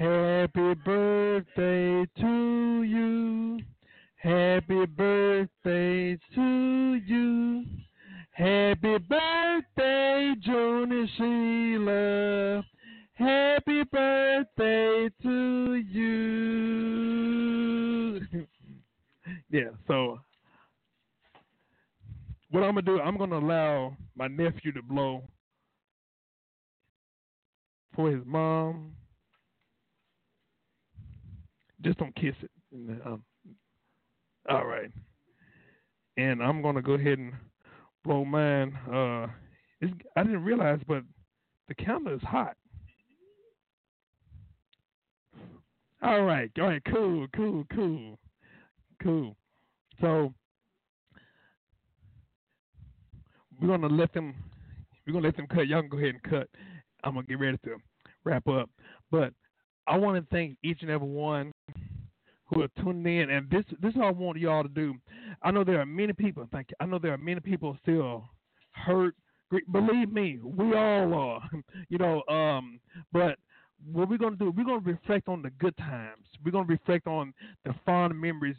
Happy 0.00 0.74
birthday 0.82 2.06
to 2.18 2.82
you. 2.84 3.60
Happy 4.16 4.86
birthday 4.86 6.16
to 6.34 6.94
you. 7.04 7.66
Happy 8.30 8.96
birthday, 8.96 10.34
Joan 10.40 10.90
and 10.90 11.06
Sheila. 11.18 12.64
Happy 13.12 13.82
birthday 13.92 15.10
to 15.22 15.74
you. 15.74 16.20
yeah, 19.50 19.68
so 19.86 20.18
what 22.48 22.62
I'm 22.62 22.70
gonna 22.70 22.80
do, 22.80 23.00
I'm 23.00 23.18
gonna 23.18 23.38
allow 23.38 23.98
my 24.16 24.28
nephew 24.28 24.72
to 24.72 24.82
blow 24.82 25.24
for 27.94 28.10
his 28.10 28.24
mom. 28.24 28.94
Just 31.82 31.98
don't 31.98 32.14
kiss 32.14 32.34
it. 32.42 32.50
Um, 33.06 33.22
all 34.48 34.66
right. 34.66 34.90
And 36.16 36.42
I'm 36.42 36.62
gonna 36.62 36.82
go 36.82 36.92
ahead 36.92 37.18
and 37.18 37.32
blow 38.04 38.24
mine. 38.24 38.76
Uh, 38.86 39.26
I 40.16 40.22
didn't 40.22 40.44
realize, 40.44 40.80
but 40.86 41.02
the 41.68 41.74
camera 41.74 42.14
is 42.14 42.22
hot. 42.22 42.56
All 46.02 46.22
right, 46.22 46.50
all 46.58 46.68
right, 46.68 46.82
cool, 46.90 47.26
cool, 47.36 47.64
cool, 47.74 48.18
cool. 49.02 49.36
So 50.00 50.32
we're 53.60 53.68
gonna 53.68 53.86
let 53.88 54.12
them. 54.14 54.34
We're 55.06 55.12
gonna 55.14 55.26
let 55.26 55.36
them 55.36 55.46
cut. 55.46 55.68
Y'all 55.68 55.82
can 55.82 55.90
go 55.90 55.98
ahead 55.98 56.14
and 56.14 56.22
cut. 56.22 56.48
I'm 57.04 57.14
gonna 57.14 57.26
get 57.26 57.38
ready 57.38 57.58
to 57.64 57.76
wrap 58.24 58.48
up. 58.48 58.70
But 59.10 59.34
I 59.86 59.98
want 59.98 60.16
to 60.16 60.34
thank 60.34 60.56
each 60.62 60.82
and 60.82 60.90
every 60.90 61.08
one 61.08 61.52
who 62.50 62.62
are 62.62 62.68
tuning 62.82 63.20
in, 63.20 63.30
and 63.30 63.48
this 63.50 63.64
this 63.80 63.90
is 63.90 63.96
what 63.96 64.06
I 64.06 64.10
want 64.10 64.38
y'all 64.38 64.62
to 64.62 64.68
do. 64.68 64.94
I 65.42 65.50
know 65.50 65.64
there 65.64 65.80
are 65.80 65.86
many 65.86 66.12
people. 66.12 66.48
Thank 66.52 66.70
you. 66.70 66.76
I 66.80 66.86
know 66.86 66.98
there 66.98 67.12
are 67.12 67.18
many 67.18 67.40
people 67.40 67.76
still 67.82 68.28
hurt. 68.72 69.14
Believe 69.72 70.12
me, 70.12 70.38
we 70.42 70.74
all 70.74 71.14
are. 71.14 71.42
You 71.88 71.98
know, 71.98 72.22
um, 72.28 72.78
but 73.12 73.38
what 73.92 74.08
we're 74.08 74.18
gonna 74.18 74.36
do, 74.36 74.52
we're 74.56 74.64
gonna 74.64 74.78
reflect 74.78 75.28
on 75.28 75.42
the 75.42 75.50
good 75.50 75.76
times. 75.76 76.24
We're 76.44 76.52
gonna 76.52 76.66
reflect 76.66 77.06
on 77.06 77.34
the 77.64 77.74
fond 77.84 78.20
memories. 78.20 78.56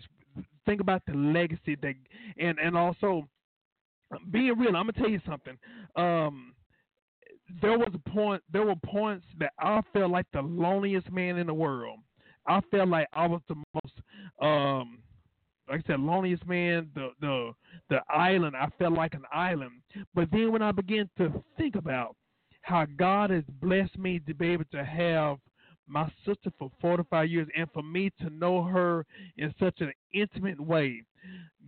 Think 0.65 0.81
about 0.81 1.01
the 1.05 1.13
legacy 1.13 1.77
that, 1.81 1.95
and 2.37 2.59
and 2.59 2.77
also 2.77 3.27
being 4.31 4.57
real. 4.57 4.75
I'm 4.75 4.87
gonna 4.87 4.93
tell 4.93 5.09
you 5.09 5.21
something. 5.25 5.57
Um, 5.95 6.53
there 7.61 7.77
was 7.77 7.89
a 7.93 8.09
point. 8.09 8.43
There 8.51 8.65
were 8.65 8.75
points 8.85 9.25
that 9.39 9.53
I 9.59 9.81
felt 9.93 10.11
like 10.11 10.25
the 10.33 10.41
loneliest 10.41 11.11
man 11.11 11.37
in 11.37 11.47
the 11.47 11.53
world. 11.53 11.99
I 12.47 12.61
felt 12.71 12.89
like 12.89 13.07
I 13.13 13.27
was 13.27 13.41
the 13.47 13.55
most, 13.55 13.93
um, 14.41 14.99
like 15.69 15.83
I 15.85 15.87
said, 15.87 15.99
loneliest 15.99 16.45
man. 16.47 16.89
The 16.95 17.09
the 17.19 17.51
the 17.89 17.99
island. 18.09 18.55
I 18.55 18.67
felt 18.77 18.93
like 18.93 19.13
an 19.13 19.23
island. 19.31 19.81
But 20.13 20.29
then 20.31 20.51
when 20.51 20.61
I 20.61 20.71
began 20.71 21.09
to 21.17 21.43
think 21.57 21.75
about 21.75 22.15
how 22.61 22.85
God 22.97 23.29
has 23.29 23.43
blessed 23.61 23.97
me 23.97 24.19
to 24.27 24.33
be 24.33 24.49
able 24.49 24.65
to 24.71 24.83
have 24.83 25.37
my 25.87 26.11
sister 26.25 26.51
for 26.57 26.71
45 26.79 27.29
years 27.29 27.47
and 27.57 27.67
for 27.73 27.83
me 27.83 28.11
to 28.21 28.29
know 28.29 28.63
her 28.63 29.05
in 29.37 29.53
such 29.59 29.81
an 29.81 29.91
intimate 30.13 30.59
way, 30.59 31.03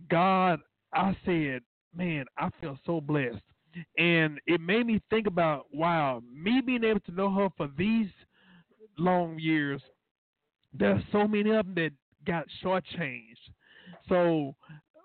God, 0.08 0.60
I 0.94 1.16
said, 1.24 1.60
man, 1.94 2.24
I 2.38 2.48
feel 2.60 2.78
so 2.86 3.00
blessed. 3.00 3.42
And 3.98 4.40
it 4.46 4.60
made 4.60 4.86
me 4.86 5.02
think 5.10 5.26
about, 5.26 5.66
wow, 5.72 6.22
me 6.32 6.60
being 6.64 6.84
able 6.84 7.00
to 7.00 7.12
know 7.12 7.30
her 7.34 7.48
for 7.56 7.68
these 7.76 8.08
long 8.96 9.38
years, 9.38 9.82
there's 10.78 11.02
so 11.12 11.26
many 11.26 11.50
of 11.50 11.66
them 11.66 11.74
that 11.76 11.90
got 12.26 12.46
shortchanged. 12.62 13.50
So 14.08 14.54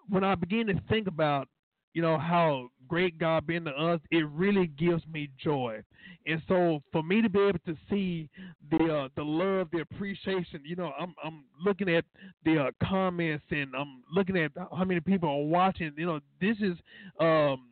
when 0.10 0.24
I 0.24 0.36
begin 0.36 0.68
to 0.68 0.82
think 0.90 1.08
about, 1.08 1.48
you 1.94 2.02
know, 2.02 2.18
how 2.18 2.70
great 2.88 3.18
God 3.18 3.48
been 3.48 3.66
to 3.66 3.72
us, 3.72 4.00
it 4.12 4.28
really 4.30 4.68
gives 4.68 5.04
me 5.12 5.30
joy. 5.42 5.82
And 6.26 6.42
so 6.48 6.82
for 6.92 7.04
me 7.04 7.22
to 7.22 7.30
be 7.30 7.40
able 7.40 7.60
to 7.66 7.76
see 7.90 8.30
the 8.70 8.78
uh, 8.78 9.08
the 9.16 9.24
love, 9.24 9.70
the 9.72 9.82
appreciation, 9.82 10.62
you 10.64 10.76
know, 10.76 10.92
I'm 11.00 11.16
I'm 11.24 11.46
looking 11.64 11.90
at 11.90 12.06
the 12.46 12.60
uh, 12.60 12.72
comments 12.84 13.46
and 13.52 13.76
I'm 13.76 14.04
looking 14.14 14.38
at 14.38 14.52
how 14.56 14.84
many 14.86 15.00
people 15.00 15.30
are 15.30 15.44
watching. 15.44 15.92
You 15.98 16.06
know, 16.06 16.20
this 16.40 16.58
is 16.60 16.78
um 17.20 17.70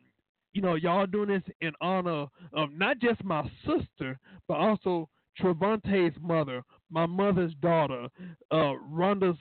you 0.52 0.62
know, 0.62 0.74
y'all 0.74 1.06
doing 1.06 1.28
this 1.28 1.42
in 1.60 1.72
honor 1.80 2.26
of 2.52 2.72
not 2.72 2.98
just 2.98 3.22
my 3.22 3.48
sister, 3.64 4.18
but 4.48 4.54
also 4.54 5.08
Travante's 5.40 6.14
mother, 6.20 6.62
my 6.90 7.06
mother's 7.06 7.54
daughter, 7.60 8.08
uh, 8.50 8.74
Rhonda's 8.90 9.38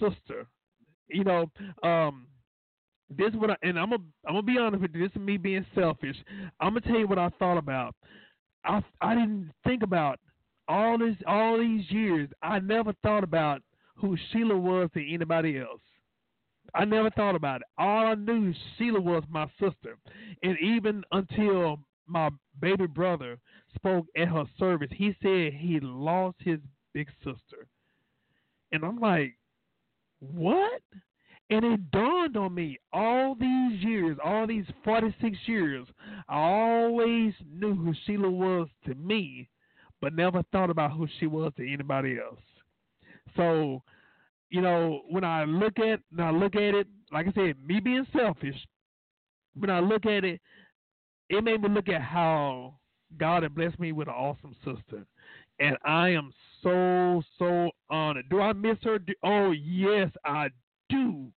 sister. 0.00 0.46
You 1.08 1.24
know, 1.24 1.50
um, 1.82 2.26
this 3.10 3.32
is 3.32 3.36
what 3.36 3.50
I 3.50 3.56
and 3.62 3.78
I'm 3.78 3.90
gonna 3.90 4.02
I'm 4.26 4.34
gonna 4.34 4.42
be 4.42 4.58
honest 4.58 4.82
with 4.82 4.94
you. 4.94 5.02
This 5.02 5.16
is 5.16 5.22
me 5.22 5.36
being 5.36 5.64
selfish. 5.74 6.16
I'm 6.60 6.74
gonna 6.74 6.80
tell 6.82 6.98
you 6.98 7.08
what 7.08 7.18
I 7.18 7.30
thought 7.38 7.58
about. 7.58 7.94
I 8.64 8.82
I 9.00 9.14
didn't 9.14 9.52
think 9.64 9.82
about 9.82 10.20
all 10.68 10.98
this 10.98 11.16
all 11.26 11.58
these 11.58 11.90
years. 11.90 12.28
I 12.42 12.58
never 12.58 12.92
thought 13.02 13.24
about 13.24 13.62
who 13.96 14.16
Sheila 14.30 14.56
was 14.56 14.90
to 14.94 15.14
anybody 15.14 15.58
else. 15.58 15.80
I 16.74 16.84
never 16.84 17.10
thought 17.10 17.34
about 17.34 17.62
it. 17.62 17.66
All 17.78 18.06
I 18.06 18.14
knew 18.14 18.52
Sheila 18.76 19.00
was 19.00 19.22
my 19.30 19.46
sister, 19.58 19.96
and 20.42 20.58
even 20.60 21.02
until 21.12 21.80
my 22.06 22.30
baby 22.60 22.86
brother 22.86 23.38
spoke 23.74 24.06
at 24.16 24.28
her 24.28 24.44
service, 24.58 24.90
he 24.94 25.14
said 25.22 25.54
he 25.54 25.80
lost 25.80 26.36
his 26.40 26.58
big 26.94 27.08
sister, 27.24 27.66
and 28.72 28.84
I'm 28.84 28.98
like, 28.98 29.34
what? 30.20 30.82
And 31.50 31.64
it 31.64 31.90
dawned 31.90 32.36
on 32.36 32.54
me 32.54 32.78
all 32.92 33.34
these 33.34 33.82
years, 33.82 34.18
all 34.22 34.46
these 34.46 34.66
46 34.84 35.36
years, 35.46 35.86
I 36.28 36.38
always 36.38 37.32
knew 37.50 37.74
who 37.74 37.94
Sheila 38.04 38.30
was 38.30 38.68
to 38.86 38.94
me, 38.94 39.48
but 40.00 40.14
never 40.14 40.42
thought 40.52 40.68
about 40.68 40.92
who 40.92 41.08
she 41.18 41.26
was 41.26 41.52
to 41.56 41.72
anybody 41.72 42.18
else. 42.18 42.40
So, 43.36 43.82
you 44.50 44.60
know, 44.60 45.02
when 45.08 45.24
I 45.24 45.44
look 45.44 45.78
at 45.78 46.00
when 46.10 46.26
I 46.26 46.30
look 46.30 46.54
at 46.54 46.74
it, 46.74 46.86
like 47.12 47.26
I 47.28 47.32
said, 47.32 47.56
me 47.66 47.80
being 47.80 48.06
selfish, 48.14 48.56
when 49.54 49.70
I 49.70 49.80
look 49.80 50.04
at 50.04 50.24
it, 50.24 50.40
it 51.30 51.44
made 51.44 51.62
me 51.62 51.68
look 51.68 51.88
at 51.88 52.02
how 52.02 52.74
God 53.18 53.42
had 53.42 53.54
blessed 53.54 53.78
me 53.78 53.92
with 53.92 54.08
an 54.08 54.14
awesome 54.14 54.54
sister. 54.64 55.06
And 55.60 55.76
I 55.84 56.10
am 56.10 56.32
so, 56.62 57.22
so 57.38 57.70
honored. 57.90 58.28
Do 58.28 58.40
I 58.40 58.52
miss 58.52 58.78
her? 58.82 58.98
Oh, 59.22 59.52
yes, 59.52 60.10
I 60.24 60.48
do 60.88 61.30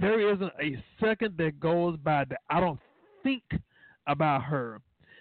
there 0.00 0.32
isn't 0.32 0.52
a 0.62 0.82
second 1.00 1.36
that 1.38 1.60
goes 1.60 1.96
by 1.98 2.24
that 2.28 2.40
I 2.50 2.60
don't 2.60 2.80
think 3.22 3.42
about 4.06 4.42
her. 4.44 4.80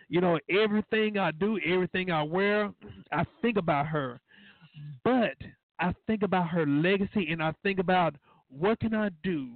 You 0.09 0.21
know, 0.21 0.39
everything 0.49 1.17
I 1.17 1.31
do, 1.31 1.59
everything 1.65 2.11
I 2.11 2.23
wear, 2.23 2.71
I 3.11 3.25
think 3.41 3.57
about 3.57 3.87
her. 3.87 4.19
But 5.03 5.35
I 5.79 5.93
think 6.05 6.23
about 6.23 6.49
her 6.49 6.65
legacy 6.65 7.27
and 7.29 7.41
I 7.41 7.53
think 7.63 7.79
about 7.79 8.15
what 8.49 8.79
can 8.79 8.93
I 8.93 9.09
do 9.23 9.49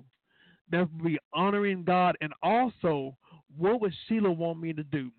that 0.72 0.90
will 0.98 1.06
be 1.06 1.20
honoring 1.34 1.84
God 1.84 2.18
and 2.22 2.34
also 2.42 3.16
what 3.58 3.82
would 3.82 3.94
Sheila 4.08 4.32
want 4.32 4.60
me 4.60 4.74
to 4.74 4.84
do? 4.84 5.12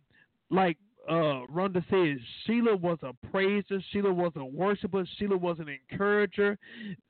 Like 0.51 0.77
uh, 1.09 1.47
Rhonda 1.53 1.85
says, 1.91 2.19
Sheila 2.45 2.77
was 2.77 2.99
a 3.03 3.13
praiser, 3.29 3.83
Sheila 3.91 4.13
was 4.13 4.33
a 4.37 4.45
worshiper, 4.45 5.05
Sheila 5.19 5.37
was 5.37 5.59
an 5.59 5.69
encourager. 5.69 6.59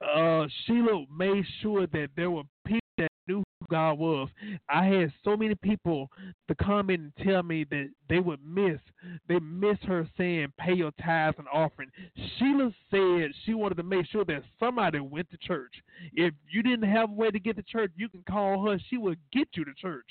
Uh, 0.00 0.46
Sheila 0.66 1.04
made 1.16 1.44
sure 1.60 1.86
that 1.88 2.08
there 2.16 2.30
were 2.30 2.44
people 2.64 2.80
that 2.98 3.08
knew 3.28 3.42
who 3.60 3.66
God 3.70 3.98
was. 3.98 4.28
I 4.68 4.86
had 4.86 5.12
so 5.24 5.36
many 5.36 5.54
people 5.56 6.08
to 6.48 6.54
come 6.54 6.90
in 6.90 7.12
and 7.16 7.26
tell 7.26 7.42
me 7.42 7.64
that 7.70 7.90
they 8.08 8.18
would 8.18 8.40
miss, 8.44 8.80
they 9.28 9.38
miss 9.40 9.78
her 9.82 10.08
saying, 10.16 10.52
pay 10.58 10.72
your 10.72 10.92
tithes 11.04 11.36
and 11.38 11.48
offering. 11.52 11.90
Sheila 12.38 12.72
said 12.90 13.32
she 13.44 13.54
wanted 13.54 13.76
to 13.76 13.82
make 13.82 14.06
sure 14.06 14.24
that 14.24 14.42
somebody 14.58 15.00
went 15.00 15.30
to 15.30 15.36
church. 15.36 15.72
If 16.14 16.32
you 16.50 16.62
didn't 16.62 16.90
have 16.90 17.10
a 17.10 17.14
way 17.14 17.30
to 17.30 17.38
get 17.38 17.56
to 17.56 17.62
church, 17.62 17.92
you 17.96 18.08
can 18.08 18.24
call 18.28 18.66
her. 18.66 18.78
She 18.88 18.96
would 18.96 19.18
get 19.32 19.48
you 19.52 19.64
to 19.64 19.74
church. 19.74 20.06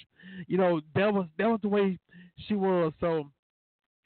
You 0.47 0.57
know, 0.57 0.81
that 0.95 1.11
was 1.11 1.25
that 1.37 1.47
was 1.47 1.59
the 1.61 1.69
way 1.69 1.97
she 2.47 2.53
was. 2.53 2.93
So 2.99 3.31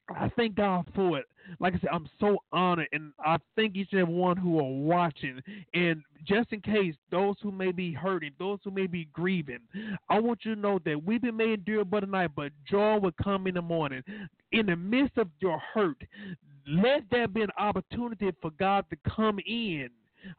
I 0.09 0.29
thank 0.35 0.55
God 0.55 0.85
for 0.93 1.17
it. 1.17 1.25
Like 1.59 1.75
I 1.75 1.79
said, 1.79 1.89
I'm 1.91 2.09
so 2.19 2.37
honored, 2.51 2.87
and 2.91 3.11
I 3.19 3.37
thank 3.55 3.75
each 3.75 3.89
and 3.91 4.01
every 4.01 4.13
one 4.13 4.37
who 4.37 4.59
are 4.59 4.63
watching. 4.63 5.41
And 5.73 6.03
just 6.23 6.51
in 6.51 6.61
case 6.61 6.95
those 7.11 7.35
who 7.41 7.51
may 7.51 7.71
be 7.71 7.93
hurting, 7.93 8.31
those 8.39 8.59
who 8.63 8.71
may 8.71 8.87
be 8.87 9.07
grieving, 9.13 9.59
I 10.09 10.19
want 10.19 10.39
you 10.43 10.55
to 10.55 10.61
know 10.61 10.79
that 10.85 11.03
we've 11.03 11.21
been 11.21 11.37
made 11.37 11.65
durable 11.65 12.01
night, 12.01 12.31
but 12.35 12.51
joy 12.69 12.97
will 12.97 13.13
come 13.23 13.47
in 13.47 13.55
the 13.55 13.61
morning. 13.61 14.03
In 14.51 14.67
the 14.67 14.75
midst 14.75 15.17
of 15.17 15.27
your 15.39 15.59
hurt, 15.73 15.97
let 16.67 17.03
there 17.11 17.27
be 17.27 17.41
an 17.41 17.51
opportunity 17.57 18.31
for 18.41 18.51
God 18.51 18.85
to 18.89 18.97
come 19.09 19.39
in. 19.45 19.89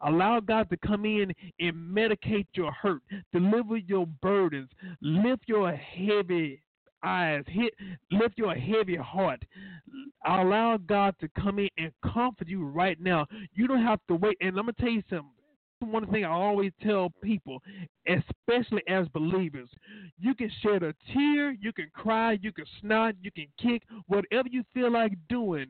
Allow 0.00 0.40
God 0.40 0.68
to 0.70 0.76
come 0.78 1.04
in 1.04 1.32
and 1.60 1.74
medicate 1.74 2.46
your 2.54 2.72
hurt, 2.72 3.02
deliver 3.32 3.76
your 3.76 4.06
burdens, 4.20 4.68
lift 5.00 5.44
your 5.46 5.70
heavy 5.72 6.60
eyes, 7.06 7.44
hit, 7.46 7.72
lift 8.10 8.36
your 8.36 8.54
heavy 8.54 8.96
heart. 8.96 9.42
Allow 10.26 10.78
God 10.78 11.14
to 11.20 11.28
come 11.40 11.58
in 11.58 11.68
and 11.78 11.92
comfort 12.02 12.48
you 12.48 12.64
right 12.66 13.00
now. 13.00 13.26
You 13.54 13.66
don't 13.66 13.84
have 13.84 14.00
to 14.08 14.16
wait. 14.16 14.36
And 14.40 14.58
I'm 14.58 14.66
gonna 14.66 14.72
tell 14.72 14.88
you 14.88 15.02
something. 15.08 15.30
One 15.80 16.06
thing 16.10 16.24
I 16.24 16.30
always 16.30 16.72
tell 16.82 17.12
people, 17.22 17.62
especially 18.08 18.82
as 18.88 19.06
believers, 19.08 19.68
you 20.18 20.34
can 20.34 20.50
shed 20.62 20.82
a 20.82 20.94
tear, 21.12 21.50
you 21.52 21.70
can 21.70 21.90
cry, 21.92 22.38
you 22.40 22.50
can 22.50 22.64
snot, 22.80 23.14
you 23.20 23.30
can 23.30 23.46
kick, 23.60 23.82
whatever 24.06 24.48
you 24.48 24.64
feel 24.72 24.90
like 24.90 25.12
doing, 25.28 25.66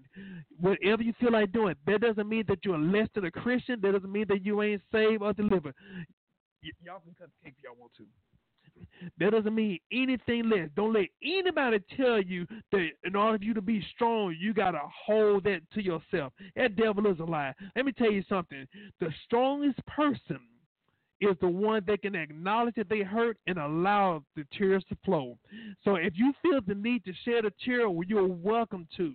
whatever 0.60 1.02
you 1.02 1.12
feel 1.18 1.32
like 1.32 1.50
doing. 1.50 1.74
That 1.88 2.02
doesn't 2.02 2.28
mean 2.28 2.44
that 2.46 2.64
you're 2.64 2.78
less 2.78 3.08
than 3.16 3.24
a 3.24 3.32
Christian. 3.32 3.80
That 3.82 3.92
doesn't 3.92 4.12
mean 4.12 4.26
that 4.28 4.44
you 4.44 4.62
ain't 4.62 4.80
saved 4.92 5.22
or 5.22 5.32
delivered. 5.32 5.74
Y- 6.62 6.70
y'all 6.84 7.00
can 7.00 7.14
cut 7.18 7.28
the 7.28 7.44
cake 7.44 7.54
if 7.58 7.64
y'all 7.64 7.76
want 7.78 7.92
to. 7.96 8.04
That 9.18 9.30
doesn't 9.30 9.54
mean 9.54 9.78
anything 9.92 10.48
less. 10.48 10.68
Don't 10.74 10.92
let 10.92 11.08
anybody 11.22 11.78
tell 11.96 12.20
you 12.20 12.46
that 12.72 12.88
in 13.04 13.14
order 13.16 13.38
for 13.38 13.44
you 13.44 13.54
to 13.54 13.62
be 13.62 13.84
strong, 13.94 14.34
you 14.38 14.54
gotta 14.54 14.80
hold 15.06 15.44
that 15.44 15.60
to 15.74 15.82
yourself. 15.82 16.32
That 16.54 16.76
devil 16.76 17.06
is 17.06 17.18
a 17.20 17.24
lie. 17.24 17.54
Let 17.74 17.84
me 17.84 17.92
tell 17.92 18.10
you 18.10 18.24
something. 18.28 18.66
The 19.00 19.12
strongest 19.24 19.84
person 19.86 20.40
is 21.20 21.36
the 21.40 21.48
one 21.48 21.82
that 21.86 22.02
can 22.02 22.14
acknowledge 22.14 22.74
that 22.74 22.88
they 22.88 23.00
hurt 23.00 23.38
and 23.46 23.58
allow 23.58 24.22
the 24.34 24.44
tears 24.56 24.84
to 24.88 24.96
flow. 25.04 25.38
So 25.82 25.96
if 25.96 26.12
you 26.16 26.32
feel 26.42 26.60
the 26.66 26.74
need 26.74 27.04
to 27.04 27.12
shed 27.24 27.44
a 27.44 27.52
tear, 27.64 27.88
well, 27.88 28.06
you're 28.06 28.26
welcome 28.26 28.86
to. 28.96 29.14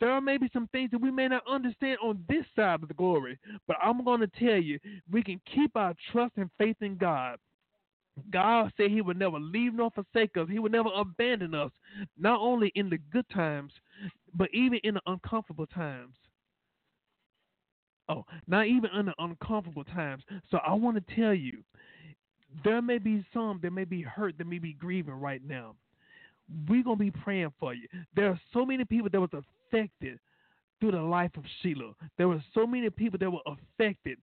There 0.00 0.20
may 0.20 0.36
be 0.36 0.50
some 0.52 0.66
things 0.72 0.90
that 0.90 1.00
we 1.00 1.12
may 1.12 1.28
not 1.28 1.46
understand 1.48 1.98
on 2.02 2.24
this 2.28 2.44
side 2.56 2.82
of 2.82 2.88
the 2.88 2.94
glory, 2.94 3.38
but 3.68 3.76
I'm 3.80 4.02
going 4.04 4.20
to 4.20 4.26
tell 4.26 4.60
you, 4.60 4.80
we 5.10 5.22
can 5.22 5.40
keep 5.54 5.76
our 5.76 5.94
trust 6.10 6.32
and 6.36 6.50
faith 6.58 6.76
in 6.80 6.96
God. 6.96 7.38
God 8.30 8.72
said 8.76 8.90
He 8.90 9.00
would 9.00 9.18
never 9.18 9.38
leave 9.38 9.74
nor 9.74 9.90
forsake 9.90 10.36
us. 10.36 10.48
He 10.50 10.58
would 10.58 10.72
never 10.72 10.90
abandon 10.94 11.54
us, 11.54 11.70
not 12.18 12.40
only 12.40 12.72
in 12.74 12.90
the 12.90 12.98
good 13.10 13.28
times, 13.30 13.72
but 14.34 14.48
even 14.52 14.78
in 14.84 14.94
the 14.94 15.00
uncomfortable 15.06 15.66
times. 15.66 16.14
Oh, 18.08 18.24
not 18.46 18.66
even 18.66 18.90
in 18.90 19.06
the 19.06 19.14
uncomfortable 19.18 19.84
times. 19.84 20.22
So 20.50 20.58
I 20.58 20.74
want 20.74 20.96
to 20.96 21.14
tell 21.14 21.32
you, 21.32 21.62
there 22.64 22.82
may 22.82 22.98
be 22.98 23.24
some 23.32 23.60
that 23.62 23.72
may 23.72 23.84
be 23.84 24.02
hurt, 24.02 24.36
that 24.38 24.46
may 24.46 24.58
be 24.58 24.74
grieving 24.74 25.14
right 25.14 25.40
now. 25.46 25.74
We're 26.68 26.82
gonna 26.82 26.96
be 26.96 27.10
praying 27.10 27.52
for 27.58 27.72
you. 27.72 27.88
There 28.14 28.28
are 28.28 28.40
so 28.52 28.66
many 28.66 28.84
people 28.84 29.08
that 29.10 29.20
was 29.20 29.30
affected 29.32 30.18
through 30.80 30.90
the 30.90 31.00
life 31.00 31.30
of 31.36 31.44
Sheila. 31.60 31.92
There 32.18 32.28
were 32.28 32.42
so 32.52 32.66
many 32.66 32.90
people 32.90 33.18
that 33.20 33.30
were 33.30 33.38
affected. 33.46 34.18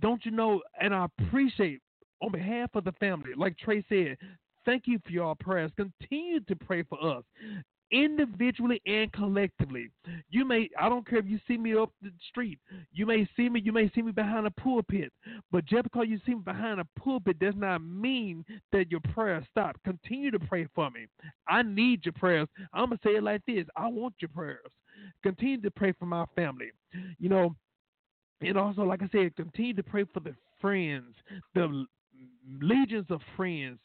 Don't 0.00 0.24
you 0.24 0.30
know? 0.30 0.62
And 0.80 0.94
I 0.94 1.06
appreciate 1.06 1.80
on 2.22 2.32
behalf 2.32 2.70
of 2.74 2.84
the 2.84 2.92
family, 2.92 3.30
like 3.36 3.56
Trey 3.58 3.84
said, 3.88 4.16
thank 4.64 4.86
you 4.86 4.98
for 5.04 5.10
your 5.10 5.34
prayers. 5.36 5.70
Continue 5.76 6.40
to 6.40 6.56
pray 6.56 6.82
for 6.82 7.02
us 7.02 7.24
individually 7.90 8.80
and 8.86 9.12
collectively. 9.12 9.90
You 10.30 10.44
may 10.44 10.68
I 10.78 10.88
don't 10.88 11.08
care 11.08 11.18
if 11.18 11.26
you 11.26 11.38
see 11.48 11.56
me 11.56 11.74
up 11.76 11.90
the 12.02 12.10
street. 12.28 12.58
You 12.92 13.06
may 13.06 13.28
see 13.36 13.48
me, 13.48 13.60
you 13.64 13.72
may 13.72 13.90
see 13.94 14.02
me 14.02 14.12
behind 14.12 14.46
a 14.46 14.50
pulpit. 14.50 15.12
But 15.50 15.64
just 15.64 15.84
because 15.84 16.06
you 16.08 16.20
see 16.26 16.34
me 16.34 16.42
behind 16.44 16.80
a 16.80 17.00
pulpit 17.00 17.38
does 17.38 17.54
not 17.56 17.82
mean 17.82 18.44
that 18.72 18.90
your 18.90 19.00
prayers 19.12 19.44
stop. 19.50 19.76
Continue 19.84 20.30
to 20.30 20.38
pray 20.38 20.66
for 20.74 20.90
me. 20.90 21.06
I 21.48 21.62
need 21.62 22.04
your 22.04 22.12
prayers. 22.14 22.48
I'm 22.72 22.90
gonna 22.90 23.00
say 23.02 23.16
it 23.16 23.22
like 23.22 23.42
this. 23.46 23.64
I 23.76 23.88
want 23.88 24.14
your 24.20 24.30
prayers. 24.30 24.70
Continue 25.22 25.60
to 25.62 25.70
pray 25.70 25.92
for 25.98 26.06
my 26.06 26.26
family. 26.36 26.70
You 27.18 27.28
know, 27.28 27.56
and 28.40 28.56
also 28.56 28.82
like 28.82 29.02
I 29.02 29.08
said, 29.10 29.36
continue 29.36 29.74
to 29.74 29.82
pray 29.82 30.04
for 30.12 30.20
the 30.20 30.34
friends, 30.60 31.14
the 31.54 31.86
legions 32.60 33.06
of 33.10 33.20
friends, 33.36 33.78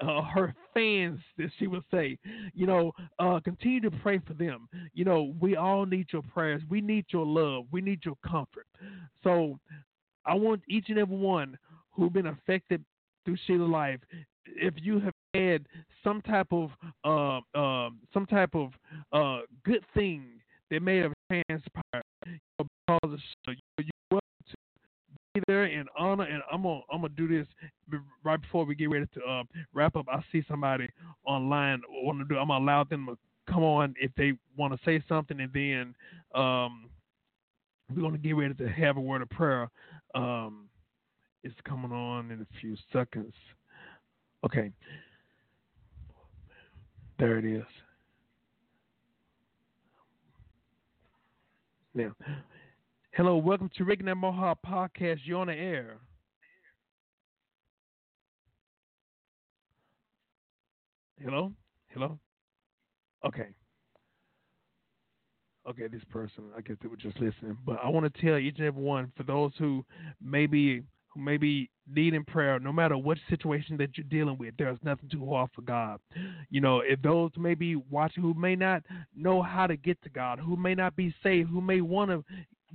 uh, 0.00 0.22
her 0.22 0.54
fans, 0.72 1.18
that 1.38 1.50
she 1.58 1.66
would 1.66 1.84
say. 1.90 2.18
You 2.54 2.66
know, 2.66 2.92
uh, 3.18 3.40
continue 3.40 3.80
to 3.80 3.90
pray 3.90 4.20
for 4.26 4.34
them. 4.34 4.68
You 4.92 5.04
know, 5.04 5.34
we 5.40 5.56
all 5.56 5.86
need 5.86 6.06
your 6.12 6.22
prayers. 6.22 6.62
We 6.68 6.80
need 6.80 7.06
your 7.10 7.26
love. 7.26 7.66
We 7.70 7.80
need 7.80 8.00
your 8.04 8.16
comfort. 8.26 8.66
So 9.22 9.58
I 10.24 10.34
want 10.34 10.62
each 10.68 10.86
and 10.88 10.98
every 10.98 11.16
one 11.16 11.58
who've 11.92 12.12
been 12.12 12.26
affected 12.26 12.84
through 13.24 13.36
Sheila's 13.46 13.70
life, 13.70 14.00
if 14.46 14.74
you 14.76 15.00
have 15.00 15.14
had 15.32 15.66
some 16.02 16.20
type 16.22 16.48
of 16.52 16.70
uh, 17.04 17.38
uh, 17.58 17.90
some 18.12 18.26
type 18.26 18.54
of 18.54 18.70
uh, 19.12 19.40
good 19.64 19.84
thing 19.94 20.24
that 20.70 20.82
may 20.82 20.98
have 20.98 21.12
transpired 21.30 22.04
you 22.26 22.38
know, 22.58 22.66
because 22.86 23.14
of 23.14 23.18
Sheila, 23.46 23.56
you, 23.78 23.84
be 24.10 24.18
there 25.46 25.66
in 25.66 25.86
honor. 25.98 26.24
And 26.24 26.42
I'm 26.52 26.62
gonna 26.62 26.80
I'm 26.92 27.02
gonna 27.02 27.14
do 27.16 27.28
this 27.28 27.46
right 28.22 28.40
before 28.40 28.64
we 28.64 28.74
get 28.74 28.90
ready 28.90 29.06
to 29.14 29.20
uh, 29.22 29.42
wrap 29.72 29.96
up. 29.96 30.06
I 30.10 30.22
see 30.32 30.44
somebody 30.48 30.88
online 31.24 31.82
want 31.90 32.18
to 32.20 32.24
do. 32.24 32.38
I'm 32.38 32.48
gonna 32.48 32.64
allow 32.64 32.84
them 32.84 33.06
to 33.06 33.18
come 33.52 33.62
on 33.62 33.94
if 34.00 34.10
they 34.16 34.32
want 34.56 34.72
to 34.72 34.80
say 34.84 35.02
something, 35.08 35.40
and 35.40 35.52
then 35.52 35.94
um, 36.40 36.88
we're 37.94 38.02
gonna 38.02 38.18
get 38.18 38.36
ready 38.36 38.54
to 38.54 38.68
have 38.68 38.96
a 38.96 39.00
word 39.00 39.22
of 39.22 39.30
prayer. 39.30 39.68
Um, 40.14 40.68
it's 41.42 41.54
coming 41.68 41.92
on 41.92 42.30
in 42.30 42.40
a 42.40 42.46
few 42.60 42.76
seconds. 42.92 43.34
Okay. 44.44 44.70
There 47.18 47.38
it 47.38 47.44
is. 47.44 47.62
Now, 51.94 52.12
hello, 53.14 53.36
welcome 53.36 53.70
to 53.76 53.84
Reconnect 53.84 54.16
My 54.16 54.32
Heart 54.32 54.58
Podcast. 54.66 55.20
You're 55.24 55.38
on 55.38 55.46
the 55.46 55.54
air. 55.54 55.98
Hello? 61.22 61.52
Hello? 61.90 62.18
Okay. 63.24 63.46
Okay, 65.68 65.86
this 65.86 66.02
person, 66.10 66.44
I 66.56 66.60
guess 66.60 66.76
they 66.82 66.88
were 66.88 66.96
just 66.96 67.14
listening. 67.20 67.56
But 67.64 67.78
I 67.82 67.88
want 67.88 68.12
to 68.12 68.20
tell 68.20 68.36
each 68.36 68.58
and 68.58 68.66
every 68.66 68.82
one, 68.82 69.12
for 69.16 69.22
those 69.22 69.52
who 69.58 69.84
maybe 70.20 70.82
who 71.14 71.20
may 71.20 71.36
be 71.36 71.70
needing 71.88 72.24
prayer, 72.24 72.58
no 72.58 72.72
matter 72.72 72.98
what 72.98 73.16
situation 73.30 73.76
that 73.76 73.96
you're 73.96 74.06
dealing 74.10 74.36
with, 74.36 74.54
there's 74.58 74.78
nothing 74.82 75.08
too 75.08 75.24
hard 75.30 75.48
for 75.54 75.62
God. 75.62 76.00
You 76.50 76.60
know, 76.60 76.80
if 76.80 77.00
those 77.00 77.30
may 77.38 77.54
be 77.54 77.76
watching 77.76 78.24
who 78.24 78.34
may 78.34 78.56
not 78.56 78.82
know 79.14 79.40
how 79.40 79.68
to 79.68 79.76
get 79.76 80.02
to 80.02 80.08
God, 80.08 80.40
who 80.40 80.56
may 80.56 80.74
not 80.74 80.96
be 80.96 81.14
saved, 81.22 81.48
who 81.48 81.60
may 81.60 81.80
want 81.80 82.10
to 82.10 82.24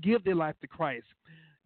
give 0.02 0.24
their 0.24 0.36
life 0.36 0.56
to 0.62 0.68
Christ. 0.68 1.06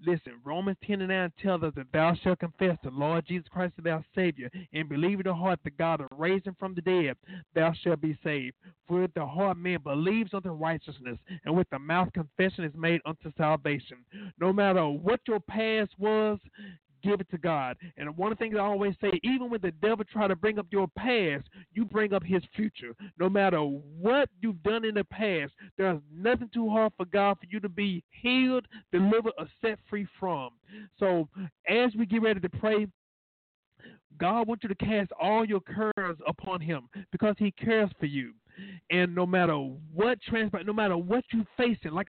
Listen, 0.05 0.33
Romans 0.43 0.77
10 0.85 0.99
and 0.99 1.09
9 1.09 1.31
tells 1.41 1.63
us 1.63 1.73
that 1.77 1.91
thou 1.93 2.13
shalt 2.15 2.39
confess 2.39 2.77
the 2.83 2.89
Lord 2.89 3.25
Jesus 3.25 3.47
Christ 3.49 3.75
as 3.77 3.85
thy 3.85 4.03
Savior 4.13 4.49
and 4.73 4.89
believe 4.89 5.19
in 5.19 5.25
the 5.25 5.33
heart 5.33 5.59
that 5.63 5.77
God 5.77 6.01
has 6.01 6.09
raised 6.17 6.45
him 6.45 6.57
from 6.59 6.75
the 6.75 6.81
dead, 6.81 7.15
thou 7.55 7.71
shalt 7.71 8.01
be 8.01 8.17
saved. 8.21 8.55
For 8.85 9.01
with 9.01 9.13
the 9.13 9.25
heart 9.25 9.57
man 9.57 9.79
believes 9.81 10.33
unto 10.33 10.49
righteousness, 10.49 11.17
and 11.45 11.55
with 11.55 11.69
the 11.69 11.79
mouth 11.79 12.11
confession 12.11 12.65
is 12.65 12.73
made 12.75 12.99
unto 13.05 13.31
salvation. 13.37 13.97
No 14.39 14.51
matter 14.51 14.85
what 14.85 15.21
your 15.25 15.39
past 15.39 15.91
was, 15.97 16.37
give 17.03 17.19
it 17.19 17.29
to 17.31 17.37
God. 17.37 17.77
And 17.97 18.15
one 18.17 18.31
of 18.31 18.37
the 18.37 18.43
things 18.43 18.55
I 18.57 18.61
always 18.61 18.95
say, 19.01 19.11
even 19.23 19.49
when 19.49 19.61
the 19.61 19.71
devil 19.71 20.05
try 20.11 20.27
to 20.27 20.35
bring 20.35 20.59
up 20.59 20.67
your 20.71 20.87
past, 20.97 21.45
you 21.73 21.85
bring 21.85 22.13
up 22.13 22.23
his 22.23 22.43
future. 22.55 22.95
No 23.19 23.29
matter 23.29 23.59
what 23.59 24.29
you've 24.41 24.61
done 24.63 24.85
in 24.85 24.95
the 24.95 25.03
past, 25.03 25.53
there's 25.77 25.99
nothing 26.11 26.49
too 26.53 26.69
hard 26.69 26.93
for 26.97 27.05
God 27.05 27.37
for 27.39 27.45
you 27.49 27.59
to 27.59 27.69
be 27.69 28.03
healed, 28.21 28.65
delivered, 28.91 29.33
or 29.37 29.47
set 29.61 29.79
free 29.89 30.07
from. 30.19 30.51
So 30.99 31.27
as 31.67 31.93
we 31.97 32.05
get 32.05 32.21
ready 32.21 32.39
to 32.39 32.49
pray, 32.49 32.87
God 34.17 34.47
wants 34.47 34.63
you 34.63 34.69
to 34.69 34.75
cast 34.75 35.11
all 35.19 35.45
your 35.45 35.61
cares 35.61 36.17
upon 36.27 36.61
him 36.61 36.87
because 37.11 37.35
he 37.37 37.51
cares 37.51 37.89
for 37.99 38.05
you. 38.05 38.33
And 38.91 39.15
no 39.15 39.25
matter 39.25 39.55
what 39.93 40.21
transpires, 40.21 40.65
no 40.67 40.73
matter 40.73 40.95
what 40.95 41.23
you're 41.33 41.45
facing, 41.57 41.91
like 41.91 42.07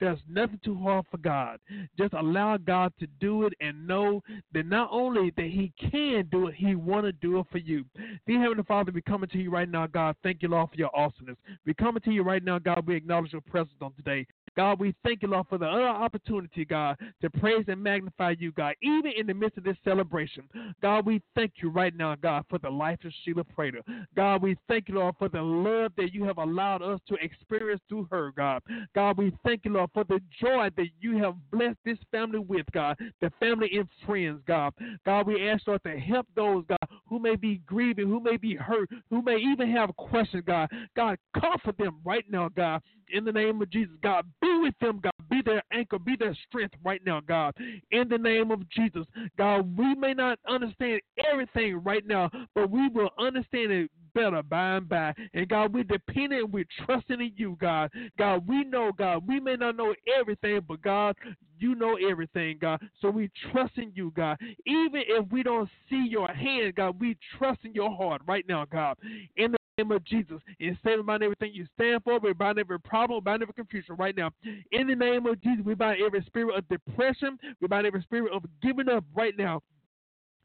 there's 0.00 0.18
nothing 0.28 0.60
too 0.64 0.76
hard 0.76 1.06
for 1.10 1.18
God. 1.18 1.58
Just 1.98 2.12
allow 2.14 2.56
God 2.56 2.92
to 3.00 3.06
do 3.20 3.44
it 3.46 3.54
and 3.60 3.86
know 3.86 4.22
that 4.52 4.66
not 4.66 4.88
only 4.92 5.32
that 5.36 5.46
He 5.46 5.72
can 5.90 6.28
do 6.30 6.48
it, 6.48 6.54
He 6.54 6.74
want 6.74 7.06
to 7.06 7.12
do 7.12 7.38
it 7.38 7.46
for 7.50 7.58
you. 7.58 7.84
Dear 8.26 8.40
Heavenly 8.40 8.64
Father, 8.64 8.92
we 8.92 9.02
coming 9.02 9.28
to 9.30 9.38
you 9.38 9.50
right 9.50 9.68
now, 9.68 9.86
God. 9.86 10.16
Thank 10.22 10.42
you, 10.42 10.48
Lord, 10.48 10.70
for 10.70 10.76
your 10.76 10.94
awesomeness. 10.94 11.36
We 11.64 11.74
coming 11.74 12.02
to 12.02 12.10
you 12.10 12.22
right 12.22 12.44
now, 12.44 12.58
God. 12.58 12.86
We 12.86 12.96
acknowledge 12.96 13.32
your 13.32 13.40
presence 13.40 13.76
on 13.80 13.92
today. 13.94 14.26
God, 14.56 14.78
we 14.78 14.94
thank 15.02 15.22
you, 15.22 15.28
Lord, 15.28 15.46
for 15.48 15.58
the 15.58 15.66
other 15.66 15.88
opportunity, 15.88 16.64
God, 16.64 16.96
to 17.22 17.30
praise 17.30 17.64
and 17.66 17.82
magnify 17.82 18.34
you, 18.38 18.52
God, 18.52 18.74
even 18.82 19.10
in 19.16 19.26
the 19.26 19.34
midst 19.34 19.58
of 19.58 19.64
this 19.64 19.76
celebration. 19.82 20.44
God, 20.80 21.06
we 21.06 21.20
thank 21.34 21.54
you 21.56 21.70
right 21.70 21.94
now, 21.96 22.14
God, 22.14 22.44
for 22.48 22.58
the 22.58 22.70
life 22.70 22.98
of 23.04 23.12
Sheila 23.24 23.42
Prater. 23.42 23.80
God, 24.14 24.42
we 24.42 24.56
thank 24.68 24.88
you, 24.88 24.96
Lord, 24.96 25.16
for 25.18 25.28
the 25.28 25.42
love 25.42 25.92
that 25.96 26.12
you 26.12 26.24
have 26.24 26.38
allowed 26.38 26.82
us 26.82 27.00
to 27.08 27.14
experience 27.16 27.80
through 27.88 28.06
her, 28.12 28.32
God. 28.36 28.62
God, 28.94 29.18
we 29.18 29.32
thank 29.44 29.53
you, 29.64 29.72
Lord, 29.72 29.90
for 29.92 30.04
the 30.04 30.20
joy 30.40 30.68
that 30.76 30.88
you 31.00 31.18
have 31.18 31.34
blessed 31.50 31.78
this 31.84 31.98
family 32.10 32.38
with, 32.38 32.66
God, 32.72 32.98
the 33.20 33.30
family 33.38 33.70
and 33.74 33.88
friends, 34.06 34.40
God. 34.46 34.72
God, 35.04 35.26
we 35.26 35.48
ask, 35.48 35.66
Lord, 35.66 35.82
to 35.84 35.98
help 35.98 36.26
those, 36.34 36.64
God, 36.68 36.78
who 37.14 37.20
may 37.20 37.36
be 37.36 37.60
grieving, 37.64 38.08
who 38.08 38.18
may 38.18 38.36
be 38.36 38.56
hurt, 38.56 38.90
who 39.08 39.22
may 39.22 39.36
even 39.36 39.70
have 39.70 39.94
questions, 39.96 40.42
God. 40.44 40.68
God, 40.96 41.16
comfort 41.40 41.78
them 41.78 42.00
right 42.04 42.24
now, 42.28 42.48
God. 42.48 42.82
In 43.12 43.24
the 43.24 43.30
name 43.30 43.62
of 43.62 43.70
Jesus, 43.70 43.94
God, 44.02 44.26
be 44.40 44.58
with 44.60 44.74
them, 44.80 44.98
God. 45.00 45.12
Be 45.30 45.40
their 45.44 45.62
anchor, 45.72 46.00
be 46.00 46.16
their 46.18 46.36
strength 46.48 46.74
right 46.82 47.00
now, 47.06 47.20
God. 47.20 47.54
In 47.92 48.08
the 48.08 48.18
name 48.18 48.50
of 48.50 48.68
Jesus, 48.68 49.06
God, 49.38 49.78
we 49.78 49.94
may 49.94 50.12
not 50.12 50.40
understand 50.48 51.02
everything 51.32 51.80
right 51.84 52.04
now, 52.04 52.30
but 52.52 52.68
we 52.68 52.88
will 52.88 53.10
understand 53.16 53.70
it 53.70 53.90
better 54.12 54.42
by 54.42 54.76
and 54.76 54.88
by. 54.88 55.12
And 55.34 55.48
God, 55.48 55.72
we're 55.72 55.84
dependent, 55.84 56.50
we're 56.50 56.64
trusting 56.84 57.20
in 57.20 57.32
you, 57.36 57.56
God. 57.60 57.92
God, 58.18 58.48
we 58.48 58.64
know, 58.64 58.90
God, 58.90 59.22
we 59.26 59.38
may 59.38 59.54
not 59.54 59.76
know 59.76 59.94
everything, 60.18 60.60
but 60.66 60.82
God, 60.82 61.14
you 61.58 61.74
know 61.74 61.96
everything, 61.96 62.58
God. 62.60 62.80
So 63.00 63.10
we 63.10 63.30
trust 63.52 63.76
in 63.76 63.92
you, 63.94 64.12
God. 64.16 64.38
Even 64.66 65.02
if 65.06 65.30
we 65.30 65.42
don't 65.42 65.68
see 65.88 66.06
your 66.08 66.28
hand, 66.28 66.74
God, 66.76 67.00
we 67.00 67.16
trust 67.38 67.60
in 67.64 67.74
your 67.74 67.94
heart 67.94 68.22
right 68.26 68.44
now, 68.48 68.64
God. 68.64 68.96
In 69.36 69.52
the 69.52 69.58
name 69.78 69.90
of 69.92 70.04
Jesus. 70.04 70.40
And 70.60 70.76
stand 70.80 71.00
about 71.00 71.22
everything 71.22 71.52
you 71.52 71.66
stand 71.74 72.02
for. 72.04 72.18
We 72.18 72.32
bind 72.32 72.58
every 72.58 72.80
problem, 72.80 73.22
bind 73.24 73.42
every 73.42 73.54
confusion 73.54 73.96
right 73.96 74.16
now. 74.16 74.30
In 74.72 74.86
the 74.86 74.96
name 74.96 75.26
of 75.26 75.40
Jesus, 75.42 75.64
we 75.64 75.74
bind 75.74 76.00
every 76.04 76.22
spirit 76.26 76.56
of 76.56 76.68
depression. 76.68 77.38
We 77.60 77.68
bind 77.68 77.86
every 77.86 78.02
spirit 78.02 78.32
of 78.32 78.44
giving 78.62 78.88
up 78.88 79.04
right 79.14 79.36
now 79.36 79.62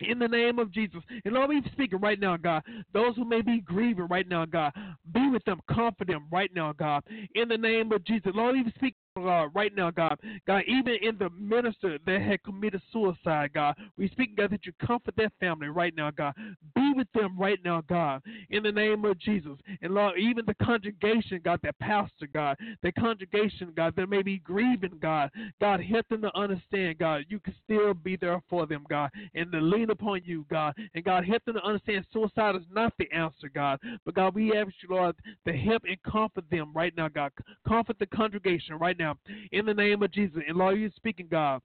in 0.02 0.20
the 0.20 0.28
name 0.28 0.60
of 0.60 0.72
Jesus. 0.72 1.02
And 1.26 1.34
Lord, 1.34 1.50
we 1.50 1.62
speaking 1.72 2.00
right 2.00 2.20
now, 2.20 2.38
God. 2.38 2.64
Those 2.94 3.16
who 3.16 3.26
may 3.26 3.42
be 3.42 3.62
grieving 3.62 4.08
right 4.08 4.28
now, 4.28 4.46
God, 4.46 4.72
be 5.14 5.30
with 5.30 5.44
them, 5.46 5.60
comfort 5.70 6.08
them 6.08 6.28
right 6.32 6.52
now, 6.56 6.74
God. 6.74 7.04
In 7.36 7.50
the 7.50 7.58
name 7.58 7.92
of 7.92 8.04
Jesus. 8.06 8.32
Lord, 8.34 8.56
we 8.56 8.72
speak. 8.76 8.96
God, 9.24 9.52
right 9.54 9.76
now, 9.76 9.92
God, 9.92 10.20
God, 10.48 10.64
even 10.68 10.96
in 11.02 11.18
the 11.18 11.30
minister 11.32 11.98
that 12.06 12.22
had 12.22 12.44
committed 12.44 12.82
suicide, 12.92 13.52
God, 13.54 13.76
we 13.98 14.10
speak, 14.10 14.36
God, 14.36 14.52
that 14.52 14.66
you 14.66 14.74
comfort 14.86 15.16
their 15.16 15.32
family 15.40 15.68
right 15.68 15.96
now, 15.96 16.12
God. 16.12 16.34
Be 16.76 16.94
with 16.96 17.08
them 17.14 17.38
right 17.38 17.60
now, 17.64 17.82
God, 17.88 18.22
in 18.50 18.64
the 18.64 18.72
name 18.72 19.06
of 19.06 19.20
Jesus. 19.20 19.58
And 19.82 19.94
Lord, 19.94 20.20
even 20.20 20.46
the 20.46 20.56
congregation, 20.64 21.42
God, 21.44 21.60
that 21.64 21.78
pastor, 21.80 22.28
God, 22.34 22.58
the 22.84 22.92
congregation, 22.92 23.74
God, 23.76 23.94
that 23.96 24.10
may 24.10 24.22
be 24.22 24.40
grieving, 24.40 24.98
God, 25.02 25.30
God, 25.60 25.82
help 25.82 26.08
them 26.10 26.22
to 26.22 26.38
understand, 26.38 26.98
God, 26.98 27.26
you 27.30 27.40
can 27.40 27.56
still 27.64 27.94
be 27.94 28.16
there 28.16 28.42
for 28.50 28.66
them, 28.66 28.86
God, 28.90 29.10
and 29.36 29.52
to 29.52 29.60
lean 29.60 29.90
upon 29.90 30.22
you, 30.26 30.46
God. 30.50 30.76
And 30.94 31.04
God, 31.04 31.26
help 31.26 31.44
them 31.46 31.56
to 31.56 31.64
understand 31.64 32.06
suicide 32.12 32.56
is 32.56 32.62
not 32.72 32.94
the 32.98 33.12
answer, 33.12 33.50
God. 33.54 33.80
But 34.06 34.16
God, 34.16 34.36
we 34.36 34.56
ask 34.56 34.72
you, 34.82 34.96
Lord, 34.96 35.16
to 35.48 35.54
help 35.54 35.84
and 35.88 36.02
comfort 36.04 36.46
them 36.50 36.72
right 36.74 36.96
now, 36.96 37.08
God. 37.08 37.32
Comfort 37.68 37.98
the 38.00 38.06
congregation 38.08 38.76
right 38.76 38.98
now 38.98 39.09
in 39.52 39.66
the 39.66 39.74
name 39.74 40.04
of 40.04 40.12
Jesus. 40.12 40.42
And 40.48 40.58
Lord, 40.58 40.80
you're 40.80 40.90
speaking, 40.96 41.28
God 41.30 41.62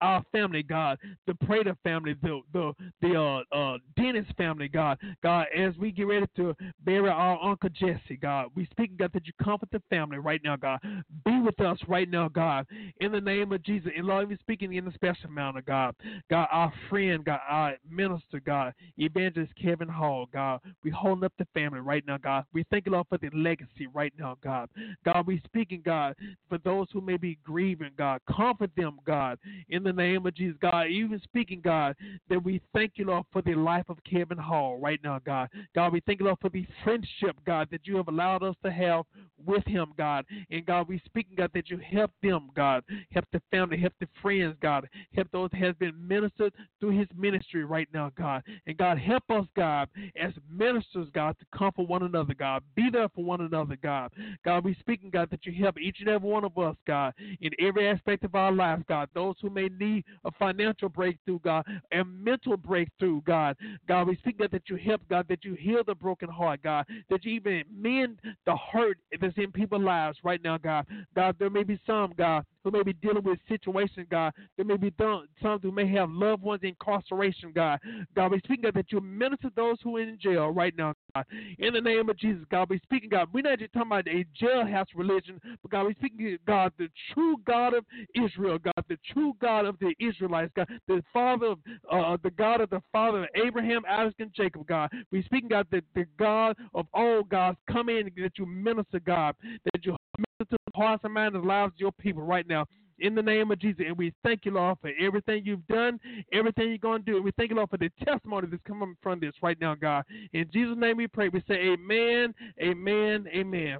our 0.00 0.22
family, 0.32 0.62
God, 0.62 0.98
the 1.26 1.34
Prater 1.34 1.76
family, 1.82 2.14
the 2.22 2.40
the 2.52 2.72
the 3.00 3.14
uh, 3.14 3.56
uh, 3.56 3.78
Dennis 3.96 4.26
family, 4.36 4.68
God, 4.68 4.98
God, 5.22 5.46
as 5.56 5.76
we 5.78 5.90
get 5.90 6.06
ready 6.06 6.26
to 6.36 6.54
bury 6.84 7.08
our 7.08 7.42
Uncle 7.42 7.70
Jesse, 7.70 8.16
God, 8.20 8.46
we 8.54 8.66
speak, 8.70 8.96
God, 8.98 9.10
that 9.14 9.26
you 9.26 9.32
comfort 9.42 9.68
the 9.72 9.82
family 9.90 10.18
right 10.18 10.40
now, 10.44 10.56
God. 10.56 10.80
Be 11.24 11.40
with 11.40 11.60
us 11.60 11.78
right 11.88 12.08
now, 12.08 12.28
God, 12.28 12.66
in 13.00 13.12
the 13.12 13.20
name 13.20 13.52
of 13.52 13.62
Jesus. 13.62 13.90
And 13.96 14.06
Lord, 14.06 14.28
we 14.28 14.36
speaking 14.36 14.72
in 14.74 14.86
a 14.86 14.92
special 14.94 15.30
manner, 15.30 15.62
God. 15.62 15.94
God, 16.30 16.48
our 16.50 16.72
friend, 16.88 17.24
God, 17.24 17.40
our 17.48 17.74
minister, 17.88 18.40
God, 18.44 18.74
Evangelist 18.98 19.52
Kevin 19.60 19.88
Hall, 19.88 20.28
God, 20.32 20.60
we 20.84 20.90
holding 20.90 21.24
up 21.24 21.32
the 21.38 21.46
family 21.54 21.80
right 21.80 22.04
now, 22.06 22.18
God. 22.18 22.44
We 22.52 22.64
thank 22.70 22.86
you, 22.86 22.92
Lord, 22.92 23.06
for 23.08 23.18
the 23.18 23.30
legacy 23.34 23.86
right 23.92 24.12
now, 24.18 24.36
God. 24.42 24.68
God, 25.04 25.26
we 25.26 25.40
speaking, 25.44 25.82
God, 25.84 26.14
for 26.48 26.58
those 26.58 26.88
who 26.92 27.00
may 27.00 27.16
be 27.16 27.38
grieving, 27.44 27.92
God, 27.96 28.20
comfort 28.28 28.70
them, 28.76 28.98
God 29.06 29.38
in 29.68 29.82
the 29.82 29.92
name 29.92 30.26
of 30.26 30.34
Jesus, 30.34 30.56
God. 30.60 30.88
Even 30.88 31.20
speaking, 31.24 31.60
God, 31.62 31.96
that 32.28 32.42
we 32.42 32.60
thank 32.72 32.92
you, 32.96 33.06
Lord, 33.06 33.24
for 33.32 33.42
the 33.42 33.54
life 33.54 33.84
of 33.88 33.98
Kevin 34.08 34.38
Hall 34.38 34.78
right 34.78 35.00
now, 35.02 35.20
God. 35.24 35.48
God, 35.74 35.92
we 35.92 36.00
thank 36.06 36.20
you, 36.20 36.26
Lord, 36.26 36.38
for 36.40 36.50
the 36.50 36.66
friendship, 36.84 37.36
God, 37.46 37.68
that 37.70 37.86
you 37.86 37.96
have 37.96 38.08
allowed 38.08 38.42
us 38.42 38.56
to 38.64 38.70
have 38.70 39.04
with 39.46 39.64
him, 39.66 39.92
God. 39.96 40.24
And 40.50 40.64
God, 40.66 40.88
we 40.88 41.00
speaking, 41.04 41.36
God, 41.36 41.50
that 41.54 41.70
you 41.70 41.78
help 41.78 42.10
them, 42.22 42.50
God. 42.54 42.84
Help 43.10 43.24
the 43.32 43.42
family, 43.50 43.78
help 43.78 43.92
the 44.00 44.08
friends, 44.20 44.56
God. 44.60 44.88
Help 45.14 45.28
those 45.32 45.50
that 45.50 45.60
has 45.60 45.74
been 45.76 45.94
ministered 46.06 46.52
through 46.80 46.98
his 46.98 47.08
ministry 47.16 47.64
right 47.64 47.88
now, 47.92 48.10
God. 48.16 48.42
And 48.66 48.76
God, 48.76 48.98
help 48.98 49.24
us, 49.30 49.46
God, 49.56 49.88
as 50.20 50.32
ministers, 50.50 51.08
God, 51.14 51.36
to 51.38 51.46
comfort 51.56 51.88
one 51.88 52.02
another, 52.02 52.34
God. 52.34 52.62
Be 52.74 52.88
there 52.90 53.08
for 53.14 53.24
one 53.24 53.40
another, 53.40 53.76
God. 53.82 54.12
God, 54.44 54.64
we 54.64 54.74
speaking, 54.80 55.10
God, 55.10 55.28
that 55.30 55.46
you 55.46 55.52
help 55.52 55.78
each 55.78 55.98
and 56.00 56.08
every 56.08 56.28
one 56.28 56.44
of 56.44 56.56
us, 56.58 56.76
God, 56.86 57.14
in 57.40 57.50
every 57.60 57.88
aspect 57.88 58.24
of 58.24 58.34
our 58.34 58.52
lives, 58.52 58.84
God. 58.88 59.08
Those 59.14 59.34
who 59.40 59.50
may 59.50 59.68
need 59.78 60.04
a 60.24 60.30
financial 60.32 60.88
breakthrough, 60.88 61.38
God, 61.40 61.64
a 61.92 62.04
mental 62.04 62.56
breakthrough, 62.56 63.20
God. 63.22 63.56
God, 63.88 64.08
we 64.08 64.16
speak, 64.16 64.38
God, 64.38 64.50
that 64.52 64.68
you 64.68 64.76
help, 64.76 65.02
God, 65.08 65.26
that 65.28 65.44
you 65.44 65.54
heal 65.54 65.82
the 65.86 65.94
broken 65.94 66.28
heart, 66.28 66.60
God, 66.62 66.86
that 67.10 67.24
you 67.24 67.32
even 67.32 67.64
mend 67.74 68.20
the 68.46 68.56
hurt 68.56 68.98
in 69.36 69.52
people's 69.52 69.82
lives 69.82 70.18
right 70.24 70.42
now, 70.42 70.58
God. 70.58 70.86
God, 71.14 71.36
there 71.38 71.50
may 71.50 71.62
be 71.62 71.80
some, 71.86 72.12
God, 72.16 72.44
who 72.64 72.70
may 72.70 72.82
be 72.82 72.92
dealing 72.94 73.22
with 73.22 73.38
situations, 73.48 74.06
God. 74.10 74.32
There 74.56 74.66
may 74.66 74.76
be 74.76 74.92
some 74.98 75.58
who 75.60 75.72
may 75.72 75.88
have 75.88 76.10
loved 76.10 76.42
ones 76.42 76.60
in 76.62 76.70
incarceration, 76.70 77.52
God. 77.54 77.80
God, 78.14 78.32
we 78.32 78.38
speaking 78.38 78.62
God, 78.62 78.74
that 78.74 78.92
you 78.92 79.00
minister 79.00 79.50
those 79.54 79.76
who 79.82 79.96
are 79.96 80.00
in 80.00 80.18
jail 80.20 80.50
right 80.50 80.76
now, 80.76 80.94
God. 81.14 81.24
In 81.58 81.74
the 81.74 81.80
name 81.80 82.08
of 82.08 82.18
Jesus, 82.18 82.44
God, 82.50 82.68
we 82.70 82.78
speaking 82.80 83.10
God. 83.10 83.28
We're 83.32 83.42
not 83.42 83.58
just 83.58 83.72
talking 83.72 83.88
about 83.88 84.08
a 84.08 84.24
jailhouse 84.40 84.86
religion, 84.94 85.40
but 85.62 85.70
God, 85.70 85.86
we 85.86 85.94
speaking 85.94 86.38
God, 86.46 86.72
the 86.78 86.88
true 87.12 87.36
God 87.46 87.74
of 87.74 87.84
Israel, 88.14 88.58
God, 88.58 88.84
the 88.88 88.98
true 89.12 89.34
God 89.40 89.66
of 89.66 89.78
the 89.78 89.94
Israelites, 90.00 90.52
God, 90.54 90.68
the 90.88 91.02
Father 91.12 91.46
of 91.46 91.58
uh, 91.90 92.16
the 92.22 92.30
God 92.30 92.60
of 92.60 92.70
the 92.70 92.82
Father 92.92 93.24
of 93.24 93.28
Abraham, 93.34 93.82
Isaac, 93.88 94.14
and 94.18 94.32
Jacob, 94.34 94.66
God. 94.66 94.90
We 95.10 95.22
speaking 95.24 95.48
God, 95.48 95.66
the, 95.70 95.82
the 95.94 96.06
God 96.18 96.56
of 96.74 96.86
all 96.94 97.22
gods, 97.22 97.58
come 97.70 97.88
in 97.88 98.10
that 98.16 98.38
you 98.38 98.46
minister, 98.46 99.00
God, 99.00 99.34
that 99.72 99.84
you 99.84 99.96
minister 100.18 100.56
to 100.56 100.58
the 100.66 100.72
hearts 100.74 101.04
and 101.04 101.14
minds 101.14 101.34
and 101.34 101.44
lives 101.44 101.72
of 101.74 101.80
your 101.80 101.92
people 101.92 102.22
right 102.22 102.46
now 102.46 102.66
in 102.98 103.14
the 103.14 103.22
name 103.22 103.50
of 103.50 103.58
Jesus. 103.58 103.84
And 103.86 103.96
we 103.96 104.12
thank 104.24 104.44
you, 104.44 104.52
Lord, 104.52 104.78
for 104.80 104.90
everything 105.00 105.42
you've 105.44 105.66
done, 105.66 105.98
everything 106.32 106.68
you're 106.68 106.78
going 106.78 107.04
to 107.04 107.10
do. 107.10 107.16
And 107.16 107.24
we 107.24 107.32
thank 107.36 107.50
you, 107.50 107.56
Lord, 107.56 107.70
for 107.70 107.76
the 107.76 107.90
testimony 108.04 108.48
that's 108.50 108.62
coming 108.66 108.96
from 109.02 109.20
this 109.20 109.34
right 109.42 109.60
now, 109.60 109.74
God. 109.74 110.04
In 110.32 110.46
Jesus' 110.52 110.76
name 110.78 110.96
we 110.96 111.08
pray. 111.08 111.28
We 111.28 111.42
say, 111.48 111.54
Amen, 111.54 112.34
Amen, 112.62 113.26
Amen. 113.34 113.78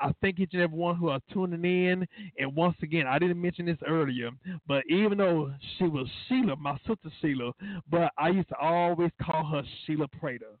I 0.00 0.12
thank 0.20 0.38
each 0.38 0.50
and 0.52 0.62
every 0.62 0.78
one 0.78 0.96
who 0.96 1.08
are 1.08 1.20
tuning 1.32 1.64
in. 1.64 2.06
And 2.38 2.54
once 2.54 2.76
again, 2.82 3.06
I 3.06 3.18
didn't 3.18 3.40
mention 3.40 3.66
this 3.66 3.78
earlier, 3.86 4.30
but 4.66 4.84
even 4.88 5.18
though 5.18 5.52
she 5.76 5.84
was 5.84 6.06
Sheila, 6.28 6.56
my 6.56 6.76
sister 6.86 7.10
Sheila, 7.20 7.52
but 7.90 8.12
I 8.16 8.28
used 8.28 8.48
to 8.50 8.56
always 8.58 9.10
call 9.20 9.44
her 9.46 9.62
Sheila 9.86 10.06
Prater. 10.08 10.58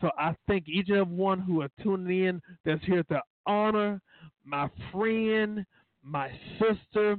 So 0.00 0.10
I 0.18 0.34
thank 0.46 0.68
each 0.68 0.88
and 0.88 1.16
one 1.16 1.40
who 1.40 1.62
are 1.62 1.70
tuning 1.82 2.26
in 2.26 2.42
that's 2.64 2.84
here 2.84 3.02
to 3.04 3.20
honor 3.46 4.00
my 4.44 4.68
friend, 4.92 5.64
my 6.02 6.30
sister, 6.58 7.16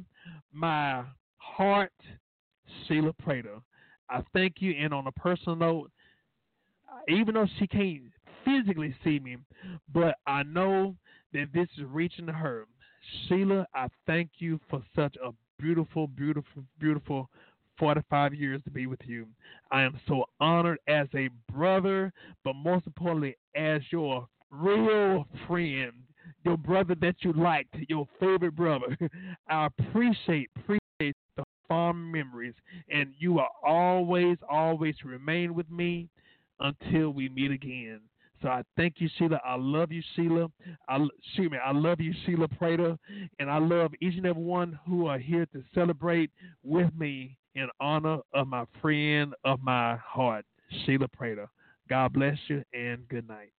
my 0.51 1.03
heart, 1.37 1.91
Sheila 2.87 3.13
Prater. 3.13 3.59
I 4.09 4.23
thank 4.33 4.55
you. 4.59 4.73
And 4.79 4.93
on 4.93 5.07
a 5.07 5.11
personal 5.11 5.55
note, 5.55 5.91
even 7.07 7.35
though 7.35 7.47
she 7.59 7.67
can't 7.67 8.01
physically 8.45 8.95
see 9.03 9.19
me, 9.19 9.37
but 9.93 10.15
I 10.25 10.43
know 10.43 10.95
that 11.33 11.47
this 11.53 11.67
is 11.77 11.83
reaching 11.85 12.27
her. 12.27 12.65
Sheila, 13.27 13.67
I 13.73 13.87
thank 14.05 14.29
you 14.39 14.59
for 14.69 14.81
such 14.95 15.15
a 15.23 15.31
beautiful, 15.59 16.07
beautiful, 16.07 16.63
beautiful 16.79 17.29
45 17.79 18.33
years 18.33 18.61
to 18.65 18.69
be 18.69 18.85
with 18.85 18.99
you. 19.05 19.25
I 19.71 19.81
am 19.83 19.99
so 20.07 20.25
honored 20.39 20.79
as 20.87 21.07
a 21.15 21.29
brother, 21.51 22.11
but 22.43 22.53
most 22.55 22.85
importantly, 22.85 23.37
as 23.55 23.81
your 23.91 24.27
real 24.51 25.25
friend, 25.47 25.93
your 26.43 26.57
brother 26.57 26.95
that 27.01 27.15
you 27.21 27.33
liked, 27.33 27.75
your 27.87 28.07
favorite 28.19 28.55
brother. 28.55 28.97
I 29.49 29.67
appreciate, 29.67 30.49
appreciate 30.57 31.15
the 31.37 31.43
fond 31.67 32.11
memories, 32.11 32.55
and 32.89 33.13
you 33.17 33.33
will 33.33 33.47
always, 33.63 34.37
always 34.49 34.95
remain 35.03 35.53
with 35.53 35.69
me 35.71 36.09
until 36.59 37.11
we 37.11 37.29
meet 37.29 37.51
again. 37.51 38.01
So 38.41 38.47
I 38.47 38.63
thank 38.77 38.95
you, 38.99 39.09
Sheila. 39.17 39.39
I 39.45 39.55
love 39.57 39.91
you, 39.91 40.01
Sheila. 40.15 40.47
I 40.87 41.05
shoot 41.35 41.51
me. 41.51 41.57
I 41.63 41.71
love 41.71 41.99
you, 41.99 42.13
Sheila 42.25 42.47
Prater, 42.47 42.97
and 43.37 43.49
I 43.49 43.57
love 43.57 43.91
each 44.01 44.15
and 44.15 44.25
every 44.25 44.41
one 44.41 44.79
who 44.87 45.07
are 45.07 45.19
here 45.19 45.45
to 45.47 45.63
celebrate 45.73 46.31
with 46.63 46.89
me 46.97 47.37
in 47.55 47.67
honor 47.79 48.19
of 48.33 48.47
my 48.47 48.65
friend 48.81 49.33
of 49.43 49.61
my 49.61 49.95
heart, 49.97 50.45
Sheila 50.85 51.07
Prater. 51.07 51.47
God 51.89 52.13
bless 52.13 52.37
you 52.47 52.63
and 52.73 53.07
good 53.09 53.27
night. 53.27 53.51